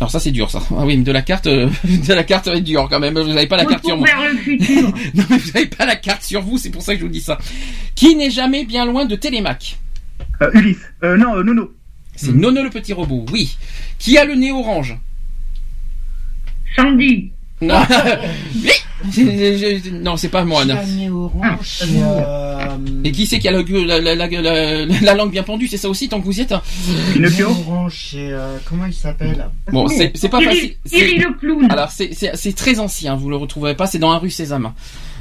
Alors 0.00 0.10
ça 0.12 0.20
c'est 0.20 0.30
dur 0.30 0.48
ça. 0.50 0.60
Ah 0.70 0.84
oui, 0.84 0.96
mais 0.96 1.02
de 1.02 1.10
la 1.10 1.22
carte, 1.22 1.48
euh, 1.48 1.68
de 1.84 2.14
la 2.14 2.22
carte 2.22 2.46
être 2.46 2.62
dur 2.62 2.86
quand 2.88 3.00
même. 3.00 3.18
Vous 3.18 3.32
n'avez 3.32 3.48
pas 3.48 3.56
la 3.56 3.64
carte 3.64 3.84
sur 3.84 3.96
moi. 3.96 4.06
vers 4.06 4.30
le 4.32 4.38
futur. 4.38 4.82
non 5.14 5.24
mais 5.28 5.38
vous 5.38 5.50
n'avez 5.52 5.66
pas 5.66 5.86
la 5.86 5.96
carte 5.96 6.22
sur 6.22 6.40
vous, 6.40 6.56
c'est 6.56 6.70
pour 6.70 6.82
ça 6.82 6.94
que 6.94 7.00
je 7.00 7.04
vous 7.04 7.10
dis 7.10 7.20
ça. 7.20 7.36
Qui 7.96 8.14
n'est 8.14 8.30
jamais 8.30 8.64
bien 8.64 8.86
loin 8.86 9.06
de 9.06 9.16
Télémac 9.16 9.76
Euh, 10.40 10.50
Ulysse. 10.54 10.78
Euh, 11.02 11.16
non, 11.16 11.36
euh, 11.36 11.42
Nono. 11.42 11.72
C'est 12.14 12.32
Nono 12.32 12.62
le 12.62 12.70
petit 12.70 12.92
robot, 12.92 13.26
oui. 13.32 13.56
Qui 13.98 14.18
a 14.18 14.24
le 14.24 14.34
nez 14.36 14.52
orange? 14.52 14.96
Sandy. 16.76 17.32
Non. 17.60 17.80
Oui, 18.54 18.70
Non, 20.02 20.16
c'est 20.16 20.28
pas 20.28 20.44
moine. 20.44 20.68
Gianni 20.68 21.08
Orange, 21.08 21.82
euh, 21.86 22.66
Et 23.04 23.12
qui 23.12 23.26
c'est 23.26 23.38
qui 23.38 23.48
a 23.48 23.52
la, 23.52 23.62
gueule- 23.62 23.86
la, 23.86 24.00
la, 24.00 24.14
la, 24.14 24.26
la- 24.26 24.84
la 24.86 25.14
langue 25.14 25.30
bien 25.30 25.42
pendue? 25.42 25.68
C'est 25.68 25.76
ça 25.76 25.88
aussi, 25.88 26.08
tant 26.08 26.20
que 26.20 26.24
vous 26.24 26.38
y 26.38 26.42
êtes 26.42 26.52
hein 26.52 26.62
Orange, 27.48 28.08
c'est, 28.10 28.30
euh, 28.32 28.56
comment 28.68 28.86
il 28.86 28.92
s'appelle? 28.94 29.46
Bon, 29.72 29.86
c'est 29.88 30.28
pas 30.28 30.40
facile. 30.40 30.74
Thierry 30.88 31.18
le 31.18 31.32
clown. 31.34 31.66
Alors, 31.70 31.90
c'est- 31.90 32.56
très 32.56 32.78
ancien, 32.80 33.14
vous 33.14 33.30
le 33.30 33.36
retrouverez 33.36 33.74
pas, 33.76 33.86
c'est 33.86 33.98
dans 33.98 34.10
un 34.10 34.18
rue 34.18 34.30
Sésame. 34.30 34.72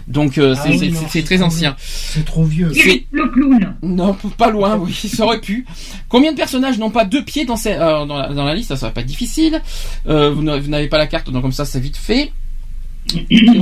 Donc, 0.08 0.38
euh, 0.38 0.56
Ah 0.58 0.62
c'est 0.64 0.70
oui, 0.70 1.24
très 1.26 1.42
ancien. 1.44 1.76
C'est 1.78 2.24
trop 2.24 2.46
vieux. 2.46 2.72
C'est- 2.74 3.06
le 3.12 3.28
clown. 3.28 3.76
Non, 3.84 4.16
pas 4.38 4.50
loin, 4.50 4.78
oui, 4.78 4.94
ça 5.14 5.26
aurait 5.26 5.42
pu. 5.42 5.66
Combien 6.08 6.32
de 6.32 6.38
personnages 6.38 6.80
n'ont 6.80 6.92
pas 6.92 7.04
deux 7.04 7.24
pieds 7.26 7.44
dans, 7.46 7.58
ces, 7.58 7.74
euh, 7.74 8.06
dans, 8.06 8.16
la, 8.18 8.30
dans 8.34 8.46
la 8.46 8.56
liste? 8.56 8.74
Ça, 8.74 8.88
va 8.88 8.92
pas 8.92 9.02
être 9.02 9.08
difficile. 9.08 9.62
Euh, 10.08 10.32
vous 10.32 10.42
n'avez 10.44 10.88
pas 10.88 10.98
la 10.98 11.08
carte, 11.08 11.30
donc 11.30 11.42
comme 11.42 11.52
ça, 11.52 11.66
c'est 11.66 11.82
vite 11.82 11.98
fait. 11.98 12.32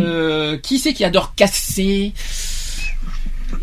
Euh, 0.01 0.57
qui 0.57 0.79
c'est 0.79 0.93
qui 0.93 1.03
adore 1.03 1.35
casser 1.35 2.13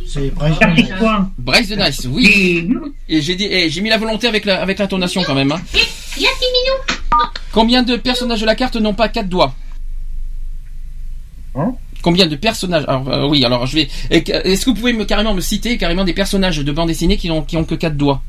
C'est 0.06 0.30
Bryce 0.34 0.58
Dallas. 0.58 0.98
quoi 0.98 1.30
Bryce 1.38 1.68
de 1.68 1.76
Nice, 1.76 2.06
oui. 2.10 2.68
Et 3.08 3.20
j'ai 3.22 3.34
dit, 3.34 3.46
eh, 3.50 3.68
j'ai 3.70 3.80
mis 3.80 3.88
la 3.88 3.98
volonté 3.98 4.26
avec 4.26 4.44
la, 4.44 4.60
avec 4.62 4.78
l'intonation 4.78 5.22
quand 5.24 5.34
même. 5.34 5.52
hein. 5.52 5.60
Combien 7.52 7.82
de 7.82 7.96
personnages 7.96 8.40
de 8.40 8.46
la 8.46 8.54
carte 8.54 8.76
n'ont 8.76 8.94
pas 8.94 9.08
quatre 9.08 9.28
doigts 9.28 9.54
Hein 11.54 11.74
Combien 12.02 12.26
de 12.26 12.36
personnages 12.36 12.84
Alors 12.88 13.08
euh, 13.10 13.28
oui, 13.28 13.44
alors 13.44 13.66
je 13.66 13.76
vais. 13.76 13.88
Est-ce 14.10 14.64
que 14.64 14.70
vous 14.70 14.76
pouvez 14.76 14.92
me 14.92 15.04
carrément 15.04 15.34
me 15.34 15.40
citer 15.40 15.78
carrément 15.78 16.04
des 16.04 16.14
personnages 16.14 16.58
de 16.58 16.72
bande 16.72 16.88
dessinée 16.88 17.16
qui 17.16 17.30
ont 17.30 17.42
qui 17.42 17.56
ont 17.56 17.64
que 17.64 17.74
quatre 17.74 17.96
doigts 17.96 18.22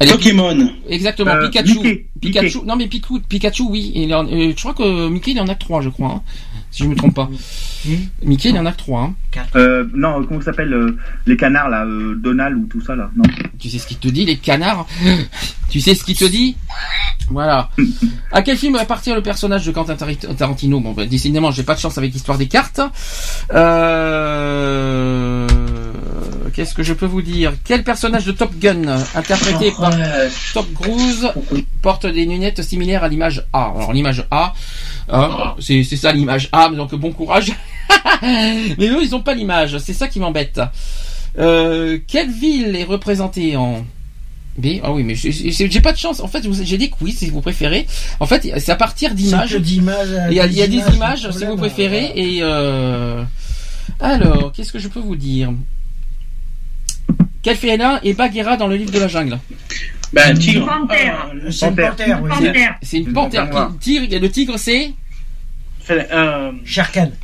Allez, 0.00 0.12
Pokémon. 0.12 0.70
Exactement, 0.88 1.32
Euh, 1.32 1.46
Pikachu. 1.48 1.74
Mickey, 1.78 2.06
Pikachu. 2.20 2.46
Mickey. 2.58 2.66
Non 2.66 2.76
mais 2.76 2.86
Pikachu, 2.88 3.20
Pikachu 3.28 3.62
oui. 3.68 3.92
Il 3.94 4.14
en- 4.14 4.26
euh, 4.26 4.52
je 4.56 4.60
crois 4.60 4.72
que 4.74 5.08
Mickey 5.08 5.32
il 5.32 5.40
en 5.40 5.46
a 5.48 5.54
que 5.54 5.60
trois, 5.60 5.82
je 5.82 5.90
crois. 5.90 6.08
hein, 6.08 6.22
si 6.70 6.84
je 6.84 6.88
me 6.88 6.94
trompe 6.94 7.14
pas. 7.14 7.28
Mickey 8.22 8.50
il 8.50 8.58
en 8.58 8.66
a 8.66 8.72
que 8.72 8.76
trois. 8.78 9.02
hein. 9.02 9.14
Euh, 9.56 9.84
non, 9.94 10.22
comment 10.24 10.40
ça 10.40 10.46
s'appelle 10.46 10.72
euh, 10.72 10.96
Les 11.26 11.36
canards, 11.36 11.68
là, 11.68 11.84
euh, 11.84 12.14
Donald 12.16 12.56
ou 12.56 12.66
tout 12.66 12.80
ça, 12.80 12.94
là 12.96 13.10
Non. 13.16 13.24
Tu 13.58 13.68
sais 13.70 13.78
ce 13.78 13.86
qu'il 13.86 13.98
te 13.98 14.08
dit, 14.08 14.24
les 14.24 14.36
canards? 14.36 14.86
Tu 15.68 15.80
sais 15.80 15.94
ce 15.94 16.04
qu'il 16.04 16.16
te 16.16 16.24
dit? 16.24 16.56
Voilà. 17.30 17.70
À 18.32 18.42
quel 18.42 18.56
film 18.56 18.74
appartient 18.76 19.12
le 19.14 19.22
personnage 19.22 19.64
de 19.64 19.70
Quentin 19.72 19.94
Tarantino? 19.96 20.80
Bon, 20.80 20.92
bah, 20.92 21.06
décidément, 21.06 21.50
j'ai 21.52 21.62
pas 21.62 21.74
de 21.74 21.80
chance 21.80 21.96
avec 21.96 22.12
l'histoire 22.12 22.38
des 22.38 22.48
cartes. 22.48 22.80
Euh... 24.20 25.46
Qu'est-ce 26.54 26.74
que 26.74 26.82
je 26.82 26.92
peux 26.92 27.06
vous 27.06 27.22
dire? 27.22 27.52
Quel 27.64 27.84
personnage 27.84 28.24
de 28.24 28.32
Top 28.32 28.52
Gun, 28.58 28.88
interprété 29.14 29.72
par 29.78 29.92
Top 30.52 30.66
Cruise, 30.74 31.28
porte 31.80 32.06
des 32.06 32.24
lunettes 32.26 32.62
similaires 32.62 33.04
à 33.04 33.08
l'image 33.08 33.46
A? 33.52 33.72
Alors, 33.76 33.92
l'image 33.92 34.26
A, 34.32 34.52
hein, 35.08 35.54
c'est 35.58 35.82
ça 35.84 36.12
l'image 36.12 36.48
A, 36.52 36.68
donc 36.68 36.94
bon 36.94 37.12
courage. 37.12 37.52
Mais 38.22 38.88
eux, 38.88 39.02
ils 39.02 39.14
ont 39.14 39.22
pas 39.22 39.34
l'image, 39.34 39.78
c'est 39.78 39.92
ça 39.92 40.08
qui 40.08 40.20
m'embête. 40.20 40.60
Euh, 41.38 41.98
quelle 42.06 42.30
ville 42.30 42.74
est 42.76 42.84
représentée 42.84 43.56
en 43.56 43.84
B? 44.58 44.66
Ah 44.82 44.92
oui, 44.92 45.04
mais 45.04 45.14
j'ai- 45.14 45.80
pas 45.80 45.92
de 45.92 45.98
chance. 45.98 46.20
En 46.20 46.26
fait, 46.28 46.44
j'ai 46.64 46.76
des 46.76 46.90
quiz 46.90 47.16
si 47.18 47.30
vous 47.30 47.40
préférez. 47.40 47.86
En 48.18 48.26
fait, 48.26 48.50
c'est 48.58 48.72
à 48.72 48.76
partir 48.76 49.14
d'images. 49.14 49.56
Il 50.30 50.34
y 50.36 50.40
a, 50.40 50.46
il 50.46 50.52
y 50.54 50.62
a 50.62 50.66
des 50.66 50.82
images, 50.94 51.30
si 51.30 51.44
vous 51.44 51.56
préférez. 51.56 52.12
Et 52.16 52.38
euh... 52.42 53.22
alors, 54.00 54.52
qu'est-ce 54.52 54.72
que 54.72 54.78
je 54.80 54.88
peux 54.88 55.00
vous 55.00 55.16
dire? 55.16 55.52
Quel 57.42 57.56
félin 57.56 58.00
est 58.02 58.12
Bagheera 58.12 58.56
dans 58.56 58.66
le 58.66 58.76
livre 58.76 58.90
de 58.92 58.98
la 58.98 59.08
jungle? 59.08 59.38
Ben, 60.12 60.36
tigre. 60.38 60.66
Panthère. 60.66 61.30
Euh, 61.34 61.50
C'est 61.50 61.68
une 61.68 61.76
panthère. 61.76 62.20
C'est 62.82 62.96
une 62.98 63.06
Une 63.08 63.12
panthère. 63.12 63.50
qui- 63.50 63.78
tigre, 63.78 64.18
le 64.20 64.30
tigre, 64.30 64.58
c'est 64.58 64.92
euh. 65.90 66.52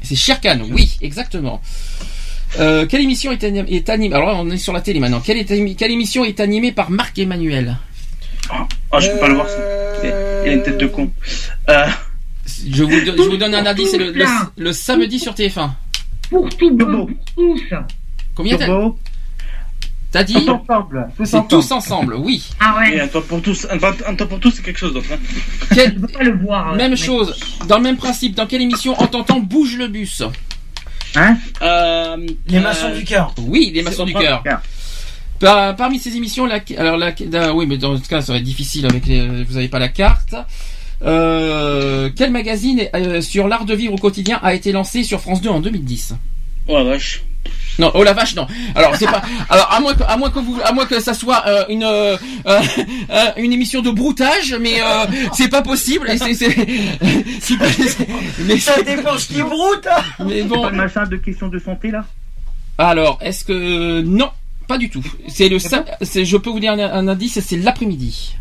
C'est 0.02 0.14
Shere 0.16 0.40
Khan, 0.40 0.58
oui, 0.70 0.96
exactement. 1.00 1.60
Euh, 2.58 2.86
quelle 2.86 3.02
émission 3.02 3.32
est, 3.32 3.42
anim- 3.44 3.66
est 3.68 3.88
animée 3.90 4.14
Alors 4.14 4.28
là, 4.28 4.34
on 4.36 4.48
est 4.50 4.56
sur 4.56 4.72
la 4.72 4.80
télé 4.80 5.00
maintenant. 5.00 5.20
Quelle, 5.20 5.36
est 5.38 5.50
ami- 5.50 5.76
quelle 5.76 5.90
émission 5.90 6.24
est 6.24 6.38
animée 6.40 6.72
par 6.72 6.90
Marc 6.90 7.18
Emmanuel? 7.18 7.76
Oh, 8.92 9.00
je 9.00 9.08
peux 9.10 9.18
pas 9.18 9.28
le 9.28 9.34
voir. 9.34 9.48
ça. 9.48 9.56
Il 10.44 10.50
a 10.50 10.52
une 10.52 10.62
tête 10.62 10.78
de 10.78 10.86
con. 10.86 11.10
Euh, 11.68 11.86
je 12.70 12.84
vous, 12.84 13.00
do- 13.04 13.16
je 13.16 13.28
vous 13.30 13.36
donne 13.36 13.54
un 13.54 13.66
indice, 13.66 13.90
c'est 13.90 13.98
le, 13.98 14.12
le, 14.12 14.24
le 14.56 14.72
samedi 14.72 15.18
sur 15.18 15.34
TF1. 15.34 15.70
Pour 16.30 16.48
tout 16.56 16.76
pour 16.76 17.08
tous. 17.36 17.62
Combien 18.34 18.56
Turbo. 18.56 18.98
T'as 20.16 20.24
dit 20.24 20.34
Tous 20.34 20.50
ensemble. 20.50 21.08
Tous 21.16 21.22
ensemble. 21.24 21.48
tous 21.48 21.72
ensemble, 21.72 22.14
oui. 22.14 22.42
Ah 22.60 22.74
et 22.88 22.94
ouais. 22.94 23.00
un 23.02 23.08
toit 23.08 23.22
pour 23.24 23.42
tous, 23.42 23.66
un, 23.70 23.78
pour 24.14 24.40
tous, 24.40 24.50
c'est 24.52 24.62
quelque 24.62 24.78
chose 24.78 24.94
d'autre. 24.94 25.08
Hein. 25.12 25.18
Quel- 25.74 25.94
Je 25.94 25.98
peux 26.00 26.06
pas 26.08 26.22
le 26.24 26.36
voir. 26.38 26.72
euh, 26.72 26.76
même 26.76 26.90
mais- 26.92 26.96
chose, 26.96 27.36
dans 27.68 27.76
le 27.76 27.82
même 27.82 27.96
principe, 27.96 28.34
dans 28.34 28.46
quelle 28.46 28.62
émission 28.62 28.98
entend-on 29.00 29.40
bouge 29.40 29.76
le 29.76 29.88
bus 29.88 30.22
Hein 31.16 31.36
Euh, 31.62 32.16
Les 32.46 32.58
euh, 32.58 32.62
maçons 32.62 32.94
du 32.94 33.04
cœur. 33.04 33.34
Oui, 33.38 33.70
les 33.74 33.82
maçons 33.82 34.04
du 34.04 34.14
cœur. 34.14 34.42
Cœur. 34.42 34.60
Par- 35.38 35.76
parmi 35.76 35.98
ces 35.98 36.16
émissions, 36.16 36.46
la, 36.46 36.60
alors 36.78 36.96
la, 36.96 37.12
la- 37.30 37.54
oui, 37.54 37.66
mais 37.66 37.76
dans 37.76 37.96
ce 38.02 38.08
cas, 38.08 38.22
ça 38.22 38.32
va 38.32 38.38
être 38.38 38.44
difficile 38.44 38.86
avec 38.86 39.06
les, 39.06 39.44
vous 39.44 39.54
n'avez 39.54 39.68
pas 39.68 39.78
la 39.78 39.88
carte. 39.88 40.34
Euh, 41.02 42.08
quel 42.16 42.30
magazine 42.30 42.82
euh, 42.94 43.20
sur 43.20 43.48
l'art 43.48 43.66
de 43.66 43.74
vivre 43.74 43.92
au 43.92 43.98
quotidien 43.98 44.40
a 44.42 44.54
été 44.54 44.72
lancé 44.72 45.04
sur 45.04 45.20
France 45.20 45.42
2 45.42 45.50
en 45.50 45.60
2010 45.60 46.14
Oh 46.68 46.78
la 46.78 46.84
vache. 46.84 47.22
Non, 47.78 47.90
oh 47.94 48.02
la 48.02 48.12
vache, 48.14 48.34
non. 48.34 48.46
Alors 48.74 48.96
c'est 48.96 49.06
pas. 49.06 49.22
Alors 49.50 49.70
à 49.72 49.80
moins 49.80 49.94
que, 49.94 50.02
à 50.04 50.16
moins 50.16 50.30
que 50.30 50.38
vous, 50.38 50.58
à 50.64 50.72
moins 50.72 50.86
que 50.86 50.98
ça 51.00 51.12
soit 51.14 51.42
euh, 51.46 51.64
une 51.68 51.84
euh, 51.84 52.16
euh, 52.46 52.60
une 53.36 53.52
émission 53.52 53.82
de 53.82 53.90
broutage, 53.90 54.54
mais 54.60 54.80
euh, 54.80 55.04
c'est 55.32 55.48
pas 55.48 55.62
possible. 55.62 56.08
Et 56.10 56.16
c'est, 56.18 56.34
c'est, 56.34 56.54
c'est 57.40 57.58
pas- 57.58 57.68
c'est- 57.70 58.08
mais, 58.46 58.58
Ça 58.58 58.80
dépend 58.82 59.18
ce 59.18 59.26
qui 59.28 59.42
broute. 59.42 59.86
hein. 59.90 60.02
mais 60.26 60.42
Pas 60.42 60.54
bon. 60.54 60.66
le 60.68 60.76
machin 60.76 61.04
de 61.04 61.16
questions 61.16 61.48
de 61.48 61.58
santé, 61.58 61.90
là? 61.90 62.04
Alors, 62.78 63.18
est-ce 63.22 63.44
que 63.44 64.00
non, 64.02 64.30
pas 64.68 64.78
du 64.78 64.88
tout. 64.90 65.04
C'est 65.28 65.48
le, 65.48 65.58
c'est, 66.02 66.24
je 66.24 66.36
peux 66.36 66.50
vous 66.50 66.60
dire 66.60 66.72
un, 66.72 66.78
un 66.78 67.08
indice, 67.08 67.40
c'est 67.40 67.56
l'après-midi. 67.56 68.36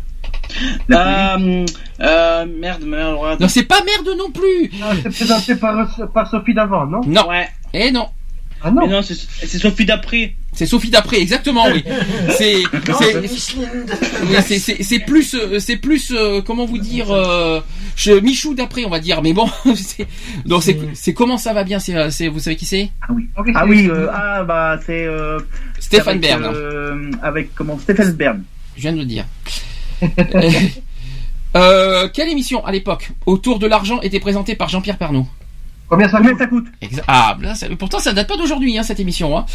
Euh, 0.90 1.64
euh, 2.00 2.46
merde, 2.58 2.82
mais 2.86 2.96
alors, 2.96 3.36
Non, 3.40 3.48
c'est 3.48 3.62
pas 3.64 3.80
merde 3.84 4.16
non 4.18 4.30
plus. 4.30 4.70
C'est 5.02 5.10
présenté 5.10 5.54
par, 5.56 5.88
par 6.12 6.30
Sophie 6.30 6.54
d'avant, 6.54 6.86
non? 6.86 7.00
Non. 7.06 7.28
Ouais. 7.28 7.48
Eh 7.72 7.90
non. 7.90 8.08
Ah 8.66 8.70
non 8.72 8.86
Mais 8.86 8.94
non, 8.94 9.02
c'est 9.02 9.58
Sophie 9.58 9.84
d'après. 9.84 10.34
C'est 10.52 10.66
Sophie 10.66 10.90
d'après, 10.90 11.20
exactement, 11.20 11.66
oui. 11.72 11.84
C'est, 12.36 12.56
oui, 12.64 14.36
c'est, 14.80 14.98
plus, 15.00 15.34
euh, 15.34 15.60
c'est 15.60 15.76
plus, 15.76 16.10
euh, 16.10 16.40
comment 16.40 16.66
vous 16.66 16.78
dire, 16.78 17.12
euh, 17.12 17.60
je, 17.94 18.10
Michou 18.10 18.54
d'après, 18.54 18.84
on 18.84 18.90
va 18.90 18.98
dire, 18.98 19.22
mais 19.22 19.34
bon, 19.34 19.48
c'est, 19.76 20.08
donc 20.44 20.64
c'est, 20.64 20.76
c'est 20.94 21.14
comment 21.14 21.38
ça 21.38 21.52
va 21.52 21.62
bien, 21.62 21.78
c'est, 21.78 22.26
vous 22.26 22.40
savez 22.40 22.56
qui 22.56 22.64
c'est? 22.64 22.90
Ah 23.02 23.12
oui. 23.12 23.28
Ah 23.54 23.62
c'est- 23.62 23.68
oui, 23.70 23.88
euh, 23.88 24.08
ah 24.12 24.42
bah 24.42 24.80
c'est... 24.84 25.06
Euh, 25.06 25.38
Stéphane 25.78 26.16
avec, 26.16 26.22
Bern, 26.22 26.44
euh, 26.52 27.10
avec 27.22 27.54
comment 27.54 27.78
Stéphane 27.78 28.10
Bern. 28.12 28.42
je 28.76 28.82
viens 28.82 28.92
de 28.94 28.98
le 28.98 29.04
dire. 29.04 29.26
euh, 31.56 32.08
quelle 32.12 32.30
émission, 32.30 32.64
à 32.64 32.72
l'époque, 32.72 33.12
autour 33.26 33.60
de 33.60 33.66
l'argent, 33.68 34.00
était 34.00 34.18
présentée 34.20 34.56
par 34.56 34.70
Jean-Pierre 34.70 34.98
Pernaut 34.98 35.28
Combien 35.88 36.08
ça 36.08 36.18
Combien 36.18 36.32
coûte 36.32 36.38
ça 36.40 36.46
coûte 36.46 36.66
Exa- 36.82 37.02
Ah, 37.06 37.36
là, 37.40 37.54
ça- 37.54 37.66
pourtant 37.78 37.98
ça 37.98 38.12
date 38.12 38.26
pas 38.28 38.36
d'aujourd'hui, 38.36 38.76
hein, 38.78 38.82
cette 38.82 39.00
émission. 39.00 39.36
Hein. 39.38 39.46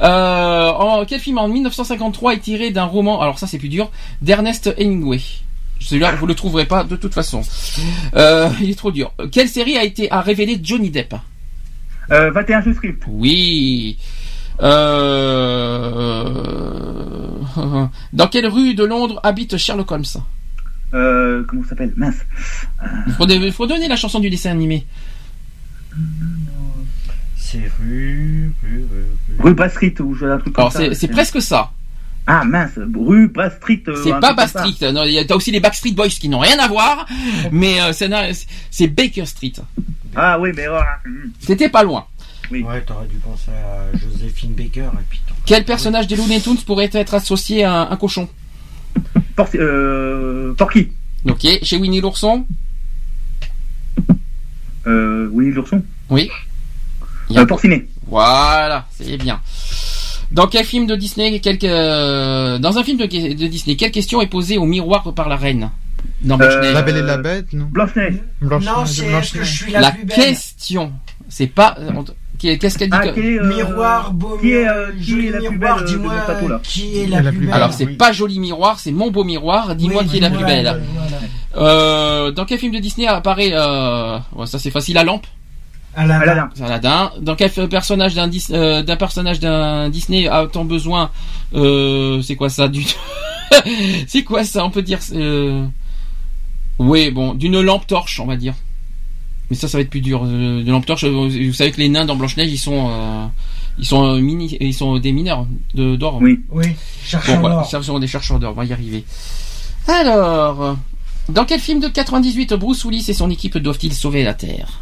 Euh, 0.00 0.68
en, 0.70 1.04
quel 1.04 1.18
film 1.20 1.38
en 1.38 1.48
1953 1.48 2.34
est 2.34 2.38
tiré 2.38 2.70
d'un 2.70 2.84
roman, 2.84 3.20
alors 3.20 3.38
ça 3.38 3.46
c'est 3.48 3.58
plus 3.58 3.68
dur, 3.68 3.90
d'Ernest 4.22 4.72
Hemingway 4.78 5.20
Celui-là, 5.80 6.12
vous 6.14 6.26
le 6.26 6.34
trouverez 6.36 6.66
pas 6.66 6.84
de 6.84 6.94
toute 6.94 7.14
façon. 7.14 7.42
Euh, 8.14 8.48
il 8.60 8.70
est 8.70 8.78
trop 8.78 8.92
dur. 8.92 9.12
Quelle 9.32 9.48
série 9.48 9.76
a 9.76 9.82
été 9.84 10.10
à 10.12 10.20
révéler 10.20 10.60
Johnny 10.62 10.90
Depp? 10.90 11.14
Euh, 12.12 12.30
21 12.30 12.62
Jeux 12.62 12.74
Script. 12.74 13.02
Oui. 13.08 13.98
Euh... 14.60 16.24
Dans 18.12 18.28
quelle 18.28 18.46
rue 18.46 18.74
de 18.74 18.84
Londres 18.84 19.20
habite 19.22 19.56
Sherlock 19.56 19.90
Holmes? 19.90 20.04
Euh, 20.94 21.44
comment 21.48 21.62
ça 21.64 21.70
s'appelle? 21.70 21.92
Mince. 21.96 22.24
Il 23.06 23.12
faut, 23.12 23.26
il 23.26 23.52
faut 23.52 23.66
donner 23.66 23.88
la 23.88 23.96
chanson 23.96 24.20
du 24.20 24.30
dessin 24.30 24.50
animé. 24.50 24.86
C'est 27.36 27.70
rue, 27.80 28.52
rue, 28.62 28.84
rue, 28.90 29.06
rue. 29.38 29.42
Rue 29.42 29.54
Bas 29.54 29.68
Street 29.70 29.94
ou 30.00 30.14
je- 30.14 30.26
un 30.26 30.38
truc 30.38 30.52
comme 30.54 30.62
Alors 30.62 30.72
ça. 30.72 30.80
c'est 30.80 30.94
c'est 30.94 31.08
presque 31.08 31.40
ça. 31.40 31.70
Ah 32.26 32.44
mince, 32.44 32.72
rue 32.94 33.28
Bas 33.28 33.50
Street. 33.50 33.82
euh, 33.88 33.98
C'est 34.04 34.10
pas. 34.20 34.34
Backstreet. 34.34 34.92
Non, 34.92 35.04
il 35.04 35.12
y 35.12 35.18
a 35.18 35.24
t'as 35.24 35.34
aussi 35.34 35.50
les 35.50 35.60
Backstreet 35.60 35.92
Boys 35.92 36.08
qui 36.08 36.28
n'ont 36.28 36.40
rien 36.40 36.58
à 36.58 36.68
voir, 36.68 37.06
mais 37.52 37.80
euh, 37.80 37.92
c'est 37.92 38.10
c'est 38.70 38.86
Baker 38.88 39.24
Street. 39.24 39.54
Ah 40.14 40.38
oui, 40.38 40.50
mais... 40.54 40.66
oh, 40.68 40.78
hum. 41.06 41.30
C'était 41.40 41.68
pas 41.70 41.82
loin. 41.82 42.04
Oui. 42.50 42.62
Ouais, 42.62 42.80
t'aurais 42.82 43.06
dû 43.06 43.16
penser 43.16 43.50
à 43.50 43.96
Joséphine 43.98 44.54
Baker 44.54 44.88
et 44.94 45.04
puis 45.08 45.20
t'en- 45.26 45.34
Quel 45.46 45.64
personnage 45.64 46.06
des 46.06 46.16
Looney 46.16 46.40
Tunes 46.40 46.56
pourrait 46.66 46.90
être 46.92 47.14
associé 47.14 47.64
à 47.64 47.72
un, 47.82 47.90
un 47.90 47.96
cochon? 47.96 48.28
Euh, 49.54 50.52
Porky. 50.54 50.88
Ok, 51.28 51.46
chez 51.62 51.76
Winnie 51.76 52.00
l'ourson? 52.00 52.44
Euh, 54.88 55.28
Winnie 55.30 55.52
l'ourson. 55.52 55.82
Oui. 56.10 56.30
Il 57.30 57.36
y 57.36 57.38
a 57.38 57.42
Euh, 57.42 57.46
Porcinet. 57.46 57.86
Voilà, 58.06 58.86
c'est 58.90 59.16
bien. 59.18 59.40
Dans 60.32 60.46
quel 60.46 60.64
film 60.64 60.86
de 60.86 60.96
Disney, 60.96 61.40
quel- 61.40 61.58
euh, 61.64 62.58
dans 62.58 62.78
un 62.78 62.84
film 62.84 62.98
de, 62.98 63.04
de 63.06 63.46
Disney, 63.46 63.76
quelle 63.76 63.90
question 63.90 64.20
est 64.22 64.26
posée 64.26 64.56
au 64.58 64.64
miroir 64.64 65.12
par 65.14 65.28
la 65.28 65.36
reine? 65.36 65.70
Non. 66.22 66.38
Euh, 66.40 66.72
La 66.72 66.82
Belle 66.82 66.96
et 66.98 67.02
la 67.02 67.16
Bête, 67.18 67.52
non? 67.52 67.66
Blanche-Neige. 67.66 68.16
Blanche 68.40 68.64
Non, 68.64 68.86
c'est 68.86 69.04
que 69.38 69.44
je 69.44 69.52
suis 69.62 69.72
la, 69.72 69.80
La 69.80 69.92
plus 69.92 70.04
belle? 70.04 70.16
question, 70.16 70.92
c'est 71.28 71.46
pas. 71.48 71.76
euh, 71.78 71.90
on- 71.94 72.04
Qu'est-ce 72.38 72.78
qu'elle 72.78 72.90
dit 72.90 72.96
Ah, 72.98 73.08
que- 73.08 73.20
qui 73.20 73.26
est, 73.34 73.38
euh, 73.40 73.46
Miroir, 73.48 74.12
beau 74.12 74.38
qui 74.40 74.50
est, 74.52 74.68
euh, 74.68 74.92
qui 74.96 75.02
joli 75.04 75.26
est 75.26 75.30
la 75.32 75.38
plus 75.48 75.58
belle, 75.58 75.70
euh, 75.70 75.80
de 75.80 75.86
dis-moi 75.86 76.60
qui 76.62 76.98
est 77.00 77.06
la, 77.06 77.22
plus 77.32 77.38
belle. 77.46 77.50
Alors 77.52 77.72
c'est 77.72 77.84
Oui. 77.86 77.96
pas 77.96 78.12
joli 78.12 78.38
miroir, 78.38 78.78
c'est 78.78 78.92
mon 78.92 79.10
beau 79.10 79.24
miroir. 79.24 79.74
Dis-moi 79.74 80.02
Oui, 80.02 80.08
qui 80.08 80.16
est 80.18 80.20
la 80.20 80.30
plus 80.30 80.44
belle. 80.44 80.80
voilà. 80.94 81.16
Euh, 81.56 82.30
dans 82.30 82.44
quel 82.44 82.58
film 82.58 82.72
de 82.72 82.78
Disney 82.78 83.06
apparaît 83.08 83.50
euh, 83.52 84.18
ouais, 84.36 84.46
ça 84.46 84.58
c'est 84.58 84.70
facile 84.70 84.94
la 84.94 85.04
lampe? 85.04 85.26
Aladdin. 85.96 86.48
Aladdin. 86.62 87.10
Dans 87.20 87.34
quel 87.34 87.50
personnage 87.68 88.14
d'un 88.14 88.28
Dis- 88.28 88.46
euh, 88.52 88.82
d'un 88.84 88.94
personnage 88.96 89.40
d'un 89.40 89.88
Disney 89.88 90.28
a-t-on 90.28 90.64
besoin 90.64 91.10
euh, 91.54 92.22
C'est 92.22 92.36
quoi 92.36 92.50
ça 92.50 92.68
du 92.68 92.84
C'est 94.06 94.22
quoi 94.22 94.44
ça 94.44 94.64
On 94.64 94.70
peut 94.70 94.82
dire. 94.82 95.00
Euh... 95.12 95.64
Oui, 96.78 97.10
bon, 97.10 97.34
d'une 97.34 97.60
lampe 97.60 97.86
torche, 97.88 98.20
on 98.20 98.26
va 98.26 98.36
dire. 98.36 98.54
Mais 99.50 99.56
ça, 99.56 99.68
ça 99.68 99.78
va 99.78 99.82
être 99.82 99.90
plus 99.90 100.00
dur. 100.00 100.22
Euh, 100.24 100.62
de 100.62 100.70
lampe 100.70 100.86
torche. 100.86 101.04
euh, 101.04 101.10
Vous, 101.10 101.52
savez 101.52 101.70
que 101.72 101.78
les 101.78 101.88
nains 101.88 102.04
dans 102.04 102.16
Blanche 102.16 102.36
Neige, 102.36 102.50
ils 102.52 102.58
sont, 102.58 102.90
euh, 102.90 103.26
ils 103.78 103.86
sont 103.86 104.04
euh, 104.04 104.18
mini, 104.20 104.56
ils 104.60 104.74
sont 104.74 104.98
des 104.98 105.12
mineurs 105.12 105.46
de 105.74 105.96
d'or. 105.96 106.18
Oui. 106.20 106.40
Oui, 106.50 106.66
cherchons 107.04 107.34
Bon, 107.36 107.40
voilà, 107.40 107.64
sont 107.64 107.98
des 107.98 108.06
chercheurs 108.06 108.38
d'or, 108.38 108.52
on 108.56 108.60
va 108.60 108.64
y 108.64 108.72
arriver. 108.72 109.04
Alors, 109.86 110.76
dans 111.30 111.44
quel 111.44 111.60
film 111.60 111.80
de 111.80 111.88
98 111.88 112.54
Bruce 112.54 112.84
Willis 112.84 113.06
et 113.08 113.14
son 113.14 113.30
équipe 113.30 113.56
doivent-ils 113.56 113.94
sauver 113.94 114.22
la 114.24 114.34
Terre? 114.34 114.80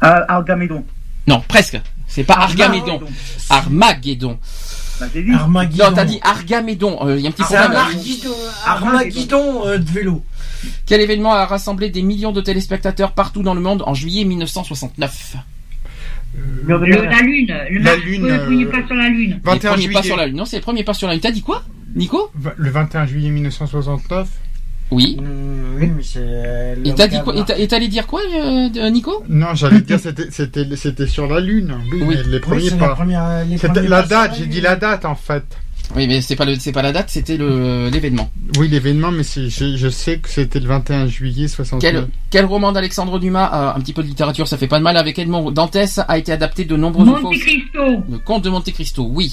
Ah, 0.00 0.24
Argamédon. 0.28 0.84
Non, 1.26 1.42
presque. 1.46 1.80
C'est 2.06 2.24
pas 2.24 2.34
Argamédon. 2.34 3.00
Ah, 3.50 3.56
Armageddon. 3.58 4.38
Bah, 5.00 5.06
dit. 5.12 5.32
Armageddon. 5.32 5.84
Non, 5.84 5.92
t'as 5.94 6.04
dit 6.04 6.20
Argamédon. 6.22 6.98
Euh, 7.06 7.16
Il 7.16 7.22
y 7.22 7.26
a 7.26 7.30
un 7.30 7.32
petit 7.32 7.42
C'est 7.48 7.56
problème. 7.56 7.76
Armageddon, 7.80 8.34
Armageddon 8.66 9.66
euh, 9.66 9.78
de 9.78 9.90
vélo. 9.90 10.22
Quel 10.86 11.00
événement 11.00 11.32
a 11.32 11.46
rassemblé 11.46 11.90
des 11.90 12.02
millions 12.02 12.32
de 12.32 12.40
téléspectateurs 12.40 13.12
partout 13.12 13.42
dans 13.42 13.54
le 13.54 13.60
monde 13.60 13.82
en 13.86 13.94
juillet 13.94 14.24
1969 14.24 15.36
Le- 16.66 16.78
la 16.78 17.20
Lune. 17.20 17.54
Le 17.70 17.78
La 17.80 17.96
Lune, 17.96 18.26
Le 18.26 18.38
premier 18.44 18.64
euh, 18.64 18.70
pas 18.70 18.86
sur 18.86 18.96
la 18.96 19.08
Lune. 19.08 19.30
Les 19.44 19.50
21 19.50 19.70
premiers 19.72 19.84
pas 19.86 19.90
juillet. 19.90 20.02
sur 20.02 20.16
la 20.16 20.26
Lune. 20.26 20.36
Non, 20.36 20.44
c'est 20.44 20.56
les 20.56 20.62
premiers 20.62 20.84
pas 20.84 20.94
sur 20.94 21.06
la 21.06 21.14
Lune. 21.14 21.20
T'as 21.22 21.30
dit 21.30 21.42
quoi 21.42 21.62
Nico 21.94 22.30
Le 22.56 22.70
21 22.70 23.06
juillet 23.06 23.30
1969 23.30 24.28
Oui. 24.90 25.16
Mm, 25.20 25.24
oui, 25.80 25.92
mais 25.96 26.02
c'est. 26.02 26.18
euh, 26.20 26.74
Et 26.84 26.88
le 26.88 26.94
t'as 26.94 27.06
dit 27.06 27.20
quoi 27.22 27.34
Et 27.56 27.68
t'allais 27.68 27.86
dire 27.88 28.06
quoi, 28.08 28.20
euh, 28.34 28.90
Nico 28.90 29.22
Non, 29.28 29.54
j'allais 29.54 29.80
dire 29.82 30.00
c'était 30.00 30.30
c'était 30.30 30.66
c'était 30.76 31.06
sur 31.06 31.28
la 31.28 31.38
lune. 31.40 31.76
Oui, 31.92 32.02
Oui. 32.04 32.16
les 32.26 32.34
Oui, 32.34 32.40
premiers 32.40 32.68
c'est 32.70 32.78
la 32.80 32.88
pas. 32.88 32.94
première. 32.94 33.44
les 33.44 33.56
C'était 33.56 33.72
premiers 33.74 33.88
la 33.88 34.02
pas 34.02 34.08
date, 34.08 34.34
j'ai 34.34 34.42
Lune. 34.42 34.50
dit 34.50 34.60
la 34.60 34.74
date 34.76 35.04
en 35.04 35.14
fait. 35.14 35.44
Oui, 35.94 36.06
mais 36.06 36.20
c'est 36.22 36.34
pas 36.36 36.44
le, 36.44 36.56
c'est 36.58 36.72
pas 36.72 36.82
la 36.82 36.92
date, 36.92 37.10
c'était 37.10 37.36
le 37.36 37.88
l'événement. 37.88 38.30
Oui, 38.58 38.68
l'événement, 38.68 39.10
mais 39.10 39.22
c'est- 39.22 39.48
je, 39.48 39.76
je 39.76 39.88
sais 39.88 40.18
que 40.18 40.28
c'était 40.28 40.58
le 40.60 40.66
21 40.66 41.06
juillet 41.06 41.46
69. 41.46 41.80
Quel, 41.92 42.08
quel 42.30 42.44
roman 42.46 42.72
d'Alexandre 42.72 43.18
Dumas, 43.18 43.50
euh, 43.52 43.76
un 43.76 43.80
petit 43.80 43.92
peu 43.92 44.02
de 44.02 44.08
littérature, 44.08 44.48
ça 44.48 44.56
fait 44.58 44.66
pas 44.66 44.78
de 44.78 44.82
mal, 44.84 44.96
avec 44.96 45.18
Edmond 45.18 45.50
Dantès, 45.50 46.00
a 46.08 46.18
été 46.18 46.32
adapté 46.32 46.64
de 46.64 46.76
nombreuses 46.76 47.08
fois 47.10 47.20
Monte 47.20 47.38
Cristo. 47.38 48.02
Le 48.10 48.18
Comte 48.18 48.44
de 48.44 48.50
Monte 48.50 48.72
Cristo, 48.72 49.06
oui. 49.10 49.32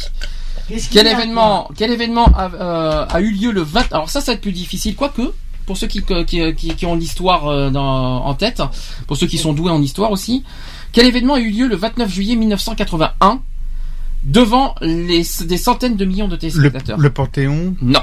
Qu'est-ce 0.67 0.89
qu'il 0.89 0.97
Quel 1.01 1.07
y 1.07 1.09
a, 1.09 1.13
événement, 1.19 1.69
quel 1.77 1.91
événement 1.91 2.25
a, 2.35 2.51
euh, 2.53 3.05
a 3.09 3.21
eu 3.21 3.31
lieu 3.31 3.51
le 3.51 3.61
20 3.61 3.91
Alors 3.93 4.09
ça, 4.09 4.21
ça 4.21 4.31
va 4.31 4.35
être 4.35 4.41
plus 4.41 4.51
difficile, 4.51 4.95
quoique. 4.95 5.33
Pour 5.65 5.77
ceux 5.77 5.87
qui, 5.87 6.01
qui, 6.27 6.53
qui, 6.55 6.75
qui 6.75 6.85
ont 6.85 6.95
l'histoire 6.95 7.47
euh, 7.47 7.69
dans- 7.69 8.25
en 8.25 8.33
tête, 8.33 8.61
pour 9.07 9.15
ceux 9.15 9.27
qui 9.27 9.37
sont 9.37 9.53
doués 9.53 9.71
en 9.71 9.81
histoire 9.81 10.11
aussi, 10.11 10.43
quel 10.91 11.05
événement 11.05 11.35
a 11.35 11.39
eu 11.39 11.49
lieu 11.51 11.67
le 11.67 11.75
29 11.75 12.11
juillet 12.11 12.35
1981 12.35 13.39
devant 14.23 14.75
les, 14.81 15.23
des 15.45 15.57
centaines 15.57 15.95
de 15.95 16.05
millions 16.05 16.27
de 16.27 16.35
téléspectateurs 16.35 16.97
le 16.97 17.09
Panthéon. 17.09 17.75
Non, 17.81 18.01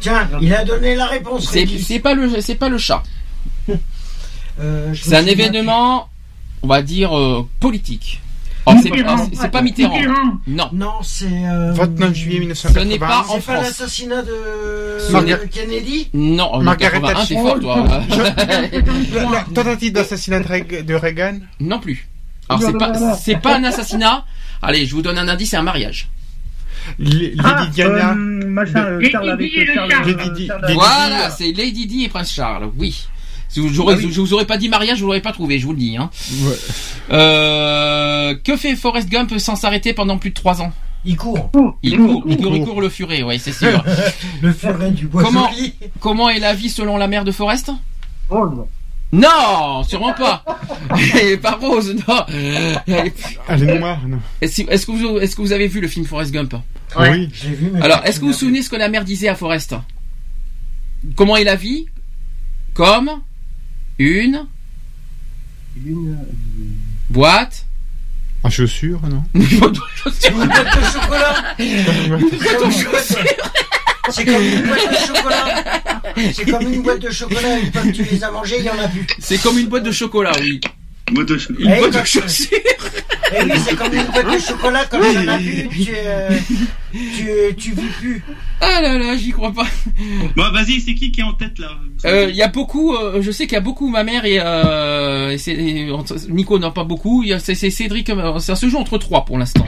Tiens, 0.00 0.28
il 0.40 0.54
a 0.54 0.64
donné 0.64 0.94
la 0.96 1.06
réponse. 1.06 1.48
c'est 1.50 1.66
c'est 1.78 1.98
pas 1.98 2.14
le 2.14 2.40
c'est 2.40 2.54
pas 2.54 2.68
le 2.70 2.78
chat. 2.78 3.02
Euh, 4.60 4.92
C'est 4.94 5.16
un 5.16 5.26
événement, 5.26 6.08
on 6.62 6.66
va 6.68 6.82
dire 6.82 7.16
euh, 7.16 7.46
politique. 7.60 8.20
Oh, 8.66 8.72
c'est 8.82 8.90
Mitterrand. 8.90 9.16
c'est- 9.16 9.36
c'est 9.40 9.48
pas 9.50 9.62
Mitterrand. 9.62 9.94
Mitterrand. 9.96 10.32
Non. 10.46 10.68
Non, 10.72 10.92
c'est. 11.02 11.24
euh, 11.48 11.72
29 11.72 12.14
juillet 12.14 12.54
Ce 12.54 12.68
n'est 12.68 12.84
1981. 12.84 12.98
pas 12.98 13.26
en 13.28 13.34
C'est 13.36 13.46
pas 13.46 13.54
l'assassinat 13.62 14.22
de 14.22 15.46
Kennedy 15.50 16.10
non. 16.12 16.60
Margaret 16.62 17.00
81, 17.00 17.24
t'es 17.24 17.34
Thatcher. 17.34 17.34
fort, 17.36 17.60
toi. 17.60 18.02
La, 19.32 19.44
tentative 19.54 19.92
d'assassinat 19.94 20.40
de 20.40 20.94
Reagan. 20.94 21.38
non 21.58 21.78
plus. 21.80 22.06
Alors 22.50 22.62
c'est 22.62 22.76
pas 22.76 23.16
c'est 23.16 23.36
pas 23.36 23.56
un 23.56 23.64
assassinat. 23.64 24.24
Allez, 24.62 24.86
je 24.86 24.94
vous 24.94 25.02
donne 25.02 25.18
un 25.18 25.28
indice, 25.28 25.50
c'est 25.50 25.56
un 25.56 25.62
mariage. 25.62 26.08
Lady 26.98 27.32
Ah, 27.42 27.66
Diana. 27.72 28.12
euh, 28.12 28.14
machin, 28.14 28.84
euh, 28.84 28.98
Lady 29.00 29.10
Charles 29.10 29.30
avec 29.30 30.18
Lady 30.26 30.48
Voilà, 30.74 31.30
c'est 31.30 31.52
Lady 31.52 31.86
Di 31.86 32.04
et 32.04 32.08
Prince 32.08 32.32
Charles. 32.32 32.70
Oui. 32.76 33.06
Si 33.48 33.60
vous, 33.60 33.68
j'aurais- 33.68 33.94
Ah 33.94 33.98
oui. 34.02 34.12
je 34.12 34.20
vous 34.20 34.32
aurais 34.32 34.44
pas 34.46 34.56
dit 34.56 34.68
mariage, 34.68 34.96
je 34.98 35.02
vous 35.02 35.08
l'aurais 35.08 35.20
pas 35.20 35.32
trouvé, 35.32 35.58
je 35.58 35.66
vous 35.66 35.72
le 35.72 35.78
dis. 35.78 35.96
Hein. 35.96 36.10
Ouais. 36.42 36.56
Euh, 37.10 38.34
que 38.44 38.56
fait 38.56 38.76
Forrest 38.76 39.08
Gump 39.08 39.32
sans 39.38 39.56
s'arrêter 39.56 39.92
pendant 39.92 40.18
plus 40.18 40.30
de 40.30 40.34
trois 40.34 40.62
ans? 40.62 40.72
Il 41.04 41.16
court. 41.16 41.50
il 41.82 41.96
court, 41.96 42.22
il 42.28 42.36
court, 42.36 42.56
il 42.56 42.64
court 42.64 42.80
le 42.80 42.88
furet, 42.90 43.22
oui, 43.22 43.38
c'est 43.38 43.52
sûr. 43.54 43.82
Le 44.42 44.52
furet 44.52 44.90
du 44.90 45.06
bois 45.06 45.22
Comment 45.22 45.50
joli. 45.50 45.74
Comment 45.98 46.28
est 46.28 46.38
la 46.38 46.52
vie 46.54 46.68
selon 46.68 46.96
la 46.98 47.08
mère 47.08 47.24
de 47.24 47.32
Forrest? 47.32 47.70
Rose. 48.28 48.64
Non, 49.12 49.82
sûrement 49.82 50.12
pas. 50.14 50.44
Elle 51.20 51.28
est 51.28 51.36
pas 51.36 51.52
rose, 51.56 51.94
non. 52.08 52.24
Elle 52.28 52.80
est- 52.88 53.38
est 53.48 53.78
noire, 53.78 53.98
non. 54.06 54.20
Est-ce 54.40 54.62
est-ce 54.62 54.86
que 54.86 54.92
vous, 54.92 55.18
est-ce 55.18 55.34
que 55.34 55.42
vous 55.42 55.52
avez 55.52 55.66
vu 55.66 55.80
le 55.80 55.88
film 55.88 56.06
Forrest 56.06 56.32
Gump 56.32 56.54
Ouais. 56.96 57.10
Oui. 57.10 57.28
Je 57.32 57.48
l'ai 57.48 57.54
vu, 57.54 57.72
Alors, 57.82 58.02
est-ce 58.04 58.20
que 58.20 58.24
vous 58.24 58.32
vous 58.32 58.38
souvenez 58.38 58.62
ce 58.62 58.70
que 58.70 58.76
la 58.76 58.88
mère 58.88 59.04
disait 59.04 59.28
à 59.28 59.34
Forrest 59.34 59.74
Comment 61.16 61.36
est 61.36 61.44
la 61.44 61.56
vie 61.56 61.86
Comme 62.74 63.10
une 63.98 64.46
Une, 65.84 66.12
euh, 66.12 66.24
boîte. 67.08 67.66
En 68.42 68.50
chaussures, 68.50 69.00
non. 69.08 69.22
Une 69.34 69.44
boîte 69.58 69.72
de 69.72 70.92
chocolat. 70.92 71.56
C'est 74.08 74.24
comme 74.24 74.42
une 74.42 74.62
boîte 74.66 74.90
de 74.90 75.06
chocolat. 75.06 75.64
C'est 76.32 76.50
comme 76.50 76.72
une 76.72 76.82
boîte 76.82 77.00
de 77.00 77.10
chocolat. 77.10 77.58
Une 77.58 77.72
fois 77.72 77.82
que 77.82 77.88
tu 77.90 78.02
les 78.04 78.24
as 78.24 78.30
mangés, 78.30 78.56
il 78.58 78.64
y 78.64 78.70
en 78.70 78.78
a 78.78 78.88
plus. 78.88 79.06
C'est 79.18 79.38
comme 79.40 79.58
une 79.58 79.66
boîte 79.68 79.84
de 79.84 79.92
chocolat, 79.92 80.32
oui. 80.40 80.60
Une 81.12 81.16
Eh, 81.18 81.78
boîte 81.78 81.90
de 81.92 81.98
quand- 81.98 82.04
chaussures. 82.04 82.58
Eh 83.36 83.42
oui, 83.44 83.52
c'est 83.64 83.74
comme 83.76 83.92
une 83.92 84.04
boîte 84.04 84.32
de 84.32 84.38
chocolat. 84.38 84.84
Comme 84.86 85.02
il 85.12 85.14
y 85.24 85.28
en 85.28 85.28
a 85.32 85.38
plus, 85.38 85.68
tu, 85.84 85.90
euh, 85.96 86.28
tu, 86.92 87.54
tu 87.56 87.70
vis 87.72 87.88
plus. 88.00 88.24
Ah 88.60 88.80
là 88.80 88.96
là, 88.98 89.16
j'y 89.16 89.30
crois 89.32 89.52
pas. 89.52 89.66
Bon, 90.36 90.50
vas-y, 90.52 90.80
c'est 90.80 90.94
qui 90.94 91.10
qui 91.10 91.20
est 91.20 91.24
en 91.24 91.32
tête 91.32 91.58
là? 91.58 91.68
Euh, 92.04 92.28
Il 92.30 92.36
y 92.36 92.42
a 92.42 92.48
beaucoup, 92.48 92.94
euh, 92.94 93.20
je 93.22 93.30
sais 93.32 93.46
qu'il 93.46 93.54
y 93.54 93.56
a 93.56 93.60
beaucoup 93.60 93.88
ma 93.88 94.04
mère 94.04 94.24
et, 94.24 94.38
euh, 94.40 95.36
et 95.46 95.88
Nico 96.28 96.58
non 96.60 96.70
pas 96.70 96.84
beaucoup. 96.84 97.24
C'est 97.40 97.54
Cédric, 97.70 98.10
ça 98.38 98.54
se 98.56 98.68
joue 98.68 98.78
entre 98.78 98.96
trois 98.98 99.24
pour 99.24 99.36
l'instant. 99.38 99.66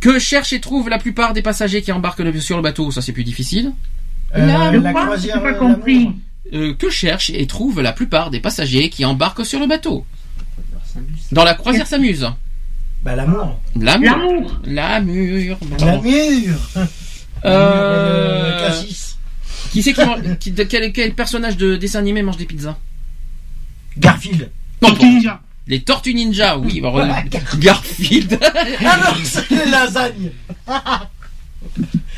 Que 0.00 0.18
cherchent 0.18 0.52
et 0.52 0.60
trouvent 0.60 0.88
la 0.88 0.98
plupart 0.98 1.32
des 1.32 1.42
passagers 1.42 1.82
qui 1.82 1.92
embarquent 1.92 2.20
le- 2.20 2.40
sur 2.40 2.56
le 2.56 2.62
bateau 2.62 2.90
Ça 2.90 3.00
c'est 3.02 3.12
plus 3.12 3.24
difficile. 3.24 3.72
Euh, 4.34 4.70
Le 4.70 4.78
la 4.80 4.92
quoi 4.92 5.04
croisière. 5.06 5.36
J'ai 5.36 5.42
pas 5.42 5.48
euh, 5.50 5.58
compris. 5.74 6.10
Euh, 6.52 6.74
que 6.74 6.90
cherchent 6.90 7.30
et 7.30 7.46
trouvent 7.46 7.80
la 7.80 7.92
plupart 7.92 8.30
des 8.30 8.40
passagers 8.40 8.90
qui 8.90 9.04
embarquent 9.04 9.44
sur 9.46 9.60
le 9.60 9.66
bateau 9.66 10.04
Dans 11.30 11.44
la 11.44 11.54
croisière 11.54 11.86
s'amuse. 11.86 12.26
Bah, 13.02 13.16
l'amour. 13.16 13.60
L'amour. 13.80 14.60
L'amour. 14.64 15.58
L'amour. 15.58 15.58
L'amour. 15.80 16.86
Euh, 17.44 18.68
cassis. 18.68 19.16
qui 19.72 19.82
c'est 19.82 19.92
qui, 19.92 20.04
mange- 20.04 20.38
qui- 20.38 20.52
de- 20.52 20.62
quel, 20.62 20.92
quel 20.92 21.14
personnage 21.14 21.56
de 21.56 21.76
dessin 21.76 21.98
animé 21.98 22.22
mange 22.22 22.36
des 22.36 22.44
pizzas? 22.46 22.76
Garfield. 23.98 24.50
Non. 24.82 24.94
Les 25.72 25.80
Tortues 25.80 26.12
Ninja, 26.12 26.58
oui. 26.58 26.82
bah, 26.82 27.22
Garfield. 27.58 28.38
Alors, 28.80 29.16
c'est 29.24 29.48
les 29.48 29.70
lasagnes. 29.70 30.30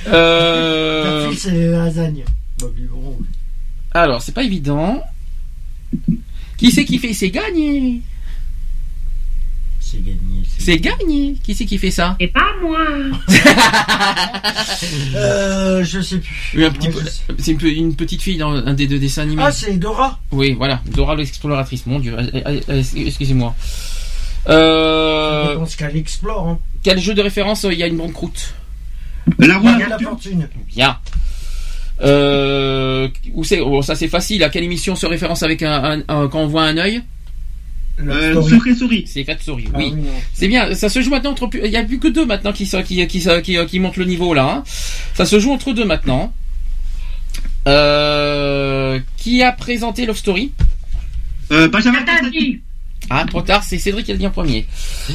Euh, 0.08 1.22
Garfield, 1.22 1.38
c'est 1.38 1.50
les 1.52 1.68
lasagnes. 1.68 2.24
Bah, 2.58 2.66
alors, 3.92 4.22
c'est 4.22 4.32
pas 4.32 4.42
évident. 4.42 5.00
Qui 6.56 6.72
c'est 6.72 6.84
qui 6.84 6.98
fait 6.98 7.14
C'est 7.14 7.30
gagné. 7.30 8.02
C'est 9.94 10.00
gagné. 10.02 10.42
C'est 10.58 10.78
gagné. 10.78 11.34
Qui 11.42 11.54
c'est 11.54 11.64
qui 11.66 11.78
fait 11.78 11.90
ça 11.90 12.16
C'est 12.20 12.28
pas 12.28 12.52
moi. 12.62 12.78
Euh, 15.16 15.84
je 15.84 16.00
sais 16.00 16.18
plus. 16.18 16.58
Oui, 16.58 16.64
un 16.64 16.70
petit 16.70 16.88
Ouais, 16.88 16.94
peu-. 16.94 17.34
C'est 17.38 17.52
une, 17.52 17.58
pe- 17.58 17.66
une 17.72 17.94
petite 17.94 18.20
fille 18.22 18.36
dans 18.36 18.52
un 18.52 18.74
des 18.74 18.86
deux 18.86 18.98
dessins 18.98 19.22
animés. 19.22 19.42
Ah, 19.44 19.52
c'est 19.52 19.76
Dora. 19.76 20.18
Oui, 20.32 20.52
voilà. 20.52 20.80
Dora 20.86 21.14
l'exploratrice. 21.14 21.86
Mon 21.86 21.98
Dieu. 22.00 22.16
Euh, 22.18 22.60
euh, 22.68 22.82
Excusez-moi. 22.96 23.54
Euh, 24.48 25.52
Je 25.52 25.58
pense 25.58 25.76
qu'elle 25.76 25.96
explore. 25.96 26.48
Hein. 26.48 26.58
quel 26.82 26.98
jeu 27.00 27.14
de 27.14 27.22
référence 27.22 27.64
il 27.70 27.78
y 27.78 27.82
a 27.82 27.86
une 27.86 27.96
grande 27.96 28.12
croûte 28.12 28.54
La 29.38 29.58
roue 29.58 29.68
Il 29.68 29.76
y 29.76 29.78
de 29.78 29.84
a 29.84 29.88
la 29.88 29.98
fortune. 29.98 30.48
Bien. 30.68 30.98
Euh, 32.02 33.08
où 33.32 33.44
c'est 33.44 33.60
oh, 33.60 33.80
Ça 33.82 33.94
c'est 33.94 34.08
facile. 34.08 34.42
À 34.44 34.48
quelle 34.50 34.64
émission 34.64 34.96
se 34.96 35.06
référence 35.06 35.42
avec 35.42 35.62
un, 35.62 35.72
un- 35.84 36.02
un- 36.08 36.28
quand 36.28 36.40
on 36.40 36.46
voit 36.48 36.64
un 36.64 36.76
œil 36.76 37.02
Euh, 38.00 38.32
Story. 38.32 38.50
secret 38.50 38.74
souris. 38.74 39.04
C'est 39.06 39.24
Story. 39.40 39.64
Ah 39.72 39.76
Oui. 39.78 39.92
oui, 39.94 40.00
non. 40.02 40.10
C'est 40.32 40.48
bien, 40.48 40.74
ça 40.74 40.88
se 40.88 41.00
joue 41.00 41.10
maintenant 41.10 41.30
entre. 41.30 41.48
Il 41.62 41.70
y 41.70 41.76
a 41.76 41.84
plus 41.84 41.98
que 42.00 42.08
deux 42.08 42.26
maintenant 42.26 42.52
qui, 42.52 42.68
qui, 42.84 43.06
qui, 43.06 43.66
qui, 43.66 43.78
montent 43.80 43.96
le 43.96 44.04
niveau 44.04 44.34
là. 44.34 44.44
hein. 44.50 44.64
Ça 45.14 45.24
se 45.24 45.38
joue 45.38 45.52
entre 45.52 45.72
deux 45.72 45.84
maintenant. 45.84 46.32
Euh, 47.68 48.98
Qui 49.16 49.42
a 49.42 49.52
présenté 49.52 50.06
Love 50.06 50.16
Story? 50.18 50.52
Euh, 51.52 51.68
Benjamin. 51.68 52.00
Ah, 53.10 53.24
trop 53.28 53.42
tard, 53.42 53.62
c'est 53.62 53.78
Cédric 53.78 54.06
qui 54.06 54.12
a 54.12 54.16
dit 54.16 54.26
en 54.26 54.30
premier. 54.30 54.66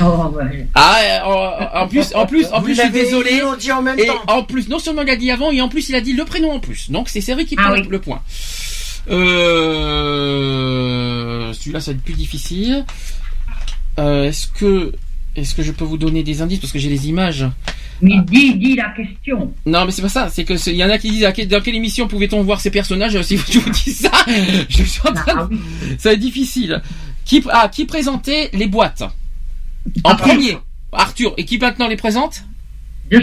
Oh, 0.01 0.31
ouais. 0.35 0.67
Ah, 0.75 0.99
euh, 1.01 1.19
en, 1.25 1.81
en 1.83 1.87
plus, 1.87 2.13
en 2.13 2.25
plus, 2.27 2.45
en 2.51 2.59
Vous 2.59 2.65
plus, 2.65 2.75
je 2.75 2.81
suis 2.81 2.91
désolé. 2.91 3.41
dit 3.59 3.71
en 3.71 3.81
même 3.81 3.97
et 3.99 4.05
temps. 4.05 4.21
en 4.27 4.43
plus, 4.43 4.69
non 4.69 4.77
seulement 4.79 5.01
il 5.01 5.09
a 5.09 5.15
dit 5.15 5.31
avant, 5.31 5.51
et 5.51 5.59
en 5.59 5.69
plus 5.69 5.89
il 5.89 5.95
a 5.95 6.01
dit 6.01 6.13
le 6.13 6.23
prénom 6.23 6.51
en 6.51 6.59
plus. 6.59 6.91
Donc 6.91 7.09
c'est 7.09 7.19
Cédric 7.21 7.47
qui 7.49 7.55
Ah 7.57 7.63
prend 7.63 7.73
oui. 7.73 7.87
le 7.89 7.99
point. 7.99 8.21
Euh, 10.39 11.38
celui-là, 11.69 11.79
ça 11.81 11.91
va 11.91 11.97
être 11.97 12.03
plus 12.03 12.13
difficile. 12.13 12.85
Euh, 13.99 14.25
est-ce 14.25 14.47
que, 14.47 14.93
est-ce 15.35 15.53
que 15.55 15.61
je 15.63 15.71
peux 15.71 15.85
vous 15.85 15.97
donner 15.97 16.23
des 16.23 16.41
indices? 16.41 16.59
Parce 16.59 16.71
que 16.73 16.79
j'ai 16.79 16.89
les 16.89 17.07
images. 17.09 17.45
Mais 18.01 18.15
dis, 18.25 18.55
dis 18.55 18.75
la 18.75 18.89
question. 18.91 19.53
Non, 19.65 19.85
mais 19.85 19.91
c'est 19.91 20.01
pas 20.01 20.09
ça. 20.09 20.29
C'est 20.29 20.45
que 20.45 20.55
c'est- 20.57 20.71
il 20.71 20.77
y 20.77 20.83
en 20.83 20.89
a 20.89 20.97
qui 20.97 21.11
disent 21.11 21.25
à 21.25 21.31
dans 21.33 21.61
quelle 21.61 21.75
émission 21.75 22.07
pouvait-on 22.07 22.41
voir 22.43 22.61
ces 22.61 22.71
personnages? 22.71 23.21
Si 23.23 23.37
je 23.51 23.59
vous 23.59 23.69
dis 23.69 23.91
ça, 23.91 24.11
je 24.69 24.83
suis 24.83 25.01
en 25.07 25.13
train. 25.13 25.45
de- 25.47 25.57
Ça 25.97 26.09
va 26.09 26.13
être 26.13 26.19
difficile. 26.19 26.81
Qui, 27.25 27.43
ah, 27.51 27.69
qui 27.71 27.85
présentait 27.85 28.49
les 28.53 28.67
boîtes? 28.67 29.03
En 30.03 30.15
premier, 30.15 30.57
Arthur. 30.91 31.33
Et 31.37 31.45
qui 31.45 31.57
maintenant 31.57 31.87
les 31.87 31.97
présente? 31.97 32.43
De. 33.11 33.17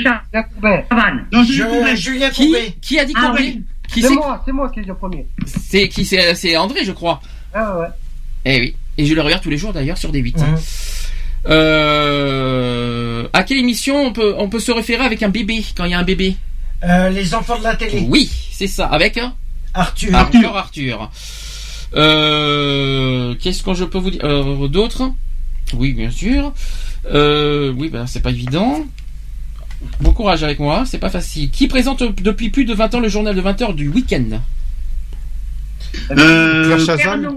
Non, 1.32 1.42
Je- 1.44 1.62
Courbet. 1.62 1.96
Julien 1.96 2.30
Qui, 2.30 2.98
a 2.98 3.04
dit 3.04 3.12
Ah 3.16 3.20
Courbet? 3.28 3.42
oui. 3.56 3.64
C'est 4.02 4.10
moi, 4.10 4.42
c'est 4.44 4.52
moi 4.52 4.68
qui 4.70 4.80
ai 4.80 4.82
dit 4.82 4.90
en 4.90 4.94
premier. 4.96 5.26
C'est 5.46 5.88
qui? 5.88 6.04
C'est 6.04 6.34
c'est 6.34 6.56
André, 6.56 6.84
je 6.84 6.90
crois. 6.92 7.20
Ah 7.54 7.78
ouais. 7.78 7.86
Eh 8.48 8.60
oui. 8.60 8.74
Et 8.96 9.04
je 9.04 9.12
le 9.14 9.20
regarde 9.20 9.42
tous 9.42 9.50
les 9.50 9.58
jours 9.58 9.72
d'ailleurs 9.72 9.98
sur 9.98 10.10
des 10.12 10.20
8 10.20 10.36
Mhm. 10.38 10.56
Euh, 11.48 13.28
à 13.32 13.42
quelle 13.44 13.58
émission 13.58 14.04
on 14.04 14.12
peut 14.12 14.34
on 14.38 14.48
peut 14.48 14.58
se 14.58 14.72
référer 14.72 15.04
avec 15.04 15.22
un 15.22 15.28
bébé 15.28 15.64
quand 15.76 15.84
il 15.84 15.90
y 15.92 15.94
a 15.94 15.98
un 15.98 16.02
bébé? 16.04 16.36
Euh, 16.84 17.08
les 17.10 17.34
enfants 17.34 17.58
de 17.58 17.64
la 17.64 17.76
télé. 17.76 18.04
Oui, 18.08 18.30
c'est 18.50 18.66
ça. 18.66 18.86
Avec 18.86 19.16
un 19.18 19.32
Arthur. 19.74 20.14
Arthur. 20.14 20.56
Arthur. 20.56 21.10
Euh, 21.94 23.34
Qu'est-ce 23.40 23.62
que 23.62 23.74
je 23.74 23.84
peux 23.84 23.98
vous 23.98 24.10
dire 24.10 24.24
euh, 24.24 24.68
D'autres? 24.68 25.10
Oui, 25.74 25.92
bien 25.92 26.10
sûr. 26.10 26.52
Euh, 27.12 27.72
oui, 27.76 27.88
ben 27.88 28.06
c'est 28.06 28.20
pas 28.20 28.30
évident. 28.30 28.84
Bon 30.00 30.12
courage 30.12 30.42
avec 30.42 30.58
moi, 30.58 30.84
c'est 30.86 30.98
pas 30.98 31.10
facile. 31.10 31.50
Qui 31.50 31.68
présente 31.68 32.02
depuis 32.22 32.50
plus 32.50 32.64
de 32.64 32.74
20 32.74 32.94
ans 32.94 33.00
le 33.00 33.08
journal 33.08 33.34
de 33.34 33.40
20 33.40 33.62
heures 33.62 33.74
du 33.74 33.88
week-end? 33.88 34.40
Euh, 36.10 36.64
Claire 36.64 36.80
Chazal. 36.98 37.28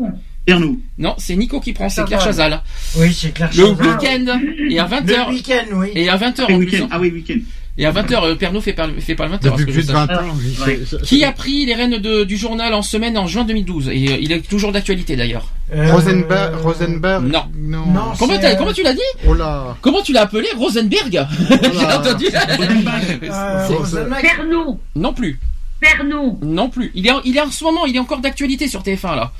Non, 0.97 1.15
c'est 1.17 1.35
Nico 1.35 1.59
qui 1.59 1.73
prend, 1.73 1.89
c'est 1.89 2.03
Claire 2.05 2.21
Chazal. 2.21 2.61
Oui, 2.97 3.13
c'est 3.13 3.31
Claire 3.33 3.49
Le 3.55 3.63
Chazal. 3.75 3.87
week-end 3.87 4.39
et 4.69 4.79
à 4.79 4.85
20 4.85 5.01
Le 5.07 5.29
week-end, 5.29 5.65
oui. 5.73 5.89
et 5.95 6.09
à 6.09 6.15
20 6.17 6.39
heures 6.39 6.47
Ah, 6.49 6.53
en 6.53 6.57
week-end. 6.57 6.69
plus. 6.77 6.83
hein. 6.83 6.87
Ah 6.91 6.99
oui, 6.99 7.11
week-end. 7.11 7.39
Et 7.77 7.85
à 7.85 7.91
20 7.91 8.11
heures, 8.11 8.23
euh, 8.25 8.35
Pernod 8.35 8.61
fait 8.61 8.73
pas, 8.73 8.89
fait 8.99 9.15
pas 9.15 9.23
le 9.25 9.31
20 9.31 9.45
heures. 9.45 9.55
Depuis 9.55 9.55
à 9.55 9.57
ce 9.57 9.65
que 9.65 9.71
plus 9.71 9.81
je 9.83 9.87
de 9.87 9.91
sache. 9.93 10.07
20 10.09 10.15
ans. 10.17 10.35
oui, 10.37 10.57
Ouais. 10.65 10.79
Qui 11.03 11.23
a 11.23 11.31
pris 11.31 11.65
les 11.65 11.73
rênes 11.75 11.97
de- 11.97 12.25
du 12.25 12.35
journal 12.35 12.73
en 12.73 12.81
semaine 12.81 13.17
en 13.17 13.25
juin 13.25 13.45
2012 13.45 13.87
Et 13.87 13.91
euh, 14.09 14.17
il 14.19 14.33
est 14.33 14.41
toujours 14.41 14.73
d'actualité 14.73 15.15
d'ailleurs. 15.15 15.47
Euh, 15.73 15.89
Rosenberg, 15.93 16.55
Rosenberg 16.61 17.23
Non. 17.23 17.43
Non. 17.57 17.85
Non, 17.85 18.01
Comment, 18.19 18.33
euh, 18.33 18.73
tu 18.73 18.83
l'as 18.83 18.93
dit 18.93 18.99
Oh 19.25 19.33
là. 19.33 19.77
Comment 19.79 20.01
tu 20.01 20.11
l'as 20.11 20.23
appelé 20.23 20.47
Rosenberg 20.57 21.09
J'ai 21.49 21.85
entendu. 21.85 22.25
euh, 22.33 23.67
Rosenberg. 23.67 24.21
Pernod. 24.21 24.77
non 24.95 25.13
plus. 25.13 25.39
Pernod. 25.79 26.43
Non 26.43 26.69
plus. 26.69 26.91
Il 26.95 27.07
est, 27.07 27.11
en- 27.11 27.21
il 27.23 27.37
est 27.37 27.41
en 27.41 27.49
ce 27.51 27.63
moment, 27.63 27.85
il 27.85 27.95
est 27.95 27.99
encore 27.99 28.19
d'actualité 28.19 28.67
sur 28.67 28.81
TF1 28.83 29.15
là. 29.15 29.31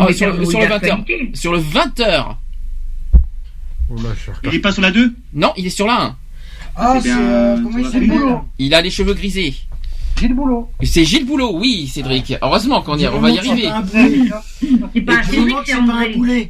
Ah, 0.00 0.12
sur, 0.12 0.32
le 0.32 0.42
est 0.42 0.46
20 0.46 0.60
heures. 0.62 0.68
d'actualité. 0.80 1.30
Sur 1.34 1.52
le 1.52 1.58
20 1.58 2.00
heures. 2.00 2.38
Oh 3.90 3.96
là, 3.96 4.10
je 4.16 4.48
Il 4.48 4.54
est 4.56 4.60
pas 4.60 4.72
sur 4.72 4.82
la 4.82 4.90
2 4.90 5.14
Non, 5.34 5.52
il 5.56 5.66
est 5.66 5.70
sur 5.70 5.86
la 5.86 6.00
1. 6.02 6.16
Ah, 6.76 6.94
Eh 6.96 7.00
c'est. 7.02 7.12
euh, 7.12 7.56
comment 7.62 8.42
il 8.58 8.74
a 8.74 8.80
les 8.80 8.90
cheveux 8.90 9.14
grisés. 9.14 9.54
Gilles 10.18 10.34
Boulot. 10.34 10.70
C'est 10.82 11.04
Gilles 11.04 11.26
Boulot, 11.26 11.50
oui, 11.58 11.88
Cédric. 11.88 12.34
Heureusement 12.40 12.82
qu'on 12.82 12.96
y, 12.96 13.06
on 13.08 13.18
va 13.20 13.30
y 13.30 13.38
arriver. 13.38 13.68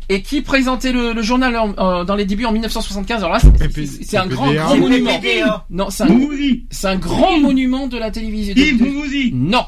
Et 0.08 0.22
qui 0.22 0.42
présentait 0.42 0.92
le, 0.92 1.12
le 1.12 1.22
journal 1.22 1.56
en- 1.56 1.74
en- 1.76 2.04
dans 2.04 2.14
les 2.14 2.24
débuts 2.26 2.44
en 2.44 2.52
1975 2.52 3.22
Alors 3.24 3.32
là, 3.32 3.40
c'est- 3.40 4.16
un 4.16 4.26
grand, 4.26 4.52
monument. 4.76 5.18
PPDA. 5.18 5.64
Non, 5.70 5.88
c'est 5.90 6.02
un, 6.04 6.06
Boumouzi. 6.06 6.64
c'est 6.70 6.86
un 6.88 6.96
grand 6.96 7.38
monument 7.40 7.86
de 7.86 7.96
la 7.98 8.10
télévision. 8.10 8.54
Yves. 8.56 9.34
Non, 9.34 9.64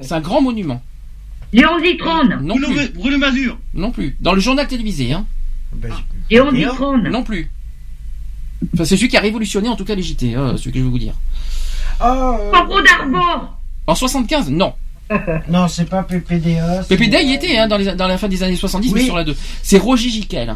c'est 0.00 0.12
un 0.12 0.20
grand 0.20 0.42
monument. 0.42 0.82
Léon 1.52 1.78
Zitrone. 1.84 2.38
Non 2.42 2.56
Bruno, 2.56 2.74
plus. 2.74 2.88
Bruno 2.94 3.18
Mazur. 3.18 3.58
Non 3.74 3.90
plus. 3.90 4.16
Dans 4.20 4.32
le 4.34 4.40
journal 4.40 4.66
télévisé, 4.66 5.12
hein. 5.12 5.24
Ben, 5.74 5.92
Léon 6.30 6.50
Zitrone. 6.52 7.08
Non 7.08 7.22
plus. 7.22 7.50
Enfin, 8.74 8.84
c'est 8.84 8.96
celui 8.96 9.08
qui 9.08 9.16
a 9.16 9.20
révolutionné 9.20 9.68
en 9.68 9.76
tout 9.76 9.84
cas 9.84 9.94
les 9.94 10.02
JT, 10.02 10.34
hein, 10.34 10.54
celui 10.56 10.72
que 10.72 10.78
je 10.78 10.84
vais 10.84 10.90
vous 10.90 10.98
dire. 10.98 11.14
Euh, 12.02 12.52
d'Arbor. 12.52 13.56
En 13.86 13.94
75, 13.94 14.50
non. 14.50 14.74
non, 15.48 15.68
c'est 15.68 15.86
pas 15.88 16.02
PPDA. 16.02 16.82
c'est- 16.82 16.88
PPD 16.96 17.22
y 17.22 17.32
était 17.34 17.56
hein, 17.56 17.66
dans, 17.68 17.78
les, 17.78 17.94
dans 17.94 18.06
la 18.08 18.18
fin 18.18 18.28
des 18.28 18.42
années 18.42 18.56
70, 18.56 18.92
mais 18.92 19.00
sur 19.04 19.16
la 19.16 19.24
2. 19.24 19.34
C'est 19.62 19.78
Roger 19.78 20.10
Giquel. 20.10 20.54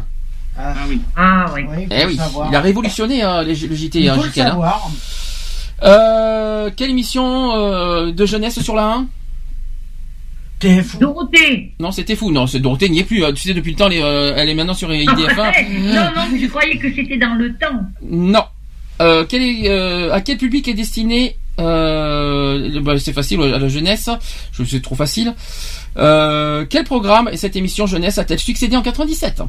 Ah, 0.55 0.73
Ah 0.77 0.85
oui. 0.87 1.01
Ah 1.15 1.45
oui. 1.55 1.61
oui, 1.67 1.87
Eh 1.89 2.05
oui, 2.05 2.15
savoir. 2.15 2.49
il 2.51 2.55
a 2.55 2.61
révolutionné 2.61 3.23
hein, 3.23 3.41
les- 3.41 3.55
le 3.55 3.75
JT, 3.75 3.99
Il 4.01 4.09
hein, 4.09 4.15
faut 4.15 4.21
le 4.21 4.27
Giquel. 4.27 4.45
hein. 4.45 4.49
savoir. 4.51 4.91
Euh, 5.81 6.69
quelle 6.75 6.91
émission 6.91 7.55
euh, 7.55 8.11
de 8.11 8.25
jeunesse 8.25 8.61
sur 8.61 8.75
la 8.75 8.85
1 8.93 9.07
T'es 10.63 10.81
fou. 10.81 10.97
Dorothée. 10.97 11.73
Non, 11.79 11.91
c'était 11.91 12.15
fou. 12.15 12.31
Non, 12.31 12.47
c'est 12.47 12.61
Dorothée 12.61 12.87
n'y 12.87 12.99
est 12.99 13.03
plus. 13.03 13.25
hein. 13.25 13.33
Tu 13.33 13.41
sais, 13.43 13.53
depuis 13.53 13.71
le 13.71 13.77
temps, 13.77 13.87
elle 13.87 13.97
est, 13.97 14.01
euh, 14.03 14.33
elle 14.37 14.47
est 14.47 14.55
maintenant 14.55 14.73
sur 14.73 14.89
IDF1. 14.89 15.93
non, 15.93 16.03
non, 16.15 16.21
mais 16.31 16.39
je 16.39 16.47
croyais 16.47 16.77
que 16.77 16.89
c'était 16.93 17.17
dans 17.17 17.35
le 17.35 17.53
temps. 17.57 17.81
Non. 18.01 18.45
Euh, 19.01 19.25
quel 19.27 19.41
est, 19.41 19.69
euh, 19.69 20.13
à 20.13 20.21
quel 20.21 20.37
public 20.37 20.65
est 20.69 20.73
destiné 20.73 21.35
euh, 21.59 22.79
bah, 22.81 22.97
C'est 22.97 23.11
facile 23.11 23.41
à 23.41 23.59
la 23.59 23.67
jeunesse. 23.67 24.09
Je 24.53 24.63
c'est 24.63 24.81
trop 24.81 24.95
facile. 24.95 25.33
Euh, 25.97 26.65
quel 26.69 26.85
programme 26.85 27.27
et 27.29 27.35
cette 27.35 27.57
émission 27.57 27.85
jeunesse 27.85 28.17
a-t-elle 28.17 28.39
succédé 28.39 28.77
en 28.77 28.81
97 28.81 29.41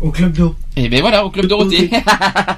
Au 0.00 0.10
club 0.10 0.32
d'eau. 0.36 0.54
Eh 0.76 0.90
ben 0.90 1.00
voilà, 1.00 1.24
au 1.24 1.30
club 1.30 1.46
Dorothée. 1.46 1.88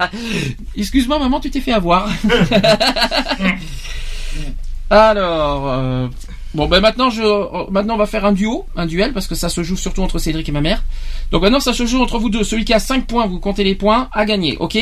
Excuse-moi, 0.77 1.21
maman, 1.21 1.39
tu 1.39 1.51
t'es 1.51 1.61
fait 1.61 1.73
avoir. 1.73 2.09
Alors, 4.91 5.69
euh, 5.69 6.09
bon 6.55 6.67
ben 6.67 6.81
maintenant 6.81 7.11
je, 7.11 7.71
maintenant 7.71 7.95
on 7.95 7.99
va 7.99 8.07
faire 8.07 8.25
un 8.25 8.33
duo, 8.33 8.67
un 8.77 8.87
duel 8.87 9.13
parce 9.13 9.27
que 9.27 9.35
ça 9.35 9.49
se 9.49 9.63
joue 9.63 9.77
surtout 9.77 10.03
entre 10.03 10.19
Cédric 10.19 10.49
et 10.49 10.53
ma 10.53 10.61
mère. 10.61 10.83
Donc 11.31 11.43
maintenant 11.43 11.61
ça 11.61 11.73
se 11.73 11.87
joue 11.87 12.01
entre 12.03 12.19
vous 12.19 12.31
deux. 12.31 12.45
Celui 12.45 12.65
qui 12.65 12.75
a 12.75 12.79
5 12.81 13.07
points, 13.07 13.27
vous 13.27 13.39
comptez 13.41 13.65
les 13.65 13.75
points, 13.75 14.09
à 14.13 14.25
gagner, 14.25 14.57
ok? 14.59 14.79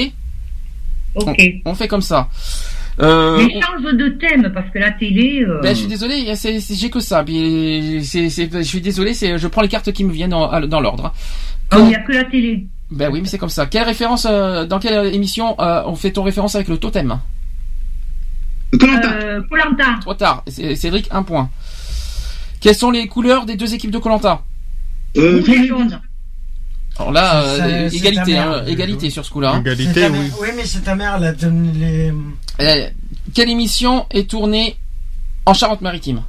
Ok. 1.15 1.41
on, 1.65 1.71
on 1.71 1.75
fait 1.75 1.89
comme 1.89 2.03
ça. 2.03 2.29
Euh, 3.01 3.37
Mais 3.39 3.61
change 3.61 3.93
de 3.95 4.09
thème 4.09 4.51
parce 4.53 4.69
que 4.71 4.79
la 4.79 4.91
télé. 4.91 5.45
euh, 5.47 5.61
ben, 5.63 5.71
je 5.71 5.81
suis 5.81 5.87
désolé, 5.87 6.35
j'ai 6.71 6.91
que 6.91 6.99
ça. 7.01 7.23
Puis 7.23 8.01
c'est, 8.05 8.29
c'est- 8.29 8.51
je 8.53 8.63
suis 8.63 8.81
désolé, 8.81 9.15
c'est, 9.15 9.39
je 9.39 9.47
prends 9.47 9.63
les 9.63 9.69
cartes 9.69 9.93
qui 9.93 10.05
me 10.05 10.13
viennent 10.13 10.35
en- 10.35 10.61
dans 10.67 10.81
l'ordre. 10.81 11.13
oh, 11.73 11.77
il 11.79 11.85
n'y 11.87 11.95
a 11.95 12.01
que 12.01 12.13
la 12.13 12.25
télé. 12.25 12.67
Ben 12.91 13.09
oui, 13.13 13.21
mais 13.21 13.29
c'est 13.29 13.39
comme 13.39 13.51
ça. 13.51 13.67
Quelle 13.67 13.85
référence, 13.85 14.27
euh, 14.29 14.65
dans 14.67 14.79
quelle 14.81 15.15
émission 15.15 15.55
euh, 15.61 15.83
on 15.87 15.95
fait 15.95 16.11
ton 16.11 16.23
référence 16.25 16.55
avec 16.57 16.67
le 16.69 16.79
totem? 16.79 17.19
Colanta. 18.79 19.13
Euh, 19.13 19.41
Colanta. 19.51 19.85
Trop 20.01 20.15
tard. 20.15 20.43
C'est- 20.47 20.77
Cédric, 20.77 21.09
un 21.11 21.23
point. 21.23 21.49
Quelles 22.61 22.75
sont 22.75 22.91
les 22.91 23.07
couleurs 23.07 23.47
des 23.47 23.57
deux 23.57 23.73
équipes 23.75 23.91
de 23.93 23.99
Colanta 23.99 24.43
Euh. 25.17 25.43
Alors 26.99 27.13
là, 27.13 27.43
euh, 27.43 27.89
égalité, 27.91 28.37
hein, 28.37 28.65
égalité 28.67 29.09
sur 29.11 29.25
ce 29.25 29.31
coup-là. 29.31 29.59
Égalité, 29.61 30.09
oui. 30.09 30.19
Oui, 30.41 30.49
mais 30.57 30.65
c'est 30.67 30.81
ta 30.81 30.97
mère, 30.97 31.15
elle 31.17 31.25
a 31.25 31.33
donné 31.33 31.71
les. 31.79 32.13
Euh, 32.61 32.91
quelle 33.35 33.49
émission 33.51 34.07
est 34.11 34.29
tournée 34.29 34.77
en 35.47 35.55
Charente-Maritime? 35.55 36.23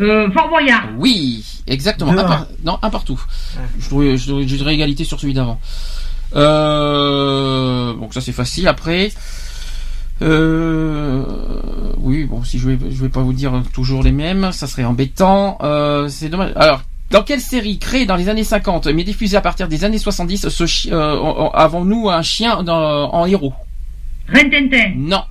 Euh, 0.00 0.30
Fort 0.32 0.48
Boyard. 0.50 0.88
Oui, 0.98 1.44
exactement. 1.66 2.12
Un 2.12 2.24
par- 2.24 2.46
Non, 2.64 2.78
un 2.82 2.90
partout. 2.90 3.20
Ouais. 3.56 3.62
Je, 3.78 3.88
dirais, 3.88 4.16
je, 4.18 4.24
dirais- 4.24 4.48
je 4.48 4.56
dirais 4.56 4.74
égalité 4.74 5.04
sur 5.04 5.18
celui 5.18 5.32
d'avant. 5.34 5.58
Euh, 6.36 7.94
donc 7.94 8.12
ça 8.14 8.20
c'est 8.20 8.32
facile. 8.32 8.68
Après, 8.68 9.10
euh, 10.22 11.24
oui, 11.98 12.24
bon, 12.24 12.42
si 12.44 12.58
je 12.58 12.68
vais, 12.70 12.78
je 12.90 13.02
vais 13.02 13.08
pas 13.08 13.20
vous 13.22 13.32
dire 13.32 13.62
toujours 13.72 14.02
les 14.02 14.12
mêmes, 14.12 14.52
ça 14.52 14.66
serait 14.66 14.84
embêtant. 14.84 15.58
Euh, 15.62 16.08
c'est 16.08 16.28
dommage. 16.28 16.52
Alors. 16.56 16.82
Dans 17.10 17.24
quelle 17.24 17.40
série 17.40 17.80
créée 17.80 18.06
dans 18.06 18.14
les 18.14 18.28
années 18.28 18.44
50 18.44 18.86
mais 18.86 19.02
diffusée 19.02 19.36
à 19.36 19.40
partir 19.40 19.66
des 19.66 19.82
années 19.82 19.98
70 19.98 20.48
ce 20.48 20.64
chi- 20.64 20.90
euh, 20.92 21.48
avons-nous 21.54 22.08
un 22.08 22.22
chien 22.22 22.62
dans- 22.62 23.12
en 23.12 23.26
héros? 23.26 23.52
Rintintin. 24.28 24.92
Non. 24.94 25.24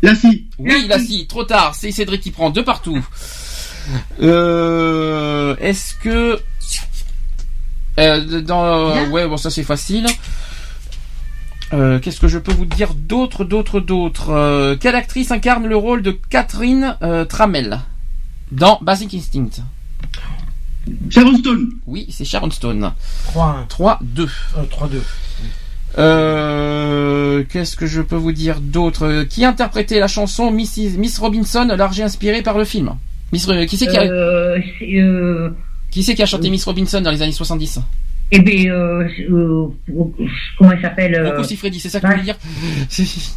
La 0.00 0.14
scie. 0.14 0.46
Oui, 0.58 0.86
là 0.88 0.98
si, 0.98 1.26
trop 1.26 1.44
tard. 1.44 1.74
C'est 1.74 1.90
Cédric 1.90 2.22
qui 2.22 2.30
prend 2.30 2.48
deux 2.48 2.64
partout. 2.64 3.06
Euh, 4.22 5.54
Est-ce 5.60 5.94
que 5.96 6.38
euh, 8.00 8.40
dans 8.40 9.06
ouais 9.10 9.28
bon 9.28 9.36
ça 9.36 9.50
c'est 9.50 9.62
facile. 9.62 10.06
Euh, 11.74 11.98
Qu'est-ce 11.98 12.20
que 12.20 12.28
je 12.28 12.38
peux 12.38 12.52
vous 12.52 12.66
dire 12.66 12.94
d'autre, 12.94 13.44
d'autre, 13.44 13.80
d'autre 13.80 14.30
Euh, 14.30 14.76
Quelle 14.78 14.94
actrice 14.94 15.30
incarne 15.30 15.66
le 15.66 15.76
rôle 15.76 16.02
de 16.02 16.12
Catherine 16.30 16.96
euh, 17.02 17.24
Trammell 17.24 17.80
dans 18.52 18.78
Basic 18.80 19.12
Instinct? 19.14 19.62
Sharon 21.10 21.36
Stone. 21.38 21.68
Oui, 21.86 22.06
c'est 22.10 22.24
Sharon 22.24 22.50
Stone. 22.50 22.92
3-1. 23.34 23.66
3-2. 23.68 24.28
Euh, 24.58 24.62
3-2. 24.70 25.00
Euh, 25.98 27.44
Qu'est-ce 27.48 27.76
que 27.76 27.86
je 27.86 28.00
peux 28.02 28.16
vous 28.16 28.32
dire 28.32 28.60
d'autre? 28.60 29.06
Euh, 29.06 29.24
Qui 29.24 29.44
interprétait 29.44 29.98
la 29.98 30.08
chanson 30.08 30.50
Mrs. 30.50 30.98
Miss 30.98 31.18
Robinson, 31.18 31.64
largement 31.76 32.06
inspirée 32.06 32.42
par 32.42 32.58
le 32.58 32.64
film? 32.64 32.94
Miss, 33.32 33.46
qui 33.68 33.76
c'est 33.76 33.86
qui 33.86 33.96
a, 33.96 34.02
Euh, 34.02 34.58
euh, 34.82 35.50
qui 35.90 36.02
c'est 36.02 36.14
qui 36.14 36.22
a 36.22 36.26
chanté 36.26 36.50
Miss 36.50 36.64
Robinson 36.64 37.00
dans 37.00 37.10
les 37.10 37.22
années 37.22 37.32
70 37.32 37.80
eh 38.30 38.40
bien, 38.40 38.72
euh, 38.72 39.08
euh, 39.30 39.66
comment 40.58 40.72
il 40.72 40.80
s'appelle 40.80 41.14
euh, 41.14 41.30
Rocco 41.30 41.44
Siffredi, 41.44 41.78
c'est 41.78 41.88
ça 41.88 42.00
que 42.00 42.06
tu 42.06 42.12
voulais 42.12 42.24
dire 42.24 42.36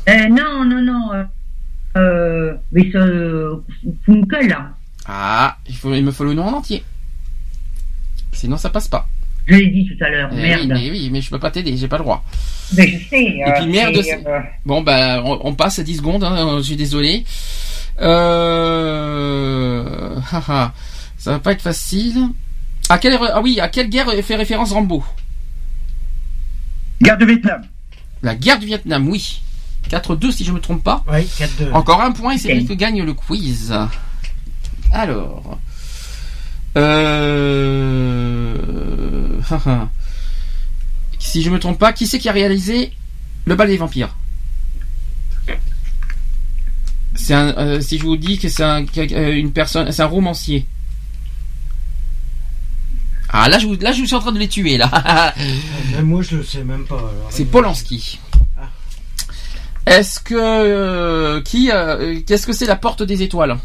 euh, 0.10 0.28
Non, 0.30 0.64
non, 0.66 0.82
non. 0.82 1.14
Euh, 1.14 1.24
euh, 1.98 2.54
mais 2.72 2.90
ce 2.92 3.60
Funkel, 4.06 4.48
là. 4.50 4.72
Ah, 5.06 5.58
il, 5.68 5.76
faut, 5.76 5.94
il 5.94 6.04
me 6.04 6.12
faut 6.12 6.24
le 6.24 6.34
nom 6.34 6.46
en 6.46 6.54
entier. 6.54 6.84
Sinon, 8.32 8.58
ça 8.58 8.70
passe 8.70 8.88
pas. 8.88 9.08
Je 9.48 9.56
l'ai 9.56 9.68
dit 9.68 9.88
tout 9.88 10.04
à 10.04 10.10
l'heure, 10.10 10.30
Eh 10.34 10.36
merde. 10.36 10.62
oui, 10.64 10.68
mais 10.68 10.90
oui, 10.92 11.10
mais 11.12 11.22
je 11.22 11.30
peux 11.30 11.40
pas 11.40 11.52
t'aider, 11.52 11.78
j'ai 11.78 11.88
pas 11.88 11.98
le 11.98 12.04
droit. 12.04 12.24
Mais 12.76 12.88
je 12.88 13.08
sais. 13.10 13.24
Et 13.24 13.44
puis 13.56 13.68
merde, 13.68 13.96
euh, 13.96 14.40
Bon, 14.66 14.82
bah, 14.82 15.22
on, 15.24 15.40
on 15.44 15.54
passe 15.56 15.80
à 15.80 15.84
10 15.84 15.98
secondes, 15.98 16.24
hein, 16.26 16.58
je 16.58 16.64
suis 16.64 16.76
désolé. 16.76 17.24
Euh... 18.48 20.16
haha, 20.32 20.74
ça 21.18 21.32
va 21.32 21.40
pas 21.40 21.54
être 21.54 21.62
facile. 21.62 22.18
À 22.90 22.98
quelle, 22.98 23.18
ah 23.22 23.42
oui, 23.42 23.60
à 23.60 23.68
quelle 23.68 23.90
guerre 23.90 24.12
fait 24.24 24.36
référence 24.36 24.72
Rambo 24.72 25.04
Guerre 27.02 27.18
de 27.18 27.26
Vietnam. 27.26 27.64
La 28.24 28.36
guerre 28.36 28.60
du 28.60 28.66
Vietnam, 28.66 29.08
oui. 29.08 29.42
4-2 29.90 30.32
si 30.32 30.44
je 30.44 30.52
me 30.52 30.60
trompe 30.60 30.84
pas. 30.84 31.04
Oui, 31.12 31.22
4-2. 31.22 31.72
Encore 31.74 32.02
un 32.02 32.12
point 32.12 32.34
et 32.34 32.38
c'est 32.38 32.54
lui 32.54 32.66
qui 32.66 32.76
gagne 32.76 33.04
le 33.04 33.14
quiz. 33.14 33.74
Alors. 34.92 35.60
Euh... 36.78 38.56
si 41.20 41.42
je 41.42 41.50
me 41.50 41.60
trompe 41.60 41.80
pas, 41.80 41.94
qui 41.94 42.06
c'est 42.08 42.20
qui 42.20 42.30
a 42.30 42.34
réalisé 42.34 42.92
Le 43.46 43.56
bal 43.56 43.68
des 43.68 43.78
vampires 43.78 44.16
C'est 47.16 47.34
un, 47.34 47.56
euh, 47.58 47.82
si 47.82 47.98
je 47.98 48.04
vous 48.04 48.18
dis 48.18 48.38
que 48.38 48.48
c'est 48.48 48.64
un, 48.64 48.86
euh, 48.98 49.34
une 49.34 49.52
personne, 49.52 49.92
c'est 49.92 50.04
un 50.04 50.08
romancier. 50.08 50.68
Ah 53.30 53.50
là 53.50 53.60
je, 53.60 53.68
vous- 53.68 53.76
là 53.80 53.92
je 53.92 54.04
suis 54.06 54.16
en 54.16 54.20
train 54.20 54.32
de 54.32 54.40
les 54.40 54.48
tuer 54.48 54.78
là. 54.78 55.34
Même 55.96 56.06
moi, 56.06 56.22
je 56.22 56.38
le 56.38 56.44
sais 56.44 56.64
même 56.64 56.86
pas. 56.86 56.96
alors. 56.98 57.28
C'est 57.30 57.46
Polanski. 57.46 58.20
Est-ce 59.86 60.20
que 60.20 60.36
euh, 60.38 61.42
qui 61.42 61.72
euh, 61.72 62.20
qu'est-ce 62.26 62.46
que 62.46 62.54
c'est 62.54 62.66
la 62.66 62.76
porte 62.76 63.04
des 63.04 63.22
étoiles 63.24 63.58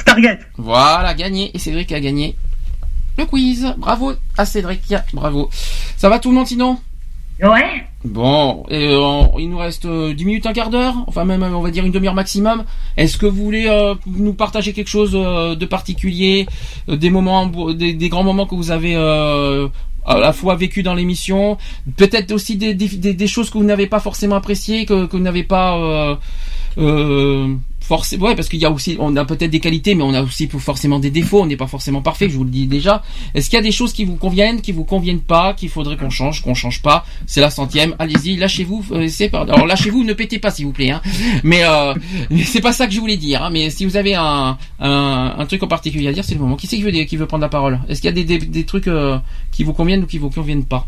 Stargate. 0.00 0.40
Voilà, 0.58 1.14
gagné 1.14 1.50
et 1.54 1.58
Cédric 1.58 1.90
a 1.92 2.00
gagné 2.00 2.36
le 3.16 3.24
quiz. 3.26 3.74
Bravo 3.78 4.12
à 4.36 4.44
Cédric, 4.44 4.92
bravo. 5.12 5.48
Ça 5.96 6.08
va 6.08 6.18
tout 6.18 6.28
le 6.30 6.34
monde 6.36 6.46
sinon? 6.46 6.78
Bon, 8.04 8.64
euh, 8.70 9.22
il 9.38 9.50
nous 9.50 9.58
reste 9.58 9.84
euh, 9.84 10.14
10 10.14 10.24
minutes, 10.24 10.46
un 10.46 10.54
quart 10.54 10.70
d'heure, 10.70 10.94
enfin 11.06 11.24
même 11.24 11.42
euh, 11.42 11.50
on 11.50 11.60
va 11.60 11.70
dire 11.70 11.84
une 11.84 11.92
demi-heure 11.92 12.14
maximum. 12.14 12.64
Est-ce 12.96 13.18
que 13.18 13.26
vous 13.26 13.44
voulez 13.44 13.66
euh, 13.66 13.94
nous 14.06 14.32
partager 14.32 14.72
quelque 14.72 14.88
chose 14.88 15.12
euh, 15.14 15.54
de 15.54 15.66
particulier, 15.66 16.46
euh, 16.88 16.96
des 16.96 17.10
moments, 17.10 17.46
des, 17.46 18.08
grands 18.08 18.24
moments 18.24 18.46
que 18.46 18.54
vous 18.54 18.70
avez 18.70 18.94
euh, 18.96 19.68
à 20.06 20.18
la 20.18 20.32
fois 20.32 20.56
vécu 20.56 20.82
dans 20.82 20.94
l'émission, 20.94 21.58
peut-être 21.96 22.32
aussi 22.32 22.56
des, 22.56 23.26
choses 23.26 23.50
que 23.50 23.58
vous 23.58 23.64
n'avez 23.64 23.86
pas 23.86 24.00
forcément 24.00 24.36
appréciées, 24.36 24.86
que, 24.86 25.06
vous 25.10 25.18
n'avez 25.18 25.44
pas 25.44 25.76
euh, 25.76 26.16
euh, 26.78 27.54
forcément, 27.90 28.26
ouais, 28.26 28.36
parce 28.36 28.48
qu'il 28.48 28.60
y 28.60 28.64
a 28.64 28.70
aussi, 28.70 28.96
on 29.00 29.16
a 29.16 29.24
peut-être 29.24 29.50
des 29.50 29.58
qualités, 29.58 29.96
mais 29.96 30.04
on 30.04 30.14
a 30.14 30.22
aussi 30.22 30.46
forcément 30.46 31.00
des 31.00 31.10
défauts. 31.10 31.42
On 31.42 31.46
n'est 31.46 31.56
pas 31.56 31.66
forcément 31.66 32.02
parfait, 32.02 32.28
je 32.30 32.36
vous 32.36 32.44
le 32.44 32.50
dis 32.50 32.68
déjà. 32.68 33.02
Est-ce 33.34 33.50
qu'il 33.50 33.56
y 33.56 33.58
a 33.58 33.64
des 33.64 33.72
choses 33.72 33.92
qui 33.92 34.04
vous 34.04 34.14
conviennent, 34.14 34.60
qui 34.60 34.70
vous 34.70 34.84
conviennent 34.84 35.18
pas, 35.34 35.54
qu'il 35.54 35.68
faudrait 35.70 35.96
qu'on 35.96 36.08
change, 36.08 36.40
qu'on 36.40 36.54
change 36.54 36.82
pas? 36.82 37.04
C'est 37.26 37.40
la 37.40 37.50
centième. 37.50 37.96
Allez-y, 37.98 38.36
lâchez-vous. 38.36 38.84
euh, 38.92 39.08
c'est 39.08 39.34
Alors 39.34 39.66
lâchez-vous, 39.66 40.04
ne 40.04 40.12
pétez 40.12 40.38
pas, 40.38 40.52
s'il 40.52 40.66
vous 40.66 40.72
plaît. 40.72 40.92
Hein. 40.92 41.02
Mais 41.42 41.64
euh, 41.64 41.92
c'est 42.44 42.60
pas 42.60 42.72
ça 42.72 42.86
que 42.86 42.92
je 42.92 43.00
voulais 43.00 43.16
dire. 43.16 43.42
Hein. 43.42 43.50
Mais 43.50 43.70
si 43.70 43.84
vous 43.84 43.96
avez 43.96 44.14
un, 44.14 44.56
un, 44.78 45.34
un 45.36 45.46
truc 45.46 45.60
en 45.64 45.68
particulier 45.68 46.06
à 46.06 46.12
dire, 46.12 46.24
c'est 46.24 46.34
le 46.34 46.40
moment. 46.40 46.54
Qui 46.54 46.68
c'est 46.68 46.76
qui 46.76 46.82
veut, 46.82 46.92
qui 46.92 47.16
veut 47.16 47.26
prendre 47.26 47.42
la 47.42 47.48
parole? 47.48 47.80
Est-ce 47.88 48.00
qu'il 48.00 48.08
y 48.08 48.12
a 48.12 48.14
des, 48.14 48.24
des, 48.24 48.38
des 48.38 48.64
trucs 48.64 48.86
euh, 48.86 49.18
qui 49.50 49.64
vous 49.64 49.72
conviennent 49.72 50.04
ou 50.04 50.06
qui 50.06 50.18
vous 50.18 50.30
conviennent 50.30 50.64
pas? 50.64 50.86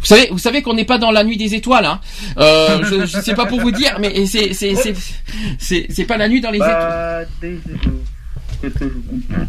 Vous 0.00 0.06
savez, 0.06 0.28
vous 0.30 0.38
savez 0.38 0.62
qu'on 0.62 0.74
n'est 0.74 0.84
pas 0.84 0.98
dans 0.98 1.10
la 1.10 1.24
nuit 1.24 1.36
des 1.36 1.54
étoiles. 1.54 1.84
Hein. 1.84 2.00
Euh, 2.38 2.82
je, 2.84 3.06
je 3.06 3.20
sais 3.20 3.34
pas 3.34 3.46
pour 3.46 3.60
vous 3.60 3.72
dire, 3.72 3.98
mais 4.00 4.26
c'est 4.26 4.52
c'est 4.54 4.74
c'est 4.74 4.94
c'est 5.58 5.86
c'est 5.90 6.04
pas 6.04 6.16
la 6.16 6.28
nuit 6.28 6.40
dans 6.40 6.50
les 6.50 6.58
étoiles. 6.58 7.26
Bah, 7.42 7.48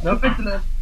là, 0.04 0.20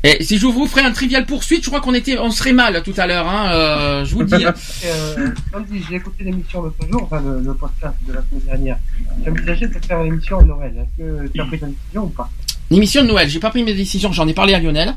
Et 0.04 0.24
si 0.24 0.38
je 0.38 0.46
vous 0.48 0.68
ferais 0.68 0.82
un 0.82 0.92
trivial 0.92 1.26
poursuite, 1.26 1.64
je 1.64 1.70
crois 1.70 1.82
qu'on 1.82 1.94
était, 1.94 2.18
on 2.18 2.32
serait 2.32 2.54
mal 2.54 2.82
tout 2.84 2.94
à 2.98 3.08
l'heure. 3.08 3.28
Hein, 3.28 3.50
euh, 3.52 4.06
je 4.06 4.14
vous 4.14 4.22
le 4.22 4.26
dis. 4.26 4.46
euh, 4.46 5.30
comme 5.52 5.66
dit, 5.66 5.82
j'ai 5.88 5.96
écouté 5.98 6.24
l'émission 6.24 6.62
l'autre 6.64 6.76
jour, 6.92 7.04
enfin 7.04 7.22
le, 7.22 7.42
le 7.42 7.54
podcast 7.54 7.94
de 8.08 8.14
la 8.14 8.22
semaine 8.22 8.46
dernière. 8.46 8.78
J'ai 9.24 9.32
envisagé 9.32 9.68
de 9.68 9.86
faire 9.86 10.02
une 10.02 10.14
émission 10.14 10.40
à 10.40 10.44
Noël. 10.44 10.74
Est-ce 10.76 11.04
que 11.04 11.28
tu 11.28 11.42
as 11.42 11.46
pris 11.46 11.60
ta 11.60 11.68
décision 11.68 12.04
ou 12.04 12.10
pas? 12.10 12.30
L'émission 12.72 13.04
de 13.04 13.08
Noël, 13.08 13.30
j'ai 13.30 13.40
pas 13.40 13.52
pris 13.52 13.64
mes 13.64 13.74
décisions, 13.74 14.12
j'en 14.12 14.28
ai 14.28 14.34
parlé 14.34 14.54
à 14.54 14.60
Lionel. 14.60 14.96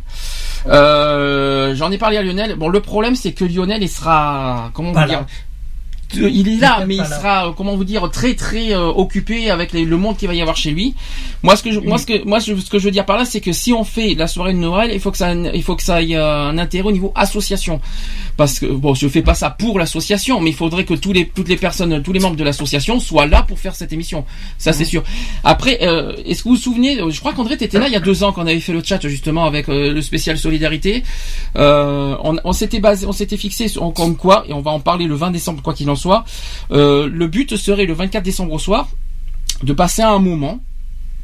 Euh, 0.66 1.74
j'en 1.74 1.90
ai 1.90 1.98
parlé 1.98 2.16
à 2.16 2.22
Lionel. 2.22 2.56
Bon, 2.56 2.68
le 2.68 2.80
problème 2.80 3.14
c'est 3.14 3.32
que 3.32 3.44
Lionel, 3.44 3.82
il 3.82 3.88
sera, 3.88 4.70
comment 4.72 4.92
là. 4.92 5.06
dire, 5.06 5.26
il 6.14 6.48
est 6.48 6.56
là, 6.56 6.84
mais 6.86 6.96
il 6.96 7.04
sera, 7.04 7.48
euh, 7.48 7.52
comment 7.56 7.76
vous 7.76 7.84
dire, 7.84 8.08
très 8.10 8.34
très 8.34 8.72
euh, 8.72 8.86
occupé 8.88 9.50
avec 9.50 9.72
les- 9.72 9.84
le 9.84 9.96
monde 9.96 10.16
qu'il 10.16 10.28
va 10.28 10.34
y 10.34 10.40
avoir 10.40 10.56
chez 10.56 10.70
lui. 10.70 10.94
Moi, 11.42 11.54
ce 11.56 11.62
que 11.62 11.70
je, 11.70 11.80
moi, 11.80 11.98
ce 11.98 12.06
que, 12.06 12.24
moi, 12.24 12.40
ce 12.40 12.52
que 12.52 12.78
je 12.78 12.84
veux 12.84 12.90
dire 12.90 13.04
par 13.06 13.16
là, 13.18 13.24
c'est 13.24 13.40
que 13.40 13.52
si 13.52 13.72
on 13.72 13.84
fait 13.84 14.14
la 14.14 14.26
soirée 14.26 14.52
de 14.54 14.58
Noël, 14.58 14.90
il 14.92 15.00
faut 15.00 15.10
que 15.10 15.18
ça, 15.18 15.32
il 15.34 15.62
faut 15.62 15.76
que 15.76 15.82
ça 15.82 16.02
ait 16.02 16.14
euh, 16.14 16.48
un 16.48 16.58
intérêt 16.58 16.88
au 16.88 16.92
niveau 16.92 17.12
association, 17.14 17.80
parce 18.36 18.58
que 18.58 18.66
bon, 18.66 18.94
je 18.94 19.06
fais 19.08 19.22
pas 19.22 19.34
ça 19.34 19.50
pour 19.50 19.78
l'association, 19.78 20.40
mais 20.40 20.50
il 20.50 20.56
faudrait 20.56 20.84
que 20.84 20.94
tous 20.94 21.12
les, 21.12 21.28
toutes 21.28 21.48
les 21.48 21.56
personnes, 21.56 22.02
tous 22.02 22.12
les 22.12 22.20
membres 22.20 22.36
de 22.36 22.44
l'association 22.44 23.00
soient 23.00 23.26
là 23.26 23.42
pour 23.42 23.58
faire 23.58 23.74
cette 23.74 23.92
émission. 23.92 24.24
Ça, 24.58 24.72
c'est 24.72 24.84
sûr. 24.84 25.02
Après, 25.44 25.78
euh, 25.82 26.14
est-ce 26.24 26.42
que 26.42 26.48
vous 26.48 26.54
vous 26.54 26.60
souvenez 26.60 27.00
euh, 27.00 27.10
Je 27.10 27.20
crois 27.20 27.32
qu'André 27.34 27.56
t'étais 27.56 27.78
là 27.78 27.86
il 27.88 27.92
y 27.92 27.96
a 27.96 28.00
deux 28.00 28.24
ans 28.24 28.32
quand 28.32 28.42
on 28.42 28.46
avait 28.46 28.60
fait 28.60 28.72
le 28.72 28.82
chat 28.82 29.00
justement 29.08 29.44
avec 29.44 29.68
euh, 29.68 29.92
le 29.92 30.02
spécial 30.02 30.38
solidarité. 30.38 31.02
Euh, 31.56 32.16
on 32.24 32.36
on 32.44 32.52
s'était 32.52 32.80
basé, 32.80 33.06
on 33.06 33.12
s'était 33.12 33.36
fixé 33.36 33.68
sur- 33.68 33.92
comme 33.92 34.16
quoi, 34.16 34.44
et 34.48 34.52
on 34.52 34.60
va 34.60 34.70
en 34.70 34.80
parler 34.80 35.06
le 35.06 35.14
20 35.14 35.30
décembre 35.30 35.62
quoi 35.62 35.74
qu'il 35.74 35.88
en 35.90 35.96
soit. 35.98 36.24
Euh, 36.70 37.08
le 37.12 37.26
but 37.26 37.56
serait 37.56 37.84
le 37.84 37.92
24 37.92 38.22
décembre 38.22 38.54
au 38.54 38.58
soir 38.58 38.88
de 39.62 39.72
passer 39.74 40.00
un 40.02 40.18
moment 40.20 40.60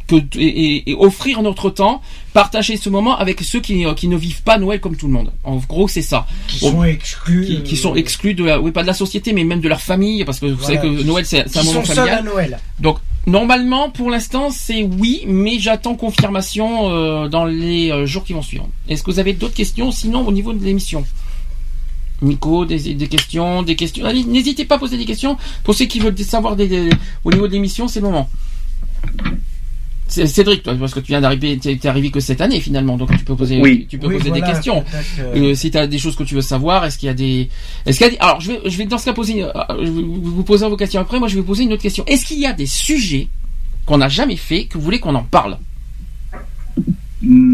que, 0.07 0.17
et, 0.37 0.45
et- 0.45 0.91
et 0.91 0.95
offrir 0.95 1.41
notre 1.41 1.71
temps, 1.71 2.03
partager 2.35 2.77
ce 2.77 2.91
moment 2.91 3.17
avec 3.17 3.41
ceux 3.41 3.61
qui, 3.61 3.87
euh, 3.87 3.95
qui 3.95 4.07
ne 4.07 4.19
vivent 4.19 4.43
pas 4.43 4.59
Noël 4.59 4.79
comme 4.79 4.97
tout 4.97 5.07
le 5.07 5.13
monde. 5.15 5.33
En 5.45 5.57
gros, 5.57 5.89
c'est 5.89 6.03
ça. 6.03 6.27
Qui 6.47 6.59
sont 6.59 6.85
exclus. 6.85 7.47
qui, 7.47 7.63
qui 7.63 7.77
sont 7.79 7.95
exclus 7.95 8.35
de 8.35 8.45
la, 8.45 8.61
oui 8.61 8.71
pas 8.71 8.83
de 8.83 8.87
la 8.87 8.93
société, 8.93 9.33
mais 9.33 9.45
même 9.45 9.61
de 9.63 9.69
leur 9.69 9.81
famille, 9.81 10.23
parce 10.27 10.41
que 10.41 10.47
vous 10.47 10.57
Voilà. 10.57 10.77
savez 10.83 10.95
que 10.99 11.03
Noël 11.05 11.25
c'est 11.25 11.57
un 11.57 11.63
moment 11.63 11.83
sont 11.85 11.95
seuls 11.95 12.09
à 12.11 12.21
Noël. 12.21 12.59
Donc 12.81 12.99
normalement, 13.27 13.89
pour 13.89 14.11
l'instant, 14.11 14.51
c'est 14.51 14.83
oui, 14.83 15.23
mais 15.27 15.59
j'attends 15.59 15.95
confirmation 15.95 16.91
euh, 16.91 17.29
dans 17.29 17.47
les 17.47 18.07
jours 18.07 18.25
qui 18.25 18.35
vont 18.35 18.43
suivre. 18.43 18.69
Est-ce 18.91 19.03
que 19.03 19.11
vous 19.11 19.21
avez 19.21 19.33
d'autres 19.33 19.55
questions 19.55 19.91
Sinon, 19.91 20.27
au 20.29 20.33
niveau 20.33 20.53
de 20.53 20.63
l'émission, 20.63 21.07
Nico, 22.23 22.65
des, 22.65 22.95
des 22.95 23.09
questions, 23.09 23.63
des 23.63 23.77
questions. 23.77 24.05
Allez, 24.07 24.25
n'hésitez 24.25 24.65
pas 24.65 24.77
à 24.77 24.79
poser 24.79 24.97
des 24.97 25.05
questions 25.05 25.37
pour 25.63 25.75
ceux 25.75 25.85
qui 25.87 25.99
veulent 26.01 26.17
savoir 26.19 26.57
des, 26.57 26.69
des- 26.69 26.91
au 27.25 27.33
niveau 27.33 27.47
de 27.49 27.53
l'émission, 27.53 27.89
c'est 27.89 28.01
le 28.01 28.07
moment. 28.07 28.31
C'est- 30.07 30.27
Cédric, 30.27 30.63
toi, 30.63 30.75
parce 30.79 30.95
que 30.95 31.01
tu 31.01 31.09
viens 31.09 31.21
d'arriver, 31.21 31.59
t'es 31.59 31.87
arrivé 31.89 32.11
que 32.11 32.21
cette 32.21 32.41
année 32.41 32.61
finalement, 32.61 32.97
donc 32.97 33.11
tu 33.17 33.25
peux 33.25 33.35
poser, 33.35 33.61
Oui. 33.61 33.87
tu 33.89 33.99
peux 33.99 34.07
Oui, 34.07 34.19
poser 34.19 34.29
voilà, 34.31 34.47
des 34.47 34.53
questions. 34.53 34.85
Euh, 35.19 35.55
si 35.55 35.71
tu 35.71 35.79
as 35.79 35.87
des 35.87 35.99
choses 35.99 36.15
que 36.15 36.23
tu 36.23 36.35
veux 36.35 36.41
savoir, 36.43 36.85
est-ce 36.85 36.99
qu'il 36.99 37.07
y 37.09 37.11
a 37.11 37.15
des, 37.15 37.49
est-ce 37.87 37.99
qu'il 37.99 38.07
y 38.07 38.11
a 38.11 38.13
des, 38.13 38.19
alors 38.19 38.41
je 38.41 38.53
vais, 38.53 38.61
je 38.67 38.77
vais 38.79 38.85
dans 38.85 38.99
ce 38.99 39.07
cas 39.07 39.13
poser, 39.13 39.43
euh, 39.43 39.51
je 39.81 39.91
vais 39.91 40.03
vous 40.03 40.45
poser 40.45 40.69
vos 40.69 40.77
questions 40.77 41.01
après. 41.01 41.19
Moi, 41.19 41.29
je 41.29 41.37
vais 41.37 41.43
poser 41.43 41.65
une 41.65 41.73
autre 41.73 41.83
question. 41.83 42.05
Est-ce 42.07 42.27
qu'il 42.27 42.39
y 42.39 42.47
a 42.47 42.53
des 42.53 42.67
sujets 42.67 43.29
qu'on 43.87 43.99
n'a 43.99 44.09
jamais 44.09 44.37
fait 44.37 44.67
que 44.67 44.79
vous 44.79 44.85
voulez 44.85 45.01
qu'on 45.01 45.15
en 45.15 45.25
parle? 45.25 45.59
Hmm, 47.23 47.54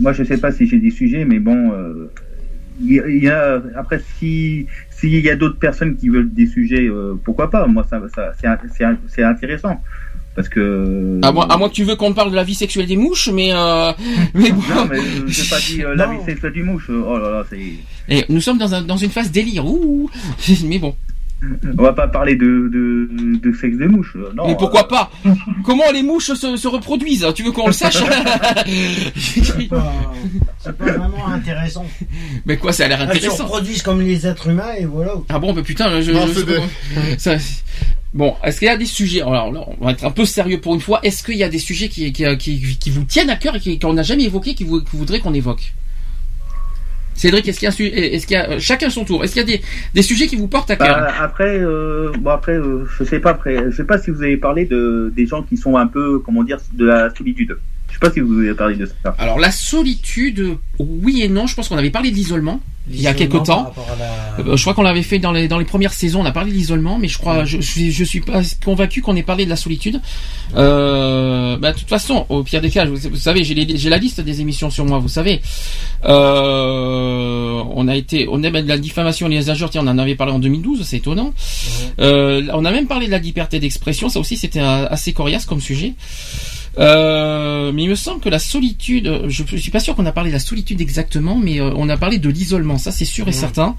Moi, 0.00 0.12
je 0.12 0.24
sais 0.24 0.38
pas 0.38 0.50
si 0.52 0.66
j'ai 0.66 0.78
des 0.78 0.90
sujets, 0.90 1.24
mais 1.24 1.38
bon, 1.38 1.72
euh, 1.72 2.10
il 2.80 2.92
y, 2.92 3.24
y 3.24 3.28
a 3.28 3.62
après 3.76 4.00
si 4.18 4.66
s'il 4.90 5.20
y 5.24 5.30
a 5.30 5.36
d'autres 5.36 5.58
personnes 5.58 5.96
qui 5.96 6.08
veulent 6.08 6.32
des 6.32 6.46
sujets, 6.46 6.86
euh, 6.88 7.14
pourquoi 7.24 7.50
pas? 7.50 7.66
Moi, 7.66 7.86
ça, 7.88 8.00
ça 8.14 8.32
c'est 9.08 9.22
intéressant 9.22 9.80
parce 10.34 10.48
que 10.48 11.20
à, 11.22 11.30
moins, 11.30 11.46
à 11.48 11.56
moins 11.56 11.68
que 11.68 11.74
tu 11.74 11.84
veux 11.84 11.94
qu'on 11.94 12.12
parle 12.12 12.30
de 12.30 12.36
la 12.36 12.42
vie 12.42 12.54
sexuelle 12.56 12.86
des 12.86 12.96
mouches, 12.96 13.28
mais 13.32 13.52
euh, 13.52 13.92
mais 14.34 14.50
bon. 14.50 14.62
non, 14.74 14.86
mais 14.90 14.98
euh, 14.98 15.26
j'ai 15.28 15.48
pas 15.48 15.60
dit 15.60 15.84
euh, 15.84 15.94
la 15.94 16.06
Non. 16.08 16.18
vie 16.18 16.24
sexuelle 16.24 16.52
du 16.52 16.64
mouche. 16.64 16.90
Oh 16.90 17.18
là 17.18 17.30
là, 17.30 17.44
c'est. 17.48 17.60
Et 18.08 18.24
nous 18.28 18.40
sommes 18.40 18.58
dans, 18.58 18.74
un, 18.74 18.82
dans 18.82 18.96
une 18.96 19.10
phase 19.10 19.30
délire. 19.30 19.64
Ouh. 19.64 20.10
Mais 20.64 20.78
bon. 20.78 20.94
On 21.78 21.82
va 21.82 21.92
pas 21.92 22.08
parler 22.08 22.36
de 22.36 22.68
de, 22.72 23.38
de 23.40 23.52
sexe 23.56 23.76
des 23.76 23.86
mouches. 23.88 24.14
euh, 24.16 24.32
Non. 24.34 24.46
mais 24.48 24.56
pourquoi 24.56 24.88
pas? 24.88 25.10
Comment 25.64 25.90
les 25.92 26.02
mouches 26.02 26.32
se, 26.34 26.56
se 26.56 26.68
reproduisent 26.68 27.26
Tu 27.34 27.42
veux 27.42 27.52
qu'on 27.52 27.66
le 27.66 27.72
sache? 27.72 27.98
C'est 28.66 29.68
pas, 29.68 29.92
vraiment 30.78 31.26
intéressant. 31.28 31.84
Mais 32.46 32.56
quoi, 32.56 32.72
ça 32.72 32.84
a 32.86 32.88
l'air 32.88 33.00
Elles 33.02 33.08
se 33.08 33.16
intéressant. 33.16 33.44
reproduisent 33.44 33.82
comme 33.82 34.00
les 34.00 34.26
êtres 34.26 34.48
humains 34.48 34.72
et 34.78 34.84
voilà. 34.86 35.12
Ah 35.28 35.38
bon, 35.38 35.52
bah 35.52 35.62
putain, 35.62 36.00
je, 36.00 36.12
Non, 36.12 36.26
je- 36.26 36.32
c'est 36.32 36.40
je- 36.40 36.44
des- 36.46 37.18
ça- 37.18 37.36
Bon, 38.14 38.34
est-ce 38.44 38.60
qu'il 38.60 38.66
y 38.66 38.70
a 38.70 38.76
des 38.76 38.86
sujets 38.86 39.22
Alors 39.22 39.50
là, 39.52 39.64
on 39.80 39.84
va 39.86 39.90
être 39.90 40.04
un 40.04 40.10
peu 40.12 40.24
sérieux 40.24 40.60
pour 40.60 40.74
une 40.74 40.80
fois. 40.80 41.00
Est-ce 41.02 41.24
qu'il 41.24 41.36
y 41.36 41.42
a 41.42 41.48
des 41.48 41.58
sujets 41.58 41.88
qui, 41.88 42.12
qui, 42.12 42.24
qui, 42.38 42.76
qui 42.78 42.90
vous 42.90 43.02
tiennent 43.04 43.30
à 43.30 43.34
cœur 43.36 43.56
et 43.56 43.78
qu'on 43.78 43.92
n'a 43.92 44.04
jamais 44.04 44.22
évoqués, 44.24 44.54
qui 44.54 44.62
vous, 44.62 44.80
que 44.82 44.90
vous 44.90 44.98
voudrez 44.98 45.18
qu'on 45.18 45.34
évoque? 45.34 45.74
Cédric, 47.14 47.48
est-ce 47.48 47.58
qu'il 47.58 47.68
y 47.68 47.92
a, 47.92 48.14
est-ce 48.14 48.26
qu'il 48.26 48.36
y 48.36 48.40
a 48.40 48.50
euh, 48.50 48.58
chacun 48.58 48.90
son 48.90 49.04
tour 49.04 49.24
Est-ce 49.24 49.32
qu'il 49.34 49.42
y 49.42 49.54
a 49.54 49.56
des, 49.56 49.62
des 49.94 50.02
sujets 50.02 50.26
qui 50.26 50.36
vous 50.36 50.48
portent 50.48 50.70
à 50.70 50.76
cœur 50.76 50.96
Bah, 50.96 51.12
après, 51.20 51.58
euh, 51.60 52.12
bon 52.18 52.30
après, 52.30 52.56
euh, 52.56 52.84
je 52.98 53.04
sais 53.04 53.20
pas 53.20 53.30
après, 53.30 53.70
je 53.70 53.76
sais 53.76 53.84
pas 53.84 53.98
si 53.98 54.10
vous 54.10 54.22
avez 54.22 54.36
parlé 54.36 54.64
de 54.64 55.12
des 55.14 55.26
gens 55.26 55.42
qui 55.42 55.56
sont 55.56 55.76
un 55.76 55.86
peu, 55.86 56.18
comment 56.18 56.42
dire, 56.42 56.58
de 56.72 56.86
la 56.86 57.14
solitude. 57.14 57.56
Je 57.94 58.06
sais 58.06 58.10
pas 58.10 58.12
si 58.12 58.20
vous 58.20 58.38
avez 58.40 58.54
parlé 58.54 58.74
de 58.74 58.86
ça. 58.86 59.14
Alors 59.18 59.38
la 59.38 59.52
solitude, 59.52 60.56
oui 60.80 61.22
et 61.22 61.28
non. 61.28 61.46
Je 61.46 61.54
pense 61.54 61.68
qu'on 61.68 61.78
avait 61.78 61.90
parlé 61.90 62.10
de 62.10 62.16
l'isolement 62.16 62.60
il 62.90 63.00
y 63.00 63.06
a 63.06 63.14
quelque 63.14 63.38
temps. 63.44 63.72
la- 63.98 64.50
Euh, 64.52 64.56
je 64.56 64.62
crois 64.62 64.74
qu'on 64.74 64.82
l'avait 64.82 65.02
fait 65.02 65.18
dans 65.18 65.32
les 65.32 65.48
dans 65.48 65.58
les 65.58 65.64
premières 65.64 65.92
saisons. 65.94 66.20
On 66.20 66.24
a 66.26 66.32
parlé 66.32 66.50
de 66.50 66.56
l'isolement, 66.56 66.98
mais 66.98 67.08
je 67.08 67.16
crois, 67.18 67.44
je, 67.46 67.58
je, 67.58 67.62
suis- 67.70 67.92
je 67.92 68.04
suis 68.04 68.20
pas 68.20 68.42
convaincu 68.64 69.00
qu'on 69.00 69.16
ait 69.16 69.22
parlé 69.22 69.44
de 69.46 69.50
la 69.50 69.56
solitude. 69.56 70.00
Euh, 70.56 71.56
bah, 71.56 71.72
de 71.72 71.78
toute 71.78 71.88
façon, 71.88 72.26
au 72.28 72.42
pire 72.42 72.60
des 72.60 72.68
cas, 72.68 72.84
vous, 72.84 72.96
vous 72.96 73.16
savez, 73.16 73.42
j'ai 73.44 73.54
les- 73.54 73.76
j'ai 73.78 73.88
la 73.88 73.96
liste 73.96 74.20
des 74.20 74.40
émissions 74.42 74.68
sur 74.70 74.84
moi. 74.84 74.98
Vous 74.98 75.08
savez, 75.08 75.40
euh, 76.04 77.62
on 77.74 77.88
a 77.88 77.96
été, 77.96 78.26
on 78.30 78.42
aime 78.42 78.60
de 78.60 78.68
la 78.68 78.78
diffamation 78.78 79.28
et 79.28 79.30
les 79.30 79.50
injures. 79.50 79.70
Tiens, 79.70 79.82
on 79.84 79.88
en 79.88 79.98
avait 79.98 80.14
parlé 80.14 80.32
en 80.32 80.38
2012. 80.38 80.82
C'est 80.84 80.98
étonnant. 80.98 81.32
Euh, 82.00 82.42
on 82.52 82.64
a 82.64 82.70
même 82.70 82.86
parlé 82.86 83.06
de 83.06 83.12
la 83.12 83.18
liberté 83.18 83.58
d'expression. 83.60 84.08
Ça 84.08 84.20
aussi, 84.20 84.36
c'était 84.36 84.60
euh, 84.60 84.86
assez 84.88 85.12
coriace 85.12 85.46
comme 85.46 85.60
sujet. 85.60 85.94
Euh, 86.78 87.70
mais 87.72 87.84
il 87.84 87.88
me 87.88 87.94
semble 87.94 88.20
que 88.20 88.28
la 88.28 88.38
solitude, 88.40 89.22
je, 89.28 89.44
je 89.46 89.56
suis 89.56 89.70
pas 89.70 89.78
sûr 89.80 89.94
qu'on 89.94 90.06
a 90.06 90.12
parlé 90.12 90.30
de 90.30 90.34
la 90.34 90.40
solitude 90.40 90.80
exactement, 90.80 91.36
mais 91.36 91.60
euh, 91.60 91.70
on 91.76 91.88
a 91.88 91.96
parlé 91.96 92.18
de 92.18 92.28
l'isolement, 92.28 92.78
ça 92.78 92.90
c'est 92.90 93.04
sûr 93.04 93.28
et 93.28 93.32
certain. 93.32 93.76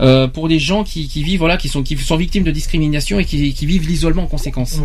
Euh, 0.00 0.26
pour 0.26 0.48
les 0.48 0.58
gens 0.58 0.82
qui, 0.82 1.06
qui 1.06 1.22
vivent, 1.22 1.38
voilà, 1.40 1.56
qui 1.56 1.68
sont 1.68 1.82
qui 1.82 1.96
sont 1.96 2.16
victimes 2.16 2.42
de 2.42 2.50
discrimination 2.50 3.20
et 3.20 3.24
qui, 3.24 3.52
qui 3.54 3.66
vivent 3.66 3.86
l'isolement 3.86 4.24
en 4.24 4.26
conséquence. 4.26 4.80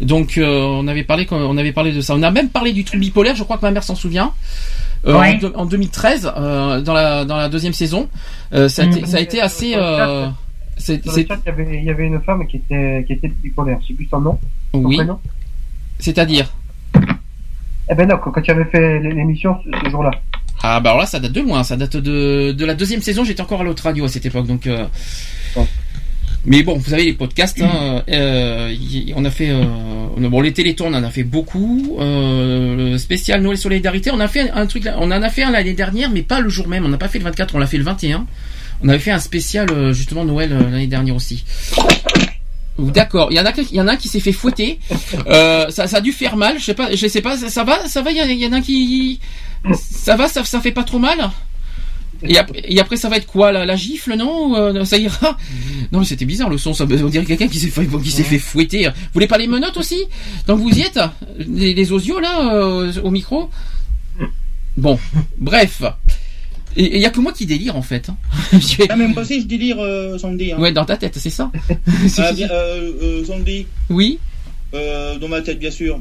Donc 0.00 0.36
euh, 0.36 0.60
on 0.62 0.86
avait 0.88 1.04
parlé, 1.04 1.26
on 1.30 1.56
avait 1.56 1.72
parlé 1.72 1.92
de 1.92 2.00
ça. 2.02 2.14
On 2.14 2.22
a 2.22 2.30
même 2.30 2.48
parlé 2.50 2.72
du 2.72 2.84
trouble 2.84 3.00
bipolaire. 3.00 3.34
Je 3.36 3.44
crois 3.44 3.56
que 3.56 3.62
ma 3.62 3.70
mère 3.70 3.84
s'en 3.84 3.94
souvient. 3.94 4.32
Euh, 5.06 5.18
Ouais. 5.18 5.36
en, 5.36 5.38
deux- 5.38 5.52
en 5.56 5.64
2013, 5.64 6.30
euh, 6.36 6.82
dans 6.82 6.92
la 6.92 7.24
dans 7.24 7.36
la 7.36 7.48
deuxième 7.48 7.72
saison, 7.72 8.08
euh, 8.52 8.68
ça, 8.68 8.82
a 8.82 8.84
été, 8.86 9.06
ça 9.06 9.16
a 9.16 9.20
été 9.20 9.40
assez. 9.40 9.72
Euh, 9.74 10.28
c'est- 10.76 11.00
il 11.46 11.46
y 11.46 11.48
avait, 11.48 11.78
il 11.78 11.84
y 11.84 11.90
avait 11.90 12.06
une 12.06 12.20
femme 12.20 12.46
qui 12.46 12.58
était, 12.58 13.04
qui 13.06 13.14
était 13.14 13.28
bipolaire. 13.28 13.78
Je 13.82 13.86
sais 13.88 13.94
plus 13.94 14.08
son 14.10 14.20
nom. 14.20 14.38
Son 14.74 14.84
oui. 14.84 14.96
C'est-à-dire? 15.98 16.52
Eh 17.90 17.94
ben 17.94 18.08
non, 18.08 18.16
quand 18.18 18.40
tu 18.40 18.50
avais 18.52 18.64
fait 18.66 19.00
l'émission 19.00 19.56
ce, 19.84 19.90
jour-là. 19.90 20.12
Ah 20.62 20.78
bah 20.78 20.90
alors 20.90 21.00
là 21.00 21.06
ça 21.06 21.18
date 21.18 21.32
de 21.32 21.40
moi, 21.40 21.64
ça 21.64 21.76
date 21.76 21.96
de, 21.96 22.52
de 22.52 22.64
la 22.64 22.74
deuxième 22.74 23.00
saison, 23.02 23.24
j'étais 23.24 23.40
encore 23.40 23.62
à 23.62 23.64
l'autre 23.64 23.82
radio 23.82 24.04
à 24.04 24.08
cette 24.08 24.26
époque 24.26 24.46
donc 24.46 24.66
euh, 24.66 24.84
Mais 26.44 26.62
bon, 26.62 26.76
vous 26.76 26.90
savez 26.90 27.04
les 27.04 27.14
podcasts, 27.14 27.60
hein, 27.62 28.02
euh, 28.10 28.70
y- 28.72 29.12
on 29.16 29.24
a 29.24 29.30
fait 29.30 29.48
euh, 29.50 29.64
bon 30.28 30.40
les 30.40 30.52
télétons 30.52 30.86
on 30.88 30.94
en 30.94 31.02
a 31.02 31.10
fait 31.10 31.24
beaucoup, 31.24 31.96
euh, 31.98 32.76
le 32.92 32.98
spécial 32.98 33.42
Noël 33.42 33.56
Solidarité, 33.58 34.10
on 34.12 34.20
a 34.20 34.28
fait 34.28 34.50
un 34.50 34.66
truc 34.66 34.86
on 34.98 35.10
en 35.10 35.22
a 35.22 35.28
fait 35.30 35.42
un 35.42 35.50
l'année 35.50 35.72
dernière 35.74 36.10
mais 36.10 36.22
pas 36.22 36.40
le 36.40 36.48
jour 36.48 36.68
même, 36.68 36.84
on 36.84 36.88
n'a 36.88 36.98
pas 36.98 37.08
fait 37.08 37.18
le 37.18 37.24
24, 37.24 37.54
on 37.54 37.58
l'a 37.58 37.66
fait 37.66 37.78
le 37.78 37.84
21. 37.84 38.26
On 38.82 38.88
avait 38.88 38.98
fait 38.98 39.10
un 39.10 39.18
spécial 39.18 39.92
justement 39.92 40.24
Noël 40.24 40.50
l'année 40.52 40.86
dernière 40.86 41.16
aussi. 41.16 41.44
D'accord. 42.88 43.28
Il 43.30 43.36
y 43.36 43.40
en 43.40 43.46
a, 43.46 43.52
il 43.56 43.76
y 43.76 43.80
en 43.80 43.88
a 43.88 43.92
un 43.92 43.96
qui 43.96 44.08
s'est 44.08 44.20
fait 44.20 44.32
fouetter. 44.32 44.78
Euh, 45.26 45.68
ça, 45.70 45.86
ça 45.86 45.98
a 45.98 46.00
dû 46.00 46.12
faire 46.12 46.36
mal. 46.36 46.58
Je 46.58 46.64
sais 46.64 46.74
pas. 46.74 46.94
Je 46.94 47.06
sais 47.06 47.20
pas. 47.20 47.36
Ça, 47.36 47.64
va. 47.64 47.86
Ça 47.86 48.02
va. 48.02 48.10
Il 48.10 48.16
y, 48.16 48.46
en 48.46 48.52
a 48.52 48.56
un 48.56 48.60
qui. 48.62 49.20
Ça 49.74 50.16
va. 50.16 50.28
Ça, 50.28 50.44
ça 50.44 50.60
fait 50.60 50.72
pas 50.72 50.84
trop 50.84 50.98
mal. 50.98 51.30
Et 52.22 52.36
après, 52.36 52.62
et 52.64 52.80
après, 52.80 52.96
ça 52.96 53.08
va 53.08 53.16
être 53.16 53.26
quoi 53.26 53.50
la, 53.50 53.64
la 53.64 53.76
gifle, 53.76 54.14
non 54.14 54.54
euh, 54.54 54.84
Ça 54.84 54.98
ira? 54.98 55.38
Non, 55.90 56.00
mais 56.00 56.04
c'était 56.04 56.26
bizarre 56.26 56.50
le 56.50 56.58
son. 56.58 56.74
Ça, 56.74 56.84
on 56.84 57.08
dirait 57.08 57.24
quelqu'un 57.24 57.48
qui 57.48 57.58
s'est 57.58 57.70
fait, 57.70 57.86
qui 58.02 58.10
s'est 58.10 58.22
fait 58.22 58.38
fouetter. 58.38 58.88
Vous 58.88 58.92
voulez 59.14 59.26
pas 59.26 59.38
les 59.38 59.46
menottes 59.46 59.78
aussi? 59.78 60.04
Donc 60.46 60.60
vous 60.60 60.70
y 60.70 60.82
êtes? 60.82 61.00
Les, 61.38 61.72
les 61.72 61.92
osios 61.92 62.20
là 62.20 62.54
euh, 62.54 62.92
au 63.02 63.10
micro? 63.10 63.50
Bon, 64.76 64.98
bref. 65.38 65.82
Et 66.76 66.96
il 66.96 67.00
y 67.02 67.06
a 67.06 67.10
que 67.10 67.20
moi 67.20 67.32
qui 67.32 67.46
délire 67.46 67.76
en 67.76 67.82
fait. 67.82 68.08
hein. 68.08 68.16
Ah, 68.88 68.96
mais 68.96 69.08
moi 69.08 69.22
aussi, 69.22 69.40
je 69.40 69.46
délire, 69.46 69.76
euh, 69.80 70.16
Sandy. 70.18 70.52
Hein. 70.52 70.58
Ouais, 70.58 70.72
dans 70.72 70.84
ta 70.84 70.96
tête, 70.96 71.16
c'est 71.18 71.30
ça 71.30 71.50
Ah, 72.18 72.32
bien, 72.32 72.48
euh, 72.50 72.90
euh, 73.02 73.24
Sandy. 73.24 73.66
Oui. 73.88 74.18
Euh, 74.74 75.18
dans 75.18 75.28
ma 75.28 75.40
tête, 75.40 75.58
bien 75.58 75.70
sûr. 75.70 76.00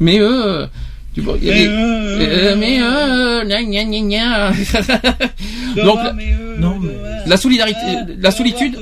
Mais 0.00 0.18
euh, 0.20 0.66
tu 1.14 1.20
vois, 1.20 1.34
Mais, 1.40 1.46
des- 1.46 1.66
euh, 1.68 2.18
euh, 2.20 2.56
mais 2.58 2.78
euh, 2.82 3.44
gna, 3.44 3.62
gna, 3.62 3.84
gna, 3.84 4.00
gna. 4.00 4.52
Donc 5.84 5.98
la, 6.02 6.12
Non, 6.58 6.80
la 7.26 7.36
solidarité, 7.36 7.78
la 8.18 8.30
solitude. 8.30 8.76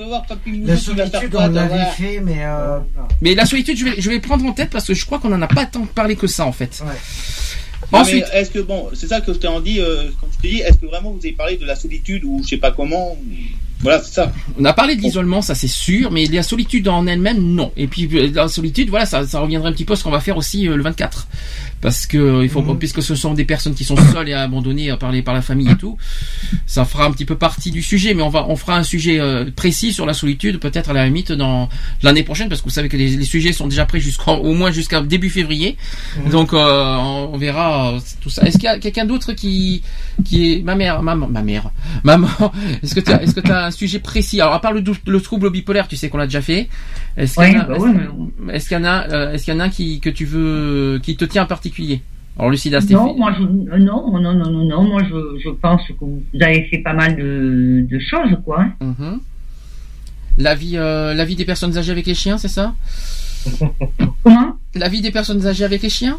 La 0.64 0.76
solitude, 0.76 1.34
on 1.34 1.48
l'avait 1.48 1.84
fait, 1.96 2.20
mais 2.24 2.38
euh, 2.44 2.78
Mais 3.20 3.34
la 3.34 3.44
solitude, 3.44 3.76
je 3.78 3.84
vais, 3.84 3.94
je 4.00 4.08
vais 4.10 4.20
prendre 4.20 4.44
en 4.46 4.52
tête 4.52 4.70
parce 4.70 4.86
que 4.86 4.94
je 4.94 5.04
crois 5.04 5.18
qu'on 5.18 5.32
en 5.32 5.42
a 5.42 5.46
pas 5.46 5.66
tant 5.66 5.84
parlé 5.86 6.16
que 6.16 6.26
ça 6.26 6.46
en 6.46 6.52
fait. 6.52 6.82
Non, 6.84 6.90
Ensuite, 7.92 8.24
est-ce 8.32 8.50
que 8.50 8.58
bon, 8.60 8.88
c'est 8.94 9.06
ça 9.06 9.20
que 9.20 9.32
je 9.32 9.38
t'ai 9.38 9.48
en 9.48 9.60
dit, 9.60 9.80
euh, 9.80 10.04
comme 10.20 10.28
je 10.42 10.48
dit, 10.48 10.58
est-ce 10.60 10.78
que 10.78 10.86
vraiment 10.86 11.10
vous 11.12 11.18
avez 11.18 11.32
parlé 11.32 11.56
de 11.56 11.64
la 11.64 11.76
solitude 11.76 12.24
ou 12.24 12.40
je 12.42 12.48
sais 12.48 12.56
pas 12.56 12.72
comment 12.72 13.12
ou- 13.12 13.18
Voilà, 13.80 14.02
c'est 14.02 14.12
ça. 14.14 14.32
on 14.58 14.64
a 14.64 14.72
parlé 14.72 14.96
de 14.96 15.02
l'isolement, 15.02 15.42
ça 15.42 15.54
c'est 15.54 15.68
sûr, 15.68 16.10
mais 16.10 16.26
la 16.26 16.42
solitude 16.42 16.88
en 16.88 17.06
elle-même, 17.06 17.40
non. 17.40 17.72
Et 17.76 17.86
puis 17.86 18.08
euh, 18.14 18.30
la 18.34 18.48
solitude, 18.48 18.88
voilà, 18.90 19.06
ça, 19.06 19.26
ça 19.26 19.40
reviendrait 19.40 19.68
un 19.70 19.72
petit 19.72 19.84
peu 19.84 19.92
à 19.92 19.96
ce 19.96 20.02
qu'on 20.04 20.10
va 20.10 20.20
faire 20.20 20.36
aussi 20.36 20.66
euh, 20.68 20.76
le 20.76 20.82
24, 20.82 21.28
parce 21.80 22.06
que 22.06 22.16
euh, 22.18 22.42
il 22.42 22.48
faut, 22.48 22.62
puisque 22.74 23.02
ce 23.02 23.14
sont 23.14 23.34
des 23.34 23.44
personnes 23.44 23.74
qui 23.74 23.84
sont 23.84 23.96
seules 24.12 24.28
et 24.30 24.32
abandonnées 24.34 24.90
euh, 24.90 24.96
par 24.96 25.12
les 25.12 25.22
par 25.22 25.34
la 25.34 25.42
famille 25.42 25.70
et 25.70 25.76
tout, 25.76 25.96
ça 26.66 26.84
fera 26.84 27.04
un 27.06 27.10
petit 27.12 27.24
peu 27.24 27.36
partie 27.36 27.70
du 27.70 27.82
sujet, 27.82 28.14
mais 28.14 28.22
on 28.22 28.28
va 28.28 28.46
on 28.48 28.56
fera 28.56 28.76
un 28.76 28.82
sujet 28.82 29.20
euh, 29.20 29.44
précis 29.54 29.92
sur 29.92 30.06
la 30.06 30.14
solitude, 30.14 30.58
peut-être 30.58 30.90
à 30.90 30.92
la 30.92 31.04
limite 31.06 31.32
dans 31.32 31.68
l'année 32.02 32.22
prochaine, 32.22 32.48
parce 32.48 32.60
que 32.60 32.66
vous 32.66 32.74
savez 32.74 32.88
que 32.88 32.96
les, 32.96 33.10
les 33.16 33.24
sujets 33.24 33.52
sont 33.52 33.66
déjà 33.68 33.84
prêts 33.86 34.00
jusqu'au 34.00 34.32
au 34.32 34.54
moins 34.54 34.70
jusqu'à 34.70 35.00
début 35.02 35.30
février, 35.30 35.76
donc 36.30 36.52
euh, 36.52 36.94
on, 36.96 37.30
on 37.34 37.38
verra 37.38 37.94
tout 38.20 38.30
ça. 38.30 38.42
Est-ce 38.46 38.56
qu'il 38.58 38.64
y 38.64 38.68
a 38.68 38.78
quelqu'un 38.78 39.04
d'autre 39.04 39.32
qui 39.32 39.82
qui 40.24 40.52
est 40.54 40.62
ma 40.62 40.74
mère, 40.74 41.02
maman, 41.02 41.28
ma 41.28 41.42
mère, 41.42 41.70
maman 42.04 42.28
Est-ce 42.82 42.94
que 42.94 43.00
tu 43.00 43.10
est-ce 43.10 43.34
que 43.34 43.40
tu 43.40 43.50
as 43.52 43.66
un 43.66 43.70
sujet 43.70 43.98
précis? 43.98 44.40
Alors 44.40 44.54
à 44.54 44.60
part 44.60 44.72
le, 44.72 45.20
trouble 45.20 45.50
bipolaire, 45.50 45.88
tu 45.88 45.96
sais 45.96 46.08
qu'on 46.08 46.18
l'a 46.18 46.26
déjà 46.26 46.40
fait. 46.40 46.68
Est-ce 47.16 47.34
qu'il 47.34 47.52
y 47.52 47.56
en 47.56 47.60
a, 47.60 47.64
bah 47.64 47.76
est-ce- 48.52 48.68
qu'il 48.68 48.76
y 48.76 48.80
en 48.80 48.84
a, 48.84 49.32
est-ce 49.32 49.44
qu'il 49.44 49.54
y 49.54 49.56
en 49.56 49.60
a 49.60 49.64
un 49.64 49.68
qui 49.70 50.00
que 50.00 50.10
tu 50.10 50.24
veux, 50.26 51.00
qui 51.02 51.16
te 51.16 51.24
tient 51.24 51.44
en 51.44 51.46
particulier 51.70 52.02
Alors. 52.38 53.06
Non, 53.06 53.16
moi 53.16 53.34
je, 53.38 53.43
euh, 53.43 53.78
non, 53.78 54.20
non, 54.20 54.34
non, 54.34 54.51
non, 54.51 54.64
non, 54.64 54.84
moi 54.84 55.02
je, 55.05 55.38
je 55.43 55.48
pense 55.51 55.82
que 55.88 55.94
vous 56.01 56.22
avez 56.40 56.64
fait 56.64 56.78
pas 56.78 56.93
mal 56.93 57.16
de, 57.16 57.86
de 57.88 57.98
choses, 57.98 58.36
quoi. 58.44 58.62
hein. 58.62 58.72
Mhm. 58.80 59.20
La 60.38 60.55
vie, 60.55 60.76
euh, 60.76 61.14
la 61.14 61.24
vie 61.24 61.36
des 61.36 61.47
personnes 61.47 61.76
âgées 61.78 61.93
avec 61.93 62.06
les 62.06 62.14
chiens, 62.14 62.36
c'est 62.36 62.48
ça 62.48 62.74
Comment? 64.22 64.56
La 64.74 64.88
vie 64.88 65.01
des 65.01 65.10
personnes 65.10 65.47
âgées 65.47 65.64
avec 65.64 65.82
les 65.82 65.88
chiens? 65.88 66.18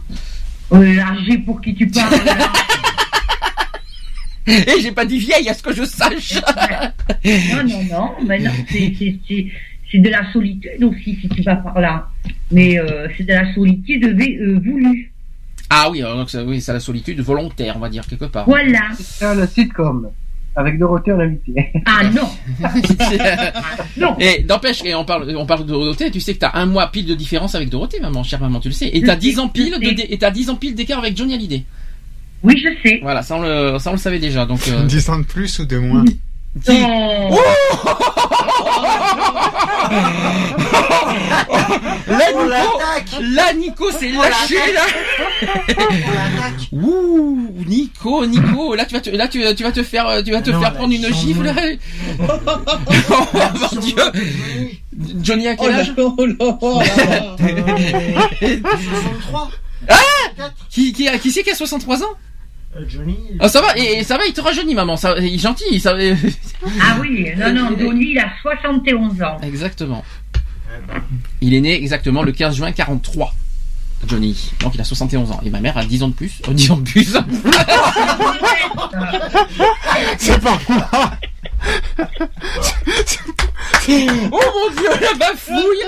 Euh, 0.73 0.99
pour 1.45 1.61
qui 1.61 1.75
tu 1.75 1.87
parles 1.87 2.15
Et 4.47 4.81
j'ai 4.81 4.91
pas 4.93 5.05
dit 5.05 5.19
vieille, 5.19 5.49
à 5.49 5.53
ce 5.53 5.61
que 5.61 5.73
je 5.73 5.83
sache. 5.83 6.39
Non, 7.25 7.63
non, 7.67 7.83
non, 7.91 8.11
mais 8.25 8.39
non, 8.39 8.51
c'est, 8.69 9.99
de 9.99 10.09
la 10.09 10.31
solitude 10.31 10.83
aussi, 10.83 11.17
si 11.21 11.29
tu 11.29 11.41
vas 11.43 11.57
par 11.57 11.79
là. 11.79 12.09
Mais 12.51 12.79
euh, 12.79 13.07
c'est 13.17 13.23
de 13.23 13.33
la 13.33 13.53
solitude 13.53 14.05
euh, 14.05 14.59
voulue. 14.63 15.11
Ah 15.69 15.89
oui, 15.91 16.01
alors 16.01 16.15
donc 16.17 16.29
ça- 16.29 16.43
oui, 16.43 16.61
c'est 16.61 16.73
la 16.73 16.79
solitude 16.79 17.19
volontaire, 17.21 17.75
on 17.75 17.79
va 17.79 17.89
dire 17.89 18.05
quelque 18.07 18.25
part. 18.25 18.45
Voilà. 18.45 18.79
C'est 18.99 19.35
le 19.35 19.45
sitcom. 19.47 20.09
Avec 20.55 20.79
Dorothée 20.79 21.11
en 21.11 21.19
invité. 21.19 21.71
Ah 21.85 22.01
non 22.05 22.27
Non 23.97 24.15
Et 24.19 24.43
n'empêche, 24.43 24.83
et 24.83 24.95
on 24.95 25.05
parle, 25.05 25.31
on 25.37 25.45
parle 25.45 25.61
de 25.65 25.67
Dorothée, 25.67 26.09
tu 26.09 26.19
sais 26.19 26.33
que 26.33 26.39
t'as 26.39 26.51
un 26.55 26.65
mois 26.65 26.87
pile 26.87 27.05
de 27.05 27.13
différence 27.13 27.53
avec 27.53 27.69
Dorothée, 27.69 27.99
maman, 27.99 28.23
chère 28.23 28.41
maman, 28.41 28.59
tu 28.59 28.69
le 28.69 28.73
sais. 28.73 28.89
Et 28.91 29.01
t'as 29.03 29.13
Je 29.15 29.19
10 29.19 29.33
sais, 29.33 29.39
ans 29.39 29.49
pile 29.49 29.71
de, 29.79 30.11
et 30.13 30.17
t'as 30.17 30.31
10 30.31 30.49
ans 30.49 30.55
pile 30.55 30.73
d'écart 30.73 30.97
avec 30.99 31.15
Johnny 31.15 31.35
Hallyday. 31.35 31.63
Oui, 32.43 32.55
je 32.57 32.69
sais. 32.89 32.99
Voilà, 33.03 33.21
ça 33.21 33.35
on 33.35 33.41
le, 33.41 33.77
ça 33.79 33.89
on 33.91 33.93
le 33.93 33.99
savait 33.99 34.19
déjà, 34.19 34.45
donc. 34.47 34.67
euh, 34.67 34.83
10 34.85 35.09
ans 35.11 35.19
de 35.19 35.25
plus 35.25 35.59
ou 35.59 35.65
de 35.65 35.77
moins? 35.77 36.03
Oh. 36.69 37.39
Là, 42.07 42.31
Nico, 42.31 42.79
là, 43.21 43.53
Nico 43.53 43.91
s'est 43.91 44.11
lâché, 44.11 44.73
là. 44.73 44.81
Ouh, 46.71 47.49
Nico, 47.67 48.25
Nico, 48.25 48.75
là, 48.75 48.85
tu 48.85 48.93
vas 48.93 49.01
te, 49.01 49.09
là, 49.09 49.27
tu, 49.27 49.41
vas 49.41 49.53
te 49.71 49.83
faire, 49.83 50.23
tu 50.23 50.31
vas 50.31 50.41
te 50.41 50.51
faire 50.51 50.73
prendre 50.73 50.93
une 50.93 51.13
gifle, 51.13 51.53
oh, 52.19 52.23
mon 53.59 53.67
dieu. 53.81 53.95
Johnny, 55.21 55.47
à 55.47 55.55
Oh 55.57 55.67
là 55.67 55.83
oh 55.97 56.25
là, 56.25 56.57
oh 56.61 56.81
là 56.81 57.05
là. 57.05 57.35
63. 57.37 59.49
Ah! 59.89 59.95
Qui, 60.69 60.91
qui, 60.91 61.07
qui 61.19 61.31
c'est 61.31 61.43
qui 61.43 61.51
a 61.51 61.55
63 61.55 62.03
ans? 62.03 62.07
Euh, 62.75 62.83
Johnny. 62.87 63.17
Ah, 63.39 63.47
ça 63.47 63.61
va, 63.61 63.77
et, 63.77 63.99
et 63.99 64.03
ça 64.03 64.17
va, 64.17 64.25
il 64.25 64.33
te 64.33 64.41
rajeunit, 64.41 64.75
maman, 64.75 64.97
ça, 64.97 65.15
il 65.19 65.35
est 65.35 65.37
gentil, 65.37 65.79
ça, 65.79 65.95
Ah 66.81 66.97
oui, 67.01 67.27
non, 67.37 67.53
non, 67.53 67.77
Johnny, 67.79 68.11
il 68.11 68.19
a 68.19 68.29
71 68.41 69.21
ans. 69.21 69.37
Exactement. 69.41 70.03
Il 71.41 71.53
est 71.53 71.61
né 71.61 71.75
exactement 71.75 72.23
le 72.23 72.31
15 72.31 72.55
juin 72.55 72.71
43. 72.71 73.33
Johnny. 74.05 74.51
Donc 74.59 74.75
il 74.75 74.81
a 74.81 74.83
71 74.83 75.31
ans. 75.31 75.39
Et 75.43 75.49
ma 75.49 75.59
mère 75.59 75.75
a 75.77 75.83
10 75.83 76.03
ans 76.03 76.09
de 76.09 76.13
plus. 76.13 76.39
Oh, 76.47 76.53
10 76.53 76.71
ans 76.71 76.77
de 76.77 76.83
plus. 76.83 77.13
C'est 80.19 80.39
pas 80.39 80.59
moi 80.69 81.11
Oh 83.89 84.39
mon 84.53 84.69
dieu, 84.75 84.89
la 85.01 85.13
bafouille 85.17 85.83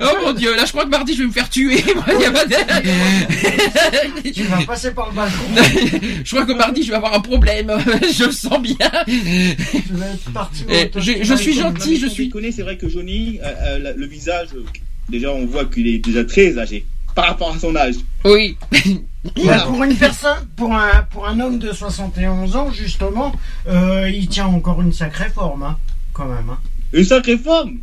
Oh 0.00 0.16
mon 0.24 0.32
dieu, 0.32 0.54
là 0.56 0.64
je 0.64 0.70
crois 0.72 0.84
que 0.84 0.90
mardi 0.90 1.14
je 1.14 1.22
vais 1.22 1.26
me 1.28 1.32
faire 1.32 1.48
tuer. 1.50 1.82
Il 2.14 2.20
y 2.20 2.24
a 2.24 2.30
pas 2.30 2.44
de- 2.46 4.30
Tu 4.32 4.42
vas 4.44 4.62
passer 4.64 4.92
par 4.92 5.08
le 5.10 5.14
balcon. 5.16 5.44
je 6.24 6.30
crois 6.34 6.46
que 6.46 6.52
mardi 6.52 6.82
je 6.82 6.90
vais 6.90 6.96
avoir 6.96 7.14
un 7.14 7.20
problème. 7.20 7.72
Je 8.12 8.24
le 8.24 8.32
sens 8.32 8.60
bien. 8.60 8.76
Tu 9.06 9.92
vas 9.92 10.06
être 10.06 10.32
parti. 10.32 10.64
Eh, 10.70 10.90
je, 10.96 11.22
je 11.22 11.34
suis 11.34 11.54
gentil, 11.54 11.98
je 11.98 12.06
suis. 12.06 12.28
connais, 12.28 12.52
c'est 12.52 12.62
vrai 12.62 12.76
que 12.76 12.88
Johnny, 12.88 13.38
euh, 13.42 13.52
euh, 13.86 13.92
le 13.96 14.06
visage, 14.06 14.48
euh, 14.54 14.64
déjà 15.08 15.32
on 15.32 15.46
voit 15.46 15.64
qu'il 15.64 15.86
est 15.88 15.98
déjà 15.98 16.24
très 16.24 16.58
âgé 16.58 16.84
par 17.14 17.26
rapport 17.26 17.54
à 17.54 17.58
son 17.58 17.74
âge. 17.76 17.96
Oui. 18.24 18.56
Mais 19.36 19.56
pour 19.66 19.82
une 19.84 19.96
personne, 19.96 20.48
pour 20.56 20.74
un, 20.74 21.02
pour 21.10 21.26
un 21.28 21.38
homme 21.38 21.58
de 21.58 21.72
71 21.72 22.56
ans, 22.56 22.70
justement, 22.72 23.32
euh, 23.68 24.10
il 24.12 24.26
tient 24.28 24.46
encore 24.46 24.80
une 24.82 24.92
sacrée 24.92 25.28
forme, 25.30 25.62
hein, 25.62 25.76
quand 26.12 26.24
même. 26.26 26.50
Hein. 26.50 26.58
Une 26.92 27.04
sacrée 27.04 27.38
forme 27.38 27.74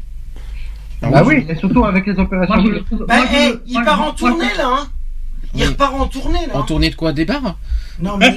Bah 1.01 1.23
oui, 1.25 1.45
et 1.47 1.55
surtout 1.55 1.85
avec 1.85 2.05
les 2.07 2.17
opérations. 2.19 2.55
Moi, 2.61 2.73
je 2.91 2.95
Bah, 3.05 3.15
je 3.31 3.57
il 3.67 3.73
moi, 3.75 3.85
part 3.85 3.97
je- 3.97 4.01
en 4.09 4.11
tournée, 4.13 4.53
là, 4.57 4.67
hein. 4.81 4.87
Il 5.55 5.65
repart 5.65 5.93
en 5.95 6.07
tournée, 6.07 6.45
là. 6.45 6.55
En 6.55 6.59
hein. 6.59 6.65
tournée 6.67 6.89
de 6.91 6.95
quoi 6.95 7.11
Des 7.11 7.25
bars 7.25 7.55
Non, 7.99 8.17
mais 8.19 8.35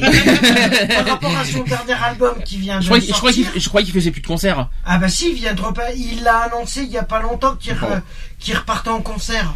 par 0.88 1.06
rapport 1.06 1.36
à 1.36 1.44
son 1.44 1.62
dernier 1.64 1.92
album 1.92 2.36
qui 2.44 2.56
vient 2.56 2.76
de 2.78 2.82
Je 2.82 2.86
croyais, 2.86 3.06
je 3.06 3.12
croyais 3.12 3.34
sortir. 3.36 3.52
qu'il 3.52 3.60
je 3.62 3.68
croyais 3.68 3.84
qu'il 3.84 3.94
faisait 3.94 4.10
plus 4.12 4.22
de 4.22 4.26
concerts. 4.26 4.70
Ah 4.86 4.96
bah 4.96 5.08
si, 5.08 5.28
il 5.30 5.34
vient 5.34 5.52
de 5.52 5.60
repa- 5.60 5.92
il 5.94 6.22
l'a 6.22 6.38
annoncé 6.44 6.84
il 6.84 6.90
y 6.90 6.96
a 6.96 7.02
pas 7.02 7.20
longtemps 7.20 7.54
qu'il 7.56 7.74
re- 7.74 8.00
qu'il 8.38 8.56
repartait 8.56 8.88
en 8.88 9.02
concert 9.02 9.52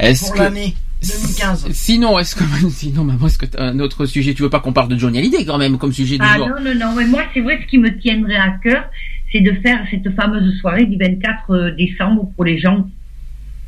Est-ce 0.00 0.26
pour 0.26 0.34
que- 0.34 0.38
l'année 0.40 0.74
2015. 1.02 1.68
Sinon, 1.72 2.18
est-ce 2.18 2.34
que 2.36 2.44
sinon, 2.70 3.04
maman, 3.04 3.26
est-ce 3.26 3.38
que 3.38 3.46
t'as 3.46 3.62
un 3.64 3.78
autre 3.80 4.04
sujet? 4.06 4.34
Tu 4.34 4.42
veux 4.42 4.50
pas 4.50 4.60
qu'on 4.60 4.72
parle 4.72 4.88
de 4.88 4.98
Johnny 4.98 5.18
Hallyday 5.18 5.44
quand 5.46 5.56
même 5.58 5.78
comme 5.78 5.92
sujet 5.92 6.18
du 6.18 6.24
Ah 6.28 6.36
jour? 6.36 6.48
non, 6.48 6.60
non, 6.62 6.74
non, 6.74 6.94
mais 6.94 7.06
moi, 7.06 7.22
c'est 7.32 7.40
vrai, 7.40 7.58
ce 7.62 7.66
qui 7.68 7.78
me 7.78 7.98
tiendrait 7.98 8.36
à 8.36 8.50
cœur, 8.62 8.84
c'est 9.32 9.40
de 9.40 9.52
faire 9.62 9.80
cette 9.90 10.14
fameuse 10.14 10.58
soirée 10.60 10.84
du 10.86 10.96
24 10.98 11.70
décembre 11.76 12.30
pour 12.36 12.44
les 12.44 12.58
gens 12.58 12.86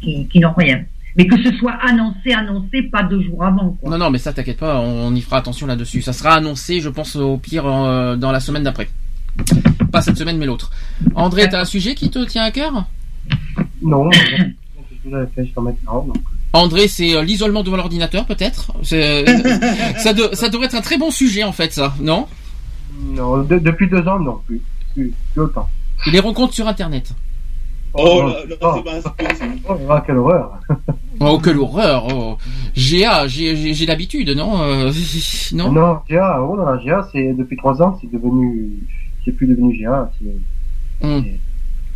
qui, 0.02 0.26
qui 0.28 0.40
n'ont 0.40 0.52
rien. 0.52 0.84
Mais 1.16 1.26
que 1.26 1.36
ce 1.42 1.54
soit 1.56 1.74
annoncé, 1.82 2.32
annoncé, 2.32 2.82
pas 2.82 3.02
deux 3.02 3.22
jours 3.22 3.44
avant, 3.44 3.70
quoi. 3.80 3.90
Non, 3.90 3.98
non, 3.98 4.10
mais 4.10 4.18
ça, 4.18 4.32
t'inquiète 4.32 4.58
pas, 4.58 4.80
on, 4.80 5.06
on 5.08 5.14
y 5.14 5.20
fera 5.20 5.38
attention 5.38 5.66
là-dessus. 5.66 6.00
Ça 6.02 6.12
sera 6.12 6.34
annoncé, 6.34 6.80
je 6.80 6.88
pense, 6.88 7.16
au 7.16 7.36
pire 7.38 7.64
euh, 7.66 8.16
dans 8.16 8.32
la 8.32 8.40
semaine 8.40 8.62
d'après. 8.62 8.88
Pas 9.90 10.02
cette 10.02 10.16
semaine, 10.18 10.36
mais 10.38 10.46
l'autre. 10.46 10.70
André, 11.14 11.48
t'as 11.50 11.60
un 11.60 11.64
sujet 11.66 11.94
qui 11.94 12.10
te 12.10 12.22
tient 12.26 12.42
à 12.44 12.50
cœur? 12.50 12.86
Non, 13.82 14.08
maintenant. 15.04 16.04
Donc. 16.06 16.16
André, 16.52 16.88
c'est 16.88 17.16
euh, 17.16 17.22
l'isolement 17.22 17.62
devant 17.62 17.76
l'ordinateur, 17.76 18.26
peut-être? 18.26 18.72
C'est- 18.82 19.24
ça, 19.98 20.12
de- 20.12 20.30
ça 20.34 20.48
devrait 20.48 20.66
être 20.66 20.74
un 20.74 20.80
très 20.80 20.98
bon 20.98 21.10
sujet, 21.10 21.44
en 21.44 21.52
fait, 21.52 21.72
ça, 21.72 21.94
non? 22.00 22.26
Non, 23.00 23.38
de- 23.42 23.58
depuis 23.58 23.88
deux 23.88 24.06
ans, 24.06 24.18
non, 24.18 24.40
plus. 24.46 24.60
Plus, 24.94 25.12
plus 25.32 25.42
autant. 25.42 25.68
Les 26.10 26.20
rencontres 26.20 26.52
sur 26.54 26.68
Internet. 26.68 27.12
Oh, 27.94 28.22
là, 28.26 28.38
là. 28.48 28.82
Oh, 29.68 29.98
quelle 30.06 30.16
horreur. 30.16 30.60
Oh, 31.20 31.38
quelle 31.38 31.58
horreur 31.58 32.06
oh. 32.14 32.38
GA, 32.74 33.26
j'ai 33.28 33.86
l'habitude, 33.86 34.30
non 34.30 34.62
Euh, 34.62 34.90
Non? 35.52 35.70
Non, 35.72 35.98
GA, 36.08 36.40
oh 36.40 36.56
là 36.56 36.72
là, 36.72 36.80
GA, 36.84 37.06
c'est 37.12 37.34
depuis 37.34 37.56
trois 37.56 37.80
ans, 37.82 37.98
c'est 38.00 38.10
devenu, 38.10 38.78
c'est 39.24 39.32
plus 39.32 39.46
devenu 39.46 39.76
GA, 39.78 40.10
c'est, 40.18 41.06
Hum. 41.06 41.24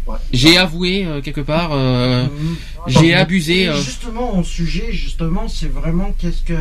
Ouais. 0.06 0.16
J'ai 0.32 0.56
avoué, 0.58 1.04
euh, 1.06 1.20
quelque 1.20 1.40
part, 1.40 1.70
euh, 1.72 2.24
Mhm. 2.24 2.56
j'ai 2.88 3.14
abusé... 3.14 3.68
euh, 3.68 3.76
Justement, 3.76 4.34
mon 4.36 4.42
sujet, 4.44 4.92
justement, 4.92 5.48
c'est 5.48 5.70
vraiment 5.72 6.14
qu'est-ce 6.18 6.42
que. 6.42 6.54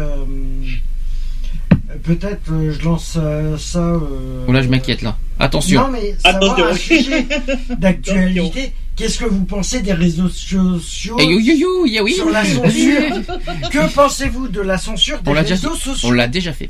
Peut-être 2.03 2.51
euh, 2.51 2.73
je 2.77 2.83
lance 2.83 3.13
euh, 3.17 3.57
ça. 3.57 3.79
euh, 3.79 4.45
Oh 4.47 4.51
là, 4.51 4.61
je 4.61 4.67
m'inquiète, 4.67 5.01
là. 5.01 5.17
Attention. 5.39 5.81
Non, 5.83 5.91
mais 5.91 6.15
savoir 6.19 6.53
Attention. 6.59 6.65
un 6.67 6.75
sujet 6.75 7.25
d'actualité. 7.77 8.73
Qu'est-ce 8.95 9.19
que 9.19 9.25
vous 9.25 9.43
pensez 9.45 9.81
des 9.81 9.93
réseaux 9.93 10.29
sociaux 10.29 11.17
Eh, 11.19 11.25
you, 11.25 11.39
you, 11.39 11.55
you, 11.57 11.85
yeah, 11.85 12.03
oui. 12.03 12.13
sur 12.13 12.29
la 12.29 12.43
censure 12.45 13.01
Que 13.71 13.93
pensez-vous 13.93 14.47
de 14.47 14.61
la 14.61 14.77
censure 14.77 15.21
des 15.21 15.29
On 15.29 15.33
l'a 15.33 15.41
déjà 15.43 15.55
réseaux 15.55 15.75
sociaux 15.75 16.09
On 16.09 16.11
l'a 16.11 16.27
déjà 16.27 16.53
fait. 16.53 16.69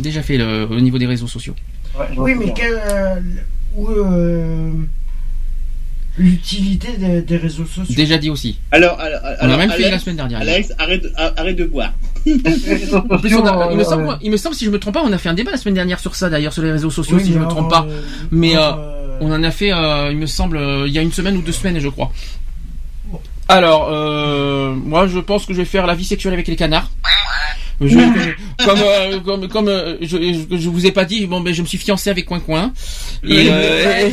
Déjà 0.00 0.22
fait 0.22 0.38
le, 0.38 0.66
au 0.70 0.80
niveau 0.80 0.98
des 0.98 1.06
réseaux 1.06 1.26
sociaux. 1.26 1.54
ouais, 1.98 2.06
Oui, 2.16 2.34
mais 2.38 2.54
euh, 2.62 3.20
où, 3.76 3.88
euh, 3.90 4.70
l'utilité 6.18 6.88
des, 6.98 7.22
des 7.22 7.36
réseaux 7.36 7.64
sociaux 7.64 7.94
Déjà 7.94 8.18
dit 8.18 8.28
aussi. 8.30 8.58
Alors, 8.72 8.98
alors, 9.00 9.20
On 9.40 9.50
a 9.50 9.56
même 9.56 9.70
fait 9.70 9.76
Alex, 9.84 9.90
la 9.92 9.98
semaine 10.00 10.16
dernière. 10.16 10.40
Alex, 10.40 10.72
arrête, 10.78 11.06
arrête 11.16 11.56
de 11.56 11.64
boire. 11.64 11.92
Les 12.26 12.34
réseaux 12.74 12.96
En 13.08 13.18
plus, 13.18 13.34
on 13.36 13.44
a- 13.46 13.52
sociaux, 13.52 13.68
il, 13.70 13.76
me 13.76 13.82
euh, 13.82 13.84
semble, 13.84 14.18
il 14.22 14.30
me 14.30 14.36
semble, 14.36 14.54
si 14.56 14.64
je 14.64 14.70
me 14.70 14.78
trompe 14.78 14.94
pas, 14.94 15.02
on 15.04 15.12
a 15.12 15.18
fait 15.18 15.28
un 15.28 15.34
débat 15.34 15.52
la 15.52 15.56
semaine 15.56 15.74
dernière 15.74 16.00
sur 16.00 16.14
ça, 16.14 16.28
d'ailleurs, 16.28 16.52
sur 16.52 16.62
les 16.62 16.72
réseaux 16.72 16.90
sociaux, 16.90 17.16
Oui, 17.16 17.24
si 17.24 17.32
je 17.32 17.38
me 17.38 17.46
trompe 17.46 17.72
alors, 17.72 17.86
pas. 17.86 17.90
euh, 17.90 18.00
Mais, 18.30 18.56
euh, 18.56 18.60
euh, 18.60 19.18
On 19.20 19.32
en 19.32 19.42
a 19.42 19.50
fait, 19.50 19.72
euh, 19.72 20.08
il 20.10 20.18
me 20.18 20.26
semble, 20.26 20.60
il 20.86 20.92
y 20.92 20.98
a 20.98 21.02
une 21.02 21.12
semaine 21.12 21.36
ou 21.36 21.42
deux 21.42 21.52
semaines, 21.52 21.78
je 21.78 21.88
crois. 21.88 22.12
Alors, 23.48 23.88
euh, 23.90 24.74
moi, 24.74 25.06
je 25.08 25.18
pense 25.18 25.46
que 25.46 25.54
je 25.54 25.58
vais 25.58 25.64
faire 25.64 25.86
la 25.86 25.94
vie 25.94 26.04
sexuelle 26.04 26.34
avec 26.34 26.46
les 26.48 26.56
canards. 26.56 26.90
Je- 27.80 28.64
comme 28.64 28.78
euh, 28.82 29.20
comme 29.20 29.48
comme 29.48 29.68
euh, 29.68 29.96
je, 30.00 30.16
je, 30.50 30.68
vous 30.68 30.84
ai 30.86 30.90
pas 30.90 31.04
dit, 31.04 31.26
bon 31.26 31.40
ben 31.40 31.54
je 31.54 31.62
me 31.62 31.66
suis 31.66 31.78
fiancé 31.78 32.10
avec 32.10 32.26
Coin 32.26 32.40
Coin 32.40 32.72
et, 33.22 33.48
euh, 33.50 34.10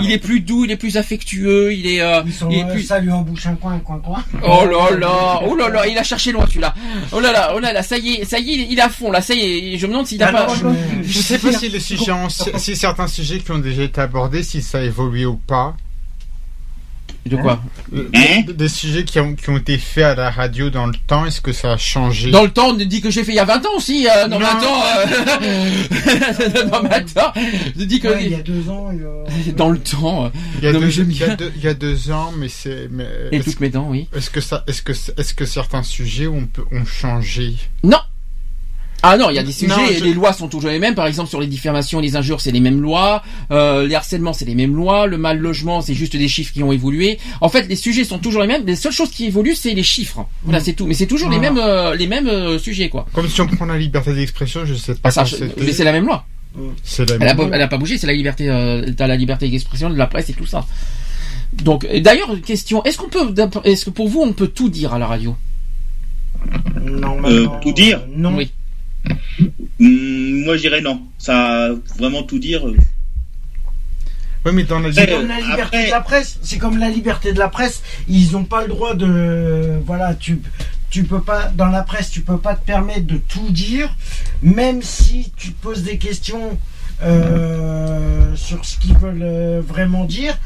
il 0.00 0.12
est 0.12 0.18
plus 0.18 0.40
doux, 0.40 0.64
il 0.64 0.70
est 0.70 0.76
plus 0.76 0.96
affectueux, 0.96 1.72
il 1.74 1.86
est 1.86 2.00
euh, 2.00 2.22
Ils 2.24 2.32
sont 2.32 2.48
il 2.50 2.58
est 2.58 2.64
euh, 2.64 2.72
plus 2.72 2.82
ça 2.82 2.98
lui 3.00 3.10
en 3.10 3.22
bouche 3.22 3.46
un 3.46 3.54
coin, 3.56 3.78
coin, 3.80 3.98
coin. 3.98 4.22
Oh 4.42 4.64
là 4.66 4.96
là, 4.98 5.40
oh 5.46 5.56
là 5.56 5.68
là, 5.68 5.86
il 5.88 5.98
a 5.98 6.02
cherché 6.02 6.32
loin 6.32 6.46
celui-là. 6.46 6.74
Oh 7.12 7.20
là 7.20 7.32
là, 7.32 7.52
oh 7.56 7.58
là 7.58 7.72
là, 7.72 7.82
ça 7.82 7.98
y 7.98 8.14
est, 8.14 8.24
ça 8.24 8.38
y 8.38 8.50
est, 8.52 8.66
il 8.70 8.78
est- 8.78 8.82
à 8.82 8.88
fond 8.88 9.10
là, 9.10 9.20
ça 9.20 9.34
y 9.34 9.40
est. 9.74 9.78
Je 9.78 9.86
me 9.86 9.92
demande 9.92 10.06
s'il 10.06 10.22
a 10.22 10.28
Alors, 10.28 10.46
pas. 10.46 10.54
je- 10.54 11.08
Je 11.08 11.18
sais 11.18 11.38
pas 11.38 11.52
si 11.52 11.68
les 11.68 11.80
sujets 11.80 12.12
ont- 12.12 12.28
si 12.28 12.76
certains 12.76 13.06
sujets 13.08 13.38
qui 13.40 13.50
ont 13.50 13.58
déjà 13.58 13.82
été 13.82 14.00
abordés, 14.00 14.42
si 14.42 14.62
ça 14.62 14.78
a 14.78 14.82
évolué 14.82 15.26
ou 15.26 15.36
pas. 15.36 15.74
De 17.24 17.36
quoi 17.36 17.62
Euh, 17.94 18.08
Hein 18.14 18.42
Des 18.52 18.68
sujets 18.68 19.04
qui 19.04 19.20
ont, 19.20 19.34
qui 19.34 19.48
ont 19.50 19.56
été 19.56 19.78
faits 19.78 20.04
à 20.04 20.14
la 20.16 20.30
radio 20.30 20.70
dans 20.70 20.86
le 20.86 20.94
temps, 21.06 21.24
est-ce 21.24 21.40
que 21.40 21.52
ça 21.52 21.72
a 21.72 21.76
changé 21.76 22.30
Dans 22.32 22.42
le 22.42 22.50
temps, 22.50 22.70
on 22.70 22.72
dit 22.74 23.00
que 23.00 23.10
j'ai 23.10 23.22
fait 23.22 23.32
il 23.32 23.36
y 23.36 23.38
a 23.38 23.44
20 23.44 23.64
ans 23.64 23.76
aussi. 23.76 24.08
Euh, 24.08 24.26
non, 24.26 24.38
mais 24.40 24.44
Non. 24.44 24.50
attends. 24.50 24.82
euh, 25.42 26.64
non, 26.70 26.82
mais 26.82 26.94
attends. 26.94 27.32
Je 27.76 27.84
dis 27.84 28.00
que 28.00 28.08
Ouais, 28.08 28.24
il 28.24 28.30
y 28.32 28.34
a 28.34 28.42
deux 28.42 28.68
ans. 28.68 28.90
il 28.92 29.46
y 29.46 29.50
a- 29.50 29.52
dans 29.56 29.70
le 29.70 29.78
temps. 29.78 30.24
euh, 30.26 30.28
il 30.58 30.64
y, 30.64 30.66
a 30.68 30.72
non, 30.72 30.80
mais 30.80 30.86
deux, 30.86 30.90
j'aime 30.92 31.10
il, 31.10 31.16
y 31.18 31.22
a 31.22 31.26
bien. 31.28 31.36
deux, 31.36 31.52
il 31.56 31.62
y 31.62 31.68
a 31.68 31.74
deux 31.74 32.10
ans, 32.10 32.32
mais 32.36 32.48
c'est. 32.48 32.88
Mais 32.90 33.06
Et 33.30 33.36
est-ce, 33.36 33.50
toutes 33.50 33.60
mes 33.60 33.70
dents, 33.70 33.86
oui. 33.88 34.08
est-ce 34.16 34.30
que 34.30 34.40
ça, 34.40 34.64
est-ce 34.66 34.82
que, 34.82 34.92
est-ce 34.92 35.34
que 35.34 35.44
certains 35.46 35.82
sujets 35.82 36.26
ont, 36.26 36.48
ont 36.72 36.84
changé? 36.84 37.54
Non. 37.84 37.98
Ah 39.04 39.16
non, 39.16 39.30
il 39.30 39.34
y 39.34 39.38
a 39.38 39.42
des 39.42 39.50
sujets, 39.52 39.74
Non, 39.74 39.82
je- 39.98 40.04
les 40.04 40.14
lois 40.14 40.32
sont 40.32 40.46
toujours 40.48 40.70
les 40.70 40.78
mêmes. 40.78 40.94
Par 40.94 41.06
exemple, 41.08 41.28
sur 41.28 41.40
les 41.40 41.48
diffamations 41.48 41.98
et 41.98 42.02
les 42.02 42.14
injures, 42.14 42.40
c'est 42.40 42.52
les 42.52 42.60
mêmes 42.60 42.80
lois. 42.80 43.22
Euh, 43.50 43.86
les 43.86 43.94
harcèlements, 43.96 44.32
c'est 44.32 44.44
les 44.44 44.54
mêmes 44.54 44.76
lois. 44.76 45.06
Le 45.08 45.18
mal 45.18 45.38
logement, 45.38 45.80
c'est 45.80 45.94
juste 45.94 46.14
des 46.16 46.28
chiffres 46.28 46.52
qui 46.52 46.62
ont 46.62 46.70
évolué. 46.70 47.18
En 47.40 47.48
fait, 47.48 47.66
les 47.68 47.74
sujets 47.76 48.04
sont 48.04 48.18
toujours 48.18 48.42
les 48.42 48.46
mêmes. 48.48 48.64
Les 48.64 48.76
seules 48.76 48.92
choses 48.92 49.10
qui 49.10 49.26
évoluent, 49.26 49.56
c'est 49.56 49.74
les 49.74 49.82
chiffres. 49.82 50.24
Voilà, 50.44 50.60
c'est 50.60 50.74
tout. 50.74 50.86
Mais 50.86 50.94
c'est 50.94 51.06
toujours 51.06 51.30
les 51.30 51.38
mêmes, 51.40 51.58
euh, 51.58 51.96
les 51.96 52.06
mêmes 52.06 52.28
euh, 52.28 52.58
sujets, 52.60 52.88
quoi. 52.88 53.06
Comme 53.12 53.28
si 53.28 53.40
on 53.40 53.46
prend 53.48 53.64
la 53.66 53.76
liberté 53.76 54.14
d'expression, 54.14 54.64
je 54.64 54.74
sais 54.74 54.94
pas. 54.94 55.00
Ah, 55.08 55.10
ça, 55.10 55.24
mais 55.58 55.72
c'est 55.72 55.84
la 55.84 55.92
même 55.92 56.06
loi. 56.06 56.24
C'est 56.84 57.08
la 57.08 57.16
Elle 57.16 57.22
a, 57.28 57.34
même. 57.34 57.50
pas, 57.50 57.56
elle 57.56 57.62
a 57.62 57.68
pas 57.68 57.78
bougé. 57.78 57.98
C'est 57.98 58.06
la 58.06 58.12
liberté, 58.12 58.48
euh, 58.48 58.86
t'as 58.96 59.06
la 59.08 59.16
liberté 59.16 59.48
d'expression 59.48 59.90
de 59.90 59.96
la 59.96 60.06
presse 60.06 60.28
et 60.30 60.34
tout 60.34 60.46
ça. 60.46 60.64
Donc, 61.64 61.86
et 61.90 62.00
d'ailleurs, 62.00 62.30
question. 62.44 62.84
Est-ce 62.84 62.98
qu'on 62.98 63.08
peut, 63.08 63.34
est-ce 63.64 63.86
que 63.86 63.90
pour 63.90 64.08
vous, 64.08 64.20
on 64.22 64.32
peut 64.32 64.48
tout 64.48 64.68
dire 64.68 64.94
à 64.94 64.98
la 64.98 65.06
radio? 65.06 65.34
Non, 66.80 67.16
Euh, 67.24 67.42
maintenant, 67.44 67.60
tout 67.60 67.72
dire? 67.72 67.98
euh, 68.00 68.06
Non. 68.16 68.34
Oui. 68.36 68.50
Hum, 69.80 70.44
moi, 70.44 70.56
je 70.56 70.62
dirais 70.62 70.80
non. 70.80 71.02
Ça, 71.18 71.70
vraiment 71.98 72.22
tout 72.22 72.38
dire. 72.38 72.66
euh, 72.66 72.76
Oui, 74.44 74.52
mais 74.54 74.64
dans 74.64 74.78
la 74.80 74.88
Après, 74.88 75.02
C'est 75.04 75.08
comme 75.08 75.28
la 75.28 75.40
liberté 75.40 75.62
après- 75.62 75.86
de 75.86 75.90
la 75.90 76.00
presse. 76.00 76.38
C'est 76.42 76.58
comme 76.58 76.78
la 76.78 76.88
liberté 76.90 77.32
de 77.32 77.38
la 77.38 77.48
presse. 77.48 77.82
Ils 78.08 78.32
n'ont 78.32 78.44
pas 78.44 78.62
le 78.62 78.68
droit 78.68 78.94
de. 78.94 79.80
Voilà, 79.86 80.14
tu 80.14 80.40
tu 80.90 81.04
peux 81.04 81.22
pas 81.22 81.44
dans 81.48 81.68
la 81.68 81.82
presse, 81.82 82.10
tu 82.10 82.20
peux 82.20 82.36
pas 82.38 82.54
te 82.54 82.66
permettre 82.66 83.06
de 83.06 83.16
tout 83.16 83.48
dire, 83.50 83.94
même 84.42 84.82
si 84.82 85.32
tu 85.36 85.52
te 85.52 85.62
poses 85.62 85.82
des 85.84 85.96
questions 85.96 86.58
euh, 87.02 88.36
sur 88.36 88.64
ce 88.64 88.78
qu'ils 88.78 88.96
veulent 88.98 89.22
euh, 89.22 89.62
vraiment 89.66 90.04
dire. 90.04 90.36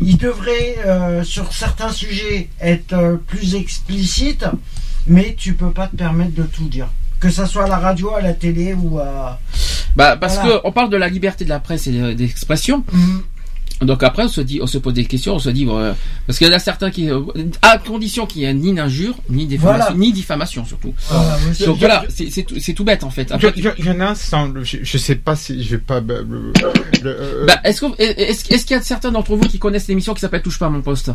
Ils 0.00 0.16
devraient 0.16 0.76
euh, 0.86 1.22
sur 1.22 1.52
certains 1.52 1.92
sujets 1.92 2.48
être 2.60 2.94
euh, 2.94 3.16
plus 3.16 3.54
explicites, 3.56 4.46
mais 5.06 5.34
tu 5.38 5.52
peux 5.54 5.70
pas 5.70 5.86
te 5.86 5.96
permettre 5.96 6.34
de 6.34 6.44
tout 6.44 6.68
dire. 6.68 6.88
Que 7.24 7.30
ça 7.30 7.46
soit 7.46 7.64
à 7.64 7.68
la 7.68 7.78
radio, 7.78 8.14
à 8.14 8.20
la 8.20 8.34
télé 8.34 8.74
ou 8.74 8.98
à. 8.98 9.40
Bah, 9.96 10.16
parce 10.18 10.34
Voilà. 10.34 10.58
que 10.58 10.60
on 10.64 10.72
parle 10.72 10.90
de 10.90 10.98
la 10.98 11.08
liberté 11.08 11.44
de 11.44 11.48
la 11.48 11.58
presse 11.58 11.86
et 11.86 11.92
de- 11.92 12.12
d'expression. 12.12 12.84
Mhm. 12.92 13.22
Donc 13.86 14.02
après, 14.02 14.24
on 14.24 14.28
se 14.28 14.42
dit, 14.42 14.60
on 14.62 14.66
se 14.66 14.76
pose 14.76 14.92
des 14.92 15.06
questions, 15.06 15.34
on 15.34 15.38
se 15.38 15.48
dit, 15.48 15.66
euh, 15.68 15.94
parce 16.26 16.38
qu'il 16.38 16.46
y 16.46 16.50
en 16.50 16.54
a 16.54 16.58
certains 16.58 16.90
qui, 16.90 17.10
euh, 17.10 17.20
à 17.62 17.78
condition 17.78 18.26
qu'il 18.26 18.42
n'y 18.42 18.48
ait 18.48 18.52
ni 18.52 18.78
injure, 18.78 19.14
ni 19.30 19.46
diffamation, 19.46 19.84
Voilà. 19.86 19.98
ni 19.98 20.12
diffamation 20.12 20.64
surtout. 20.66 20.92
Voilà, 21.08 21.36
Donc 21.66 21.78
voilà, 21.78 22.04
c'est 22.10 22.74
tout, 22.74 22.84
bête 22.84 23.04
en 23.04 23.10
fait. 23.10 23.22
Il 23.22 23.30
y, 23.30 23.32
Après, 23.32 23.52
il 23.78 23.90
en 23.90 24.00
a 24.00 24.04
un, 24.10 24.14
sans- 24.14 24.52
je, 24.62 24.76
je 24.82 24.98
sais 24.98 25.16
pas 25.16 25.34
si 25.34 25.62
je 25.64 25.70
vais 25.70 25.78
pas. 25.78 26.00
bah, 26.02 26.14
euh, 27.04 27.46
bah, 27.46 27.60
est-ce 27.64 27.80
qu'il 28.66 28.76
y 28.76 28.78
a 28.78 28.82
certains 28.82 29.10
d'entre 29.12 29.34
vous 29.34 29.48
qui 29.48 29.58
connaissent 29.58 29.88
l'émission 29.88 30.12
qui 30.12 30.20
s'appelle 30.20 30.42
Touche 30.42 30.58
pas 30.58 30.66
à 30.66 30.70
mon 30.70 30.82
poste? 30.82 31.10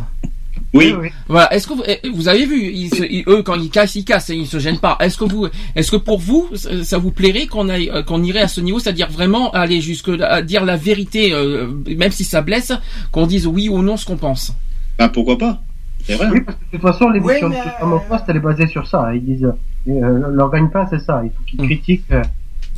Oui. 0.72 0.94
Voilà. 1.26 1.52
Est-ce 1.52 1.66
que 1.66 1.74
vous, 1.74 1.82
eh, 1.86 1.98
vous 2.14 2.28
avez 2.28 2.46
vu, 2.46 2.62
ils 2.72 2.88
se- 2.94 3.02
ils- 3.02 3.24
eux 3.26 3.42
quand 3.42 3.54
ils 3.56 3.70
cassent, 3.70 3.96
ils 3.96 4.04
cassent 4.04 4.30
et 4.30 4.36
ils 4.36 4.46
se 4.46 4.58
gênent 4.60 4.78
pas. 4.78 4.96
Est-ce 5.00 5.18
que 5.18 5.24
vous, 5.24 5.48
est-ce 5.74 5.90
que 5.90 5.96
pour 5.96 6.20
vous, 6.20 6.48
ça 6.54 6.84
ça 6.84 6.98
vous 6.98 7.10
plairait 7.10 7.46
qu'on 7.46 7.68
aille, 7.68 7.90
euh, 7.90 8.02
qu'on 8.04 8.22
irait 8.22 8.40
à 8.42 8.48
ce 8.48 8.60
niveau, 8.60 8.78
c'est-à-dire 8.78 9.10
vraiment 9.10 9.50
aller 9.50 9.80
jusque 9.80 10.10
à 10.20 10.42
dire 10.42 10.64
la 10.64 10.76
vérité, 10.76 11.32
euh, 11.32 11.66
même 11.96 12.12
si 12.12 12.22
ça 12.22 12.40
blesse, 12.40 12.72
qu'on 13.10 13.26
dise 13.26 13.46
oui 13.48 13.68
ou 13.68 13.82
non 13.82 13.96
ce 13.96 14.06
qu'on 14.06 14.16
pense? 14.16 14.52
Bah 14.98 15.08
pourquoi 15.08 15.36
pas? 15.38 15.60
C'est 16.04 16.14
vrai. 16.14 16.28
Oui, 16.32 16.40
parce 16.42 16.56
que 16.56 16.64
de 16.64 16.70
toute 16.78 16.82
façon, 16.82 17.08
l'émission 17.10 17.48
Oui, 17.48 17.56
mais, 17.80 17.86
de 17.88 17.92
au 17.92 17.98
poste, 18.00 18.24
elle 18.28 18.36
est 18.36 18.40
basée 18.40 18.66
sur 18.68 18.86
ça. 18.86 19.10
Ils 19.14 19.24
disent, 19.24 19.52
euh, 19.88 20.18
leur 20.32 20.50
gagne-pain, 20.50 20.86
c'est 20.88 21.00
ça. 21.00 21.20
Il 21.24 21.30
faut 21.30 21.42
qu'ils 21.46 21.58
critiquent 21.66 22.04
euh, 22.12 22.22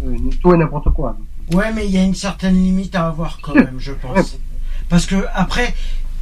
euh, 0.06 0.16
tout 0.40 0.54
et 0.54 0.56
n'importe 0.56 0.88
quoi. 0.94 1.16
Ouais, 1.52 1.72
mais 1.74 1.84
il 1.86 1.92
y 1.92 1.98
a 1.98 2.02
une 2.02 2.14
certaine 2.14 2.54
limite 2.54 2.94
à 2.94 3.06
avoir 3.08 3.38
quand 3.42 3.54
même, 3.54 3.74
je 3.78 3.92
pense. 3.92 4.38
Parce 4.88 5.06
que 5.06 5.16
après, 5.34 5.72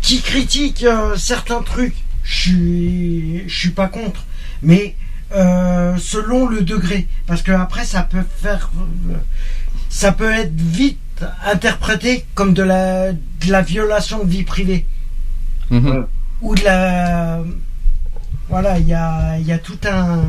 qui 0.03 0.21
critique 0.21 0.83
euh, 0.85 1.17
certains 1.17 1.63
trucs, 1.63 1.95
je 2.25 2.35
suis, 2.41 3.49
je 3.49 3.59
suis 3.59 3.71
pas 3.71 3.89
contre. 3.89 4.25
Mais 4.63 4.95
euh, 5.35 5.97
selon 5.99 6.47
le 6.49 6.63
degré, 6.63 7.07
parce 7.27 7.43
que 7.43 7.53
après 7.53 7.85
ça 7.85 8.03
peut 8.03 8.25
faire, 8.43 8.71
euh, 9.11 9.15
ça 9.89 10.13
peut 10.13 10.31
être 10.33 10.55
vite 10.55 10.99
interprété 11.45 12.25
comme 12.35 12.55
de 12.55 12.63
la, 12.63 13.13
de 13.13 13.51
la 13.51 13.63
violation 13.63 14.25
de 14.25 14.31
vie 14.31 14.43
privée 14.45 14.87
Mhm. 15.71 16.07
ou 16.41 16.55
de 16.57 16.65
la, 16.65 17.43
voilà, 18.49 18.79
il 18.79 18.89
y 18.89 18.95
a, 18.95 19.39
il 19.39 19.47
y 19.47 19.53
a 19.53 19.59
tout 19.59 19.79
un, 19.87 20.25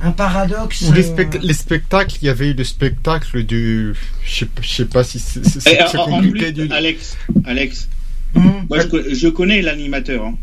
un 0.00 0.10
paradoxe. 0.12 0.82
Ou 0.82 0.92
les, 0.92 1.08
euh, 1.10 1.16
spect- 1.16 1.40
les 1.42 1.54
spectacles, 1.54 2.16
il 2.22 2.26
y 2.26 2.28
avait 2.28 2.50
eu 2.50 2.54
le 2.54 2.62
spectacle 2.64 3.42
du. 3.44 3.94
Je 4.24 4.34
sais 4.34 4.46
pas- 4.46 4.62
je 4.62 4.68
sais 4.68 4.84
pas 4.84 5.02
si 5.02 5.18
c'est 5.18 5.40
compliqué 5.96 6.52
plus, 6.52 6.68
du. 6.68 6.72
Alex, 6.72 7.16
Alex, 7.46 7.88
hmm. 8.34 8.66
moi 8.68 8.78
je, 8.80 9.14
je 9.14 9.28
connais 9.28 9.62
l'animateur. 9.62 10.24
hein. 10.24 10.34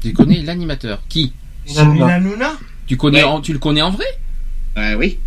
Tu 0.00 0.12
connais 0.12 0.42
l'animateur 0.42 1.02
Qui? 1.08 1.32
Hanouna 1.76 2.56
Tu 2.86 2.96
connais, 2.96 3.24
Ouais. 3.24 3.28
en- 3.28 3.40
tu 3.40 3.52
le 3.52 3.58
connais 3.58 3.82
en 3.82 3.90
vrai? 3.90 4.04
Ah 4.76 4.96
oui. 4.96 5.18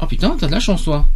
Oh 0.00 0.06
putain, 0.06 0.36
t'as 0.38 0.46
de 0.46 0.52
la 0.52 0.60
chance 0.60 0.84
toi. 0.84 1.06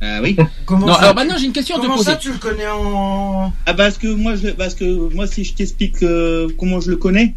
Ah 0.00 0.20
oui. 0.22 0.36
Comment 0.66 0.86
non, 0.86 0.94
ça, 0.94 1.00
alors 1.00 1.14
maintenant 1.14 1.36
j'ai 1.38 1.46
une 1.46 1.52
question 1.52 1.76
à 1.76 1.78
te 1.78 1.82
Comment 1.82 1.96
poser. 1.96 2.10
ça, 2.12 2.16
tu 2.16 2.32
le 2.32 2.38
connais 2.38 2.66
en. 2.66 3.52
Ah 3.66 3.74
parce 3.74 3.98
que 3.98 4.06
moi 4.08 4.34
je 4.36 4.48
parce 4.48 4.74
que 4.74 5.12
moi 5.14 5.26
si 5.26 5.44
je 5.44 5.52
t'explique 5.54 6.02
euh, 6.02 6.48
comment 6.58 6.80
je 6.80 6.90
le 6.90 6.96
connais 6.96 7.34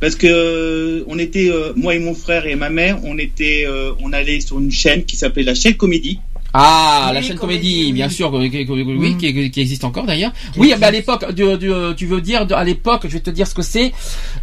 parce 0.00 0.14
que 0.16 0.26
euh, 0.26 1.04
on 1.06 1.18
était 1.18 1.50
euh, 1.50 1.72
moi 1.76 1.94
et 1.94 1.98
mon 1.98 2.14
frère 2.14 2.46
et 2.46 2.56
ma 2.56 2.68
mère 2.70 2.98
on 3.04 3.16
était 3.18 3.64
euh, 3.66 3.92
on 4.00 4.12
allait 4.12 4.40
sur 4.40 4.58
une 4.58 4.70
chaîne 4.72 5.04
qui 5.04 5.16
s'appelait 5.16 5.44
la 5.44 5.54
chaîne 5.54 5.74
Comédie. 5.74 6.20
Ah, 6.54 7.06
Oui, 7.08 7.14
la 7.14 7.22
chaîne 7.22 7.36
comédie, 7.36 7.60
comédie, 7.68 7.84
oui. 7.86 7.92
bien 7.92 8.08
sûr, 8.08 8.32
oui, 8.32 8.48
Mm. 8.48 9.16
qui, 9.18 9.50
qui 9.50 9.60
existe 9.60 9.84
encore 9.84 10.04
d'ailleurs. 10.06 10.32
Oui, 10.56 10.68
existe. 10.68 10.80
mais 10.80 10.86
à 10.86 10.90
l'époque, 10.92 11.32
du, 11.32 11.58
du- 11.58 11.72
tu 11.96 12.06
veux 12.06 12.20
dire 12.20 12.46
à 12.54 12.64
l'époque, 12.64 13.02
je 13.04 13.08
vais 13.14 13.20
te 13.20 13.30
dire 13.30 13.46
ce 13.48 13.54
que 13.54 13.62
c'est. 13.62 13.92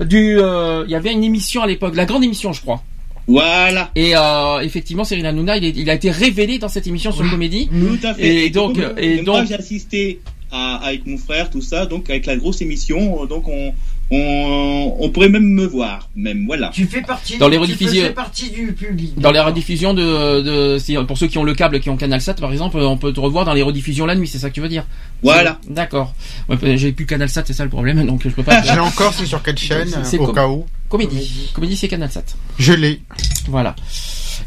Du, 0.01 0.37
euh, 0.39 0.83
il 0.87 0.91
y 0.91 0.95
avait 0.95 1.13
une 1.13 1.23
émission 1.23 1.61
à 1.63 1.67
l'époque, 1.67 1.95
la 1.95 2.05
grande 2.05 2.23
émission, 2.23 2.51
je 2.53 2.61
crois. 2.61 2.83
Voilà. 3.27 3.91
Et 3.95 4.15
euh, 4.15 4.59
effectivement, 4.59 5.03
Cyril 5.05 5.25
Hanouna, 5.25 5.55
il, 5.57 5.63
est- 5.65 5.73
il 5.77 5.89
a 5.89 5.93
été 5.93 6.11
révélé 6.11 6.57
dans 6.59 6.67
cette 6.67 6.87
émission 6.87 7.11
sur 7.13 7.29
comédie. 7.29 7.69
Tout 7.69 8.05
à 8.05 8.13
fait. 8.13 8.45
Et 8.45 8.49
donc, 8.49 8.77
et 8.97 9.21
donc, 9.21 9.47
j'ai 9.47 9.53
assisté 9.55 10.19
à, 10.51 10.77
avec 10.85 11.05
mon 11.07 11.17
frère 11.17 11.49
tout 11.49 11.61
ça 11.61 11.85
donc 11.85 12.09
avec 12.09 12.25
la 12.25 12.35
grosse 12.35 12.61
émission 12.61 13.25
donc 13.25 13.47
on 13.47 13.73
on, 14.11 14.97
on 14.99 15.09
pourrait 15.09 15.29
même 15.29 15.47
me 15.47 15.65
voir 15.65 16.09
même 16.15 16.45
voilà. 16.45 16.69
Tu 16.73 16.85
fais 16.85 17.01
partie. 17.01 17.37
Dans 17.37 17.47
les 17.47 17.57
tu 17.57 17.63
rediffusions- 17.63 18.01
faisais 18.01 18.09
partie 18.11 18.49
du 18.51 18.73
public. 18.73 19.17
dans 19.17 19.31
les 19.31 19.39
rediffusions 19.39 19.93
de, 19.93 20.41
de, 20.41 21.01
pour 21.03 21.17
ceux 21.17 21.27
qui 21.27 21.37
ont 21.37 21.43
le 21.43 21.53
câble, 21.53 21.79
qui 21.79 21.89
ont 21.89 21.97
Canal 21.97 22.19
7 22.21 22.39
par 22.41 22.51
exemple, 22.51 22.77
on 22.77 22.97
peut 22.97 23.13
te 23.13 23.19
revoir 23.19 23.45
dans 23.45 23.53
les 23.53 23.61
rediffusions 23.61 24.05
la 24.05 24.15
nuit, 24.15 24.27
c'est 24.27 24.37
ça 24.39 24.49
que 24.49 24.55
tu 24.55 24.61
veux 24.61 24.69
dire? 24.69 24.85
Voilà. 25.23 25.59
D'accord. 25.69 26.13
Ouais, 26.49 26.77
j'ai 26.77 26.91
plus 26.91 27.05
Canal 27.05 27.29
7, 27.29 27.47
c'est 27.47 27.53
ça 27.53 27.63
le 27.63 27.69
problème, 27.69 28.05
donc 28.07 28.21
je 28.23 28.29
peux 28.29 28.43
pas. 28.43 28.61
J'ai 28.61 28.79
encore, 28.79 29.13
c'est 29.13 29.25
sur 29.25 29.41
quelle 29.41 29.57
chaîne 29.57 29.89
C'est 30.03 30.19
Au 30.19 30.25
com- 30.25 30.35
cas 30.35 30.47
où. 30.47 30.65
Comédie. 30.89 31.49
Comédie, 31.53 31.77
c'est 31.77 31.87
Canal 31.87 32.11
7. 32.11 32.35
Je 32.59 32.73
l'ai. 32.73 33.01
Voilà. 33.47 33.75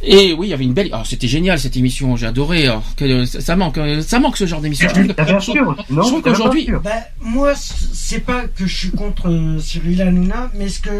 Et 0.03 0.33
oui, 0.33 0.49
il 0.49 0.51
y 0.51 0.53
avait 0.55 0.65
une 0.65 0.75
belle. 0.75 0.87
Alors 0.93 1.07
c'était 1.07 1.29
génial 1.29 1.59
cette 1.59 1.77
émission, 1.77 2.17
j'ai 2.17 2.27
adoré. 2.27 2.65
Alors, 2.67 2.85
que- 2.97 3.25
ça 3.25 3.41
ça 3.41 3.57
manque, 3.57 3.79
euh, 3.79 4.03
ça 4.03 4.19
manque 4.21 4.37
ce 4.37 4.47
genre 4.47 4.61
d'émission. 4.61 4.89
Je 5.89 5.95
trouve 6.09 6.23
qu'aujourd'hui. 6.23 6.67
Ben, 6.83 7.03
moi, 7.21 7.53
c'est 7.57 8.21
pas 8.21 8.45
que 8.47 8.67
je 8.67 8.77
suis 8.77 8.91
contre 8.91 9.29
euh, 9.31 9.59
Cyril 9.61 10.03
Hanouna, 10.03 10.51
mais 10.55 10.69
ce 10.69 10.81
que, 10.81 10.91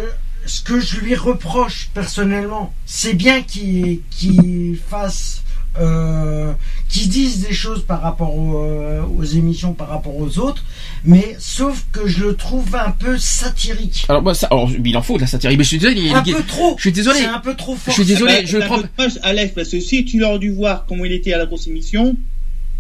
ce 0.47 0.61
que 0.63 0.81
je 0.81 1.01
lui 1.01 1.15
reproche 1.15 1.89
personnellement, 1.95 2.73
c'est 2.87 3.15
bien 3.15 3.43
qu'il 3.43 4.01
qu'il 4.11 4.79
fasse. 4.91 5.43
Euh, 5.81 6.53
qu'il 6.89 7.09
dise 7.09 7.41
des 7.49 7.53
choses 7.53 7.85
par 7.85 8.01
rapport 8.01 8.37
aux, 8.37 8.59
euh, 8.65 9.03
aux 9.19 9.25
émissions, 9.25 9.73
par 9.73 9.89
rapport 9.89 10.17
aux 10.17 10.39
autres, 10.39 10.63
mais 11.05 11.35
sauf 11.41 11.85
que 11.91 12.07
je 12.07 12.23
le 12.25 12.37
trouve 12.37 12.77
un 12.77 12.93
peu 12.93 13.19
satirique. 13.19 14.05
alors, 14.09 14.23
moi, 14.23 14.35
ça, 14.35 14.47
alors, 14.53 14.71
il 14.85 14.97
en 14.97 15.03
faut 15.03 15.17
de 15.17 15.23
la 15.23 15.27
satire. 15.27 15.51
Mais 15.51 15.57
je 15.65 15.69
suis 15.69 15.79
désolé. 15.79 16.01
il- 16.01 16.15
Un 16.15 16.23
il- 16.25 16.35
peu 16.35 16.43
trop. 16.45 16.75
Je 16.77 16.83
suis 16.83 16.93
désolé. 16.93 17.19
C'est 17.19 17.27
un 17.27 17.41
peu 17.41 17.55
trop 17.57 17.75
Je 17.75 17.81
fort. 17.81 17.95
suis 17.95 18.05
désolé. 18.05 18.33
Bah, 18.35 18.41
je 18.45 18.59
t'as 18.59 18.67
prends. 18.67 18.77
dommage, 18.97 19.19
Alex 19.25 19.53
parce 19.55 19.69
que 19.71 19.81
si 19.81 20.05
tu 20.05 20.21
l'aurais 20.21 20.39
dû 20.39 20.53
voir 20.53 20.85
comment 20.87 21.05
il 21.05 21.13
était 21.13 21.33
à 21.33 21.39
la 21.39 21.47
grosse 21.47 21.67
émission 21.67 22.15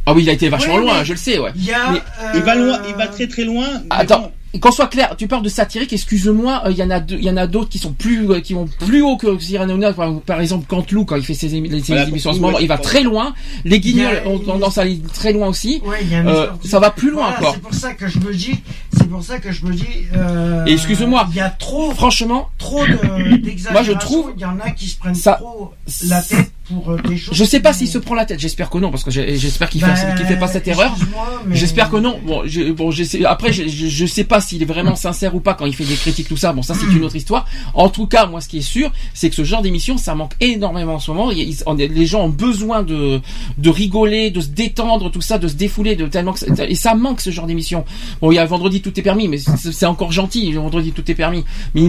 Ah 0.06 0.12
oui, 0.14 0.22
il 0.22 0.30
a 0.30 0.32
été 0.32 0.48
vachement 0.48 0.76
loin, 0.76 1.02
je 1.02 1.12
le 1.14 1.18
sais, 1.18 1.38
ouais. 1.40 1.50
Il 1.56 1.64
y 1.64 1.72
a. 1.72 1.90
Mais- 1.90 2.00
il 2.36 2.42
va 2.42 2.54
loin 2.54 2.74
euh, 2.78 2.86
il 2.88 2.94
va 2.94 3.08
très 3.08 3.26
très 3.26 3.42
loin. 3.44 3.66
Attends. 3.90 4.20
bon. 4.20 4.30
Qu'on 4.60 4.70
soit 4.70 4.86
clair, 4.86 5.14
tu 5.18 5.26
parles 5.26 5.42
de 5.42 5.48
satirique, 5.48 5.92
excuse-moi, 5.92 6.62
euh, 6.66 6.70
il 6.70 6.76
y 6.76 6.82
en 6.82 6.90
a 6.90 7.00
deux, 7.00 7.16
il 7.16 7.24
y 7.24 7.30
en 7.30 7.36
a 7.36 7.46
d'autres 7.46 7.68
qui 7.68 7.78
sont 7.78 7.92
plus, 7.92 8.30
euh, 8.30 8.40
qui 8.40 8.54
vont 8.54 8.66
plus 8.86 9.02
haut 9.02 9.16
que 9.16 9.38
Cyril 9.38 9.62
Hanouna, 9.62 9.92
par, 9.92 10.20
par 10.20 10.40
exemple 10.40 10.66
Cantelou 10.68 11.04
quand 11.04 11.16
il 11.16 11.22
fait 11.24 11.34
ses, 11.34 11.52
émi- 11.54 11.70
ses 11.82 11.92
Voilà, 11.92 12.08
émissions 12.08 12.30
en 12.30 12.34
ce 12.34 12.38
moment, 12.40 12.58
il 12.58 12.68
va 12.68 12.78
très 12.78 13.02
loin. 13.02 13.34
Les 13.64 13.80
Guignols 13.80 14.22
ont 14.26 14.38
tendance 14.38 14.78
à 14.78 14.82
aller 14.82 15.00
très 15.12 15.32
loin 15.32 15.48
aussi. 15.48 15.82
Ouais, 15.84 15.98
il 16.02 16.10
y 16.10 16.14
a 16.14 16.20
un 16.20 16.26
Euh, 16.26 16.46
ça 16.64 16.78
va 16.78 16.90
plus 16.90 17.10
loin 17.10 17.24
Voilà, 17.30 17.38
encore. 17.38 17.54
C'est 17.54 17.60
pour 17.62 17.74
ça 17.74 17.94
que 17.94 18.06
je 18.08 18.18
me 18.18 18.32
dis, 18.32 18.60
c'est 18.96 19.08
pour 19.08 19.22
ça 19.24 19.38
que 19.38 19.50
je 19.52 19.64
me 19.66 19.72
dis. 19.74 19.86
euh, 20.14 20.64
excuse-moi. 20.66 21.26
Il 21.30 21.36
y 21.36 21.40
a 21.40 21.50
trop, 21.50 21.90
Franchement, 21.92 22.48
trop 22.58 22.86
de-. 22.86 23.72
Moi, 23.72 23.82
je 23.82 23.92
trouve- 23.92 24.32
Il 24.36 24.40
y 24.42 24.44
en 24.44 24.58
a 24.60 24.70
qui 24.70 24.88
se 24.88 24.96
prennent 24.98 25.14
Ça- 25.14 25.34
trop 25.40 25.72
la 26.08 26.22
tête 26.22 26.50
pour 26.68 26.90
euh, 26.90 26.98
des 27.08 27.16
choses. 27.16 27.34
je 27.36 27.44
sais 27.44 27.60
pas 27.60 27.72
s'il 27.72 27.88
se 27.88 27.98
prend 27.98 28.14
la 28.14 28.24
tête, 28.24 28.40
j'espère 28.40 28.70
que 28.70 28.78
non, 28.78 28.90
parce 28.90 29.04
que 29.04 29.10
j'espère 29.10 29.68
qu'il 29.70 29.80
Ben, 29.80 29.94
fait, 29.94 30.36
pas 30.36 30.48
cette 30.48 30.66
erreur. 30.68 30.90
excuse-moi, 30.92 31.42
mais- 31.46 31.56
J'espère 31.56 31.90
que 31.90 31.96
non. 31.96 32.18
Bon, 32.26 32.42
je, 32.46 32.72
bon, 32.72 32.90
je 32.90 33.04
sais, 33.04 33.24
après, 33.24 33.52
je, 33.52 33.66
je, 33.68 34.06
sais 34.06 34.24
pas 34.24 34.40
s'il 34.40 34.62
est 34.62 34.66
vraiment 34.66 34.94
sincère 34.96 35.34
ou 35.34 35.40
pas 35.40 35.54
quand 35.54 35.66
il 35.66 35.74
fait 35.74 35.84
des 35.84 35.94
critiques, 35.94 36.28
tout 36.28 36.36
ça. 36.36 36.52
Bon, 36.52 36.62
ça, 36.62 36.74
c'est 36.74 36.86
une 36.86 37.04
autre 37.04 37.16
histoire. 37.16 37.46
En 37.74 37.88
tout 37.88 38.06
cas, 38.06 38.26
moi, 38.26 38.40
ce 38.40 38.48
qui 38.48 38.58
est 38.58 38.62
sûr, 38.62 38.90
c'est 39.12 39.28
que 39.30 39.36
ce 39.36 39.44
genre 39.44 39.62
d'émission, 39.62 39.96
ça 39.98 40.14
manque 40.14 40.32
énormément 40.40 40.94
en 40.94 40.98
ce 40.98 41.10
moment. 41.10 41.30
Il- 41.30 41.38
il- 41.50 41.92
les 41.92 42.06
gens 42.06 42.22
ont 42.24 42.28
besoin 42.30 42.82
de, 42.82 43.20
de 43.58 43.70
rigoler, 43.70 44.30
de 44.30 44.40
se 44.40 44.48
détendre, 44.48 45.10
tout 45.10 45.20
ça, 45.20 45.38
de 45.38 45.48
se 45.48 45.54
défouler, 45.54 45.96
de 45.96 46.06
tellement 46.06 46.32
que 46.32 46.62
et 46.62 46.74
ça 46.74 46.94
manque 46.94 47.20
ce 47.20 47.30
genre 47.30 47.46
d'émission. 47.46 47.84
Bon, 48.20 48.32
il 48.32 48.36
y 48.36 48.38
a 48.38 48.44
vendredi, 48.46 48.80
tout 48.80 48.98
est 48.98 49.02
permis, 49.02 49.28
mais 49.28 49.38
c'est 49.38 49.86
encore 49.86 50.12
gentil. 50.12 50.52
Vendredi, 50.52 50.92
tout 50.92 51.08
est 51.10 51.14
permis. 51.14 51.44
Mais 51.74 51.88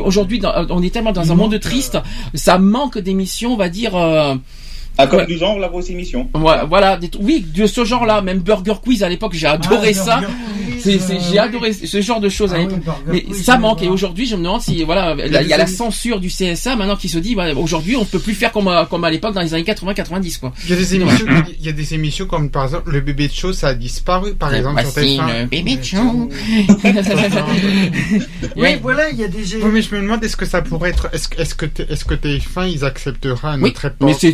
aujourd'hui, 0.00 0.40
on 0.70 0.82
est 0.82 0.90
tellement 0.90 1.12
dans 1.12 1.30
un 1.30 1.34
monde 1.34 1.58
triste, 1.60 1.98
ça 2.34 2.58
manque 2.58 2.98
d'émissions, 2.98 3.52
on 3.54 3.56
va 3.56 3.68
dire. 3.68 3.92
Euh, 4.14 4.36
Ah, 4.96 5.06
comme 5.06 5.20
Ouais. 5.20 5.26
du 5.26 5.36
genre 5.38 5.58
la 5.58 5.68
grosse 5.68 5.90
émission. 5.90 6.28
voilà, 6.34 6.64
voilà, 6.64 6.96
des- 6.96 7.10
oui, 7.20 7.44
de 7.54 7.66
ce 7.66 7.84
genre-là, 7.84 8.22
même 8.22 8.38
Burger 8.40 8.74
Quiz 8.82 9.02
à 9.02 9.08
l'époque, 9.08 9.32
j'ai 9.34 9.46
adoré 9.46 9.90
Ah, 9.90 10.04
ça. 10.04 10.20
C'est, 10.78 10.98
c'est- 10.98 11.14
euh, 11.14 11.18
j'ai 11.20 11.32
oui. 11.32 11.38
adoré 11.38 11.72
ce 11.72 12.00
genre 12.00 12.20
de 12.20 12.28
choses 12.28 12.52
à 12.52 12.56
Ah 12.56 12.58
l'époque. 12.60 12.80
Mais 13.06 13.22
Quiz, 13.22 13.42
ça 13.42 13.56
manque. 13.58 13.82
Et 13.82 13.88
aujourd'hui, 13.88 14.26
je 14.26 14.36
me 14.36 14.42
demande 14.42 14.60
si, 14.60 14.82
voilà, 14.84 15.16
il 15.18 15.32
y 15.32 15.52
a, 15.52 15.56
la 15.56 15.66
censure 15.66 16.20
du 16.20 16.28
CSA 16.28 16.76
maintenant 16.76 16.96
qui 16.96 17.08
se 17.08 17.18
dit, 17.18 17.36
aujourd'hui, 17.56 17.96
on 17.96 18.04
peut 18.04 18.18
plus 18.18 18.34
faire 18.34 18.52
comme, 18.52 18.68
à- 18.68 18.86
comme 18.88 19.02
à 19.04 19.10
l'époque 19.10 19.34
dans 19.34 19.40
les 19.40 19.52
années 19.54 19.64
80-90, 19.64 20.38
quoi. 20.38 20.52
Il 20.64 20.70
y 20.70 20.72
a 20.74 20.76
des 20.76 20.94
émissions, 20.94 21.26
il 21.58 21.64
y 21.66 21.68
a 21.68 21.72
des 21.72 21.94
émissions 21.94 22.26
comme 22.26 22.50
par 22.50 22.64
exemple 22.64 22.90
le 22.92 23.00
bébé 23.00 23.28
de 23.28 23.32
show, 23.32 23.52
ça 23.52 23.68
a 23.68 23.74
disparu 23.74 24.34
par 24.34 24.54
exemple 24.54 24.80
sur 24.82 24.90
Voici 24.92 25.16
TF1. 25.18 25.40
le 25.40 25.46
bébé 25.46 25.76
de 25.76 25.82
show. 25.82 26.28
Oui, 28.56 28.68
voilà, 28.82 29.10
il 29.10 29.18
y 29.18 29.24
a 29.24 29.28
des. 29.28 29.56
Oui, 29.56 29.70
mais 29.72 29.82
je 29.82 29.94
me 29.94 30.00
demande 30.02 30.22
est-ce 30.24 30.36
que 30.36 30.46
ça 30.46 30.62
pourrait 30.62 30.90
être, 30.90 31.08
est-ce 31.12 31.28
que, 31.28 31.40
est-ce 31.40 31.54
que, 31.54 31.66
est-ce 31.88 32.04
que 32.04 32.14
TF1 32.14 32.68
ils 32.70 32.84
accepteraient 32.84 33.48
à 33.48 33.54
Oui, 33.56 33.62
notre 33.70 33.86
époque 33.86 33.96
mais 34.00 34.12
c'est 34.14 34.32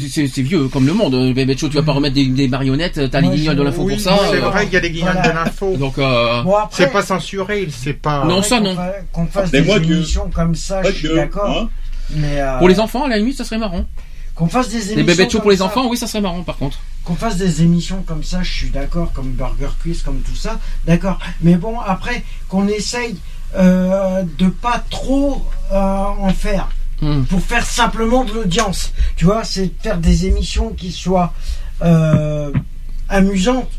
vieux 0.50 0.68
comme 0.68 0.86
le 0.86 0.92
monde. 0.92 1.32
Bébé 1.32 1.56
show, 1.56 1.68
tu 1.68 1.76
vas 1.76 1.82
pas 1.82 1.92
remettre 1.92 2.14
des, 2.14 2.26
des 2.26 2.48
marionnettes, 2.48 3.00
t'as 3.10 3.20
les 3.20 3.28
guignols 3.28 3.56
de 3.56 3.62
l'info 3.62 3.82
Oui, 3.84 3.94
pour 3.94 4.02
ça. 4.02 4.18
c'est 4.30 4.36
euh, 4.42 4.48
vrai, 4.48 4.66
il 4.66 4.72
y 4.72 4.76
a 4.76 4.80
les 4.80 4.90
guignols 4.90 5.12
Voilà. 5.12 5.28
de 5.28 5.34
l'info. 5.34 5.76
Donc, 5.76 5.98
euh, 5.98 6.42
Bon, 6.42 6.56
après, 6.56 6.84
C'est 6.84 6.90
pas 6.92 7.02
censuré, 7.02 7.68
c'est 7.70 7.94
pas. 7.94 8.24
Non, 8.24 8.42
ça, 8.42 8.60
non. 8.60 8.76
Qu'on 9.12 9.26
fasse 9.26 9.52
Mais 9.52 9.62
des 9.62 9.68
que- 9.68 9.84
émissions 9.92 10.28
comme 10.34 10.54
ça, 10.54 10.82
je 10.82 10.90
suis 10.92 11.14
d'accord. 11.14 11.48
hein. 11.50 11.68
Mais 12.12 12.40
euh, 12.40 12.58
pour 12.58 12.68
les 12.68 12.80
enfants, 12.80 13.04
à 13.04 13.08
la 13.08 13.18
limite, 13.18 13.36
ça 13.36 13.44
serait 13.44 13.58
marrant. 13.58 13.84
qu'on 14.34 14.48
fasse 14.48 14.68
des 14.70 14.92
émissions. 14.92 15.26
Comme 15.30 15.40
pour 15.42 15.50
les 15.52 15.58
ça, 15.58 15.64
enfants, 15.64 15.86
oui, 15.88 15.96
ça 15.96 16.06
serait 16.08 16.20
marrant, 16.20 16.42
par 16.42 16.56
contre. 16.56 16.78
Qu'on 17.04 17.14
fasse 17.14 17.36
des 17.36 17.62
émissions 17.62 18.02
comme 18.06 18.24
ça, 18.24 18.42
je 18.42 18.52
suis 18.52 18.70
d'accord, 18.70 19.12
comme 19.12 19.30
Burger 19.30 19.68
Quiz, 19.82 20.02
comme 20.02 20.20
tout 20.20 20.34
ça, 20.36 20.58
d'accord. 20.86 21.18
Mais 21.42 21.54
bon, 21.54 21.78
après, 21.80 22.24
qu'on 22.48 22.66
essaye 22.68 23.16
euh, 23.56 24.22
de 24.38 24.46
pas 24.48 24.82
trop 24.90 25.44
euh, 25.72 25.76
en 25.76 26.30
faire. 26.30 26.68
Hmm. 27.02 27.22
Pour 27.24 27.40
faire 27.40 27.64
simplement 27.64 28.24
de 28.24 28.32
l'audience. 28.32 28.92
Tu 29.16 29.24
vois, 29.24 29.44
c'est 29.44 29.70
faire 29.82 29.98
des 29.98 30.26
émissions 30.26 30.70
qui 30.70 30.92
soient 30.92 31.32
euh, 31.82 32.52
amusantes, 33.08 33.70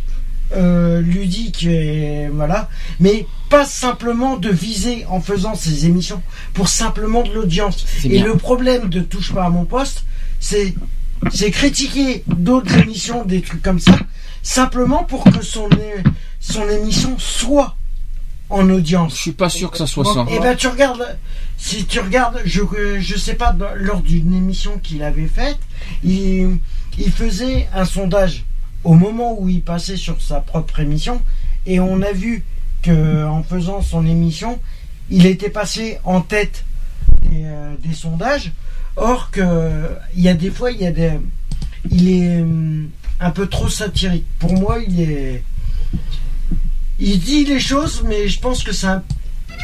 euh, 0.55 1.01
ludiques, 1.01 1.65
et 1.65 2.27
voilà. 2.33 2.67
Mais 2.99 3.27
pas 3.49 3.65
simplement 3.65 4.37
de 4.37 4.49
viser 4.49 5.05
en 5.07 5.21
faisant 5.21 5.55
ces 5.55 5.85
émissions 5.85 6.21
pour 6.53 6.67
simplement 6.67 7.21
de 7.21 7.31
l'audience. 7.31 7.85
Et 8.03 8.09
bien. 8.09 8.25
le 8.25 8.35
problème 8.37 8.89
de 8.89 9.01
Touche 9.01 9.33
pas 9.33 9.45
à 9.45 9.49
mon 9.49 9.65
poste, 9.65 10.05
c'est 10.39 10.73
c'est 11.31 11.51
critiquer 11.51 12.23
d'autres 12.27 12.75
émissions, 12.77 13.23
des 13.25 13.41
trucs 13.41 13.61
comme 13.61 13.79
ça, 13.79 13.95
simplement 14.41 15.03
pour 15.03 15.23
que 15.23 15.43
son, 15.43 15.69
son 16.39 16.67
émission 16.69 17.15
soit 17.19 17.75
en 18.51 18.69
audience. 18.69 19.15
Je 19.15 19.21
suis 19.21 19.31
pas 19.31 19.49
sûr 19.49 19.71
que 19.71 19.77
ça 19.77 19.87
soit 19.87 20.05
ça. 20.05 20.25
Eh 20.29 20.39
ben 20.39 20.55
tu 20.55 20.67
regardes, 20.67 21.17
si 21.57 21.85
tu 21.85 21.99
regardes, 21.99 22.41
je 22.45 22.61
je 22.99 23.17
sais 23.17 23.35
pas 23.35 23.51
dans- 23.53 23.73
lors 23.75 24.01
d'une 24.01 24.33
émission 24.33 24.77
qu'il 24.83 25.03
avait 25.03 25.27
faite, 25.27 25.57
il, 26.03 26.57
il 26.97 27.11
faisait 27.11 27.67
un 27.73 27.85
sondage 27.85 28.43
au 28.83 28.93
moment 28.93 29.35
où 29.39 29.47
il 29.49 29.61
passait 29.61 29.97
sur 29.97 30.21
sa 30.21 30.41
propre 30.41 30.79
émission 30.79 31.21
et 31.65 31.79
on 31.79 32.01
a 32.01 32.11
vu 32.11 32.43
que 32.81 33.25
en 33.25 33.43
faisant 33.43 33.81
son 33.81 34.05
émission, 34.05 34.59
il 35.09 35.25
était 35.25 35.49
passé 35.51 35.99
en 36.03 36.21
tête 36.21 36.65
des, 37.23 37.43
euh, 37.45 37.75
des 37.83 37.93
sondages. 37.93 38.51
Or 38.97 39.29
que 39.31 39.87
il 40.15 40.21
y 40.23 40.27
a 40.29 40.33
des 40.33 40.49
fois 40.51 40.71
il 40.71 40.81
y 40.81 40.85
a 40.87 40.91
des, 40.91 41.11
il 41.89 42.09
est 42.09 42.41
hum, 42.41 42.89
un 43.19 43.29
peu 43.31 43.47
trop 43.47 43.69
satirique. 43.69 44.25
Pour 44.39 44.53
moi, 44.53 44.79
il 44.85 44.99
est 45.01 45.43
il 47.01 47.19
dit 47.19 47.45
les 47.45 47.59
choses, 47.59 48.03
mais 48.07 48.27
je 48.29 48.39
pense 48.39 48.63
que 48.63 48.71
c'est 48.71 48.87
un 48.87 49.03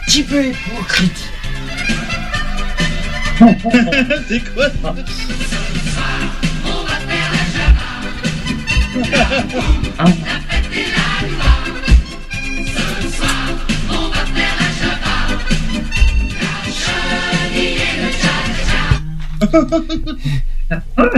petit 0.06 0.24
peu 0.24 0.48
hypocrite. 0.48 1.24
c'est 4.28 4.54
quoi 4.54 4.68
ça 4.82 4.96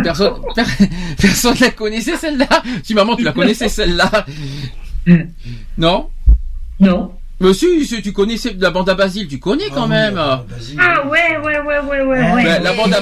Personne, 0.04 0.34
per- 0.56 0.88
personne 1.22 1.56
la 1.60 1.72
connaissait 1.72 2.18
celle-là. 2.18 2.48
Si 2.84 2.94
maman, 2.94 3.16
tu 3.16 3.24
la 3.24 3.32
connaissais 3.32 3.70
celle-là. 3.70 4.26
Non? 5.78 6.10
Non. 6.80 7.12
Mais 7.42 7.54
si, 7.54 7.86
si, 7.86 8.02
tu 8.02 8.12
connaissais 8.12 8.56
la 8.60 8.70
bande 8.70 8.90
à 8.90 8.96
Basile, 8.96 9.28
tu 9.28 9.40
connais 9.40 9.70
quand 9.74 9.88
même. 9.88 10.18
Ah 10.18 10.44
ouais, 11.08 11.38
ouais, 11.38 11.60
ouais, 11.60 11.80
ouais, 11.80 12.02
ouais, 12.02 12.20
Ah, 12.22 12.36
ouais. 12.36 12.44
Ben, 12.44 12.64
la 12.64 12.74
bande 12.74 12.94
à 12.94 13.02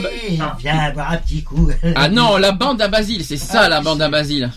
Viens 0.60 0.92
boire 0.92 1.12
un 1.12 1.18
petit 1.18 1.44
coup. 1.44 1.70
Ah 1.96 2.10
non, 2.10 2.38
la 2.38 2.52
bande 2.52 2.82
à 2.82 2.88
Basile, 2.88 3.24
c'est 3.24 3.38
ça 3.38 3.68
la 3.68 3.82
bande 3.82 4.02
à 4.02 4.10
Basile. 4.10 4.52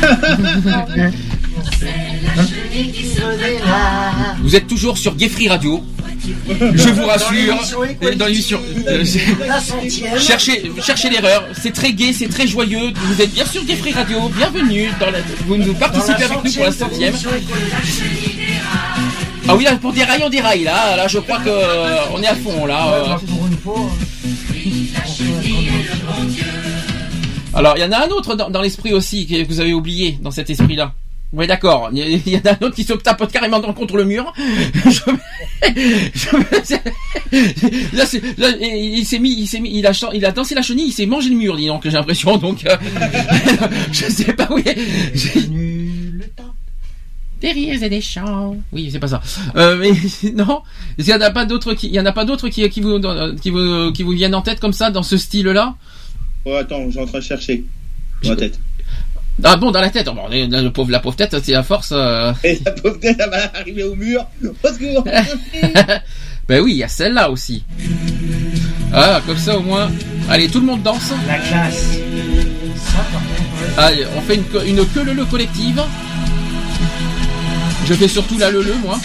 Vous 4.40 4.56
êtes 4.56 4.66
toujours 4.66 4.98
sur 4.98 5.14
Gay 5.14 5.28
Free 5.28 5.48
Radio. 5.48 5.84
Je 6.74 6.88
vous 6.90 7.06
rassure. 7.06 7.56
Dans 8.16 8.26
l'émission 8.26 8.60
euh, 8.86 9.04
centième. 9.04 10.18
Cherchez, 10.18 10.70
cherchez 10.82 11.10
l'erreur. 11.10 11.44
C'est 11.60 11.72
très 11.72 11.92
gai, 11.92 12.12
c'est 12.12 12.28
très 12.28 12.46
joyeux. 12.46 12.92
Vous 12.94 13.20
êtes 13.22 13.32
bien 13.32 13.44
sur 13.46 13.64
Gay 13.64 13.76
Free 13.76 13.92
Radio. 13.92 14.28
Bienvenue. 14.36 14.90
Dans 15.00 15.10
la, 15.10 15.18
vous 15.46 15.56
nous 15.56 15.74
participez 15.74 16.24
avec 16.24 16.44
nous 16.44 16.52
pour 16.52 16.64
la 16.64 16.72
centième. 16.72 17.14
Ah 19.48 19.56
oui, 19.56 19.64
là, 19.64 19.76
pour 19.76 19.92
des 19.92 20.04
rails, 20.04 20.22
on 20.24 20.28
déraille. 20.30 20.64
Là, 20.64 20.96
là, 20.96 21.08
je 21.08 21.18
crois 21.18 21.38
que 21.38 21.48
euh, 21.48 21.96
on 22.14 22.22
est 22.22 22.26
à 22.28 22.34
fond 22.36 22.66
là. 22.66 22.92
euh. 22.92 23.16
Une 23.50 23.56
fois. 23.58 23.90
Alors, 27.52 27.74
il 27.76 27.80
y 27.80 27.84
en 27.84 27.92
a 27.92 28.06
un 28.06 28.08
autre 28.10 28.36
dans, 28.36 28.48
dans 28.50 28.62
l'esprit 28.62 28.92
aussi 28.92 29.26
que 29.26 29.44
vous 29.46 29.60
avez 29.60 29.72
oublié 29.74 30.18
dans 30.22 30.30
cet 30.30 30.50
esprit-là. 30.50 30.92
Oui, 31.32 31.46
d'accord. 31.46 31.90
Il 31.92 32.28
y, 32.28 32.36
en 32.36 32.40
a 32.40 32.50
un 32.54 32.66
autre 32.66 32.74
qui 32.74 32.82
se 32.82 32.92
tapote 32.94 33.30
carrément 33.30 33.60
dans- 33.60 33.72
contre 33.72 33.96
le 33.96 34.04
mur. 34.04 34.32
Je- 34.84 35.00
je- 36.12 36.76
là, 37.96 38.04
c'est- 38.06 38.38
là, 38.38 38.48
il 38.60 39.04
s'est 39.04 39.20
mis, 39.20 39.32
il 39.38 39.46
s'est 39.46 39.60
mis, 39.60 39.70
il 39.78 39.86
a, 39.86 39.92
il 40.12 40.24
a 40.24 40.32
dansé 40.32 40.54
la 40.56 40.62
chenille, 40.62 40.88
il 40.88 40.92
s'est 40.92 41.06
mangé 41.06 41.30
le 41.30 41.36
mur, 41.36 41.56
dis 41.56 41.66
donc, 41.66 41.82
j'ai 41.84 41.90
l'impression. 41.92 42.36
Donc, 42.36 42.66
euh, 42.66 42.76
je 43.92 44.06
sais 44.06 44.32
pas 44.32 44.48
où 44.50 44.58
il 44.58 44.66
est. 44.68 44.76
Des 47.40 47.52
rires 47.52 47.82
et 47.82 47.88
des 47.88 48.00
chants. 48.02 48.56
Oui, 48.72 48.90
c'est 48.92 48.98
pas 48.98 49.08
ça. 49.08 49.22
Euh, 49.56 49.76
mais 49.78 49.92
non, 50.34 50.60
il 50.98 51.06
y 51.06 51.14
en 51.14 51.20
a 51.20 51.30
pas 51.30 51.46
d'autres 51.46 51.72
qui, 51.74 51.86
il 51.86 51.94
y 51.94 52.00
en 52.00 52.04
a 52.06 52.12
pas 52.12 52.24
d'autres 52.26 52.48
qui, 52.50 52.68
qui 52.68 52.80
vous, 52.82 53.00
qui 53.40 53.50
vous, 53.50 53.92
qui 53.92 54.02
vous 54.02 54.10
viennent 54.12 54.34
en 54.34 54.42
tête 54.42 54.60
comme 54.60 54.74
ça 54.74 54.90
dans 54.90 55.02
ce 55.02 55.16
style-là? 55.16 55.74
Oh, 56.44 56.54
attends, 56.54 56.90
j'ai 56.90 57.00
en 57.00 57.06
train 57.06 57.18
de 57.20 57.24
chercher. 57.24 57.64
Dans 58.22 58.30
la 58.30 58.36
tête. 58.36 58.58
Ah 59.42 59.56
bon, 59.56 59.70
dans 59.70 59.80
la 59.80 59.88
tête. 59.90 60.06
Oh, 60.10 60.14
bon, 60.14 60.28
la, 60.28 60.46
la 60.62 60.70
pauvre, 60.70 60.90
la 60.90 61.00
pauvre 61.00 61.16
tête, 61.16 61.34
c'est 61.42 61.52
la 61.52 61.62
force. 61.62 61.90
euh. 61.92 62.32
Et 62.44 62.58
la 62.64 62.72
pauvre 62.72 62.98
tête, 63.00 63.16
elle 63.18 63.30
va 63.30 63.50
arriver 63.58 63.84
au 63.84 63.94
mur. 63.94 64.26
Au 64.44 64.68
secours 64.68 65.04
ben 66.48 66.60
oui, 66.60 66.72
il 66.72 66.78
y 66.78 66.84
a 66.84 66.88
celle-là 66.88 67.30
aussi. 67.30 67.64
Ah, 68.92 69.20
comme 69.26 69.38
ça 69.38 69.56
au 69.56 69.62
moins. 69.62 69.90
Allez, 70.28 70.48
tout 70.48 70.60
le 70.60 70.66
monde 70.66 70.82
danse. 70.82 71.12
La 71.26 71.38
classe. 71.38 71.84
Allez, 73.76 74.04
on 74.16 74.20
fait 74.22 74.34
une, 74.34 74.44
que- 74.44 74.66
une 74.66 74.84
queue 74.86 75.04
le 75.04 75.12
le 75.14 75.24
collective. 75.24 75.80
Je 77.86 77.94
fais 77.94 78.08
surtout 78.08 78.36
la 78.38 78.50
le 78.50 78.62
le 78.62 78.74
moi. 78.82 78.98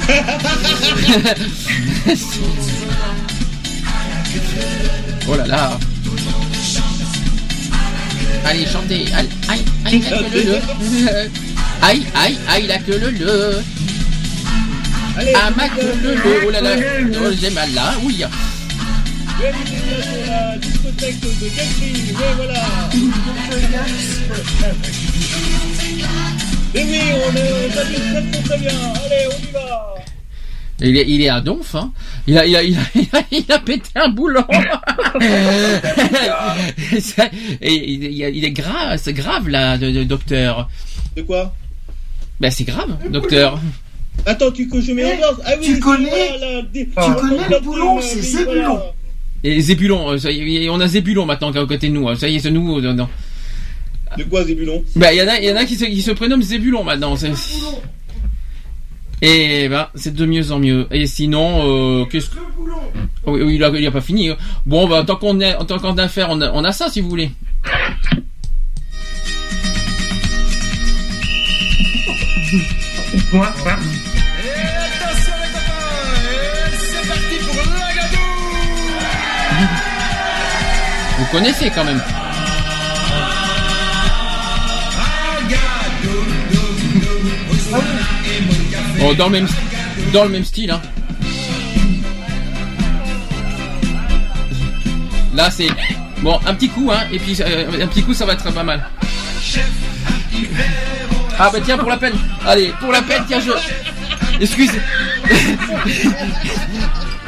oh 5.28 5.36
là 5.36 5.46
là. 5.46 5.78
Allez, 8.44 8.66
chantez. 8.66 9.04
Aïe, 9.16 9.28
aïe, 9.48 9.64
aïe, 9.84 10.02
la 10.02 10.08
queue 10.08 10.28
le 10.32 10.40
le. 10.40 11.30
Aïe, 11.82 12.06
aïe, 12.14 12.38
aïe, 12.48 12.66
la 12.66 12.78
queue 12.78 12.98
le 12.98 13.10
le. 13.10 13.62
Ah, 15.34 15.50
ma 15.56 15.68
queue 15.68 15.94
le 16.02 16.14
le. 16.14 16.20
Oh 16.46 16.50
là 16.50 16.60
là. 16.60 16.70
Oh, 17.22 17.32
j'ai 17.40 17.50
mal 17.50 17.72
là. 17.74 17.94
Oui. 18.02 18.24
Et 26.72 26.84
oui, 26.84 27.00
on 27.26 27.36
est, 27.36 27.52
on 27.52 27.70
très 27.70 28.42
très 28.42 28.58
bien. 28.58 28.70
Allez, 29.04 29.26
on 29.26 29.48
y 29.48 29.52
va. 29.52 29.94
Il 30.82 30.96
est, 30.96 31.04
il 31.08 31.20
est 31.22 31.28
à 31.28 31.40
donf, 31.40 31.74
hein. 31.74 31.92
Il 32.26 32.38
a, 32.38 32.46
il 32.46 32.56
a, 32.56 32.62
il 32.62 32.76
a, 33.12 33.22
il 33.30 33.44
pété 33.64 33.90
un 33.96 34.08
boulon. 34.08 34.44
Et 37.60 37.92
il, 37.92 38.44
est 38.44 38.50
grave, 38.50 38.98
c'est 39.02 39.12
grave 39.12 39.48
là, 39.48 39.76
le, 39.76 39.90
le 39.90 40.04
docteur. 40.04 40.68
De 41.16 41.22
quoi? 41.22 41.54
Ben 42.40 42.50
c'est 42.50 42.64
grave, 42.64 42.96
docteur. 43.10 43.60
Attends, 44.26 44.50
tu 44.50 44.68
que 44.68 44.80
je 44.80 44.92
mets 44.92 45.04
en 45.04 45.16
danse. 45.20 45.40
Ah 45.44 45.52
oui, 45.58 45.66
Tu 45.66 45.80
connais- 45.80 46.08
voilà, 46.08 46.54
la- 46.56 46.62
des- 46.62 46.86
tu 46.86 46.92
la- 46.96 47.14
connais 47.14 47.48
le 47.50 47.60
boulon, 47.60 48.00
c'est 48.00 48.20
Zébulon. 48.20 48.62
voilà. 48.76 48.92
Et 49.42 49.60
Zébulon, 49.60 50.10
euh, 50.12 50.18
ça 50.18 50.30
y 50.30 50.64
est, 50.64 50.68
on 50.68 50.80
a 50.80 50.86
Zébulon 50.86 51.24
maintenant 51.26 51.50
à 51.50 51.66
côté 51.66 51.88
de 51.88 51.92
nous. 51.94 52.08
hein. 52.08 52.14
Ça 52.16 52.28
y 52.28 52.36
est, 52.36 52.40
c'est 52.40 52.50
nous. 52.50 52.78
euh, 52.78 52.92
non. 52.92 53.08
De 54.18 54.24
quoi, 54.24 54.44
Zébulon? 54.44 54.84
Ben 54.96 55.10
il 55.12 55.18
y 55.18 55.22
en 55.22 55.28
a, 55.28 55.38
il 55.38 55.44
y 55.44 55.52
en 55.52 55.56
a 55.56 55.64
qui 55.64 55.76
se, 55.76 55.84
qui 55.84 56.02
se 56.02 56.10
prénomment 56.10 56.42
Zébulon 56.42 56.84
maintenant. 56.84 57.16
c'est- 57.16 57.30
Et 59.22 59.68
ben 59.68 59.88
c'est 59.94 60.14
de 60.14 60.26
mieux 60.26 60.50
en 60.52 60.58
mieux. 60.58 60.86
Et 60.90 61.06
sinon, 61.06 61.62
euh, 62.02 62.04
qu'est-ce 62.06 62.30
que 62.30 62.36
Oh, 63.26 63.32
oui, 63.34 63.42
oui, 63.42 63.54
il 63.56 63.64
a, 63.64 63.68
il 63.68 63.86
a 63.86 63.90
pas 63.90 64.00
fini. 64.00 64.30
hein. 64.30 64.36
Bon, 64.64 64.88
bah, 64.88 65.04
tant 65.06 65.16
qu'on 65.16 65.40
est, 65.40 65.54
tant 65.66 65.78
qu'on 65.78 65.96
a 65.98 66.08
on 66.28 66.40
a, 66.40 66.50
on 66.52 66.64
a 66.64 66.72
ça 66.72 66.88
si 66.88 67.00
vous 67.02 67.10
voulez. 67.10 67.30
Vous 81.18 81.26
connaissez 81.30 81.70
quand 81.70 81.84
même. 81.84 82.00
Oh, 89.02 89.14
dans 89.14 89.26
le 89.26 89.32
même, 89.32 89.48
dans 90.12 90.24
le 90.24 90.30
même 90.30 90.44
style, 90.44 90.70
hein. 90.70 90.80
Là, 95.34 95.50
c'est 95.50 95.68
bon, 96.22 96.38
un 96.46 96.54
petit 96.54 96.68
coup, 96.68 96.90
hein, 96.92 97.04
et 97.12 97.18
puis 97.18 97.36
euh, 97.40 97.82
un 97.82 97.86
petit 97.86 98.02
coup, 98.02 98.12
ça 98.12 98.26
va 98.26 98.34
être 98.34 98.52
pas 98.52 98.62
mal. 98.62 98.84
Ah 101.38 101.48
bah 101.52 101.58
tiens, 101.64 101.78
pour 101.78 101.88
la 101.88 101.96
peine. 101.96 102.12
Allez, 102.46 102.74
pour 102.80 102.92
la 102.92 103.00
peine, 103.00 103.22
tiens, 103.26 103.40
je. 103.40 103.52
Excuse. 104.42 104.72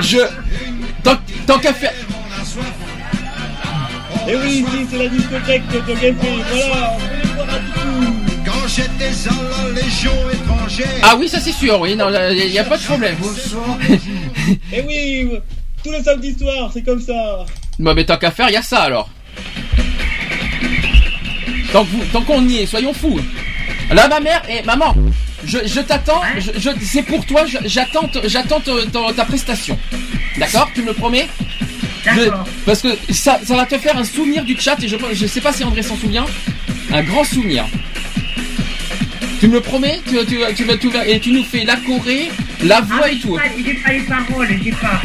je. 0.01 0.19
Tant, 1.03 1.59
qu'à 1.59 1.73
faire. 1.73 1.93
Et 4.29 4.37
oui, 4.37 4.65
ici, 4.67 4.87
c'est 4.91 4.99
la 4.99 5.09
discothèque 5.09 5.67
de 5.69 5.79
Gatsby. 5.79 6.43
Voilà, 6.51 7.61
j'étais 8.75 9.29
à 9.29 9.65
la 9.65 9.81
Légion 9.81 10.13
étrangère 10.33 10.89
Ah 11.03 11.17
oui, 11.19 11.29
ça 11.29 11.41
c'est 11.41 11.53
sûr, 11.53 11.81
oui, 11.81 11.95
non, 11.97 12.07
il 12.31 12.51
n'y 12.51 12.59
a 12.59 12.65
pas 12.65 12.77
de 12.79 12.83
problème. 12.83 13.17
Et 14.73 14.83
oui, 14.87 15.31
tous 15.85 15.91
les 15.91 16.03
samedis 16.03 16.37
soirs, 16.39 16.71
c'est 16.73 16.83
comme 16.83 17.01
ça. 17.01 17.45
Bon, 17.79 17.95
mais 17.95 18.05
tant 18.05 18.17
qu'à 18.17 18.31
faire, 18.31 18.49
il 18.49 18.53
y 18.55 18.57
a 18.57 18.63
ça 18.63 18.83
alors. 18.83 19.09
Tant 21.73 21.85
que 21.85 21.91
vous- 21.91 22.05
tant 22.13 22.23
qu'on 22.23 22.47
y 22.49 22.59
est, 22.59 22.67
soyons 22.67 22.93
fous. 22.93 23.19
Là, 23.91 24.09
ma 24.09 24.21
mère 24.21 24.43
et 24.49 24.63
maman, 24.63 24.95
je, 25.45 25.59
je 25.67 25.81
t'attends, 25.81 26.21
je, 26.39 26.51
je- 26.59 26.85
c'est 26.85 27.03
pour 27.03 27.25
toi, 27.27 27.45
je- 27.47 27.59
j'attends, 27.67 28.09
te- 28.09 28.27
j'attends 28.29 28.61
te- 28.61 28.87
ta, 28.87 29.01
ta 29.15 29.25
prestation. 29.25 29.79
D'accord 30.39 30.71
Tu 30.75 30.83
me 30.83 30.89
le 30.89 30.93
promets? 30.95 31.29
Je- 32.05 32.31
Parce 32.67 32.83
que 32.83 32.89
ça, 33.11 33.39
ça 33.45 33.55
va 33.57 33.65
te 33.67 33.79
faire 33.79 33.97
un 33.97 34.05
souvenir 34.05 34.45
du 34.45 34.59
chat 34.59 34.77
et 34.83 34.89
je, 34.89 34.97
je 35.13 35.27
sais 35.27 35.41
pas 35.41 35.53
si 35.53 35.63
André 35.65 35.83
s'en 35.83 35.97
souvient. 35.97 36.27
Un 36.93 37.03
grand 37.03 37.25
souvenir. 37.25 37.65
Tu 39.43 39.49
me 39.49 39.55
le 39.55 39.61
promets 39.61 40.01
tu, 40.07 40.15
tu, 40.25 40.37
tu, 40.55 40.63
vas- 40.65 40.77
tu 40.77 40.89
vas- 40.89 41.05
et 41.05 41.19
tu 41.19 41.33
nous 41.33 41.43
fais 41.43 41.65
la 41.65 41.75
Corée, 41.75 42.31
la 42.63 42.81
voix 42.81 43.01
Ah, 43.03 43.09
et 43.11 43.15
j'ai 43.15 43.21
tout. 43.23 43.35
pas- 43.35 43.43
J'ai 43.67 43.75
pas 43.75 43.93
les 43.93 44.01
paroles, 44.03 44.49
j'ai 44.63 44.71
pas. 44.71 45.03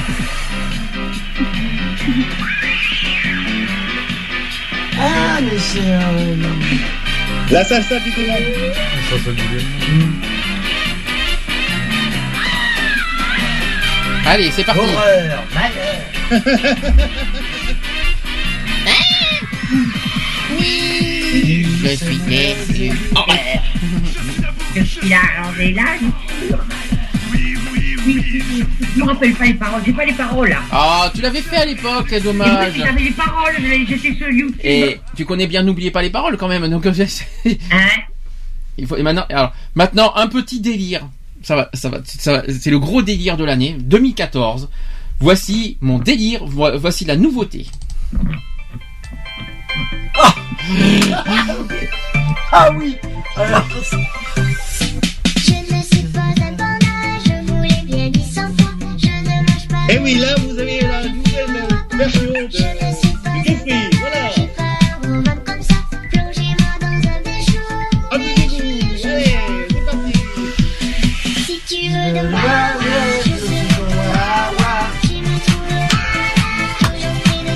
Ah, 4.99 5.39
mais 5.41 5.57
c'est. 5.57 5.79
euh, 5.79 6.35
La 7.49 7.63
salsa 7.65 7.99
du 7.99 8.11
démon. 8.11 8.35
Allez, 14.27 14.51
c'est 14.51 14.63
parti. 14.65 14.81
Horreur, 14.81 15.43
malheur. 15.55 16.03
Je 21.89 21.95
suis 22.05 22.17
déçu. 22.19 22.91
Oh, 23.15 23.19
ouais. 23.29 23.61
Je 24.75 24.83
suis 24.83 25.09
là. 25.09 25.17
Je 28.95 28.99
me 28.99 29.05
rappelle 29.05 29.33
pas 29.33 29.45
les 29.45 29.53
paroles, 29.53 29.81
j'ai 29.85 29.93
pas 29.93 30.05
les 30.05 30.13
paroles 30.13 30.49
là. 30.49 30.61
Ah, 30.71 31.11
tu 31.13 31.21
l'avais 31.21 31.41
fait 31.41 31.57
à 31.57 31.65
l'époque, 31.65 32.07
c'est 32.09 32.17
Et 32.17 32.21
dommage. 32.21 32.73
oui, 32.75 32.81
J'avais 32.85 33.01
les 33.01 33.11
paroles, 33.11 33.53
j'étais 33.87 34.13
sur 34.15 34.29
YouTube. 34.29 34.55
Et 34.63 34.99
tu 35.15 35.25
connais 35.25 35.47
bien, 35.47 35.63
n'oubliez 35.63 35.91
pas 35.91 36.01
les 36.01 36.09
paroles 36.09 36.37
quand 36.37 36.47
même. 36.47 36.67
Donc, 36.69 36.85
Hein 36.87 36.91
il 38.77 38.85
faut. 38.87 38.95
Et 38.97 39.03
maintenant, 39.03 39.25
alors, 39.29 39.53
maintenant, 39.75 40.13
un 40.15 40.27
petit 40.27 40.59
délire. 40.61 41.07
Ça 41.43 41.55
va, 41.55 41.69
ça 41.73 41.89
va, 41.89 41.99
ça 42.05 42.33
va. 42.33 42.43
C'est 42.59 42.71
le 42.71 42.79
gros 42.79 43.01
délire 43.01 43.37
de 43.37 43.43
l'année 43.43 43.75
2014. 43.79 44.69
Voici 45.19 45.77
mon 45.81 45.99
délire. 45.99 46.45
vo- 46.45 46.77
Voici 46.77 47.05
la 47.05 47.15
nouveauté. 47.15 47.65
Ah 52.51 52.71
oui 52.75 52.97
Alors, 53.35 53.63
Je 53.69 55.53
ne 55.53 55.81
suis 55.83 56.03
pas 56.13 56.19
un 56.21 56.53
panda, 56.53 56.93
je 57.25 57.35
vous 57.45 57.61
l'ai 57.61 57.81
bien 57.83 58.09
dit 58.09 58.23
cent 58.23 58.47
fois. 58.57 58.71
Je 58.97 59.07
ne 59.07 59.35
mange 59.45 59.67
pas. 59.69 59.93
Et 59.93 59.99
oui, 59.99 60.15
là, 60.15 60.33
vous 60.39 60.57
avez 60.57 60.81
la 60.81 61.03
nouvelle 61.03 61.67
version 61.93 62.21
de. 62.23 62.47
Voilà. 63.99 64.21
un 64.59 65.07
roman 65.07 65.37
comme 65.45 65.61
ça. 65.61 65.75
Plongez-moi 66.11 66.73
dans 66.81 66.97
un 67.09 67.19
pécho. 67.23 67.63
Amusez-vous. 68.11 69.07
Allez, 69.07 69.27
c'est 69.69 69.85
parti. 69.85 70.13
Si 71.45 71.55
tu 71.67 71.79
veux 71.89 72.09
de 72.19 72.23
moi, 72.29 72.41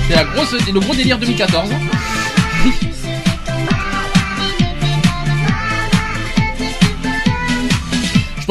C'est 0.08 0.16
la 0.16 0.24
grosse, 0.24 0.52
le 0.52 0.80
gros 0.80 0.94
délire 0.94 1.18
2014. 1.18 1.70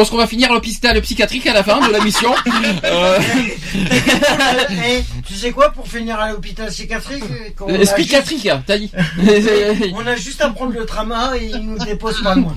Pense 0.02 0.10
qu'on 0.10 0.18
va 0.18 0.26
finir 0.26 0.52
l'hôpital 0.52 1.00
psychiatrique 1.02 1.46
à 1.46 1.54
la 1.54 1.64
fin 1.64 1.88
de 1.88 1.92
la 1.92 2.04
mission. 2.04 2.34
Euh, 2.84 3.20
Eh, 3.74 5.02
tu 5.28 5.34
sais 5.36 5.52
quoi, 5.52 5.72
pour 5.72 5.88
finir 5.88 6.20
à 6.20 6.32
l'hôpital 6.32 6.68
psychiatrique 6.70 7.24
psychiatrique, 7.96 8.50
t'as 8.66 8.78
dit. 8.78 8.92
On 9.94 10.06
a 10.06 10.16
juste 10.16 10.42
à 10.42 10.50
prendre 10.50 10.74
le 10.74 10.86
tramway 10.86 11.44
et 11.44 11.50
il 11.54 11.60
nous 11.60 11.78
dépose 11.78 12.22
pas 12.24 12.36
loin. 12.36 12.56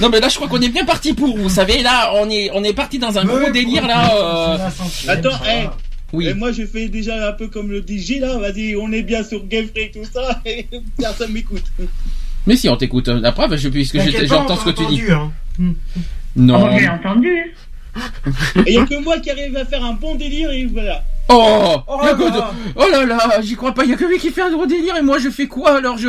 Non 0.00 0.08
mais 0.08 0.20
là 0.20 0.28
je 0.28 0.36
crois 0.36 0.48
qu'on 0.48 0.60
est 0.60 0.68
bien 0.68 0.84
parti 0.84 1.12
pour 1.12 1.36
vous 1.36 1.48
savez 1.48 1.82
là 1.82 2.12
on 2.14 2.30
est 2.30 2.50
on 2.54 2.62
est 2.62 2.72
parti 2.72 2.98
dans 2.98 3.18
un 3.18 3.24
gros 3.24 3.50
délire 3.50 3.86
là 3.86 4.10
euh, 4.14 4.58
Attends, 5.08 5.38
eh. 5.48 5.66
Oui. 6.12 6.26
Et 6.28 6.34
moi, 6.34 6.50
je 6.50 6.66
fais 6.66 6.88
déjà 6.88 7.28
un 7.28 7.32
peu 7.32 7.46
comme 7.48 7.70
le 7.70 7.84
DJ 7.86 8.18
là. 8.20 8.36
Vas-y, 8.38 8.74
on 8.76 8.90
est 8.90 9.02
bien 9.02 9.22
sur 9.22 9.44
Geoffrey 9.48 9.84
et 9.84 9.90
tout 9.92 10.04
ça. 10.12 10.40
Et 10.44 10.66
personne 10.98 11.32
m'écoute. 11.32 11.64
Mais 12.46 12.56
si 12.56 12.68
on 12.68 12.76
t'écoute 12.76 13.08
la 13.08 13.32
preuve 13.32 13.56
je 13.56 13.68
puisque 13.68 13.98
j'entends 14.26 14.56
ce 14.56 14.64
que 14.64 14.70
tu 14.70 14.86
dis 14.86 15.02
hein. 15.10 15.30
Non 16.36 16.68
Oh, 16.72 16.76
j'ai 16.78 16.88
entendu. 16.88 17.54
Et 18.56 18.62
il 18.66 18.72
n'y 18.72 18.78
a 18.78 18.86
que 18.86 19.02
moi 19.02 19.18
qui 19.18 19.30
arrive 19.30 19.56
à 19.56 19.64
faire 19.64 19.84
un 19.84 19.94
bon 19.94 20.14
délire 20.14 20.50
et 20.50 20.64
voilà. 20.66 21.02
Oh 21.28 21.76
Oh 21.86 22.00
là 22.04 22.12
là. 22.12 22.52
oh 22.76 22.84
là 22.90 23.04
là 23.04 23.40
j'y 23.42 23.54
crois 23.54 23.72
pas 23.72 23.84
il 23.84 23.90
y 23.90 23.92
a 23.92 23.96
que 23.96 24.04
lui 24.04 24.18
qui 24.18 24.30
fait 24.30 24.42
un 24.42 24.50
gros 24.50 24.66
délire 24.66 24.96
et 24.96 25.02
moi 25.02 25.18
je 25.20 25.28
fais 25.30 25.46
quoi 25.46 25.76
alors 25.76 25.96
je 25.96 26.08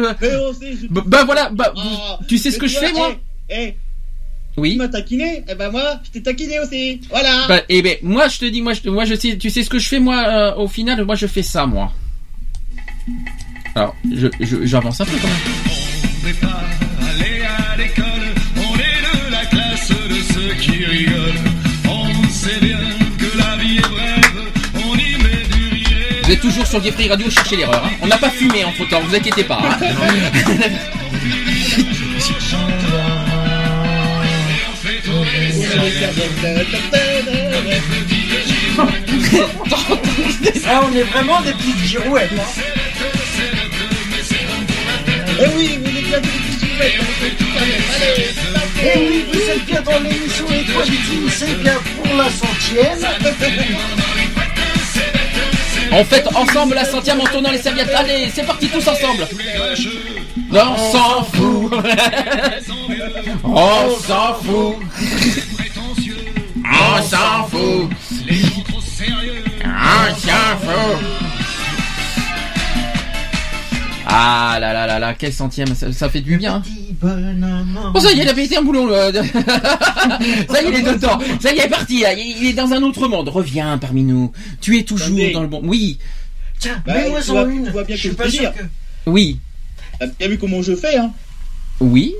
bah, 0.89 1.03
bah, 1.05 1.23
voilà 1.25 1.49
bah, 1.51 1.73
tu 2.27 2.37
sais 2.39 2.49
ce 2.49 2.57
que 2.57 2.65
je 2.67 2.77
fais 2.77 2.91
moi 2.93 3.15
Eh, 3.49 3.75
Oui. 4.57 4.71
Tu 4.73 4.77
m'as 4.79 4.87
taquiné, 4.87 5.43
et 5.47 5.53
ben 5.55 5.69
moi, 5.71 5.99
je 6.03 6.09
t'ai 6.11 6.23
taquiné 6.23 6.59
aussi. 6.59 7.01
Voilà. 7.09 7.45
bah, 7.47 7.61
eh 7.69 7.81
ben 7.83 7.97
moi 8.01 8.27
je 8.29 8.39
te 8.39 8.45
dis 8.45 8.61
moi 8.63 8.73
je, 8.73 8.89
moi 8.89 9.05
je 9.05 9.13
sais 9.15 9.37
tu 9.37 9.49
sais 9.51 9.61
ce 9.63 9.69
que 9.69 9.77
je 9.79 9.87
fais 9.87 9.99
moi 9.99 10.17
euh, 10.27 10.55
au 10.55 10.67
final 10.67 11.03
moi 11.05 11.15
je 11.15 11.27
fais 11.27 11.43
ça 11.43 11.65
moi 11.67 11.91
alors 13.75 13.95
je 14.11 14.27
je- 14.39 14.65
j'avance 14.65 15.01
un 15.01 15.05
peu 15.05 15.17
quand 15.21 15.27
même 15.27 15.37
On 16.23 16.27
n'est 16.27 16.33
pas 16.33 16.61
allé 17.09 17.41
à 17.43 17.77
l'école, 17.77 18.05
ceux 20.41 20.53
qui 20.55 20.85
rigolent. 20.85 21.39
On 21.89 22.29
sait 22.29 22.59
bien 22.61 22.79
que 23.17 23.37
la 23.37 23.55
vie 23.57 23.77
est 23.77 23.81
brève, 23.81 24.51
on 24.75 24.95
y 24.95 25.15
met 25.23 25.43
du 25.53 25.69
rire. 25.73 26.21
Vous 26.23 26.31
êtes 26.31 26.41
toujours 26.41 26.65
sur 26.67 26.79
Gay 26.81 26.91
Radio, 27.09 27.29
cherchez 27.29 27.57
l'erreur. 27.57 27.83
hein. 27.85 27.91
On 28.01 28.07
n'a 28.07 28.17
pas 28.17 28.29
fumé 28.29 28.63
en 28.63 28.71
temps, 28.85 29.01
vous 29.01 29.15
inquiétez 29.15 29.43
pas. 29.43 29.61
hein. 29.63 29.77
Ah, 40.67 40.81
on 40.89 40.95
est 40.95 41.03
vraiment 41.03 41.41
des 41.41 41.51
petites 41.53 41.83
girouettes. 41.85 42.31
Hein. 42.33 42.61
Eh 45.43 45.47
oui, 45.57 45.79
vous 45.83 45.97
êtes 45.97 46.05
bien 46.05 46.19
des 46.19 46.27
fait 47.19 47.29
tout 47.31 47.45
ça, 47.53 47.61
allez, 47.95 48.60
Et 48.83 48.97
oui, 48.97 49.25
vous 49.31 49.39
êtes 49.39 49.65
bien 49.65 49.81
dans 49.81 49.99
l'émission 49.99 50.45
Equality, 50.47 51.29
c'est 51.29 51.61
bien 51.61 51.77
pour 51.95 52.15
la 52.15 52.29
centième. 52.29 52.97
On 55.91 56.05
fête 56.05 56.27
ensemble 56.35 56.75
la 56.75 56.85
centième 56.85 57.21
en 57.21 57.25
tournant 57.25 57.51
les 57.51 57.61
serviettes. 57.61 57.91
Allez, 57.95 58.31
c'est 58.33 58.45
parti 58.45 58.69
tous 58.69 58.87
ensemble. 58.87 59.27
On 60.51 60.77
s'en 60.91 61.23
fout. 61.25 61.71
On 63.43 63.95
s'en 63.99 64.33
fout. 64.35 64.75
On 66.65 67.01
s'en 67.03 67.47
fout. 67.49 67.89
On 69.63 70.15
s'en 70.15 70.57
fout. 70.59 71.40
Ah 74.13 74.57
là 74.59 74.73
là 74.73 74.85
là 74.87 74.99
là, 74.99 75.13
quel 75.13 75.31
centième, 75.31 75.73
ça, 75.73 75.91
ça 75.93 76.09
fait 76.09 76.19
du 76.21 76.37
bien. 76.37 76.61
Oh 77.93 77.99
ça 77.99 78.11
y 78.11 78.19
est, 78.19 78.23
il 78.23 78.29
a 78.29 78.33
pété 78.33 78.57
un 78.57 78.61
boulon. 78.61 78.85
le- 78.87 78.93
ça 79.13 80.61
y 80.61 80.65
est, 80.65 80.69
il 80.69 80.75
est 80.75 80.93
dedans. 80.93 81.17
Ça 81.39 81.53
y 81.53 81.59
est, 81.59 81.69
parti. 81.69 82.01
là. 82.01 82.13
Il 82.13 82.37
il 82.43 82.47
est 82.49 82.53
dans 82.53 82.71
un 82.73 82.81
autre 82.83 83.07
monde. 83.07 83.29
Reviens 83.29 83.77
parmi 83.77 84.03
nous. 84.03 84.31
Tu 84.59 84.77
es 84.77 84.83
toujours 84.83 85.07
Attendez. 85.07 85.31
dans 85.31 85.41
le 85.43 85.47
bon. 85.47 85.61
Oui. 85.63 85.97
Tiens, 86.59 86.81
Bah, 86.85 86.93
mets-moi 86.95 87.21
tu 87.21 87.31
en 87.31 87.33
vois- 87.33 87.43
une. 87.51 87.65
tu 87.65 87.71
vois 87.71 87.83
bien 87.85 87.95
Je 87.95 88.09
que 88.09 88.15
pas 88.15 88.25
je 88.27 88.31
délire. 88.31 88.53
que. 88.53 88.63
Oui. 89.05 89.39
T'as 90.19 90.27
vu 90.27 90.37
comment 90.37 90.61
je 90.61 90.75
fais, 90.75 90.97
hein 90.97 91.11
Oui. 91.79 92.13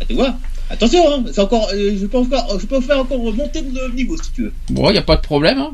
Ah, 0.00 0.04
Tu 0.08 0.14
vois 0.14 0.36
Attention, 0.70 1.12
hein, 1.12 1.24
c'est 1.32 1.40
encore, 1.40 1.68
euh, 1.74 1.96
je 2.00 2.06
peux 2.06 2.18
encore, 2.18 2.58
je 2.58 2.64
peux 2.66 2.80
faire 2.80 3.00
encore 3.00 3.20
remonter 3.20 3.60
le 3.62 3.92
niveau 3.94 4.16
si 4.16 4.30
tu 4.32 4.42
veux. 4.44 4.52
Bon, 4.70 4.90
y 4.90 4.96
a 4.96 5.02
pas 5.02 5.16
de 5.16 5.20
problème. 5.20 5.58
Hein. 5.58 5.72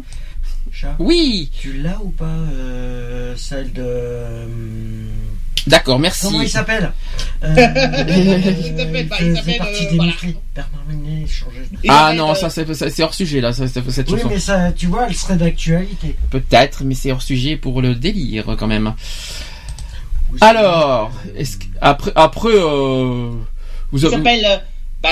Chat. 0.72 0.96
Oui. 0.98 1.50
Tu 1.60 1.74
l'as 1.74 1.98
ou 2.02 2.08
pas, 2.10 2.24
euh, 2.26 3.34
celle 3.36 3.72
de. 3.72 3.82
hum, 3.82 5.06
D'accord, 5.68 5.98
merci. 5.98 6.26
Comment 6.26 6.40
il 6.42 6.48
s'appelle? 6.48 6.92
Euh, 7.44 7.54
Il 7.54 7.64
s'appelle 8.78 9.08
il 9.20 9.26
euh, 9.26 9.34
euh, 9.90 9.92
voilà. 9.96 10.12
Ah 11.88 12.12
non, 12.14 12.34
ça 12.34 12.48
c'est 12.50 13.02
hors 13.02 13.14
sujet 13.14 13.40
là, 13.40 13.52
ça, 13.52 13.66
cette 13.68 14.10
Oui, 14.10 14.16
chanson. 14.18 14.28
mais 14.30 14.38
ça, 14.38 14.72
tu 14.72 14.86
vois, 14.86 15.06
elle 15.08 15.14
serait 15.14 15.36
d'actualité. 15.36 16.16
Peut-être, 16.30 16.84
mais 16.84 16.94
c'est 16.94 17.12
hors 17.12 17.22
sujet 17.22 17.56
pour 17.56 17.80
le 17.82 17.94
délire 17.94 18.56
quand 18.58 18.66
même. 18.66 18.94
Alors, 20.40 21.10
est-ce 21.36 21.56
que- 21.56 21.64
après 21.80 22.12
après 22.14 22.50
euh, 22.52 23.30
vous 23.92 23.98
Il 23.98 24.06
avez 24.06 24.16
s'appelle, 24.16 24.44
euh, 24.44 25.08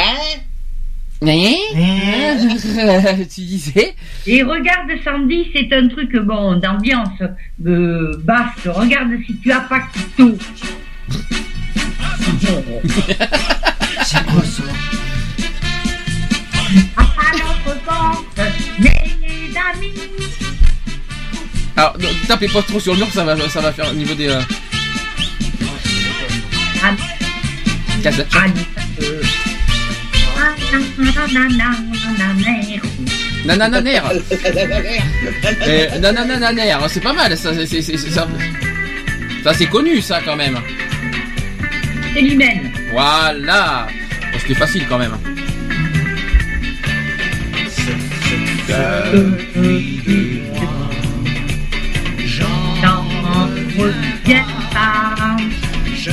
Hein 1.23 1.55
tu 3.35 3.41
disais 3.41 3.95
Et 4.27 4.43
regarde 4.43 4.91
Sandy, 5.03 5.47
c'est 5.55 5.73
un 5.73 5.89
truc 5.89 6.15
bon 6.17 6.57
d'ambiance 6.57 7.23
euh, 7.67 8.17
basse. 8.23 8.67
Regarde 8.67 9.13
si 9.27 9.37
tu 9.39 9.51
as 9.51 9.61
pas 9.61 9.81
tout. 10.17 10.37
C'est 14.05 14.25
quoi 14.27 14.43
ça? 14.45 14.63
À 16.97 17.33
notre 17.33 17.81
porte, 17.85 18.41
mes 18.79 18.89
amis. 19.57 19.95
Alors, 21.77 21.97
ne 21.99 22.27
tapez 22.27 22.49
pas 22.49 22.63
trop 22.63 22.79
sur 22.81 22.93
le 22.93 23.01
mur, 23.01 23.09
ça 23.11 23.25
va 23.25 23.37
ça 23.49 23.61
va 23.61 23.73
faire 23.73 23.91
au 23.91 23.95
niveau 23.95 24.15
des 24.15 24.29
euh, 24.29 24.41
Ah, 26.83 26.95
cassettes. 28.03 28.29
Nanananer. 33.47 34.01
Eh, 35.67 35.99
Nanananer, 36.01 36.75
c'est 36.89 37.01
pas 37.01 37.13
mal, 37.13 37.37
ça, 37.37 37.51
c'est, 37.67 37.83
ça, 37.83 38.27
ça 39.45 39.55
c'est 39.55 39.67
connu 39.67 40.01
ça 40.01 40.21
quand 40.25 40.37
même. 40.37 40.59
C'est 42.15 42.21
l'hymen. 42.21 42.73
Voilà. 42.91 43.87
Bon, 44.33 44.39
c'était 44.41 44.55
facile 44.55 44.85
quand 44.89 44.99
même. 44.99 45.17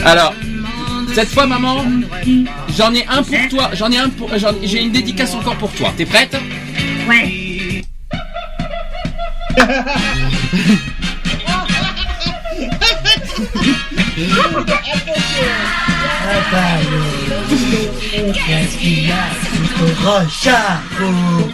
Alors, 0.05 0.33
cette 1.13 1.29
fois, 1.29 1.45
maman, 1.45 1.85
j'en 2.77 2.93
ai 2.93 3.05
un 3.07 3.23
pour 3.23 3.37
toi. 3.49 3.69
J'en 3.73 3.91
ai 3.91 3.97
un 3.97 4.09
pour. 4.09 4.29
j'en- 4.37 4.53
J'ai 4.63 4.81
une 4.81 4.91
dédicace 4.91 5.33
encore 5.33 5.55
pour 5.57 5.71
toi. 5.73 5.93
T'es 5.95 6.05
prête? 6.05 6.35
Ouais. 7.07 7.83
Qu'est-ce 18.33 18.77
qu'il 18.77 19.07
y 19.07 19.11
a 19.11 19.25
sous 19.43 19.67
ton 19.79 20.01
gros 20.01 20.29
chapeau 20.29 21.49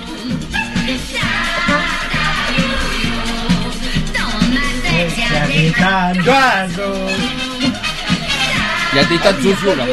Il 4.91 4.97
y 4.97 5.37
a 5.37 5.47
des 5.47 5.71
tas 5.71 6.13
d'oiseaux. 6.13 7.48
Il 8.91 8.95
y 8.95 8.99
a 8.99 9.05
des 9.05 9.17
tas 9.19 9.33
de 9.33 9.41
zozos 9.41 9.75
là. 9.75 9.83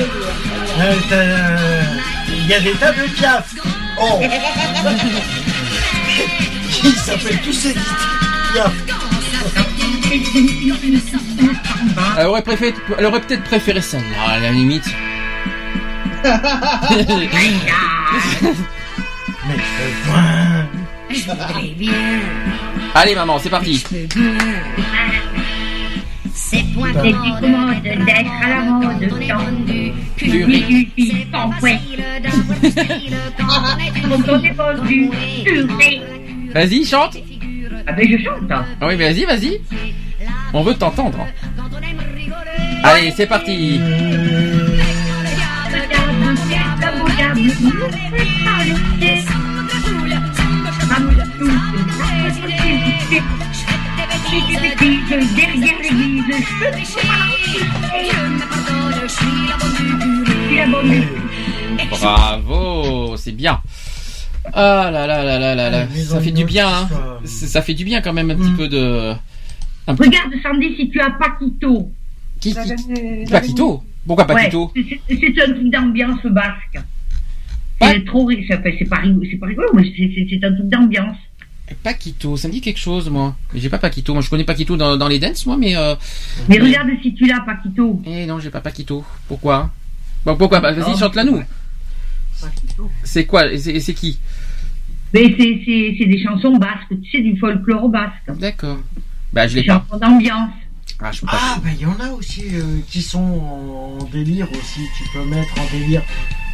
Euh, 0.79 0.95
euh, 1.13 1.83
Il 2.29 2.47
y 2.47 2.55
a 2.55 2.61
des 2.61 2.73
tas 2.73 2.93
de 2.93 3.03
piaf. 3.15 3.55
Oh 4.01 4.21
Ils 6.85 6.93
s'appellent 6.93 7.41
tous 7.43 7.67
Edith 7.67 7.83
Piaf. 8.53 8.73
Elle 12.19 12.27
aurait, 12.27 12.43
préféré, 12.43 12.75
elle 12.99 13.07
aurait 13.07 13.21
peut-être 13.21 13.45
préféré 13.45 13.81
celle-là, 13.81 14.23
à 14.35 14.39
la 14.39 14.53
limite. 14.53 14.85
Mais 19.49 19.57
je. 21.11 21.31
Allez, 22.95 23.15
maman, 23.15 23.39
c'est 23.39 23.51
parti. 23.51 23.85
C'est 26.77 27.13
du 27.13 27.31
commode 27.41 27.83
d'être 27.83 28.31
à 28.45 28.49
la 28.49 28.61
mode 28.63 28.83
dans 28.83 28.99
du 28.99 30.61
suffit 30.61 31.27
sans 31.33 31.51
fouet. 31.53 31.79
Quand 33.39 34.33
on 34.33 34.39
dépose 34.39 34.83
du 34.87 35.11
purée. 35.45 36.01
Vas-y, 36.53 36.85
chante. 36.85 37.17
Ah 37.87 37.93
ben 37.93 38.09
je 38.09 38.23
chante. 38.23 38.51
Ah 38.51 38.87
oui, 38.89 38.97
vas-y, 38.97 39.25
vas-y. 39.25 39.61
On 40.53 40.63
veut 40.63 40.75
t'entendre. 40.75 41.27
Allez, 42.83 43.11
c'est 43.17 43.27
parti. 43.27 43.81
Derrière 54.37 55.81
l'église, 55.81 56.25
je 59.03 59.09
suis 59.09 59.47
la 60.59 60.67
bonne 60.67 60.91
du 60.91 61.03
Bravo, 61.91 63.17
c'est 63.17 63.33
bien. 63.33 63.61
Ah 64.53 64.91
là 64.93 65.07
là 65.07 65.25
là 65.25 65.39
là 65.39 65.55
là 65.55 65.71
là, 65.71 65.87
ça 65.89 66.21
fait 66.21 66.33
du 66.33 66.45
bien, 66.45 66.69
hein. 66.69 66.89
Ça 67.25 67.47
ça 67.47 67.63
fait 67.63 67.75
du 67.75 67.85
bien 67.85 68.01
quand 68.03 68.13
même 68.13 68.31
un 68.31 68.37
petit 68.37 68.53
peu 68.53 68.69
de. 68.69 69.15
Un 69.87 69.95
petit... 69.95 70.09
Regarde 70.09 70.33
Sandy 70.43 70.77
si 70.77 70.91
tu 70.91 71.01
as 71.01 71.11
Paquito. 71.11 71.91
Qui, 72.41 72.53
qui... 72.53 73.25
la 73.31 73.41
Paquito 73.41 73.83
Pourquoi 74.07 74.27
Paquito 74.27 74.71
Ouais, 74.77 74.85
c'est- 75.09 75.43
un 75.43 75.53
truc 75.55 75.71
d'ambiance 75.71 76.23
basque. 76.27 76.79
C'est 77.81 78.05
trop 78.05 78.31
c'est 78.31 78.85
pas 78.87 79.01
pas 79.41 79.47
rigolo, 79.47 79.69
mais 79.75 79.93
c'est 79.97 80.45
un 80.45 80.55
truc 80.55 80.69
d'ambiance. 80.69 81.17
Paquito, 81.83 82.37
ça 82.37 82.47
me 82.49 82.53
dit 82.53 82.61
quelque 82.61 82.79
chose, 82.79 83.09
moi. 83.11 83.37
Mais 83.53 83.61
j'ai 83.61 83.69
pas 83.69 83.79
Paquito. 83.79 84.13
Moi, 84.13 84.23
je 84.23 84.31
connais 84.31 84.45
Paquito 84.45 84.77
dans, 84.77 84.97
dans 84.97 85.09
les 85.09 85.19
dances, 85.19 85.47
moi, 85.47 85.57
mais. 85.57 85.77
Euh... 85.77 85.95
Mais 86.49 86.59
regarde 86.59 86.89
si 87.03 87.15
tu 87.15 87.27
l'as, 87.27 87.41
Paquito. 87.41 88.01
Eh 88.07 88.25
non, 88.27 88.39
j'ai 88.39 88.51
pas 88.51 88.61
Paquito. 88.61 89.05
Pourquoi? 89.27 89.71
Bon, 90.25 90.37
pourquoi 90.37 90.61
pas? 90.61 90.73
Vas-y, 90.73 90.97
chante-la 90.97 91.25
nous. 91.25 91.43
Paquito. 92.41 92.91
C'est 93.05 93.27
quoi? 93.27 93.51
Et 93.53 93.81
c'est 93.81 93.95
qui? 93.95 94.19
Mais 95.15 95.35
c'est- 95.39 96.05
des 96.07 96.23
chansons 96.23 96.57
basques, 96.57 96.93
tu 97.03 97.11
sais, 97.11 97.21
du 97.23 97.37
folklore 97.39 97.89
basque. 97.89 98.39
D'accord. 98.39 98.79
Bah, 99.33 99.47
je 99.49 99.55
Des 99.55 99.61
l'ai 99.63 99.67
pas. 99.67 99.85
chansons 99.89 99.99
d'ambiance. 100.01 100.51
Ah, 101.01 101.13
je 101.13 101.21
peux 101.21 101.27
pas. 101.27 101.39
Ah, 101.41 101.61
bah 101.63 101.71
il 101.75 101.81
y 101.81 101.87
en 101.87 101.99
a 102.01 102.11
aussi 102.11 102.45
euh, 102.55 102.79
qui 102.89 103.03
sont 103.03 103.19
en 104.01 104.05
délire 104.13 104.49
aussi. 104.53 104.81
Tu 104.97 105.05
peux 105.13 105.25
mettre 105.27 105.53
en 105.61 105.71
délire 105.71 106.03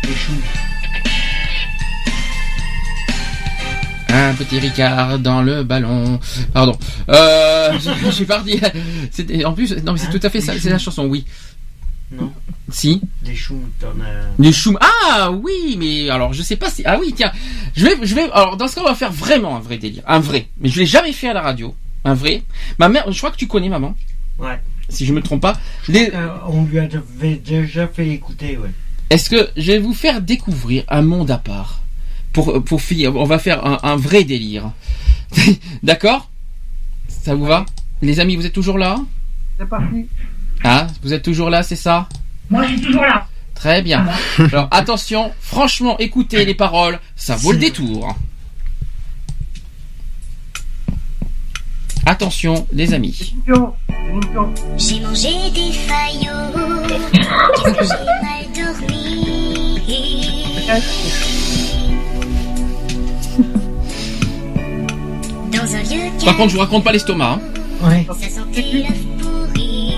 les 0.02 0.14
choux. 0.14 0.32
Un 4.12 4.34
petit 4.34 4.58
Ricard 4.58 5.18
dans 5.18 5.42
le 5.42 5.62
ballon. 5.64 6.20
Pardon. 6.52 6.76
Euh, 7.08 7.78
je 7.78 8.10
suis 8.10 8.24
parti. 8.26 8.60
C'était 9.10 9.44
en 9.44 9.52
plus. 9.54 9.72
Non, 9.84 9.92
mais 9.94 9.98
c'est 9.98 10.06
Hein, 10.06 10.10
tout 10.12 10.20
à 10.22 10.30
fait 10.30 10.40
ça. 10.40 10.52
C'est 10.58 10.70
la 10.70 10.78
chanson, 10.78 11.06
oui. 11.06 11.24
Non, 12.14 12.30
Si. 12.70 13.00
des 13.22 13.32
as. 13.32 13.34
Les 14.38 14.52
choux. 14.52 14.76
Ah 14.80 15.30
oui, 15.30 15.76
mais 15.78 16.10
alors 16.10 16.34
je 16.34 16.42
sais 16.42 16.56
pas 16.56 16.68
si. 16.68 16.82
Ah 16.84 16.98
oui, 17.00 17.14
tiens. 17.16 17.32
Je 17.74 17.86
vais, 17.86 17.96
je 18.02 18.14
vais. 18.14 18.30
Alors 18.32 18.58
dans 18.58 18.68
ce 18.68 18.74
cas, 18.74 18.82
on 18.82 18.88
va 18.88 18.94
faire 18.94 19.12
vraiment 19.12 19.56
un 19.56 19.60
vrai 19.60 19.78
délire, 19.78 20.02
un 20.06 20.20
vrai. 20.20 20.48
Mais 20.60 20.68
je 20.68 20.78
l'ai 20.80 20.84
jamais 20.86 21.12
fait 21.14 21.28
à 21.28 21.32
la 21.32 21.40
radio. 21.40 21.74
Un 22.04 22.12
vrai. 22.14 22.42
Ma 22.78 22.90
mère, 22.90 23.10
je 23.10 23.16
crois 23.16 23.30
que 23.30 23.36
tu 23.36 23.46
connais 23.46 23.70
maman. 23.70 23.94
Ouais. 24.38 24.60
Si 24.90 25.06
je 25.06 25.14
me 25.14 25.22
trompe 25.22 25.40
pas. 25.40 25.54
Les- 25.88 26.10
Euh, 26.12 26.28
on 26.48 26.64
lui 26.64 26.78
avait 26.80 27.36
déjà 27.36 27.86
fait 27.88 28.08
écouter, 28.08 28.58
ouais. 28.58 28.70
Est-ce 29.08 29.30
que 29.30 29.48
je 29.56 29.72
vais 29.72 29.78
vous 29.78 29.94
faire 29.94 30.20
découvrir 30.20 30.84
un 30.88 31.02
monde 31.02 31.30
à 31.30 31.38
part? 31.38 31.81
Pour 32.32 32.62
pour 32.64 32.80
finir 32.80 33.14
On 33.16 33.24
va 33.24 33.38
faire 33.38 33.64
un, 33.66 33.78
un 33.82 33.96
vrai 33.96 34.24
délire. 34.24 34.72
D'accord? 35.82 36.30
Ça 37.08 37.34
vous 37.34 37.44
va? 37.46 37.64
Les 38.00 38.20
amis, 38.20 38.36
vous 38.36 38.46
êtes 38.46 38.52
toujours 38.52 38.78
là? 38.78 38.98
C'est 39.58 39.68
parti. 39.68 40.06
Ah, 40.64 40.86
vous 41.02 41.12
êtes 41.12 41.22
toujours 41.22 41.50
là, 41.50 41.62
c'est 41.62 41.76
ça? 41.76 42.08
Moi, 42.50 42.64
je 42.64 42.72
suis 42.72 42.80
toujours 42.80 43.02
là. 43.02 43.26
Très 43.54 43.82
bien. 43.82 44.04
Alors 44.52 44.66
attention, 44.72 45.32
franchement, 45.40 45.96
écoutez 45.98 46.44
les 46.44 46.54
paroles, 46.54 46.98
ça 47.14 47.36
vaut 47.36 47.52
le 47.52 47.58
détour. 47.58 48.16
Attention, 52.04 52.66
les 52.72 52.92
amis. 52.92 53.34
J'ai 53.46 55.00
mangé 55.00 55.28
des 55.54 55.72
faillots. 55.72 56.88
Qu'est-ce 57.62 57.74
que 57.78 57.84
j'ai 57.84 58.04
mal 58.22 58.44
dormi. 58.56 59.78
Par 66.24 66.36
contre, 66.36 66.48
je 66.50 66.54
vous 66.54 66.60
raconte 66.60 66.84
pas 66.84 66.92
l'estomac. 66.92 67.38
hein. 67.82 67.88
Ouais. 67.88 68.06
ça 68.20 68.28
sentait 68.28 68.62
l'œuf 68.72 68.98
pourri. 69.18 69.94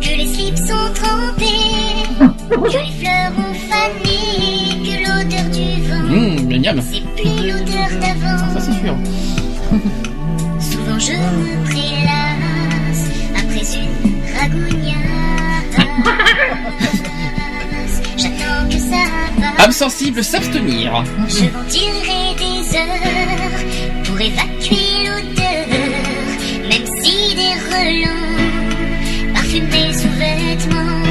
Que 0.00 0.16
les 0.18 0.26
slips 0.26 0.58
sont 0.58 0.92
trempés, 0.94 2.04
que 2.50 2.78
les 2.78 2.92
fleurs 3.00 3.32
ont 3.38 3.54
fané, 3.70 4.82
que 4.84 4.94
l'odeur 5.04 5.50
du 5.50 5.82
vent, 5.88 6.14
Hum, 6.14 6.50
génial. 6.50 6.82
c'est 6.82 7.00
plus 7.16 7.48
l'odeur 7.48 7.88
Ça, 7.88 7.98
d'avant. 8.00 8.60
c'est 8.60 8.80
sûr. 8.80 8.96
Souvent 10.60 10.98
je 10.98 11.12
me 11.12 11.64
prélasse 11.64 13.04
après 13.34 13.64
une 13.78 14.03
Âme 19.58 19.72
sensible, 19.72 20.22
s'abstenir. 20.22 21.04
Je 21.28 21.44
ventilerai 21.46 22.34
des 22.38 22.76
heures 22.76 23.60
pour 24.04 24.20
évacuer 24.20 25.06
l'odeur, 25.06 25.66
même 26.68 26.86
si 27.02 27.34
des 27.34 27.54
relents 27.70 29.32
parfument 29.32 29.68
mes 29.70 29.92
sous-vêtements. 29.92 31.02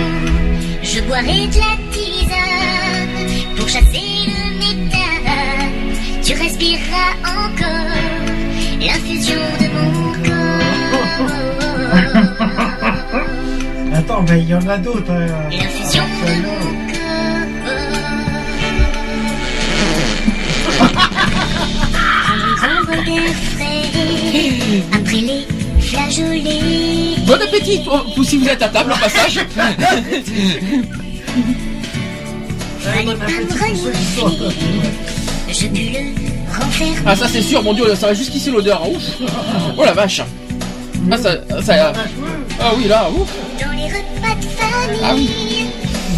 Je 0.84 1.00
boirai 1.02 1.48
de 1.48 1.58
la 1.58 1.76
tisane 1.92 3.56
pour 3.58 3.68
chasser 3.68 4.08
le 4.28 4.40
méthane. 4.60 5.74
Tu 6.24 6.34
respireras 6.34 7.14
encore 7.26 7.98
l'infusion 8.80 9.44
de 9.60 9.68
mon 9.74 10.14
corps. 10.24 11.04
Attends, 13.96 14.24
mais 14.30 14.40
il 14.42 14.50
y 14.50 14.56
en 14.56 14.68
a 14.68 14.78
d'autres. 14.78 15.12
hein. 15.12 15.50
L'infusion 15.52 16.04
de 16.04 16.34
mon 16.42 16.60
corps. 16.60 16.83
Flageolets. 26.14 27.26
Bon 27.26 27.34
appétit, 27.34 27.80
pour- 27.80 28.26
si 28.26 28.38
vous 28.38 28.48
êtes 28.48 28.62
à 28.62 28.70
table 28.70 28.92
en 28.92 28.98
passage. 28.98 29.40
Je 35.50 35.68
le 35.68 36.14
renfermer. 36.60 36.98
Ah 37.06 37.16
ça 37.16 37.28
c'est 37.32 37.42
sûr, 37.42 37.62
mon 37.64 37.74
dieu, 37.74 37.86
ça 37.96 38.08
va 38.08 38.14
jusqu'ici 38.14 38.50
l'odeur. 38.50 38.90
Ouf. 38.90 39.04
Oh 39.78 39.84
la 39.86 39.94
vache. 39.94 40.22
Ah 41.12 41.18
ça, 41.18 41.36
ça, 41.62 41.94
Ah 42.60 42.72
oui, 42.78 42.86
là, 42.88 43.10
ouf. 43.16 43.28
Dans 43.62 43.72
les 43.78 43.86
repas 43.86 44.36
de 44.36 44.46
famille, 44.46 45.02
Ah 45.04 45.14
oui. 45.16 45.30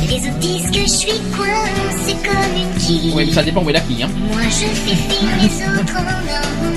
les 0.09 0.15
autres 0.27 0.37
disent 0.39 0.71
que 0.71 0.81
je 0.81 0.87
suis 0.87 1.19
coincée 1.35 2.15
comme 2.23 2.55
une 2.55 2.73
quille. 2.81 3.11
Oui, 3.15 3.25
mais 3.27 3.33
ça 3.33 3.43
dépend 3.43 3.61
où 3.63 3.69
est 3.69 3.73
la 3.73 3.81
quille. 3.81 4.03
Hein. 4.03 4.09
Moi 4.31 4.41
je 4.43 4.65
fais 4.67 4.95
fuir 4.95 5.29
les 5.41 5.79
autres 5.79 5.97
en. 5.97 6.74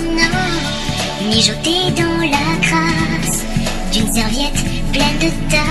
Mijoter 1.28 1.90
dans 1.96 2.20
la 2.20 2.46
crasse 2.66 3.44
d'une 3.92 4.10
serviette 4.12 4.60
pleine 4.92 5.18
de 5.20 5.28
tâches. 5.50 5.62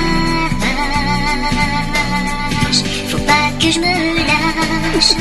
Faut 3.09 3.17
pas 3.19 3.49
que 3.59 3.71
je 3.71 3.79
me 3.79 4.17
lâche. 4.27 5.13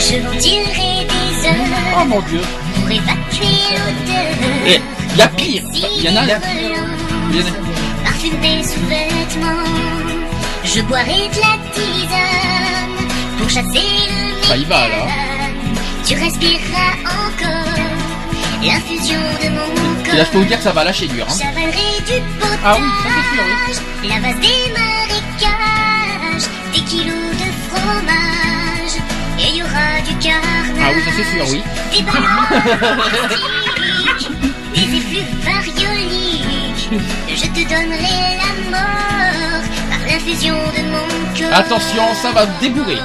Je 0.00 0.16
ventilerai 0.26 1.06
des 1.06 1.46
heures 1.46 1.98
Oh 2.00 2.04
mon 2.06 2.20
dieu. 2.22 2.40
pour 2.74 2.90
évacuer 2.90 3.58
l'odeur. 3.72 4.34
Et 4.66 4.80
il 5.12 5.16
y 5.18 5.22
a 5.22 5.28
pire. 5.28 5.62
Il 5.74 6.02
y 6.02 6.08
en 6.08 6.16
a. 6.16 6.22
il 6.24 6.28
y 6.28 7.40
en 7.40 7.46
a- 7.46 8.04
Parfumer 8.04 8.62
sous-vêtements. 8.64 9.64
Je 10.64 10.80
boirai 10.82 11.28
de 11.34 11.40
la 11.40 11.54
tisane 11.74 12.96
pour 13.38 13.48
chasser 13.48 13.86
le 14.08 14.46
Ça 14.46 14.56
y 14.56 14.64
va, 14.64 14.88
là. 14.88 15.06
tu 16.06 16.14
respireras 16.14 16.92
encore 17.04 17.17
l'infusion 18.62 19.20
de 19.42 19.48
mon 19.50 20.12
Et 20.12 20.16
là, 20.16 20.24
je 20.24 20.30
peux 20.30 20.32
corps. 20.32 20.40
vous 20.42 20.44
dire 20.44 20.56
que 20.58 20.64
ça 20.64 20.72
va 20.72 20.84
lâcher 20.84 21.06
dur. 21.08 21.26
Hein. 21.28 21.34
Du 21.34 22.20
potage, 22.40 22.58
Ah 22.64 22.76
oui, 22.78 22.88
ça 23.02 23.08
c'est 23.14 23.74
sûr, 23.74 24.08
la 24.08 24.20
vase 24.20 24.40
des 24.40 24.72
marécages, 24.72 26.46
des 26.74 26.80
kilos 26.80 27.30
de 27.32 27.48
fromage, 27.68 28.94
et 29.38 29.50
il 29.50 29.56
y 29.56 29.62
aura 29.62 30.00
du 30.06 30.14
carnage. 30.16 30.80
Ah 30.80 30.90
oui, 30.94 31.00
ça 31.04 31.10
c'est 31.16 31.28
sûr, 31.36 31.44
oui. 31.50 31.62
Des 31.94 32.02
ballons 32.02 32.26
des 34.74 34.96
effluves 34.96 35.34
varioliques, 35.44 36.90
je 37.28 37.42
te 37.46 37.62
donnerai 37.68 38.38
la 38.38 38.70
mort 38.70 39.62
par 39.90 40.00
l'infusion 40.08 40.54
de 40.54 40.82
mon 40.90 41.06
corps. 41.38 41.58
Attention, 41.58 42.04
ça 42.22 42.32
va 42.32 42.46
débourrer. 42.60 42.98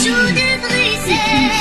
Vive 0.00 0.68
les 0.70 1.57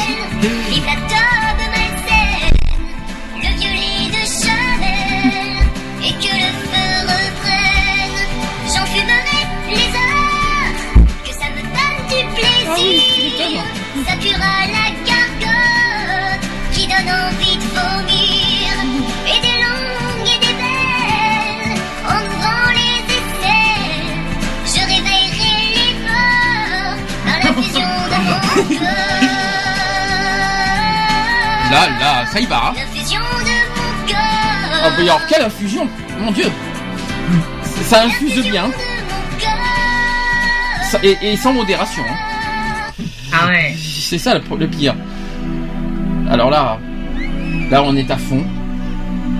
Là, 31.77 31.87
là, 31.99 32.25
ça 32.25 32.39
y 32.39 32.45
va. 32.45 32.69
hein. 32.69 32.73
L'infusion 32.75 33.19
de 33.19 33.49
mon 33.75 34.07
corps. 34.07 34.81
Ah 34.83 34.89
bah 34.89 34.95
alors, 35.01 35.21
quelle 35.29 35.41
infusion 35.43 35.87
Mon 36.19 36.31
dieu 36.31 36.49
Ça 37.83 38.03
infuse 38.05 38.41
bien. 38.49 38.65
Ça- 40.89 40.99
et, 41.03 41.17
et 41.21 41.37
sans 41.37 41.53
modération. 41.53 42.01
hein. 42.09 43.03
Ah 43.31 43.47
ouais. 43.47 43.75
C'est 43.77 44.17
ça 44.17 44.33
le, 44.33 44.41
le 44.57 44.67
pire. 44.67 44.95
Alors 46.31 46.49
là, 46.49 46.79
là 47.69 47.83
on 47.83 47.95
est 47.95 48.09
à 48.09 48.17
fond. 48.17 48.43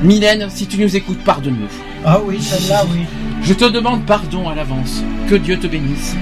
Mylène, 0.03 0.47
si 0.49 0.67
tu 0.67 0.77
nous 0.77 0.95
écoutes, 0.95 1.23
pardonne-nous. 1.23 1.67
Ah 2.05 2.19
oui, 2.23 2.39
celle-là, 2.41 2.83
oui. 2.91 2.99
Je 3.41 3.53
te 3.53 3.65
demande 3.65 4.05
pardon 4.05 4.47
à 4.47 4.53
l'avance. 4.53 5.01
Que 5.27 5.35
Dieu 5.35 5.57
te 5.57 5.65
bénisse. 5.67 6.15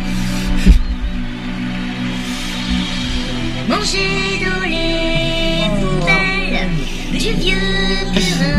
Manger 3.68 4.46
dans 4.46 4.62
les 4.62 4.70
poubelles 4.70 4.85
du 7.26 7.32
vieux 7.34 7.56
purin. 8.14 8.52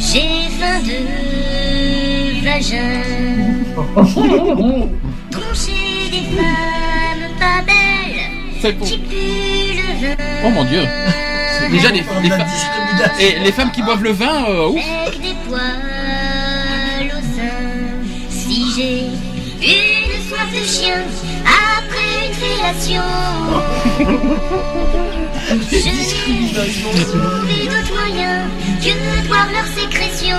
J'ai 0.00 0.48
faim 0.58 0.80
de 0.88 0.98
vagin. 2.44 3.02
Troncher 5.30 6.10
des 6.10 6.24
femmes 6.36 7.26
pas 7.38 7.60
belles 7.64 8.74
pour... 8.76 8.86
qui 8.88 8.98
puent 8.98 9.76
le 9.76 9.88
vin. 10.08 10.16
Oh 10.44 10.50
mon 10.50 10.64
dieu. 10.64 10.82
Déjà 11.70 11.90
les, 11.90 12.02
les, 12.22 12.30
fa- 12.30 12.46
et 13.20 13.38
les 13.38 13.52
femmes 13.52 13.70
qui 13.70 13.82
boivent 13.82 14.02
le 14.02 14.12
vin, 14.12 14.46
euh, 14.48 14.68
ouf. 14.68 14.80
Avec 15.06 15.20
des 15.20 15.34
poils 15.48 17.06
au 17.06 17.20
sein. 17.36 17.60
Si 18.30 18.64
j'ai 18.74 19.00
une 19.62 20.20
soif 20.28 20.50
de 20.52 20.64
chien 20.66 21.02
trouvé 27.84 28.10
que 28.80 28.92
de 28.92 29.28
boire 29.28 29.48
leur 29.52 29.66
sécrétion. 29.66 30.36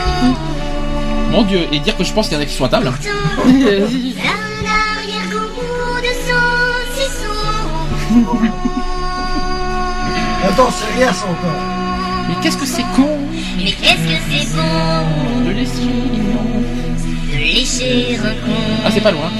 Mon 1.31 1.43
dieu. 1.43 1.61
Et 1.71 1.79
dire 1.79 1.95
que 1.97 2.03
je 2.03 2.13
pense 2.13 2.27
qu'il 2.27 2.37
y 2.37 2.39
en 2.39 2.43
a 2.43 2.45
qui 2.45 2.53
sont 2.53 2.65
à 2.65 2.69
table. 2.69 2.91
Un 3.05 3.49
arrière-goût 4.99 6.01
de 6.01 6.13
saucisson. 6.27 7.39
Attends, 10.47 10.71
c'est 10.71 10.91
rien 10.97 11.13
ça 11.13 11.25
encore. 11.25 11.61
Mais 12.27 12.35
qu'est-ce 12.41 12.57
que 12.57 12.65
c'est 12.65 12.85
con 12.95 13.17
Mais 13.57 13.71
qu'est-ce 13.71 14.03
que 14.05 14.17
c'est 14.29 14.55
bon 14.55 15.45
de 15.45 15.51
laisser 15.51 15.81
de 17.31 17.37
lécher 17.37 18.17
un 18.17 18.33
con. 18.45 18.61
Ah 18.85 18.89
c'est 18.91 19.01
pas 19.01 19.11
loin. 19.11 19.31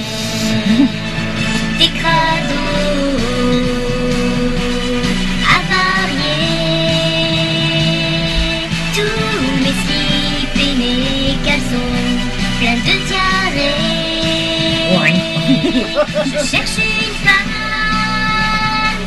Je 15.72 16.38
cherche 16.50 16.78
une 16.78 17.14
femme 17.24 17.54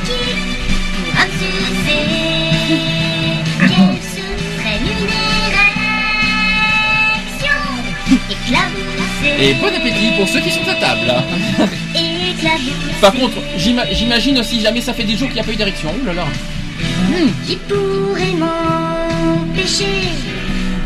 qui 0.05 0.21
pourra 0.95 1.23
me 1.25 1.31
sucer. 1.39 2.03
Qu'elle 3.59 4.01
se 4.01 4.25
prenne 4.61 4.87
une 4.87 5.09
érection 7.43 7.59
éclaboussée. 8.29 9.35
Et 9.41 9.53
bon 9.55 9.67
appétit 9.67 10.11
pour 10.17 10.27
ceux 10.29 10.39
qui 10.41 10.51
sont 10.51 10.67
à 10.69 10.75
table. 10.75 11.13
Éclaboussée. 11.93 13.01
Par 13.01 13.13
contre, 13.13 13.37
j'ima- 13.57 13.91
j'imagine 13.91 14.41
si 14.43 14.61
jamais 14.61 14.79
ça 14.81 14.93
fait 14.93 15.03
des 15.03 15.17
jours 15.17 15.27
qu'il 15.27 15.35
n'y 15.35 15.41
a 15.41 15.43
pas 15.43 15.51
eu 15.51 15.55
d'érection. 15.57 15.93
Ouh 16.01 16.05
là 16.05 16.13
là. 16.13 16.25
qui 17.45 17.57
pourrait 17.57 18.33
m'empêcher 18.37 20.07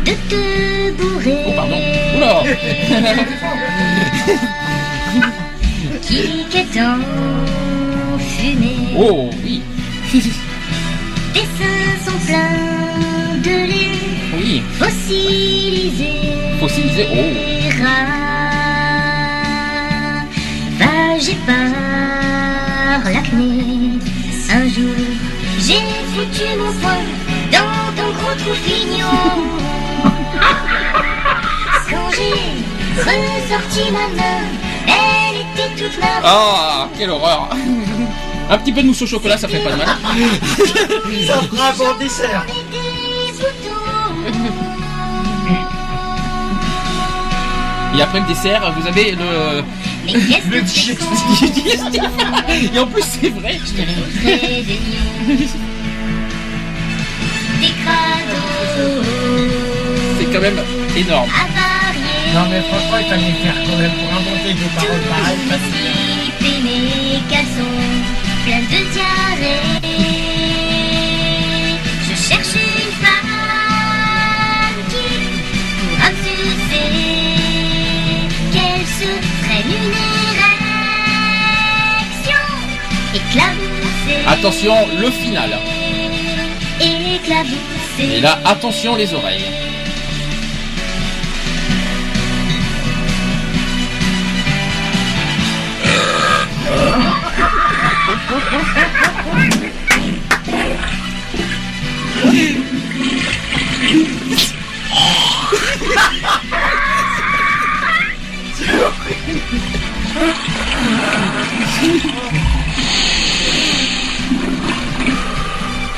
de 0.04 0.12
te 0.28 0.90
bourrer? 0.92 1.38
Oh 1.46 1.52
pardon. 1.54 1.80
Oula. 2.16 2.42
Qui 6.20 6.58
est 6.58 6.80
en 6.82 6.98
fumée. 8.18 8.88
Oh 8.96 9.30
oui. 9.44 9.62
Tes 10.12 10.20
seins 11.40 11.96
sont 12.04 12.18
pleins 12.26 13.38
de 13.44 13.56
lait 13.70 14.00
Oui. 14.36 14.62
fossilisé. 14.80 16.10
Fossilisé. 16.58 17.06
Oh. 17.12 17.30
Ravagé 20.80 21.34
par 21.46 23.12
l'acné. 23.12 23.52
Un 24.50 24.66
jour, 24.68 24.96
j'ai 25.60 25.84
foutu 26.14 26.48
mon 26.58 26.72
poing 26.80 27.06
dans 27.52 27.92
ton 27.96 28.10
gros 28.18 28.36
trou 28.38 28.54
fignon. 28.64 29.20
Quand 31.90 32.10
j'ai 32.16 32.42
ressorti 33.04 33.84
ma 33.92 34.06
main, 34.20 34.42
elle 34.88 35.37
Ah, 36.24 36.88
quelle 36.96 37.10
horreur. 37.10 37.48
Un 38.50 38.58
petit 38.58 38.72
peu 38.72 38.82
de 38.82 38.86
mousse 38.86 39.02
au 39.02 39.06
chocolat, 39.06 39.36
ça 39.36 39.48
fait 39.48 39.58
pas 39.58 39.72
de 39.72 39.76
mal. 39.76 39.88
Ça 41.26 41.42
fera 41.42 41.68
un 41.68 41.72
bon 41.76 41.98
dessert. 41.98 42.46
Et 47.96 48.02
après 48.02 48.20
le 48.20 48.26
dessert, 48.26 48.72
vous 48.78 48.86
avez 48.86 49.12
le. 49.12 49.62
Que 50.08 50.66
c'est 50.66 50.96
Et 52.74 52.78
en 52.78 52.86
plus, 52.86 53.02
c'est 53.02 53.28
vrai. 53.28 53.58
C'est 60.18 60.24
quand 60.32 60.40
même 60.40 60.60
énorme. 60.96 61.28
Non 62.34 62.46
mais 62.50 62.60
franchement, 62.60 62.98
il 63.00 63.06
fallait 63.06 63.32
faire 63.42 63.54
quand 63.66 63.76
même 63.78 63.92
pour 63.92 64.12
inventer 64.48 64.54
des 64.54 64.68
paroles 64.74 65.00
pareilles. 65.08 65.38
Mes 65.46 65.58
slips 65.58 66.40
et 66.40 66.60
mes 66.62 67.20
caleçons 67.30 67.78
pleine 68.44 68.66
de 68.66 68.80
diarrhée. 68.92 69.80
Je 72.02 72.14
cherche 72.14 72.54
une 72.54 72.92
femme 73.02 74.76
qui 74.88 75.08
pourra 75.78 76.08
me 76.10 76.16
sucer, 76.24 76.90
qu'elle 78.52 78.86
se 78.86 79.10
prenne 79.42 79.70
une 79.70 79.96
érection, 80.30 82.44
éclabousser. 83.14 84.20
Attention, 84.26 84.76
le 85.00 85.10
final. 85.10 85.50
Éclabousser. 86.80 88.08
Et 88.16 88.20
là, 88.20 88.38
attention 88.44 88.96
les 88.96 89.12
oreilles. 89.12 89.67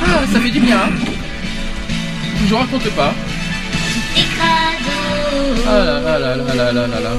Ah, 0.03 0.25
ça 0.33 0.41
fait 0.41 0.51
du 0.51 0.61
bien. 0.61 0.79
hein. 0.79 0.91
Je 2.49 2.55
raconte 2.55 2.89
pas. 2.91 3.15
Ah 5.67 5.85
là 5.85 6.01
là 6.01 6.19
là 6.19 6.55
là 6.55 6.73
là 6.73 6.87
là 6.87 7.01
là. 7.01 7.11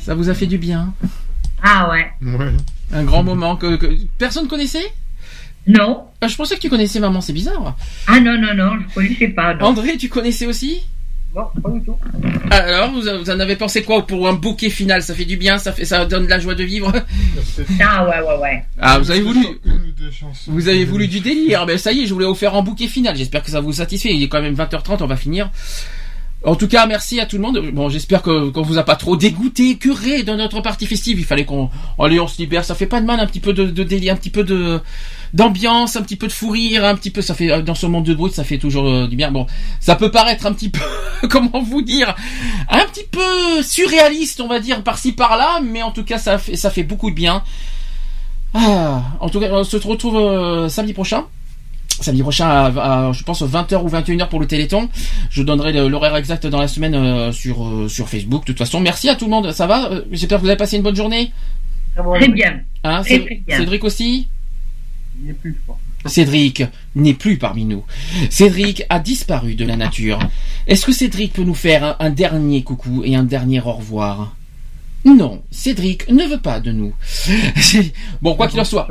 Ça 0.00 0.14
vous 0.14 0.28
a 0.28 0.34
fait 0.34 0.46
du 0.46 0.58
bien. 0.58 0.92
Ah 1.68 1.90
ouais. 1.90 2.06
Ouais. 2.22 2.52
Un 2.92 3.02
grand 3.02 3.22
moment 3.24 3.56
que, 3.56 3.74
que- 3.76 3.98
personne 4.18 4.46
connaissait? 4.46 4.86
Non. 5.66 6.04
Ah, 6.20 6.28
Je 6.28 6.36
pensais 6.36 6.54
que 6.54 6.60
tu 6.60 6.68
connaissais 6.70 7.00
maman, 7.00 7.20
c'est 7.20 7.32
bizarre. 7.32 7.76
Ah 8.06 8.20
non, 8.20 8.38
non, 8.40 8.54
non, 8.54 8.72
je 8.88 8.94
connaissais 8.94 9.28
pas. 9.28 9.54
non. 9.54 9.66
André, 9.66 9.96
tu 9.96 10.08
connaissais 10.08 10.46
aussi? 10.46 10.82
Non, 11.34 11.48
pas 11.62 11.70
du 11.70 11.82
tout. 11.82 11.96
Alors, 12.50 12.92
vous, 12.92 13.00
vous 13.02 13.30
en 13.30 13.40
avez 13.40 13.56
pensé 13.56 13.82
quoi 13.82 14.06
pour 14.06 14.26
un 14.28 14.32
bouquet 14.32 14.70
final? 14.70 15.02
Ça 15.02 15.12
fait 15.14 15.24
du 15.24 15.36
bien, 15.36 15.58
ça 15.58 15.72
fait, 15.72 15.84
ça 15.84 16.06
donne 16.06 16.24
de 16.24 16.30
la 16.30 16.38
joie 16.38 16.54
de 16.54 16.62
vivre. 16.64 16.92
Ah 17.80 18.04
ouais, 18.06 18.20
ouais, 18.26 18.38
ouais. 18.40 18.64
Ah, 18.78 18.98
vous 18.98 19.10
avez 19.10 19.20
voulu, 19.22 19.40
Une 19.64 19.72
ou 19.72 19.92
deux 19.98 20.10
chansons. 20.10 20.50
vous 20.52 20.68
avez 20.68 20.84
voulu 20.84 21.08
du 21.08 21.20
délire. 21.20 21.66
Ben 21.66 21.76
ça 21.78 21.92
y 21.92 22.02
est, 22.02 22.06
je 22.06 22.14
voulais 22.14 22.26
vous 22.26 22.34
faire 22.34 22.54
un 22.54 22.62
bouquet 22.62 22.86
final. 22.86 23.16
J'espère 23.16 23.42
que 23.42 23.50
ça 23.50 23.60
vous 23.60 23.72
satisfait. 23.72 24.14
Il 24.14 24.22
est 24.22 24.28
quand 24.28 24.40
même 24.40 24.54
20h30, 24.54 24.98
on 25.02 25.06
va 25.06 25.16
finir. 25.16 25.50
En 26.46 26.54
tout 26.54 26.68
cas, 26.68 26.86
merci 26.86 27.18
à 27.18 27.26
tout 27.26 27.36
le 27.36 27.42
monde. 27.42 27.60
Bon, 27.72 27.88
j'espère 27.88 28.22
qu'on 28.22 28.62
vous 28.62 28.78
a 28.78 28.84
pas 28.84 28.94
trop 28.94 29.16
dégoûté, 29.16 29.78
curé 29.78 30.22
de 30.22 30.32
notre 30.32 30.60
partie 30.60 30.86
festive. 30.86 31.18
Il 31.18 31.24
fallait 31.24 31.44
qu'on, 31.44 31.70
allez, 31.98 32.20
on 32.20 32.28
se 32.28 32.38
libère. 32.38 32.64
Ça 32.64 32.76
fait 32.76 32.86
pas 32.86 33.00
de 33.00 33.06
mal, 33.06 33.18
un 33.18 33.26
petit 33.26 33.40
peu 33.40 33.52
de, 33.52 33.64
de 33.64 33.82
délire, 33.82 34.14
un 34.14 34.16
petit 34.16 34.30
peu 34.30 34.44
d'ambiance, 35.34 35.96
un 35.96 36.02
petit 36.02 36.14
peu 36.14 36.28
de 36.28 36.32
fou 36.32 36.50
rire, 36.50 36.84
un 36.84 36.94
petit 36.94 37.10
peu. 37.10 37.20
Ça 37.20 37.34
fait 37.34 37.62
dans 37.62 37.74
ce 37.74 37.86
monde 37.86 38.04
de 38.04 38.14
brut, 38.14 38.32
ça 38.32 38.44
fait 38.44 38.58
toujours 38.58 38.86
euh, 38.86 39.08
du 39.08 39.16
bien. 39.16 39.32
Bon, 39.32 39.48
ça 39.80 39.96
peut 39.96 40.12
paraître 40.12 40.46
un 40.46 40.52
petit 40.52 40.68
peu, 40.68 40.80
comment 41.28 41.60
vous 41.60 41.82
dire, 41.82 42.14
un 42.70 42.84
petit 42.92 43.06
peu 43.10 43.60
surréaliste, 43.64 44.40
on 44.40 44.46
va 44.46 44.60
dire 44.60 44.84
par-ci 44.84 45.12
par-là, 45.12 45.60
mais 45.64 45.82
en 45.82 45.90
tout 45.90 46.04
cas, 46.04 46.18
ça 46.18 46.38
fait 46.38 46.54
ça 46.54 46.70
fait 46.70 46.84
beaucoup 46.84 47.10
de 47.10 47.16
bien. 47.16 47.42
Ah, 48.54 49.02
en 49.18 49.28
tout 49.28 49.40
cas, 49.40 49.48
on 49.50 49.64
se 49.64 49.76
retrouve 49.78 50.16
euh, 50.16 50.68
samedi 50.68 50.92
prochain. 50.92 51.24
Samedi 52.00 52.20
prochain, 52.22 52.46
à, 52.46 53.06
à, 53.08 53.12
je 53.12 53.22
pense 53.22 53.42
20h 53.42 53.82
ou 53.82 53.88
21h 53.88 54.28
pour 54.28 54.38
le 54.40 54.46
Téléthon. 54.46 54.88
Je 55.30 55.42
donnerai 55.42 55.72
l'horaire 55.88 56.14
exact 56.16 56.46
dans 56.46 56.60
la 56.60 56.68
semaine 56.68 56.94
euh, 56.94 57.32
sur 57.32 57.66
euh, 57.66 57.88
sur 57.88 58.08
Facebook. 58.08 58.42
De 58.42 58.46
toute 58.52 58.58
façon, 58.58 58.80
merci 58.80 59.08
à 59.08 59.16
tout 59.16 59.24
le 59.24 59.30
monde. 59.30 59.50
Ça 59.52 59.66
va 59.66 59.90
Euh, 59.90 60.02
J'espère 60.12 60.38
que 60.38 60.42
vous 60.42 60.48
avez 60.48 60.58
passé 60.58 60.76
une 60.76 60.82
bonne 60.82 60.96
journée. 60.96 61.32
Très 61.96 62.28
bien. 62.28 62.60
Hein, 62.84 63.00
Très, 63.02 63.18
bien. 63.18 63.56
Cédric 63.56 63.82
aussi 63.84 64.28
Il 65.18 65.24
n'y 65.24 65.30
est 65.30 65.34
plus, 65.34 65.52
je 65.58 65.62
crois. 65.62 65.78
Cédric 66.04 66.62
n'est 66.94 67.14
plus 67.14 67.38
parmi 67.38 67.64
nous. 67.64 67.82
Cédric 68.30 68.84
a 68.90 69.00
disparu 69.00 69.54
de 69.54 69.64
la 69.64 69.76
nature. 69.76 70.18
Est-ce 70.66 70.84
que 70.86 70.92
Cédric 70.92 71.32
peut 71.32 71.42
nous 71.42 71.54
faire 71.54 71.82
un, 71.82 71.96
un 71.98 72.10
dernier 72.10 72.62
coucou 72.62 73.02
et 73.04 73.16
un 73.16 73.24
dernier 73.24 73.60
au 73.60 73.72
revoir? 73.72 74.36
Non, 75.06 75.42
Cédric 75.50 76.08
ne 76.10 76.24
veut 76.24 76.40
pas 76.40 76.60
de 76.60 76.72
nous. 76.72 76.92
bon, 78.22 78.34
quoi 78.34 78.48
qu'il 78.48 78.60
en 78.60 78.64
soit. 78.64 78.86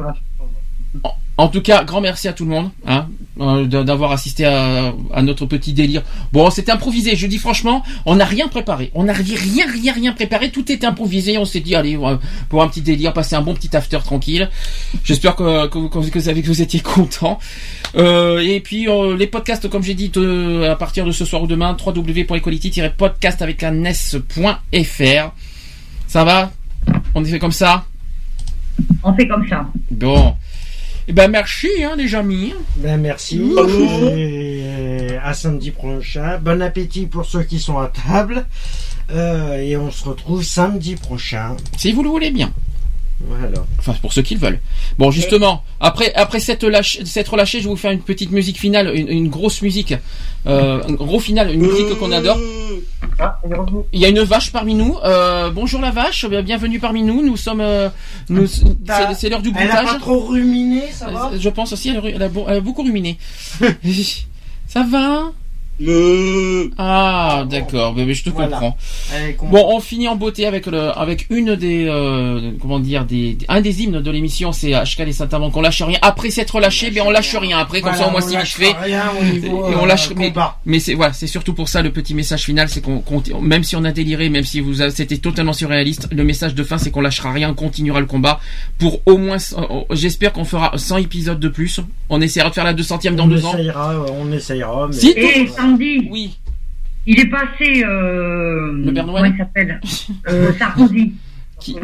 En 1.37 1.49
tout 1.49 1.61
cas, 1.61 1.83
grand 1.83 1.99
merci 1.99 2.27
à 2.29 2.33
tout 2.33 2.45
le 2.45 2.51
monde 2.51 2.69
hein, 2.87 3.07
euh, 3.41 3.65
d'avoir 3.65 4.11
assisté 4.13 4.45
à, 4.45 4.93
à 5.13 5.21
notre 5.21 5.45
petit 5.45 5.73
délire. 5.73 6.01
Bon, 6.31 6.49
c'était 6.49 6.71
improvisé. 6.71 7.15
Je 7.17 7.27
dis 7.27 7.37
franchement, 7.39 7.83
on 8.05 8.15
n'a 8.15 8.23
rien 8.25 8.47
préparé. 8.47 8.89
On 8.95 9.03
n'a 9.03 9.11
rien, 9.11 9.35
rien, 9.69 9.93
rien, 9.93 10.13
préparé. 10.13 10.49
Tout 10.51 10.71
était 10.71 10.85
improvisé. 10.85 11.37
On 11.37 11.43
s'est 11.43 11.59
dit, 11.59 11.75
allez, 11.75 11.97
euh, 11.97 12.15
pour 12.47 12.63
un 12.63 12.69
petit 12.69 12.81
délire, 12.81 13.11
passer 13.11 13.35
un 13.35 13.41
bon 13.41 13.53
petit 13.53 13.75
after 13.75 13.99
tranquille. 13.99 14.49
J'espère 15.03 15.35
que, 15.35 15.67
que, 15.67 15.77
vous- 15.77 15.89
que, 15.89 15.97
vous- 15.99 16.09
que 16.09 16.19
vous 16.19 16.29
avez- 16.29 16.41
que 16.41 16.47
vous 16.47 16.61
étiez 16.61 16.79
contents. 16.79 17.37
Euh, 17.97 18.39
et 18.39 18.61
puis 18.61 18.87
euh, 18.87 19.17
les 19.17 19.27
podcasts, 19.27 19.67
comme 19.69 19.83
j'ai 19.83 19.93
dit, 19.93 20.07
de- 20.09 20.63
à 20.71 20.75
partir 20.77 21.05
de 21.05 21.11
ce 21.11 21.25
soir 21.25 21.41
ou 21.43 21.47
demain, 21.47 21.75
www.equality-podcast 21.85 23.41
avec 23.41 23.61
un 23.63 23.83
s.fr. 23.83 25.31
Ça 26.07 26.23
va? 26.23 26.51
On 27.13 27.23
est 27.25 27.29
fait 27.29 27.39
comme 27.39 27.51
ça? 27.51 27.83
On 29.03 29.13
fait 29.13 29.27
comme 29.27 29.45
ça. 29.49 29.65
Bon. 29.91 30.35
Eh 31.07 31.13
ben 31.13 31.27
merci 31.27 31.67
hein, 31.83 31.93
les 31.95 32.15
amis. 32.15 32.53
Ben 32.77 32.99
merci. 32.99 33.39
Et 34.17 35.17
à 35.23 35.33
samedi 35.33 35.69
prochain. 35.69 36.39
Bon 36.39 36.61
appétit 36.63 37.05
pour 37.05 37.25
ceux 37.25 37.43
qui 37.43 37.59
sont 37.59 37.77
à 37.77 37.89
table. 37.89 38.45
Euh, 39.11 39.57
et 39.57 39.77
on 39.77 39.91
se 39.91 40.03
retrouve 40.03 40.43
samedi 40.43 40.95
prochain. 40.95 41.55
Si 41.77 41.91
vous 41.91 42.01
le 42.01 42.09
voulez 42.09 42.31
bien. 42.31 42.51
Voilà. 43.21 43.65
Enfin, 43.79 43.93
pour 44.01 44.11
ceux 44.11 44.21
qui 44.21 44.33
le 44.35 44.41
veulent. 44.41 44.59
Bon, 44.97 45.09
justement, 45.09 45.63
après, 45.79 46.13
après 46.15 46.39
cette, 46.41 46.63
lâche, 46.63 46.99
cette 47.05 47.27
relâchée, 47.29 47.59
je 47.59 47.63
vais 47.63 47.69
vous 47.69 47.77
faire 47.77 47.91
une 47.91 48.01
petite 48.01 48.31
musique 48.31 48.59
finale, 48.59 48.91
une, 48.93 49.07
une 49.09 49.29
grosse 49.29 49.61
musique, 49.61 49.93
euh, 50.47 50.81
un 50.85 50.91
gros 50.93 51.19
final, 51.19 51.51
une 51.53 51.61
musique 51.61 51.97
qu'on 51.97 52.11
adore. 52.11 52.37
Ah, 53.17 53.39
il 53.93 53.99
y 54.01 54.05
a 54.05 54.09
une 54.09 54.19
vache 54.21 54.51
parmi 54.51 54.75
nous. 54.75 54.97
Euh, 55.05 55.49
bonjour 55.49 55.79
la 55.79 55.91
vache, 55.91 56.25
bienvenue 56.25 56.79
parmi 56.79 57.03
nous. 57.03 57.25
Nous 57.25 57.37
sommes, 57.37 57.61
euh, 57.61 57.89
nous, 58.29 58.47
c'est 58.47 58.65
c'est 59.17 59.29
l'heure 59.29 59.41
du 59.41 59.51
Elle 59.57 59.71
a 59.71 59.83
pas 59.83 59.99
trop 59.99 60.19
ruminé, 60.25 60.83
ça 60.91 61.07
va 61.09 61.31
Je 61.39 61.49
pense 61.49 61.71
aussi, 61.71 61.89
elle, 61.89 61.97
a 61.97 62.01
ru- 62.01 62.11
elle 62.13 62.21
a, 62.23 62.27
beau- 62.29 62.45
elle 62.49 62.57
a 62.57 62.61
beaucoup 62.61 62.83
ruminé. 62.83 63.17
ça 64.67 64.83
va? 64.83 65.31
Ah, 66.77 67.45
d'accord, 67.49 67.93
mais, 67.95 68.05
mais 68.05 68.13
je 68.13 68.23
te 68.23 68.29
Voilà. 68.29 68.47
comprends. 68.57 68.77
Bon, 69.51 69.65
on 69.75 69.79
finit 69.79 70.07
en 70.07 70.15
beauté 70.15 70.45
avec 70.45 70.65
le, 70.65 70.97
avec 70.97 71.27
une 71.29 71.55
des, 71.55 71.85
euh, 71.87 72.51
comment 72.61 72.79
dire, 72.79 73.05
des, 73.05 73.37
un 73.47 73.61
des 73.61 73.83
hymnes 73.83 74.01
de 74.01 74.11
l'émission, 74.11 74.51
c'est 74.51 74.71
HK 74.71 74.99
les 75.05 75.13
Saint-Amand 75.13 75.51
qu'on 75.51 75.61
lâche 75.61 75.81
rien. 75.81 75.97
Après 76.01 76.29
s'être 76.29 76.59
lâché, 76.59 76.91
mais 76.93 77.01
on 77.01 77.09
lâche 77.11 77.35
rien. 77.35 77.57
Après, 77.59 77.81
comme 77.81 77.93
ça, 77.95 78.07
au 78.07 78.11
moins, 78.11 78.19
on 78.19 78.21
c'est 78.21 78.29
vite 78.29 78.37
lâche 78.39 78.53
fait. 78.55 78.73
rien 78.83 79.03
au 79.19 79.23
niveau, 79.23 79.69
Et 79.69 79.75
on 79.75 79.83
euh, 79.83 79.87
lâche, 79.87 80.09
mais, 80.15 80.29
combat. 80.29 80.57
mais 80.65 80.79
c'est, 80.79 80.93
voilà, 80.93 81.13
c'est 81.13 81.27
surtout 81.27 81.53
pour 81.53 81.69
ça 81.69 81.81
le 81.81 81.91
petit 81.91 82.13
message 82.13 82.43
final, 82.43 82.69
c'est 82.69 82.81
qu'on, 82.81 83.03
même 83.41 83.63
si 83.63 83.75
on 83.75 83.83
a 83.83 83.91
déliré, 83.91 84.29
même 84.29 84.43
si 84.43 84.59
vous, 84.59 84.75
c'était 84.89 85.17
totalement 85.17 85.53
surréaliste, 85.53 86.07
le 86.11 86.23
message 86.23 86.55
de 86.55 86.63
fin, 86.63 86.77
c'est 86.77 86.91
qu'on 86.91 87.01
lâchera 87.01 87.31
rien, 87.31 87.49
on 87.51 87.53
continuera 87.53 87.99
le 87.99 88.05
combat 88.05 88.39
pour 88.77 89.01
au 89.05 89.17
moins, 89.17 89.37
euh, 89.57 89.61
j'espère 89.91 90.33
qu'on 90.33 90.45
fera 90.45 90.71
100 90.77 90.97
épisodes 90.97 91.39
de 91.39 91.47
plus. 91.47 91.79
On 92.09 92.21
essaiera 92.21 92.49
de 92.49 92.53
faire 92.53 92.63
la 92.63 92.73
200e 92.73 93.15
dans 93.15 93.23
on 93.23 93.27
deux 93.27 93.45
ans. 93.45 93.53
essayera, 93.53 93.99
ouais, 93.99 94.11
on 94.13 94.31
essayera. 94.31 94.87
Mais... 94.87 94.93
Si, 94.93 95.09
Et 95.09 95.47
Oui. 96.09 96.37
Il 97.07 97.19
est 97.19 97.27
passé. 97.29 97.83
Euh, 97.83 98.71
Le 98.85 98.93
Père 98.93 99.05
Noël 99.05 99.23
Comment 99.23 99.33
il 99.33 99.37
s'appelle 99.37 99.79
euh, 100.27 100.51
Sarkozy. 100.59 101.13
Qui- 101.57 101.77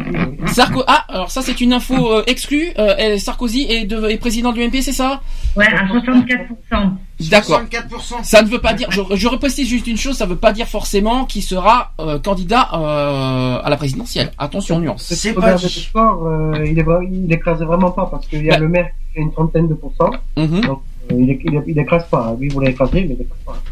Sarko 0.48 0.82
ah, 0.86 1.06
alors 1.08 1.30
ça 1.30 1.40
c'est 1.40 1.58
une 1.62 1.72
info 1.72 1.94
euh, 2.12 2.22
exclue. 2.26 2.68
Euh, 2.78 3.16
Sarkozy 3.16 3.62
est, 3.70 3.86
de- 3.86 4.06
est 4.10 4.18
président 4.18 4.52
de 4.52 4.58
l'UMP, 4.58 4.82
c'est 4.82 4.92
ça? 4.92 5.22
Ouais, 5.56 5.66
à 5.66 5.86
64%. 5.86 6.92
D'accord. 7.30 7.62
64%. 7.62 8.22
Ça 8.22 8.42
ne 8.42 8.48
veut 8.48 8.58
pas 8.60 8.74
dire. 8.74 8.90
Je, 8.90 9.00
je 9.14 9.28
reprécise 9.28 9.66
juste 9.68 9.86
une 9.86 9.96
chose. 9.96 10.16
Ça 10.16 10.26
ne 10.26 10.30
veut 10.30 10.36
pas 10.36 10.52
dire 10.52 10.66
forcément 10.68 11.24
qu'il 11.24 11.42
sera 11.42 11.92
euh, 12.00 12.18
candidat 12.18 12.68
euh, 12.74 13.60
à 13.64 13.70
la 13.70 13.76
présidentielle. 13.78 14.32
Attention 14.38 14.78
nuance. 14.78 15.04
C'est 15.04 15.32
pas. 15.32 15.56
Sport, 15.56 16.26
euh, 16.26 16.66
il, 16.66 16.78
est, 16.78 16.84
il 17.10 17.32
écrase 17.32 17.62
vraiment 17.62 17.92
pas 17.92 18.06
parce 18.10 18.26
qu'il 18.26 18.44
y 18.44 18.50
a 18.50 18.54
Bah. 18.54 18.58
le 18.60 18.68
maire 18.68 18.86
qui 19.08 19.14
fait 19.14 19.20
une 19.22 19.32
trentaine 19.32 19.68
de 19.68 19.74
pourcents. 19.74 20.10
Mhm. 20.36 20.60
Donc, 20.62 20.82
il, 21.18 21.30
éc- 21.30 21.42
il, 21.44 21.52
éc- 21.54 21.64
il 21.66 21.78
écrase 21.78 22.06
pas. 22.08 22.34
Lui, 22.38 22.46
il 22.48 22.52
voulait 22.52 22.70
écraser, 22.70 23.02
mais 23.02 23.14
il 23.14 23.22
écrase 23.22 23.38
pas. 23.46 23.62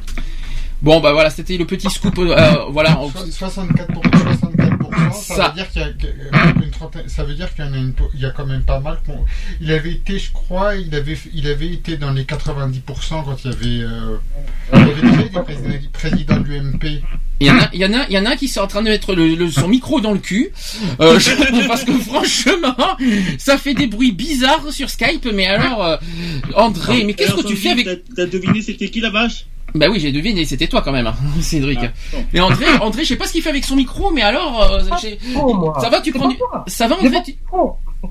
Bon 0.82 0.98
bah 1.00 1.12
voilà, 1.12 1.28
c'était 1.30 1.56
le 1.58 1.66
petit 1.66 1.90
scoop. 1.90 2.18
euh, 2.18 2.34
voilà. 2.70 2.98
on- 3.00 3.10
So- 3.10 3.26
64 3.30 4.00
pour 5.08 5.16
64%, 5.16 5.22
ça, 5.22 5.34
Ça. 5.36 5.48
veut 5.48 5.54
dire 5.54 5.70
qu'il 5.70 5.82
y 5.82 5.84
a 5.84 6.64
une 6.64 6.70
trentaine, 6.70 7.08
ça 7.08 7.24
veut 7.24 7.34
dire 7.34 7.54
qu'il 7.54 7.64
y 7.64 7.68
en 7.68 7.72
a 7.72 7.76
une, 7.76 7.92
il 8.14 8.20
y 8.20 8.26
a 8.26 8.30
quand 8.30 8.46
même 8.46 8.62
pas 8.62 8.80
mal. 8.80 8.98
Il 9.60 9.72
avait 9.72 9.92
été, 9.92 10.18
je 10.18 10.32
crois, 10.32 10.76
il 10.76 10.94
avait, 10.94 11.18
il 11.34 11.46
avait 11.48 11.68
été 11.72 11.96
dans 11.96 12.10
les 12.12 12.24
90% 12.24 13.24
quand 13.24 13.36
il 13.44 13.50
y 13.50 13.54
avait, 13.54 13.84
euh, 13.92 14.16
il 14.74 14.78
y 14.78 14.82
avait 14.82 15.00
déjà 15.02 15.22
des 15.22 15.28
présidents, 15.40 15.88
présidents 15.92 16.36
de 16.40 16.44
l'UMP. 16.48 17.02
Il 17.42 17.46
y 17.46 17.50
en 17.50 17.58
a, 17.58 17.70
il 17.72 17.80
y 17.80 17.84
en 17.86 17.92
a, 17.94 18.06
il 18.08 18.12
y 18.12 18.18
en 18.18 18.26
a 18.26 18.36
qui 18.36 18.48
sont 18.48 18.60
en 18.60 18.66
train 18.66 18.82
de 18.82 18.88
mettre 18.90 19.14
le, 19.14 19.34
le- 19.34 19.50
son 19.50 19.66
micro 19.66 20.02
dans 20.02 20.12
le 20.12 20.18
cul, 20.18 20.50
euh, 21.00 21.18
je- 21.18 21.66
parce 21.66 21.84
que 21.84 21.92
franchement, 21.92 22.76
ça 23.38 23.56
fait 23.56 23.72
des 23.72 23.86
bruits 23.86 24.12
bizarres 24.12 24.70
sur 24.72 24.90
Skype. 24.90 25.26
Mais 25.32 25.46
alors, 25.46 25.82
euh, 25.82 25.96
André, 26.54 27.04
mais 27.04 27.14
qu'est-ce 27.14 27.32
que 27.34 27.46
tu 27.46 27.56
fais 27.56 27.70
avec 27.70 27.86
t'as 28.14 28.26
deviné 28.26 28.60
c'était 28.60 28.90
qui 28.90 29.00
la 29.00 29.08
vache? 29.10 29.46
Bah 29.74 29.86
oui, 29.90 30.00
j'ai 30.00 30.12
deviné, 30.12 30.44
c'était 30.44 30.66
toi 30.68 30.82
quand 30.82 30.92
même, 30.92 31.06
hein, 31.06 31.14
Cédric. 31.40 31.78
Ah, 31.82 31.88
bon. 32.12 32.24
Mais 32.32 32.40
André, 32.40 32.66
André, 32.80 33.02
je 33.04 33.08
sais 33.08 33.16
pas 33.16 33.26
ce 33.26 33.32
qu'il 33.32 33.42
fait 33.42 33.50
avec 33.50 33.64
son 33.64 33.76
micro, 33.76 34.10
mais 34.10 34.22
alors, 34.22 34.62
euh, 34.62 34.80
Oh, 35.36 35.54
moi. 35.54 35.78
ça 35.80 35.88
va, 35.88 36.00
tu 36.00 36.12
C'est 36.12 36.18
prends 36.18 36.28
du... 36.28 36.36
Ça 36.66 36.88
va, 36.88 36.96
André 36.96 37.22
tu-. 37.24 37.36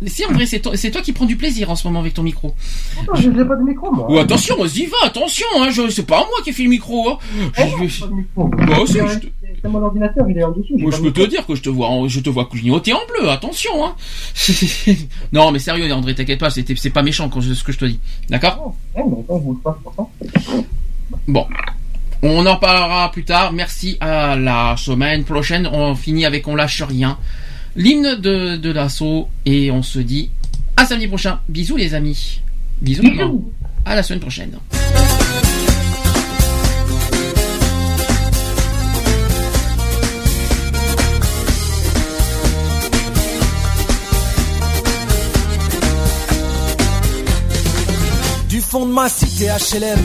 Si, 0.05 0.23
André, 0.23 0.45
c'est 0.45 0.59
toi, 0.59 0.73
c'est 0.77 0.91
toi 0.91 1.01
qui 1.01 1.13
prends 1.13 1.25
du 1.25 1.35
plaisir 1.35 1.71
en 1.71 1.75
ce 1.75 1.87
moment 1.87 1.99
avec 1.99 2.13
ton 2.13 2.21
micro. 2.21 2.53
Attends, 3.01 3.15
je 3.15 3.29
n'ai 3.29 3.43
pas 3.43 3.55
de 3.55 3.63
micro, 3.63 3.91
moi. 3.91 4.09
Ou 4.11 4.19
attention, 4.19 4.55
vas-y, 4.57 4.85
va, 4.85 4.97
attention, 5.05 5.47
hein, 5.57 5.69
je, 5.71 5.89
c'est 5.89 6.05
pas 6.05 6.17
moi 6.19 6.27
qui 6.43 6.51
ai 6.51 6.53
fait 6.53 6.61
le 6.63 6.69
micro, 6.69 7.09
hein. 7.09 7.17
Eh, 7.57 7.87
Je- 7.87 8.01
pas 8.01 8.07
de 8.07 8.13
micro. 8.13 8.47
Bah, 8.49 8.79
aussi, 8.81 8.93
C'est- 8.93 9.07
je 9.07 9.19
te- 9.19 9.27
C'est 9.61 9.67
mon 9.67 9.81
ordinateur, 9.83 10.29
il 10.29 10.37
est 10.37 10.43
en 10.43 10.51
dessous. 10.51 10.77
Moi, 10.77 10.91
pas 10.91 10.97
je 10.97 11.01
peux 11.01 11.11
te 11.11 11.25
dire 11.27 11.45
que 11.45 11.53
je 11.55 11.61
te 11.63 11.69
vois, 11.69 11.87
en- 11.89 12.07
je 12.07 12.19
te 12.19 12.29
vois 12.29 12.45
clignoter 12.45 12.93
en 12.93 12.99
bleu. 13.09 13.29
Attention, 13.29 13.83
hein. 13.83 13.95
non, 15.33 15.51
mais 15.51 15.59
sérieux, 15.59 15.91
André, 15.91 16.13
t'inquiète 16.15 16.39
pas, 16.39 16.49
c'était- 16.51 16.75
c'est 16.77 16.91
pas 16.91 17.01
méchant 17.03 17.27
quand 17.27 17.41
je- 17.41 17.53
ce 17.53 17.63
que 17.63 17.71
je 17.71 17.79
te 17.79 17.85
dis. 17.85 17.99
D'accord? 18.29 18.75
Eh, 18.95 18.99
mais 19.03 19.25
Bon. 21.27 21.47
On 22.21 22.45
en 22.45 22.57
parlera 22.57 23.11
plus 23.11 23.23
tard. 23.23 23.53
Merci 23.53 23.97
à 24.01 24.35
la 24.35 24.75
semaine 24.77 25.23
prochaine. 25.23 25.67
On 25.71 25.95
finit 25.95 26.25
avec 26.25 26.47
On 26.47 26.55
lâche 26.55 26.81
rien. 26.81 27.17
L'hymne 27.75 28.15
de, 28.15 28.57
de 28.57 28.71
l'assaut. 28.71 29.29
Et 29.45 29.71
on 29.71 29.83
se 29.83 29.99
dit 29.99 30.29
à 30.75 30.85
samedi 30.85 31.07
prochain. 31.07 31.39
Bisous, 31.49 31.77
les 31.77 31.93
amis. 31.93 32.41
Bisous. 32.81 33.03
Bisous. 33.03 33.51
À 33.85 33.95
la 33.95 34.03
semaine 34.03 34.19
prochaine. 34.19 34.51
Ma 48.85 49.09
cité 49.09 49.47
HLM 49.47 49.99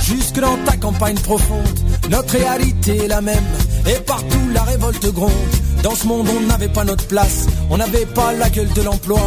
jusque 0.00 0.40
dans 0.40 0.56
ta 0.64 0.76
campagne 0.76 1.18
profonde, 1.18 1.78
notre 2.10 2.36
réalité 2.36 2.96
est 3.04 3.08
la 3.08 3.20
même. 3.20 3.44
Et 3.86 4.00
partout 4.00 4.48
la 4.52 4.62
révolte 4.62 5.12
gronde. 5.12 5.30
Dans 5.82 5.94
ce 5.94 6.06
monde 6.06 6.28
on 6.36 6.46
n'avait 6.46 6.68
pas 6.68 6.84
notre 6.84 7.06
place, 7.06 7.46
on 7.70 7.78
n'avait 7.78 8.06
pas 8.06 8.32
la 8.34 8.50
gueule 8.50 8.72
de 8.72 8.82
l'emploi. 8.82 9.20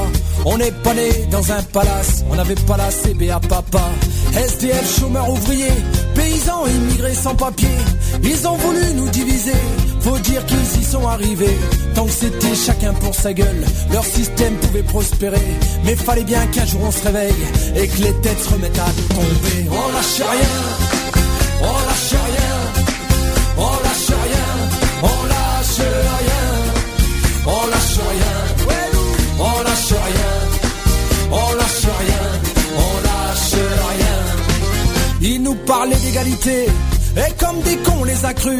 On 0.46 0.58
n'est 0.58 0.72
pas 0.72 0.94
né 0.94 1.10
dans 1.32 1.52
un 1.52 1.64
palace, 1.64 2.24
on 2.30 2.36
n'avait 2.36 2.56
pas 2.56 2.78
la 2.78 2.92
CBA 2.92 3.40
papa. 3.48 3.82
SDF, 4.36 5.00
chômeurs 5.00 5.30
ouvriers, 5.30 5.74
paysans 6.16 6.66
immigrés 6.68 7.16
sans 7.16 7.36
papier. 7.36 7.78
Ils 8.24 8.48
ont 8.48 8.56
voulu 8.58 8.94
nous 8.96 9.10
diviser, 9.10 9.52
faut 10.04 10.20
dire 10.20 10.46
qu'ils 10.46 10.82
y 10.82 10.84
sont 10.84 11.08
arrivés. 11.08 11.58
Tant 11.96 12.06
que 12.06 12.12
c'était 12.12 12.56
chacun 12.56 12.94
pour 12.94 13.16
sa 13.16 13.34
gueule, 13.34 13.66
leur 13.92 14.06
système 14.06 14.56
pouvait 14.56 14.84
prospérer. 14.84 15.48
Mais 15.86 15.96
fallait 15.96 16.24
bien 16.24 16.46
qu'un 16.48 16.66
jour 16.66 16.82
on 16.84 16.92
se 16.92 17.04
réveille 17.04 17.44
et 17.76 17.88
que 17.88 17.98
les 18.04 18.14
têtes 18.22 18.40
se 18.40 18.50
remettent 18.50 18.80
à 18.80 18.92
tomber. 19.14 19.70
On 19.70 19.88
lâche 19.96 20.22
rien, 20.36 20.56
on 21.62 21.78
lâche 21.88 22.16
rien, 22.30 22.54
on 23.58 23.76
lâche 23.86 24.14
rien, 24.26 24.50
on 25.04 25.22
lâche 25.32 25.82
rien, 26.24 26.46
on 27.46 27.68
lâche 27.72 28.00
rien, 28.14 28.36
on 29.40 29.64
lâche 29.64 29.94
rien, 30.10 30.32
on 31.32 31.56
lâche 31.56 31.88
rien, 32.02 32.26
on 32.76 32.96
lâche 33.08 33.56
rien. 33.92 34.20
Ils 35.22 35.42
nous 35.42 35.56
parlaient 35.56 35.96
d'égalité, 35.96 36.68
et 37.16 37.34
comme 37.38 37.62
des 37.62 37.78
cons 37.78 38.00
on 38.02 38.04
les 38.04 38.26
a 38.26 38.34
crus. 38.34 38.60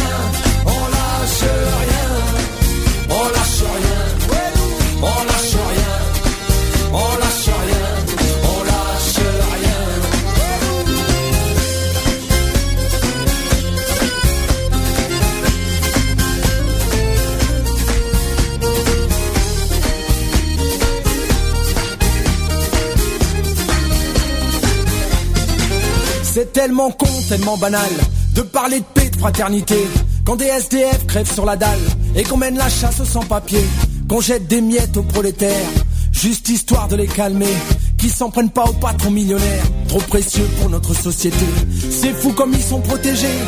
tellement 26.61 26.91
con, 26.91 27.07
tellement 27.27 27.57
banal 27.57 27.89
de 28.35 28.41
parler 28.43 28.81
de 28.81 28.85
paix, 28.93 29.09
de 29.09 29.17
fraternité. 29.17 29.79
Quand 30.23 30.35
des 30.35 30.45
SDF 30.45 31.07
crèvent 31.07 31.33
sur 31.33 31.43
la 31.43 31.55
dalle 31.55 31.79
et 32.15 32.21
qu'on 32.21 32.37
mène 32.37 32.55
la 32.55 32.69
chasse 32.69 32.99
aux 32.99 33.05
sans-papiers, 33.05 33.65
qu'on 34.07 34.21
jette 34.21 34.47
des 34.47 34.61
miettes 34.61 34.95
aux 34.95 35.01
prolétaires, 35.01 35.69
juste 36.11 36.49
histoire 36.49 36.87
de 36.87 36.97
les 36.97 37.07
calmer. 37.07 37.55
Qui 37.97 38.09
s'en 38.09 38.29
prennent 38.29 38.51
pas 38.51 38.65
aux 38.65 38.73
patrons 38.73 39.09
millionnaires, 39.09 39.63
trop 39.87 40.01
précieux 40.01 40.47
pour 40.59 40.69
notre 40.69 40.93
société. 40.93 41.45
C'est 41.89 42.13
fou 42.13 42.31
comme 42.33 42.53
ils 42.53 42.63
sont 42.63 42.81
protégés, 42.81 43.39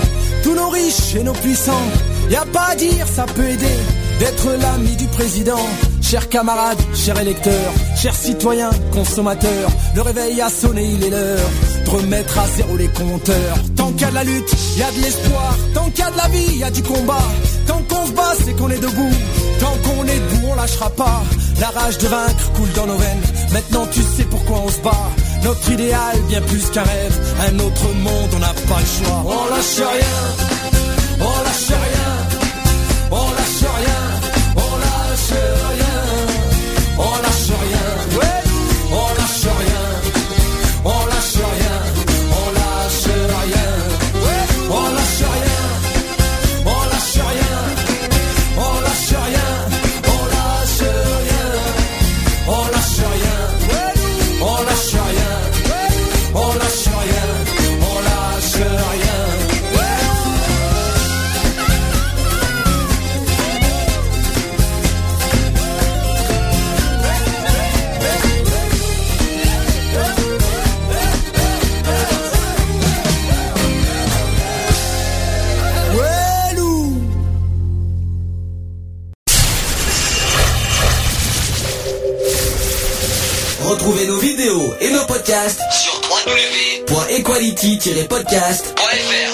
tous 0.42 0.56
nos 0.56 0.70
riches 0.70 1.14
et 1.16 1.24
nos 1.24 1.34
puissants. 1.34 1.88
Y 2.32 2.36
a 2.36 2.46
pas 2.46 2.70
à 2.72 2.76
dire, 2.76 3.08
ça 3.08 3.26
peut 3.26 3.48
aider 3.48 3.78
d'être 4.20 4.52
l'ami 4.60 4.96
du 4.96 5.06
président. 5.06 5.66
Chers 6.14 6.30
camarades, 6.30 6.78
chers 6.94 7.20
électeurs, 7.20 7.74
chers 7.96 8.16
citoyens, 8.16 8.70
consommateurs, 8.92 9.72
le 9.96 10.02
réveil 10.04 10.40
a 10.42 10.48
sonné, 10.48 10.86
il 10.86 11.04
est 11.06 11.10
l'heure 11.10 11.50
de 11.86 11.90
remettre 11.90 12.38
à 12.38 12.46
zéro 12.56 12.78
les 12.78 12.88
compteurs. 12.90 13.58
Tant 13.76 13.92
qu'il 13.94 14.02
y 14.02 14.04
a 14.04 14.10
de 14.12 14.14
la 14.14 14.24
lutte, 14.24 14.56
il 14.76 14.80
y 14.80 14.84
a 14.84 14.92
de 14.92 15.00
l'espoir. 15.02 15.58
Tant 15.74 15.90
qu'il 15.90 16.06
y 16.06 16.08
a 16.08 16.12
de 16.12 16.18
la 16.18 16.28
vie, 16.28 16.46
il 16.50 16.58
y 16.60 16.64
a 16.64 16.70
du 16.70 16.84
combat. 16.84 17.28
Tant 17.66 17.82
qu'on 17.90 18.06
se 18.06 18.12
bat, 18.12 18.32
c'est 18.46 18.56
qu'on 18.56 18.70
est 18.70 18.78
debout. 18.78 19.16
Tant 19.60 19.76
qu'on 19.84 20.04
est 20.06 20.20
debout, 20.20 20.50
on 20.52 20.54
lâchera 20.56 20.92
pas. 20.92 21.24
La 21.60 21.70
rage 21.70 21.98
de 21.98 22.08
vaincre 22.08 22.52
coule 22.58 22.72
dans 22.76 22.86
nos 22.86 22.98
veines. 22.98 23.24
Maintenant 23.52 23.88
tu 23.92 24.02
sais 24.04 24.26
pourquoi 24.26 24.60
on 24.68 24.70
se 24.70 24.82
bat. 24.82 25.10
Notre 25.44 25.72
idéal, 25.72 26.22
bien 26.28 26.42
plus 26.42 26.70
qu'un 26.70 26.84
rêve. 26.84 27.20
Un 27.50 27.60
autre 27.60 27.88
monde, 28.04 28.30
on 28.36 28.40
n'a 28.40 28.54
pas 28.70 28.80
le 28.80 29.06
choix. 29.06 29.24
On 29.26 29.50
lâche 29.50 29.78
rien. 29.78 30.63
Acti-podcast.fr 87.64 89.33